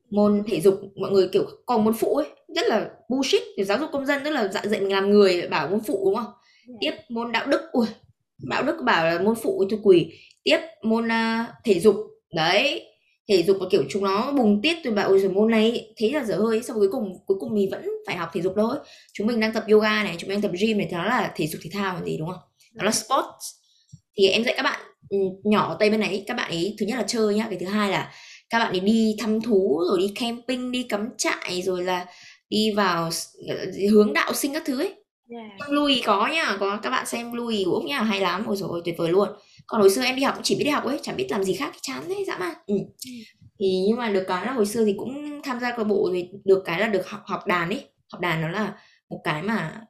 môn 0.10 0.44
thể 0.48 0.62
dục 0.62 0.82
mọi 1.02 1.12
người 1.12 1.28
kiểu 1.28 1.46
còn 1.66 1.84
môn 1.84 1.94
phụ 1.94 2.16
ấy 2.16 2.28
rất 2.56 2.68
là 2.68 2.90
bullshit. 3.10 3.42
Để 3.58 3.64
giáo 3.64 3.78
dục 3.78 3.90
công 3.92 4.06
dân 4.06 4.22
tức 4.24 4.32
là 4.32 4.48
dạy 4.48 4.68
dạy 4.68 4.82
mình 4.82 4.92
làm 4.92 5.10
người 5.10 5.48
bảo 5.48 5.68
môn 5.68 5.80
phụ 5.80 6.02
đúng 6.06 6.16
không? 6.16 6.34
Yeah. 6.68 6.80
tiếp 6.82 7.04
môn 7.10 7.32
đạo 7.32 7.48
đức 7.48 7.62
ui 7.72 7.88
đạo 8.38 8.64
đức 8.64 8.76
bảo 8.84 9.06
là 9.06 9.20
môn 9.20 9.36
phụ 9.36 9.66
thôi 9.70 9.80
quỷ 9.84 10.14
tiếp 10.44 10.60
môn 10.84 11.06
uh, 11.06 11.48
thể 11.64 11.80
dục 11.80 11.96
đấy 12.34 12.95
thể 13.30 13.44
dục 13.44 13.58
và 13.60 13.66
kiểu 13.72 13.84
chúng 13.90 14.04
nó 14.04 14.32
bùng 14.32 14.62
tiết 14.62 14.78
tôi 14.84 14.94
bảo 14.94 15.08
ôi 15.08 15.20
rồi 15.20 15.32
môn 15.32 15.52
này 15.52 15.94
thế 15.98 16.10
là 16.14 16.24
dở 16.24 16.36
hơi. 16.36 16.62
Sau 16.64 16.76
cuối 16.76 16.90
cùng 16.92 17.14
cuối 17.26 17.38
cùng 17.40 17.54
mình 17.54 17.70
vẫn 17.72 17.86
phải 18.08 18.16
học 18.16 18.30
thể 18.34 18.42
dục 18.42 18.54
thôi. 18.56 18.78
Chúng 19.14 19.28
mình 19.28 19.40
đang 19.40 19.54
tập 19.54 19.64
yoga 19.72 20.04
này 20.04 20.16
chúng 20.18 20.28
mình 20.28 20.42
đang 20.42 20.52
tập 20.52 20.58
gym 20.60 20.78
này 20.78 20.88
thì 20.90 20.98
nó 20.98 21.06
là 21.06 21.32
thể 21.36 21.48
dục 21.48 21.62
thể 21.64 21.70
thao 21.74 22.02
gì 22.06 22.18
đúng 22.18 22.28
không? 22.28 22.40
Nó 22.74 22.84
là 22.84 22.92
sports. 22.92 23.46
Thì 24.18 24.28
em 24.28 24.44
dạy 24.44 24.54
các 24.58 24.64
bạn 24.64 24.80
ừ, 25.10 25.18
nhỏ 25.44 25.76
tây 25.80 25.90
bên 25.90 26.00
này 26.00 26.24
các 26.28 26.38
bạn 26.38 26.52
ấy 26.52 26.76
thứ 26.80 26.86
nhất 26.86 26.96
là 26.98 27.04
chơi 27.08 27.36
nhá 27.36 27.48
cái 27.50 27.60
thứ 27.60 27.66
hai 27.66 27.92
là 27.92 28.12
các 28.50 28.60
bạn 28.60 28.72
ấy 28.72 28.80
đi 28.80 29.16
thăm 29.20 29.42
thú 29.42 29.82
rồi 29.90 30.00
đi 30.00 30.12
camping 30.16 30.72
đi 30.72 30.84
cắm 30.84 31.10
trại 31.18 31.62
rồi 31.62 31.84
là 31.84 32.06
đi 32.50 32.72
vào 32.72 33.10
ờ, 33.50 33.56
hướng 33.92 34.14
đạo 34.14 34.34
sinh 34.34 34.54
các 34.54 34.64
thứ 34.66 34.80
ấy. 34.80 34.94
Yeah. 35.30 35.72
Louis 35.72 36.06
có 36.06 36.28
nhá 36.28 36.58
có 36.60 36.80
các 36.84 36.90
bạn 36.90 37.06
xem 37.06 37.34
Louis 37.34 37.66
của 37.66 37.72
Úc 37.72 37.84
nhá 37.84 38.02
hay 38.02 38.22
lắm. 38.22 38.44
Ôi 38.48 38.56
rồi 38.58 38.82
tuyệt 38.86 38.96
vời 38.98 39.10
luôn 39.10 39.30
còn 39.68 39.82
hồi 39.82 39.90
xưa 39.90 40.04
em 40.04 40.16
đi 40.16 40.24
học 40.24 40.36
cũng 40.36 40.44
chỉ 40.44 40.56
biết 40.56 40.64
đi 40.64 40.70
học 40.70 40.84
ấy 40.84 41.00
chẳng 41.02 41.18
biết 41.18 41.28
làm 41.30 41.44
gì 41.44 41.54
khác 41.54 41.74
chán 41.82 42.04
thế 42.08 42.24
dã 42.28 42.38
man 42.38 42.54
ừ. 42.68 42.76
ừ. 43.06 43.12
thì 43.60 43.84
nhưng 43.88 43.98
mà 43.98 44.10
được 44.10 44.24
cái 44.28 44.46
là 44.46 44.54
hồi 44.54 44.66
xưa 44.66 44.86
thì 44.86 44.96
cũng 44.98 45.42
tham 45.44 45.60
gia 45.60 45.76
câu 45.76 45.86
bộ 45.86 46.10
thì 46.14 46.30
được 46.46 46.64
cái 46.66 46.80
là 46.80 46.88
được 46.88 47.10
học 47.10 47.22
học 47.26 47.48
đàn 47.48 47.70
ấy 47.70 47.90
học 48.12 48.22
đàn 48.22 48.42
nó 48.42 48.48
là 48.50 48.78
một 49.10 49.22
cái 49.24 49.44
mà 49.44 49.82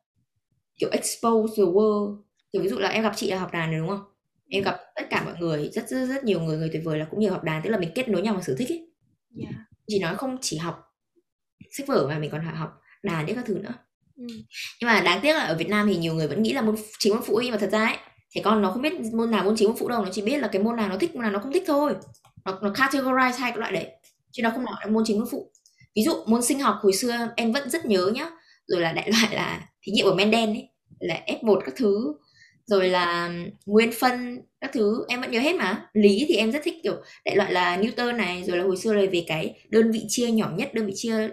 kiểu 0.77 0.89
expose 0.91 1.53
the 1.57 1.63
world 1.63 2.17
kiểu 2.53 2.61
ví 2.61 2.69
dụ 2.69 2.77
là 2.77 2.89
em 2.89 3.03
gặp 3.03 3.13
chị 3.15 3.31
là 3.31 3.39
học 3.39 3.51
đàn 3.51 3.71
rồi 3.71 3.79
đúng 3.79 3.89
không 3.89 4.03
em 4.49 4.63
gặp 4.63 4.77
tất 4.95 5.03
cả 5.09 5.23
mọi 5.23 5.33
người 5.39 5.69
rất 5.73 5.89
rất 5.89 6.05
rất 6.05 6.23
nhiều 6.23 6.39
người 6.39 6.57
người 6.57 6.69
tuyệt 6.73 6.81
vời 6.85 6.99
là 6.99 7.05
cũng 7.05 7.19
nhiều 7.19 7.31
học 7.31 7.43
đàn 7.43 7.63
tức 7.63 7.69
là 7.69 7.77
mình 7.77 7.91
kết 7.95 8.09
nối 8.09 8.21
nhau 8.21 8.33
bằng 8.33 8.43
sở 8.43 8.55
thích 8.57 8.69
ấy 8.69 8.87
yeah. 9.41 9.53
chỉ 9.87 9.99
nói 9.99 10.15
không 10.15 10.37
chỉ 10.41 10.57
học 10.57 10.95
sách 11.71 11.87
vở 11.87 12.07
mà 12.07 12.19
mình 12.19 12.31
còn 12.31 12.45
học 12.45 12.69
đàn 13.03 13.25
những 13.25 13.35
các 13.35 13.45
thứ 13.45 13.53
nữa 13.53 13.73
ừ. 14.15 14.25
nhưng 14.81 14.87
mà 14.87 15.01
đáng 15.01 15.19
tiếc 15.21 15.33
là 15.33 15.43
ở 15.43 15.57
Việt 15.57 15.69
Nam 15.69 15.87
thì 15.87 15.97
nhiều 15.97 16.13
người 16.13 16.27
vẫn 16.27 16.43
nghĩ 16.43 16.53
là 16.53 16.61
môn 16.61 16.75
chính 16.99 17.13
môn 17.13 17.23
phụ 17.25 17.39
nhưng 17.43 17.51
mà 17.51 17.57
thật 17.57 17.69
ra 17.71 17.85
ấy 17.85 17.97
thì 18.35 18.41
con 18.41 18.61
nó 18.61 18.71
không 18.71 18.81
biết 18.81 18.93
môn 19.13 19.31
nào 19.31 19.43
môn 19.43 19.55
chính 19.57 19.67
môn 19.67 19.77
phụ 19.77 19.87
đâu 19.87 20.03
nó 20.03 20.09
chỉ 20.11 20.21
biết 20.21 20.37
là 20.37 20.47
cái 20.47 20.61
môn 20.61 20.75
nào 20.75 20.89
nó 20.89 20.97
thích 20.97 21.15
môn 21.15 21.21
nào 21.21 21.31
nó 21.31 21.39
không 21.39 21.53
thích 21.53 21.63
thôi. 21.67 21.95
Nó, 22.45 22.59
nó 22.61 22.69
categorize 22.69 23.37
hai 23.37 23.51
cái 23.51 23.59
loại 23.59 23.71
đấy 23.71 23.87
chứ 24.31 24.43
nó 24.43 24.49
không 24.49 24.65
nói 24.65 24.75
là 24.79 24.91
môn 24.91 25.03
chính 25.05 25.19
môn 25.19 25.27
phụ. 25.31 25.51
Ví 25.95 26.03
dụ 26.03 26.13
môn 26.25 26.41
sinh 26.41 26.59
học 26.59 26.75
hồi 26.81 26.93
xưa 26.93 27.29
em 27.35 27.51
vẫn 27.51 27.69
rất 27.69 27.85
nhớ 27.85 28.11
nhá. 28.13 28.29
Rồi 28.67 28.81
là 28.81 28.91
đại 28.91 29.11
loại 29.21 29.35
là 29.35 29.69
thí 29.81 29.91
nghiệm 29.91 30.05
của 30.05 30.15
Mendel 30.15 30.49
ấy 30.49 30.69
là 30.99 31.21
F1 31.27 31.59
các 31.65 31.73
thứ. 31.77 32.13
Rồi 32.65 32.89
là 32.89 33.33
nguyên 33.65 33.91
phân 33.99 34.41
các 34.61 34.71
thứ 34.73 35.05
em 35.07 35.21
vẫn 35.21 35.31
nhớ 35.31 35.39
hết 35.39 35.55
mà. 35.55 35.89
Lý 35.93 36.25
thì 36.27 36.35
em 36.35 36.51
rất 36.51 36.61
thích 36.63 36.75
kiểu 36.83 36.95
đại 37.25 37.35
loại 37.35 37.53
là 37.53 37.77
Newton 37.77 38.15
này 38.15 38.43
rồi 38.43 38.57
là 38.57 38.63
hồi 38.63 38.77
xưa 38.77 38.93
rồi 38.93 39.07
về 39.07 39.23
cái 39.27 39.59
đơn 39.69 39.91
vị 39.91 40.05
chia 40.07 40.31
nhỏ 40.31 40.51
nhất 40.55 40.73
đơn 40.73 40.85
vị 40.85 40.93
chia 40.95 41.29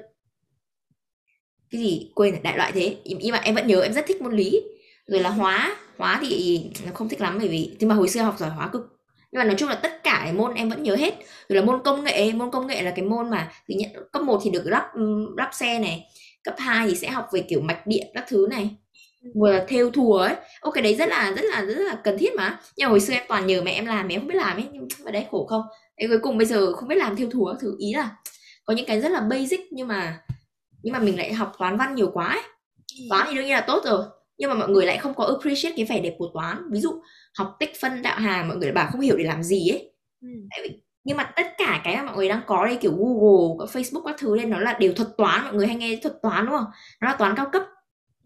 cái 1.70 1.80
gì 1.80 2.11
quên 2.14 2.42
đại 2.42 2.57
loại 2.57 2.72
thế. 2.72 2.96
Nhưng 3.05 3.32
mà 3.32 3.38
em 3.38 3.55
vẫn 3.55 3.66
nhớ 3.66 3.80
em 3.80 3.92
rất 3.92 4.05
thích 4.07 4.22
môn 4.22 4.36
lý. 4.36 4.62
Rồi 5.07 5.20
là 5.20 5.30
hóa 5.30 5.76
hóa 6.03 6.18
thì 6.22 6.64
không 6.94 7.09
thích 7.09 7.20
lắm 7.20 7.38
bởi 7.38 7.48
vì, 7.48 7.76
nhưng 7.78 7.88
mà 7.88 7.94
hồi 7.94 8.09
xưa 8.09 8.20
học 8.20 8.38
giỏi 8.38 8.50
hóa 8.50 8.68
cực. 8.68 8.82
Nhưng 9.32 9.38
mà 9.38 9.44
nói 9.44 9.55
chung 9.59 9.68
là 9.68 9.74
tất 9.74 10.03
cả 10.03 10.20
cái 10.24 10.32
môn 10.32 10.55
em 10.55 10.68
vẫn 10.70 10.82
nhớ 10.82 10.96
hết. 10.96 11.14
Rồi 11.48 11.57
là 11.57 11.64
môn 11.64 11.82
công 11.84 12.05
nghệ, 12.05 12.32
môn 12.32 12.50
công 12.50 12.66
nghệ 12.66 12.82
là 12.82 12.90
cái 12.90 13.05
môn 13.05 13.30
mà 13.30 13.53
thứ 13.68 13.74
nhất 13.78 13.88
cấp 14.12 14.22
1 14.22 14.40
thì 14.44 14.50
được 14.50 14.62
lắp 14.66 14.90
lắp 15.36 15.50
ừ, 15.50 15.57
xe 15.57 15.78
này, 15.78 16.07
cấp 16.44 16.55
2 16.59 16.88
thì 16.88 16.94
sẽ 16.94 17.11
học 17.11 17.26
về 17.32 17.40
kiểu 17.40 17.61
mạch 17.61 17.86
điện 17.86 18.07
các 18.14 18.24
thứ 18.28 18.46
này. 18.50 18.70
Vừa 19.34 19.53
là 19.53 19.64
theo 19.68 19.90
thùa 19.90 20.18
ấy. 20.18 20.34
Ok 20.61 20.74
đấy 20.74 20.94
rất 20.94 21.09
là 21.09 21.32
rất 21.36 21.44
là 21.44 21.61
rất 21.64 21.82
là 21.82 21.94
cần 22.05 22.18
thiết 22.18 22.34
mà. 22.34 22.61
Nhưng 22.76 22.86
mà 22.86 22.90
hồi 22.90 23.00
xưa 23.00 23.12
em 23.12 23.22
toàn 23.28 23.46
nhờ 23.46 23.62
mẹ 23.62 23.72
em 23.72 23.86
làm, 23.86 24.09
mẹ 24.09 24.14
em 24.14 24.20
không 24.20 24.28
biết 24.28 24.34
làm 24.34 24.57
ấy, 24.57 24.66
nhưng 24.72 24.88
mà 25.05 25.11
đấy 25.11 25.26
khổ 25.30 25.46
không. 25.46 25.62
Đấy 25.98 26.09
cuối 26.09 26.18
cùng 26.22 26.38
bây 26.38 26.46
giờ 26.46 26.72
không 26.72 26.88
biết 26.88 26.96
làm 26.96 27.16
theo 27.16 27.30
thùa 27.30 27.55
thứ. 27.61 27.76
Ý 27.78 27.94
là 27.94 28.11
có 28.64 28.74
những 28.74 28.86
cái 28.86 29.00
rất 29.00 29.12
là 29.12 29.20
basic 29.20 29.61
nhưng 29.70 29.88
mà 29.88 30.20
nhưng 30.82 30.92
mà 30.92 30.98
mình 30.98 31.18
lại 31.18 31.32
học 31.32 31.53
toán 31.59 31.78
văn 31.78 31.94
nhiều 31.94 32.11
quá 32.14 32.26
ấy. 32.28 32.42
Toán 33.11 33.26
thì 33.30 33.34
đương 33.36 33.44
nhiên 33.44 33.55
là 33.55 33.61
tốt 33.61 33.82
rồi 33.84 34.05
nhưng 34.39 34.51
mà 34.51 34.57
mọi 34.57 34.68
người 34.68 34.87
lại 34.87 34.99
không 34.99 35.14
có 35.14 35.24
appreciate 35.24 35.76
cái 35.76 35.85
vẻ 35.85 36.01
đẹp 36.01 36.14
của 36.18 36.30
toán. 36.35 36.70
Ví 36.70 36.80
dụ 36.80 37.03
học 37.35 37.57
tích 37.61 37.72
phân 37.80 38.03
đạo 38.03 38.18
hàm 38.18 38.49
mọi 38.49 38.57
người 38.57 38.66
lại 38.66 38.74
bảo 38.74 38.89
không 38.93 39.01
hiểu 39.01 39.16
để 39.16 39.24
làm 39.24 39.43
gì 39.43 39.68
ấy. 39.68 39.93
Ừ. 40.22 40.28
nhưng 41.05 41.16
mà 41.16 41.33
tất 41.37 41.47
cả 41.59 41.80
cái 41.85 41.97
mà 41.97 42.03
mọi 42.03 42.16
người 42.16 42.28
đang 42.28 42.41
có 42.47 42.66
đây 42.66 42.78
kiểu 42.80 42.93
Google, 42.97 43.57
các 43.59 43.78
Facebook 43.78 44.05
các 44.05 44.16
thứ 44.18 44.37
lên 44.37 44.51
nó 44.51 44.61
là 44.61 44.78
đều 44.78 44.93
thuật 44.93 45.09
toán 45.16 45.45
mọi 45.45 45.55
người 45.55 45.66
hay 45.66 45.76
nghe 45.76 45.99
thuật 46.03 46.14
toán 46.22 46.47
đúng 46.47 46.55
không? 46.55 46.66
Nó 47.01 47.09
là 47.09 47.16
toán 47.16 47.37
cao 47.37 47.49
cấp. 47.53 47.62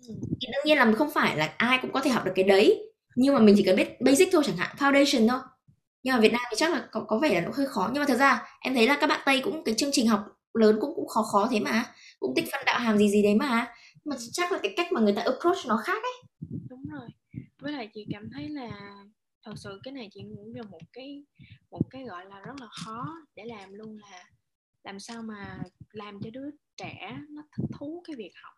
Thì 0.09 0.49
đương 0.53 0.65
nhiên 0.65 0.79
là 0.79 0.93
không 0.93 1.11
phải 1.11 1.37
là 1.37 1.55
ai 1.57 1.79
cũng 1.83 1.93
có 1.93 2.01
thể 2.01 2.11
học 2.11 2.25
được 2.25 2.33
cái 2.35 2.45
đấy. 2.45 2.93
Nhưng 3.17 3.35
mà 3.35 3.41
mình 3.41 3.55
chỉ 3.59 3.63
cần 3.63 3.77
biết 3.77 4.01
basic 4.01 4.29
thôi 4.33 4.43
chẳng 4.47 4.57
hạn 4.57 4.77
foundation 4.79 5.29
thôi. 5.29 5.39
Nhưng 6.03 6.15
mà 6.15 6.21
Việt 6.21 6.33
Nam 6.33 6.41
thì 6.51 6.57
chắc 6.57 6.73
là 6.73 6.89
có, 6.93 7.01
có 7.01 7.19
vẻ 7.19 7.35
là 7.35 7.41
nó 7.41 7.51
hơi 7.55 7.67
khó. 7.67 7.91
Nhưng 7.93 8.01
mà 8.01 8.07
thật 8.07 8.17
ra 8.17 8.43
em 8.61 8.75
thấy 8.75 8.87
là 8.87 8.99
các 9.01 9.07
bạn 9.07 9.21
Tây 9.25 9.41
cũng 9.45 9.65
cái 9.65 9.75
chương 9.75 9.91
trình 9.93 10.09
học 10.09 10.21
lớn 10.55 10.79
cũng 10.81 10.93
cũng 10.97 11.09
khó 11.09 11.23
khó 11.23 11.49
thế 11.51 11.61
mà. 11.61 11.85
Cũng 12.21 12.33
tích 12.37 12.45
phân 12.53 12.63
đạo 12.67 12.79
hàm 12.79 12.99
gì 12.99 13.11
gì 13.11 13.23
đấy 13.23 13.35
mà 13.35 13.67
mà 14.07 14.17
chắc 14.33 14.53
là 14.53 14.59
cái 14.63 14.75
cách 14.77 14.93
mà 14.93 15.01
người 15.01 15.15
ta 15.17 15.23
approach 15.23 15.67
nó 15.69 15.77
khác 15.85 16.03
ấy 16.03 16.29
đúng 16.69 16.85
rồi. 16.87 17.09
Với 17.59 17.73
lại 17.73 17.91
chị 17.95 18.07
cảm 18.11 18.31
thấy 18.31 18.49
là 18.49 18.97
thật 19.43 19.55
sự 19.57 19.81
cái 19.83 19.95
này 19.95 20.09
chị 20.15 20.23
nghĩ 20.23 20.53
là 20.55 20.63
một 20.63 20.81
cái 20.93 21.25
một 21.71 21.91
cái 21.91 22.05
gọi 22.05 22.27
là 22.27 22.41
rất 22.41 22.61
là 22.61 22.67
khó 22.71 23.17
để 23.35 23.45
làm 23.45 23.73
luôn 23.73 23.99
là 23.99 24.25
làm 24.85 25.01
sao 25.01 25.23
mà 25.23 25.63
làm 25.91 26.21
cho 26.21 26.31
đứa 26.31 26.51
trẻ 26.77 27.19
nó 27.29 27.43
thích 27.57 27.67
thú 27.79 28.03
cái 28.07 28.17
việc 28.17 28.33
học. 28.43 28.55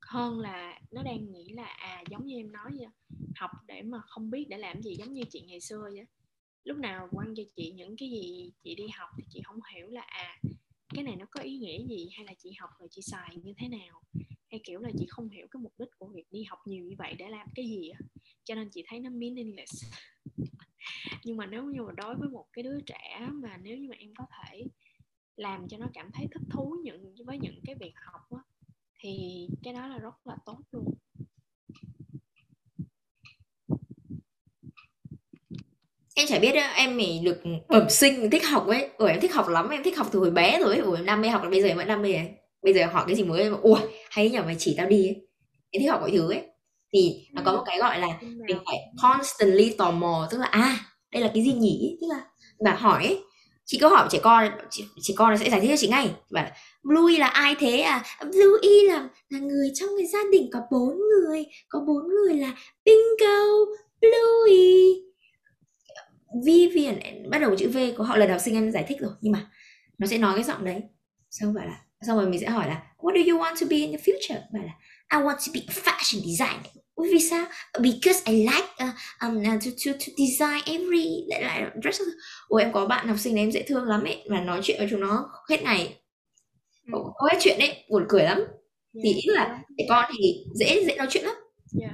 Hơn 0.00 0.38
là 0.40 0.80
nó 0.90 1.02
đang 1.02 1.32
nghĩ 1.32 1.48
là 1.48 1.64
à 1.64 2.02
giống 2.10 2.26
như 2.26 2.36
em 2.36 2.52
nói 2.52 2.70
vậy, 2.78 2.88
học 3.36 3.50
để 3.66 3.82
mà 3.82 3.98
không 4.06 4.30
biết 4.30 4.46
để 4.48 4.58
làm 4.58 4.82
gì 4.82 4.96
giống 4.96 5.12
như 5.12 5.22
chị 5.30 5.40
ngày 5.40 5.60
xưa 5.60 5.82
vậy. 5.82 6.06
Lúc 6.64 6.78
nào 6.78 7.08
quăng 7.12 7.34
cho 7.36 7.42
chị 7.56 7.72
những 7.72 7.96
cái 7.98 8.10
gì 8.10 8.52
chị 8.62 8.74
đi 8.74 8.88
học 8.88 9.08
thì 9.18 9.24
chị 9.30 9.42
không 9.44 9.58
hiểu 9.74 9.88
là 9.88 10.00
à 10.00 10.40
cái 10.94 11.04
này 11.04 11.16
nó 11.16 11.26
có 11.30 11.40
ý 11.40 11.58
nghĩa 11.58 11.86
gì 11.88 12.08
hay 12.16 12.26
là 12.26 12.32
chị 12.38 12.52
học 12.58 12.70
rồi 12.78 12.88
chị 12.90 13.02
xài 13.02 13.36
như 13.42 13.54
thế 13.58 13.68
nào? 13.68 14.02
Hay 14.50 14.60
kiểu 14.64 14.80
là 14.80 14.90
chị 14.98 15.06
không 15.08 15.28
hiểu 15.28 15.46
cái 15.50 15.62
mục 15.62 15.72
đích 15.78 15.88
của 15.98 16.06
việc 16.06 16.26
đi 16.30 16.44
học 16.44 16.58
nhiều 16.66 16.84
như 16.84 16.94
vậy 16.98 17.14
để 17.18 17.28
làm 17.28 17.48
cái 17.54 17.64
gì 17.68 17.90
cho 18.44 18.54
nên 18.54 18.70
chị 18.70 18.84
thấy 18.86 19.00
nó 19.00 19.10
meaningless. 19.10 19.84
Nhưng 21.24 21.36
mà 21.36 21.46
nếu 21.46 21.64
như 21.64 21.82
mà 21.82 21.92
đối 21.96 22.14
với 22.14 22.28
một 22.28 22.46
cái 22.52 22.62
đứa 22.62 22.80
trẻ 22.86 23.28
mà 23.32 23.56
nếu 23.56 23.78
như 23.78 23.88
mà 23.88 23.96
em 23.98 24.14
có 24.18 24.24
thể 24.30 24.64
làm 25.36 25.68
cho 25.68 25.78
nó 25.78 25.86
cảm 25.94 26.10
thấy 26.12 26.26
thích 26.32 26.42
thú 26.50 26.76
những 26.82 27.14
với 27.26 27.38
những 27.38 27.60
cái 27.64 27.74
việc 27.80 27.92
học 27.96 28.20
á, 28.30 28.38
thì 28.98 29.46
cái 29.62 29.74
đó 29.74 29.86
là 29.86 29.98
rất 29.98 30.26
là 30.26 30.36
tốt 30.46 30.60
luôn 30.72 30.94
chả 36.24 36.38
biết 36.38 36.54
em 36.74 36.96
mình 36.96 37.24
được 37.24 37.38
bẩm 37.68 37.90
sinh 37.90 38.30
thích 38.30 38.46
học 38.46 38.66
ấy. 38.66 38.88
Ủa 38.98 39.06
em 39.06 39.20
thích 39.20 39.34
học 39.34 39.48
lắm 39.48 39.68
em 39.68 39.82
thích 39.82 39.96
học 39.96 40.08
từ 40.12 40.18
hồi 40.18 40.30
bé 40.30 40.58
rồi 40.60 40.74
ấy. 40.74 40.78
Ủa 40.78 40.94
em 40.94 41.04
đam 41.04 41.20
mê 41.22 41.28
học 41.28 41.42
là 41.44 41.50
bây 41.50 41.62
giờ 41.62 41.68
em 41.68 41.76
vẫn 41.76 41.88
đam 41.88 42.02
mê 42.02 42.12
ấy. 42.12 42.28
bây 42.62 42.74
giờ 42.74 42.86
hỏi 42.86 43.04
cái 43.06 43.16
gì 43.16 43.24
mới? 43.24 43.44
Ủa 43.62 43.78
hay 44.10 44.30
nhờ 44.30 44.42
mày 44.42 44.56
chỉ 44.58 44.74
tao 44.76 44.86
đi 44.86 45.06
ấy. 45.06 45.16
Em 45.70 45.82
thích 45.82 45.90
học 45.90 46.00
mọi 46.00 46.10
thứ 46.10 46.30
ấy. 46.30 46.42
Thì 46.92 47.26
nó 47.32 47.42
có 47.44 47.52
một 47.52 47.62
cái 47.66 47.78
gọi 47.78 48.00
là 48.00 48.08
mình 48.20 48.58
phải 48.66 48.76
constantly 49.02 49.74
tò 49.78 49.90
mò 49.90 50.28
tức 50.30 50.38
là 50.38 50.46
à 50.46 50.78
đây 51.12 51.22
là 51.22 51.30
cái 51.34 51.44
gì 51.44 51.52
nhỉ? 51.52 51.98
Tức 52.00 52.06
là 52.10 52.20
và 52.58 52.74
hỏi 52.74 53.04
ấy. 53.04 53.18
Chị 53.64 53.78
có 53.78 53.88
hỏi 53.88 54.08
trẻ 54.10 54.18
con 54.22 54.50
chị, 54.70 54.84
chị 55.00 55.14
con 55.16 55.30
nó 55.30 55.36
sẽ 55.36 55.50
giải 55.50 55.60
thích 55.60 55.68
cho 55.70 55.76
chị 55.76 55.88
ngay. 55.88 56.10
Và 56.30 56.50
Bluey 56.82 57.16
là 57.16 57.26
ai 57.26 57.54
thế 57.58 57.80
à? 57.80 58.04
Bluey 58.20 58.82
là 58.88 59.08
là 59.28 59.38
người 59.38 59.70
trong 59.74 59.88
cái 59.98 60.06
gia 60.06 60.18
đình 60.32 60.50
có 60.52 60.60
bốn 60.72 60.96
người 60.96 61.46
có 61.68 61.80
bốn 61.86 62.08
người 62.08 62.34
là 62.34 62.52
Bingo 62.84 63.44
Bluey 64.00 65.05
Vivian 66.44 66.98
bắt 67.30 67.38
đầu 67.38 67.56
chữ 67.56 67.68
V 67.68 67.78
của 67.96 68.04
họ 68.04 68.16
lần 68.16 68.30
học 68.30 68.40
sinh 68.40 68.54
em 68.54 68.70
giải 68.70 68.84
thích 68.88 69.00
rồi 69.00 69.12
nhưng 69.20 69.32
mà 69.32 69.50
nó 69.98 70.06
sẽ 70.06 70.18
nói 70.18 70.34
cái 70.34 70.44
giọng 70.44 70.64
đấy. 70.64 70.82
Xong 71.30 71.54
bảo 71.54 71.66
là 71.66 71.80
xong 72.00 72.16
rồi 72.16 72.28
mình 72.28 72.40
sẽ 72.40 72.46
hỏi 72.46 72.68
là 72.68 72.82
what 72.98 73.14
do 73.14 73.32
you 73.32 73.42
want 73.42 73.54
to 73.60 73.66
be 73.70 73.76
in 73.76 73.92
the 73.92 73.98
future? 73.98 74.40
Bảo 74.52 74.62
là 74.62 74.72
I 75.12 75.18
want 75.18 75.36
to 75.46 75.52
be 75.54 75.60
fashion 75.60 76.20
designer. 76.20 76.76
Vì 77.12 77.20
sao? 77.20 77.46
Because 77.82 78.22
I 78.32 78.36
like 78.36 78.68
uh, 78.84 78.94
um, 79.20 79.38
uh, 79.38 79.64
to, 79.64 79.70
to, 79.84 79.92
to 79.92 80.12
design 80.16 80.62
every 80.66 81.24
lại 81.28 81.42
lại 81.42 81.70
dress 81.82 82.02
ủa 82.48 82.56
em 82.56 82.72
có 82.72 82.86
bạn 82.86 83.08
học 83.08 83.18
sinh 83.18 83.34
này 83.34 83.44
em 83.44 83.52
dễ 83.52 83.62
thương 83.62 83.84
lắm 83.84 84.04
ấy 84.04 84.24
và 84.30 84.40
nói 84.40 84.60
chuyện 84.62 84.78
với 84.78 84.88
chúng 84.90 85.00
nó 85.00 85.28
hết 85.50 85.62
ngày. 85.62 85.98
Ừ. 86.92 86.98
có 87.14 87.28
hết 87.32 87.38
chuyện 87.40 87.58
đấy 87.58 87.84
buồn 87.90 88.04
cười 88.08 88.22
lắm. 88.22 88.38
Yeah, 88.38 89.04
thì 89.04 89.12
ý 89.12 89.22
là 89.26 89.58
trẻ 89.78 89.84
con 89.88 90.04
thì 90.18 90.44
dễ 90.54 90.84
dễ 90.86 90.96
nói 90.96 91.06
chuyện 91.10 91.24
lắm. 91.24 91.34
Yeah 91.80 91.92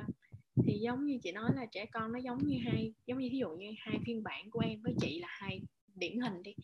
giống 0.83 1.07
như 1.07 1.19
chị 1.23 1.33
nói 1.33 1.51
là 1.55 1.67
trẻ 1.67 1.87
con 1.87 2.13
nó 2.13 2.19
giống 2.19 2.39
như 2.47 2.59
hai, 2.65 2.93
giống 3.07 3.19
như 3.19 3.29
ví 3.33 3.39
dụ 3.39 3.51
như 3.51 3.73
hai 3.79 3.99
phiên 4.07 4.23
bản 4.23 4.51
của 4.51 4.61
em 4.61 4.83
với 4.83 4.95
chị 5.01 5.19
là 5.19 5.29
hai 5.31 5.61
điển 5.95 6.21
hình 6.21 6.43
đi. 6.43 6.55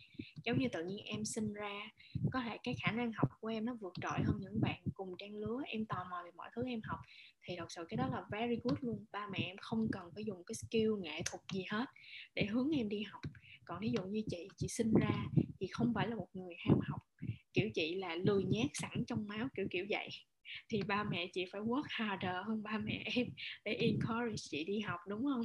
Giống 0.44 0.58
như 0.58 0.68
tự 0.72 0.84
nhiên 0.84 1.04
em 1.04 1.24
sinh 1.24 1.52
ra, 1.52 1.90
có 2.32 2.40
thể 2.40 2.58
cái 2.62 2.74
khả 2.82 2.92
năng 2.92 3.12
học 3.12 3.28
của 3.40 3.48
em 3.48 3.64
nó 3.64 3.74
vượt 3.80 3.92
trội 4.00 4.18
hơn 4.24 4.36
những 4.40 4.60
bạn 4.60 4.80
cùng 4.94 5.14
trang 5.18 5.36
lứa, 5.36 5.62
em 5.66 5.86
tò 5.86 6.06
mò 6.10 6.22
về 6.24 6.30
mọi 6.36 6.50
thứ 6.56 6.62
em 6.66 6.80
học. 6.84 6.98
Thì 7.42 7.54
thật 7.58 7.72
sự 7.72 7.84
cái 7.88 7.96
đó 7.96 8.08
là 8.12 8.22
very 8.30 8.56
good 8.64 8.78
luôn. 8.80 9.04
Ba 9.12 9.28
mẹ 9.32 9.38
em 9.38 9.56
không 9.60 9.88
cần 9.92 10.10
phải 10.14 10.24
dùng 10.24 10.44
cái 10.46 10.54
skill 10.54 10.90
nghệ 11.00 11.22
thuật 11.24 11.40
gì 11.52 11.64
hết 11.70 11.86
để 12.34 12.44
hướng 12.46 12.70
em 12.76 12.88
đi 12.88 13.02
học. 13.02 13.20
Còn 13.64 13.80
ví 13.80 13.90
dụ 13.90 14.02
như 14.02 14.22
chị 14.30 14.48
chị 14.56 14.68
sinh 14.68 14.92
ra, 15.00 15.24
chị 15.60 15.66
không 15.66 15.92
phải 15.94 16.08
là 16.08 16.16
một 16.16 16.28
người 16.34 16.54
ham 16.58 16.78
học. 16.88 17.00
Kiểu 17.52 17.70
chị 17.74 17.94
là 17.94 18.14
lười 18.14 18.44
nhát 18.44 18.70
sẵn 18.74 19.04
trong 19.06 19.26
máu, 19.28 19.48
kiểu 19.56 19.66
kiểu 19.70 19.86
vậy 19.90 20.08
thì 20.70 20.82
ba 20.86 21.04
mẹ 21.10 21.26
chị 21.34 21.44
phải 21.52 21.60
work 21.60 21.86
harder 21.88 22.34
hơn 22.46 22.62
ba 22.62 22.78
mẹ 22.84 23.04
em 23.14 23.26
để 23.64 23.72
encourage 23.72 24.36
chị 24.50 24.64
đi 24.64 24.80
học 24.80 25.00
đúng 25.08 25.24
không? 25.24 25.42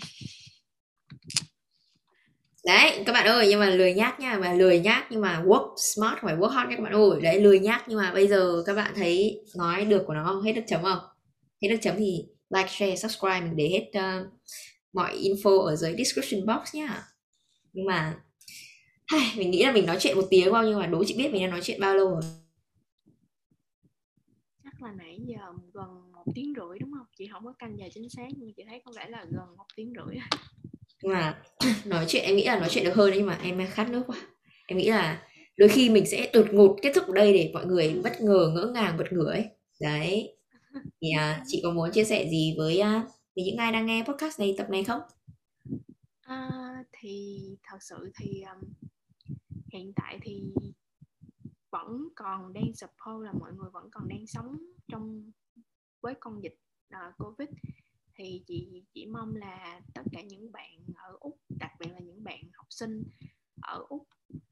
Đấy 2.65 3.03
các 3.05 3.13
bạn 3.13 3.27
ơi 3.27 3.47
nhưng 3.49 3.59
mà 3.59 3.69
lười 3.69 3.93
nhác 3.93 4.19
nha 4.19 4.37
mà 4.37 4.53
lười 4.53 4.79
nhác 4.79 5.07
nhưng 5.09 5.21
mà 5.21 5.41
work 5.41 5.75
smart 5.77 6.17
phải 6.21 6.35
work 6.35 6.49
hard 6.49 6.69
các 6.69 6.79
bạn. 6.79 6.93
Ơi 6.93 7.21
đấy 7.21 7.41
lười 7.41 7.59
nhác 7.59 7.83
nhưng 7.87 7.97
mà 7.97 8.13
bây 8.13 8.27
giờ 8.27 8.63
các 8.65 8.73
bạn 8.75 8.93
thấy 8.95 9.41
nói 9.55 9.85
được 9.85 10.03
của 10.07 10.13
nó 10.13 10.23
không? 10.25 10.41
Hết 10.41 10.53
được 10.53 10.63
chấm 10.67 10.83
không? 10.83 10.99
Hết 11.61 11.67
được 11.69 11.77
chấm 11.81 11.95
thì 11.97 12.25
like 12.49 12.67
share 12.67 12.95
subscribe 12.95 13.41
mình 13.41 13.55
để 13.55 13.69
hết 13.69 13.99
uh, 13.99 14.27
mọi 14.93 15.17
info 15.17 15.59
ở 15.59 15.75
dưới 15.75 15.95
description 15.97 16.45
box 16.45 16.75
nhá. 16.75 17.03
Nhưng 17.73 17.85
mà 17.85 18.15
hay, 19.07 19.21
mình 19.37 19.51
nghĩ 19.51 19.63
là 19.63 19.71
mình 19.71 19.85
nói 19.85 19.97
chuyện 19.99 20.15
một 20.15 20.27
tiếng 20.29 20.51
bao 20.51 20.63
nhưng 20.63 20.79
mà 20.79 20.87
đố 20.87 21.03
chị 21.07 21.15
biết 21.17 21.31
mình 21.31 21.41
đang 21.41 21.51
nói 21.51 21.61
chuyện 21.63 21.79
bao 21.79 21.95
lâu 21.95 22.09
rồi 22.09 22.21
chắc 24.83 24.89
là 24.89 24.95
nãy 24.97 25.19
giờ 25.25 25.53
gần 25.73 26.11
một 26.11 26.23
tiếng 26.35 26.53
rưỡi 26.55 26.79
đúng 26.79 26.91
không? 26.97 27.05
Chị 27.17 27.27
không 27.31 27.45
có 27.45 27.53
canh 27.59 27.77
giờ 27.79 27.85
chính 27.93 28.09
xác 28.09 28.27
nhưng 28.37 28.53
chị 28.53 28.63
thấy 28.69 28.81
có 28.85 28.91
vẻ 28.95 29.07
là 29.09 29.25
gần 29.29 29.57
một 29.57 29.65
tiếng 29.75 29.93
rưỡi. 29.95 30.15
Nhưng 31.01 31.13
mà 31.13 31.41
nói 31.85 32.05
chuyện 32.07 32.23
em 32.23 32.35
nghĩ 32.35 32.43
là 32.43 32.59
nói 32.59 32.69
chuyện 32.71 32.83
được 32.83 32.95
hơn 32.95 33.11
nhưng 33.15 33.25
mà 33.25 33.39
em 33.43 33.67
khát 33.71 33.89
nước 33.89 34.03
quá. 34.07 34.17
Em 34.67 34.77
nghĩ 34.77 34.89
là 34.89 35.27
đôi 35.57 35.69
khi 35.69 35.89
mình 35.89 36.05
sẽ 36.05 36.29
đột 36.33 36.45
ngột 36.51 36.77
kết 36.81 36.91
thúc 36.95 37.07
ở 37.07 37.13
đây 37.13 37.33
để 37.33 37.51
mọi 37.53 37.65
người 37.65 38.01
bất 38.03 38.21
ngờ 38.21 38.51
ngỡ 38.55 38.71
ngàng 38.73 38.97
bật 38.97 39.11
ngửa 39.11 39.31
ấy. 39.31 39.45
Đấy. 39.81 40.37
Thì 41.01 41.07
à, 41.17 41.43
chị 41.47 41.59
có 41.63 41.71
muốn 41.71 41.91
chia 41.91 42.03
sẻ 42.03 42.27
gì 42.31 42.55
với 42.57 42.79
à, 42.79 43.03
với 43.35 43.45
những 43.45 43.57
ai 43.57 43.71
đang 43.71 43.85
nghe 43.85 44.03
podcast 44.03 44.39
này 44.39 44.55
tập 44.57 44.69
này 44.69 44.83
không? 44.83 45.01
À, 46.21 46.49
thì 46.91 47.39
thật 47.63 47.77
sự 47.81 48.11
thì 48.19 48.41
um, 48.41 48.69
hiện 49.73 49.93
tại 49.95 50.19
thì 50.21 50.43
vẫn 51.73 52.07
còn 52.15 52.53
đang 52.53 52.73
suppose 52.75 53.25
là 53.25 53.33
mọi 53.39 53.53
người 53.53 53.69
vẫn 53.69 53.89
còn 53.91 54.07
đang 54.07 54.27
sống 54.27 54.57
trong 54.87 55.31
với 56.01 56.15
con 56.19 56.43
dịch 56.43 56.59
uh, 56.95 57.17
covid. 57.17 57.49
Thì 58.15 58.43
chị 58.47 58.83
chỉ 58.93 59.05
mong 59.05 59.35
là 59.35 59.81
tất 59.93 60.01
cả 60.11 60.21
những 60.21 60.51
bạn 60.51 60.79
ở 60.95 61.17
úc 61.19 61.39
đặc 61.49 61.71
biệt 61.79 61.91
là 61.91 61.99
những 61.99 62.23
bạn 62.23 62.43
học 62.53 62.67
sinh 62.69 63.03
ở 63.61 63.85
úc 63.89 64.07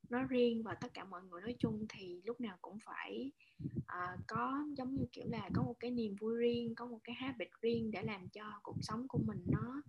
nói 0.10 0.24
riêng 0.30 0.64
và 0.64 0.74
tất 0.74 0.94
cả 0.94 1.04
mọi 1.04 1.22
người 1.24 1.42
nói 1.42 1.56
chung 1.60 1.86
thì 1.90 2.22
lúc 2.26 2.42
nào 2.42 2.58
cũng 2.62 2.78
phải 2.86 3.32
uh, 3.78 4.20
có 4.28 4.66
giống 4.78 4.96
như 4.96 5.06
kiểu 5.12 5.26
là 5.28 5.50
có 5.54 5.64
một 5.64 5.76
cái 5.80 5.92
niềm 5.92 6.16
vui 6.16 6.38
riêng 6.38 6.76
có 6.76 6.86
một 6.86 7.00
cái 7.04 7.16
habit 7.16 7.50
riêng 7.62 7.92
để 7.92 8.02
làm 8.02 8.30
cho 8.30 8.60
cuộc 8.64 8.78
sống 8.82 9.08
của 9.08 9.20
mình 9.20 9.44
nó 9.48 9.82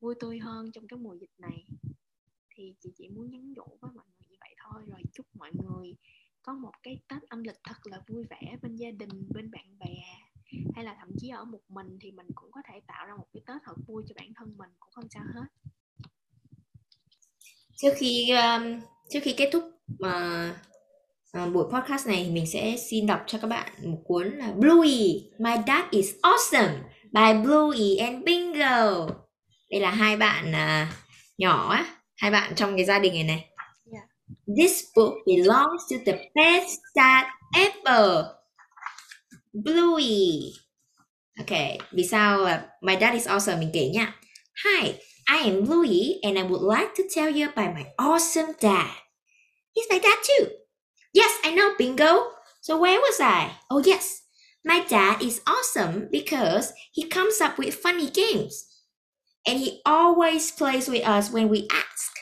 vui 0.00 0.14
tươi 0.20 0.38
hơn 0.38 0.72
trong 0.72 0.86
cái 0.88 0.98
mùa 0.98 1.14
dịch 1.14 1.32
này. 1.38 1.66
Thì 2.50 2.74
chị 2.80 2.92
chỉ 2.96 3.08
muốn 3.08 3.30
nhắn 3.30 3.52
nhủ 3.52 3.78
với 3.80 3.90
mọi 3.94 4.04
người 4.12 4.26
như 4.28 4.36
vậy 4.40 4.54
thôi 4.58 4.82
rồi 4.86 5.02
chúc 5.12 5.26
mọi 5.34 5.50
người 5.54 5.96
có 6.42 6.54
một 6.54 6.72
cái 6.82 7.00
tết 7.08 7.22
âm 7.28 7.42
lịch 7.42 7.58
thật 7.64 7.76
là 7.84 8.02
vui 8.08 8.24
vẻ 8.30 8.56
bên 8.62 8.76
gia 8.76 8.90
đình 8.90 9.28
bên 9.34 9.50
bạn 9.50 9.78
bè 9.78 10.02
hay 10.74 10.84
là 10.84 10.96
thậm 11.00 11.08
chí 11.18 11.28
ở 11.28 11.44
một 11.44 11.60
mình 11.68 11.98
thì 12.00 12.10
mình 12.12 12.26
cũng 12.34 12.50
có 12.52 12.60
thể 12.72 12.80
tạo 12.86 13.06
ra 13.06 13.16
một 13.16 13.26
cái 13.32 13.42
tết 13.46 13.56
thật 13.64 13.74
vui 13.86 14.02
cho 14.08 14.14
bản 14.18 14.32
thân 14.36 14.56
mình 14.58 14.70
cũng 14.80 14.90
không 14.92 15.04
sao 15.10 15.22
hết 15.34 15.46
trước 17.76 17.92
khi 17.96 18.30
um, 18.30 18.80
trước 19.10 19.20
khi 19.22 19.34
kết 19.36 19.50
thúc 19.52 19.64
uh, 19.92 20.54
uh, 21.42 21.54
buổi 21.54 21.64
podcast 21.72 22.06
này 22.06 22.30
mình 22.30 22.46
sẽ 22.46 22.76
xin 22.90 23.06
đọc 23.06 23.24
cho 23.26 23.38
các 23.42 23.48
bạn 23.48 23.72
một 23.84 24.02
cuốn 24.04 24.30
là 24.30 24.52
Bluey 24.52 25.30
My 25.38 25.52
Dad 25.66 25.84
is 25.90 26.14
Awesome 26.22 26.78
by 27.12 27.42
Bluey 27.44 27.96
and 27.96 28.24
Bingo 28.24 29.08
đây 29.70 29.80
là 29.80 29.90
hai 29.90 30.16
bạn 30.16 30.50
uh, 30.50 30.94
nhỏ 31.38 31.72
á 31.72 31.96
hai 32.16 32.30
bạn 32.30 32.54
trong 32.54 32.76
cái 32.76 32.84
gia 32.84 32.98
đình 32.98 33.14
này 33.14 33.24
này. 33.24 33.49
This 34.50 34.90
book 34.94 35.22
belongs 35.26 35.86
to 35.86 36.02
the 36.02 36.18
best 36.34 36.80
dad 36.96 37.26
ever 37.54 38.34
Bluey 39.54 40.52
Okay, 41.40 41.78
vì 41.92 42.04
sao 42.04 42.46
My 42.82 42.96
Dad 42.96 43.14
is 43.14 43.28
Awesome 43.28 43.58
mình 43.60 43.70
kể 43.72 43.92
Hi, 44.64 44.94
I 45.26 45.38
am 45.50 45.64
Bluey 45.64 46.18
and 46.22 46.38
I 46.38 46.42
would 46.42 46.62
like 46.62 46.94
to 46.96 47.02
tell 47.14 47.30
you 47.30 47.48
about 47.48 47.74
my 47.74 47.86
awesome 47.98 48.52
dad. 48.60 48.90
He's 49.74 49.86
my 49.90 49.98
dad 49.98 50.18
too. 50.22 50.48
Yes, 51.14 51.32
I 51.44 51.54
know, 51.54 51.74
bingo. 51.78 52.32
So 52.60 52.78
where 52.78 53.00
was 53.00 53.20
I? 53.20 53.52
Oh, 53.70 53.82
yes. 53.84 54.22
My 54.64 54.84
dad 54.88 55.22
is 55.22 55.40
awesome 55.46 56.08
because 56.12 56.72
he 56.92 57.04
comes 57.08 57.40
up 57.40 57.58
with 57.58 57.74
funny 57.74 58.10
games. 58.10 58.66
And 59.46 59.58
he 59.60 59.80
always 59.86 60.50
plays 60.52 60.88
with 60.88 61.04
us 61.06 61.30
when 61.32 61.48
we 61.48 61.68
ask. 61.72 62.19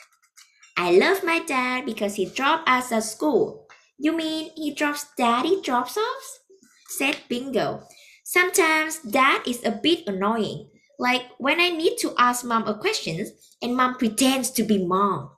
I 0.79 0.91
love 0.91 1.25
my 1.25 1.39
dad 1.39 1.85
because 1.85 2.15
he 2.15 2.23
dropped 2.23 2.69
us 2.69 2.93
at 2.93 3.03
school. 3.03 3.67
You 3.97 4.15
mean 4.15 4.51
he 4.55 4.73
drops 4.73 5.07
daddy 5.17 5.61
drops 5.61 5.97
off? 5.97 6.39
Said 6.87 7.17
Bingo. 7.27 7.83
Sometimes 8.23 8.99
dad 8.99 9.41
is 9.45 9.61
a 9.65 9.71
bit 9.71 10.07
annoying 10.07 10.69
like 10.97 11.23
when 11.37 11.59
I 11.59 11.67
need 11.67 11.97
to 11.97 12.15
ask 12.17 12.45
mom 12.45 12.65
a 12.65 12.79
question 12.79 13.27
and 13.61 13.75
mom 13.75 13.95
pretends 13.95 14.51
to 14.51 14.63
be 14.63 14.77
mom 14.77 15.31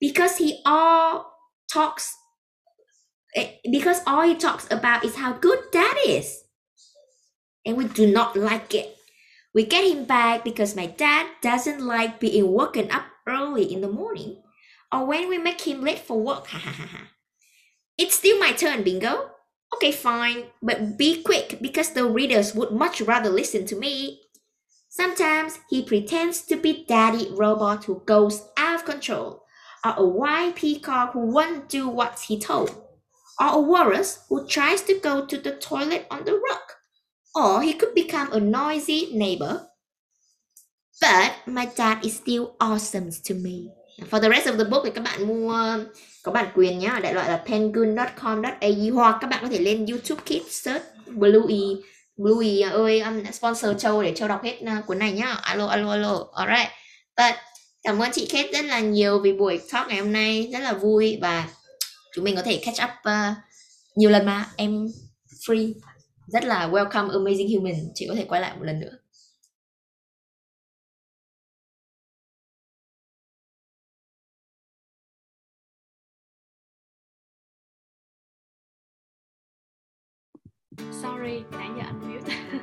because 0.00 0.38
he 0.38 0.62
all 0.64 1.36
talks 1.70 2.16
eh, 3.36 3.50
because 3.70 4.00
all 4.06 4.22
he 4.22 4.34
talks 4.34 4.66
about 4.70 5.04
is 5.04 5.16
how 5.16 5.34
good 5.34 5.60
dad 5.70 5.98
is. 6.06 6.44
And 7.66 7.76
we 7.76 7.84
do 7.84 8.10
not 8.10 8.36
like 8.36 8.72
it. 8.72 8.96
We 9.52 9.66
get 9.66 9.84
him 9.84 10.06
back 10.06 10.44
because 10.44 10.74
my 10.74 10.86
dad 10.86 11.26
doesn't 11.42 11.84
like 11.84 12.20
being 12.20 12.50
woken 12.50 12.90
up 12.90 13.04
early 13.28 13.70
in 13.70 13.82
the 13.82 13.92
morning 13.92 14.41
or 14.92 15.06
when 15.06 15.28
we 15.28 15.38
make 15.38 15.62
him 15.62 15.80
late 15.80 16.00
for 16.00 16.20
work. 16.20 16.48
it's 17.98 18.16
still 18.16 18.38
my 18.38 18.52
turn, 18.52 18.82
bingo. 18.82 19.30
Okay, 19.74 19.90
fine, 19.90 20.44
but 20.62 20.98
be 20.98 21.22
quick 21.22 21.58
because 21.62 21.90
the 21.90 22.04
readers 22.04 22.54
would 22.54 22.72
much 22.72 23.00
rather 23.00 23.30
listen 23.30 23.64
to 23.66 23.76
me. 23.76 24.20
Sometimes 24.90 25.58
he 25.70 25.82
pretends 25.82 26.42
to 26.42 26.56
be 26.56 26.84
daddy 26.86 27.30
robot 27.32 27.84
who 27.84 28.02
goes 28.04 28.48
out 28.58 28.74
of 28.74 28.84
control, 28.84 29.42
or 29.82 29.94
a 29.96 30.06
white 30.06 30.56
peacock 30.56 31.14
who 31.14 31.20
won't 31.20 31.70
do 31.70 31.88
what 31.88 32.20
he 32.28 32.38
told, 32.38 32.70
or 33.40 33.48
a 33.48 33.58
walrus 33.58 34.26
who 34.28 34.46
tries 34.46 34.82
to 34.82 35.00
go 35.00 35.24
to 35.24 35.38
the 35.38 35.52
toilet 35.52 36.06
on 36.10 36.26
the 36.26 36.34
rock. 36.34 36.76
Or 37.34 37.62
he 37.62 37.72
could 37.72 37.94
become 37.94 38.30
a 38.30 38.40
noisy 38.40 39.08
neighbor. 39.14 39.68
But 41.00 41.36
my 41.46 41.64
dad 41.64 42.04
is 42.04 42.16
still 42.16 42.56
awesome 42.60 43.10
to 43.10 43.32
me. 43.32 43.72
For 44.10 44.20
the 44.20 44.28
rest 44.28 44.46
of 44.46 44.58
the 44.58 44.64
book 44.64 44.82
thì 44.84 44.90
các 44.94 45.04
bạn 45.04 45.26
mua 45.28 45.78
có 46.22 46.32
bản 46.32 46.46
quyền 46.54 46.78
nhá, 46.78 47.00
đại 47.02 47.14
loại 47.14 47.28
là 47.28 47.36
penguin.com.au 47.36 48.94
hoặc 48.94 49.18
các 49.20 49.30
bạn 49.30 49.38
có 49.42 49.48
thể 49.48 49.58
lên 49.58 49.86
YouTube 49.86 50.22
Kids 50.24 50.64
search 50.64 50.84
Bluey 51.06 51.60
Bluey 52.16 52.60
à, 52.60 52.70
ơi 52.70 53.00
um, 53.00 53.24
sponsor 53.32 53.70
Châu 53.78 54.02
để 54.02 54.12
Châu 54.14 54.28
đọc 54.28 54.42
hết 54.44 54.58
uh, 54.62 54.86
cuốn 54.86 54.98
này 54.98 55.12
nhá. 55.12 55.32
Alo 55.42 55.66
alo 55.66 55.90
alo. 55.90 56.26
Alright. 56.34 56.68
But 57.16 57.34
Cảm 57.82 58.02
ơn 58.02 58.10
chị 58.12 58.26
Kate 58.26 58.52
rất 58.52 58.64
là 58.64 58.80
nhiều 58.80 59.18
vì 59.18 59.32
buổi 59.32 59.60
talk 59.72 59.88
ngày 59.88 59.98
hôm 59.98 60.12
nay 60.12 60.48
rất 60.52 60.58
là 60.58 60.72
vui 60.72 61.18
và 61.20 61.48
chúng 62.14 62.24
mình 62.24 62.36
có 62.36 62.42
thể 62.42 62.62
catch 62.64 62.82
up 62.82 62.90
uh, 62.90 63.36
nhiều 63.96 64.10
lần 64.10 64.26
mà. 64.26 64.46
Em 64.56 64.86
free. 65.46 65.72
Rất 66.26 66.44
là 66.44 66.68
welcome 66.68 67.08
amazing 67.08 67.58
human. 67.58 67.74
Chị 67.94 68.06
có 68.08 68.14
thể 68.14 68.24
quay 68.24 68.40
lại 68.40 68.56
một 68.56 68.64
lần 68.64 68.80
nữa. 68.80 69.01
Sorry 80.78 81.42
nãy 81.50 81.68
giờ 81.76 81.82
anh 81.86 82.00
mute. 82.00 82.34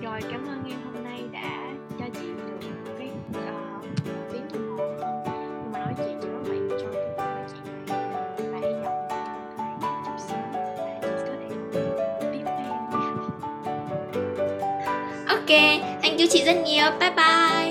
Rồi 0.00 0.20
cảm 0.30 0.46
ơn 0.46 0.64
em 0.70 0.78
hôm 0.84 1.04
nay 1.04 1.20
đã 1.32 1.72
cho 1.98 2.04
chị 2.14 2.26
được 2.36 2.68
một 2.86 2.92
cái 2.98 3.10
uh, 3.30 3.84
tiếng 4.32 4.48
đồng 4.52 4.78
hồ. 4.78 4.84
Hơn 5.00 5.24
nhưng 5.62 5.72
mà 5.72 5.78
nói 5.78 5.94
chuyện 5.96 6.18
chị 6.22 6.28
rất 6.28 6.38
là 6.44 6.54
enjoy 6.54 6.92
cái 6.92 7.02
cuộc 7.16 7.22
nói 7.22 7.44
chuyện 7.52 7.86
này. 7.86 7.98
Và 8.52 8.58
hy 8.58 8.72
vọng 8.84 9.08
trong 9.10 9.56
thời 9.56 9.74
gian 9.82 10.04
sắp 10.04 10.16
sớm 10.28 10.52
là 10.52 11.00
chị 11.02 11.08
có 11.26 11.34
thể 11.40 11.48
tiếp 12.32 12.44
theo. 12.44 12.74
ok 15.36 15.50
thank 16.02 16.18
you 16.18 16.26
chị 16.30 16.44
rất 16.44 16.56
nhiều. 16.64 16.84
Bye 17.00 17.10
bye. 17.10 17.67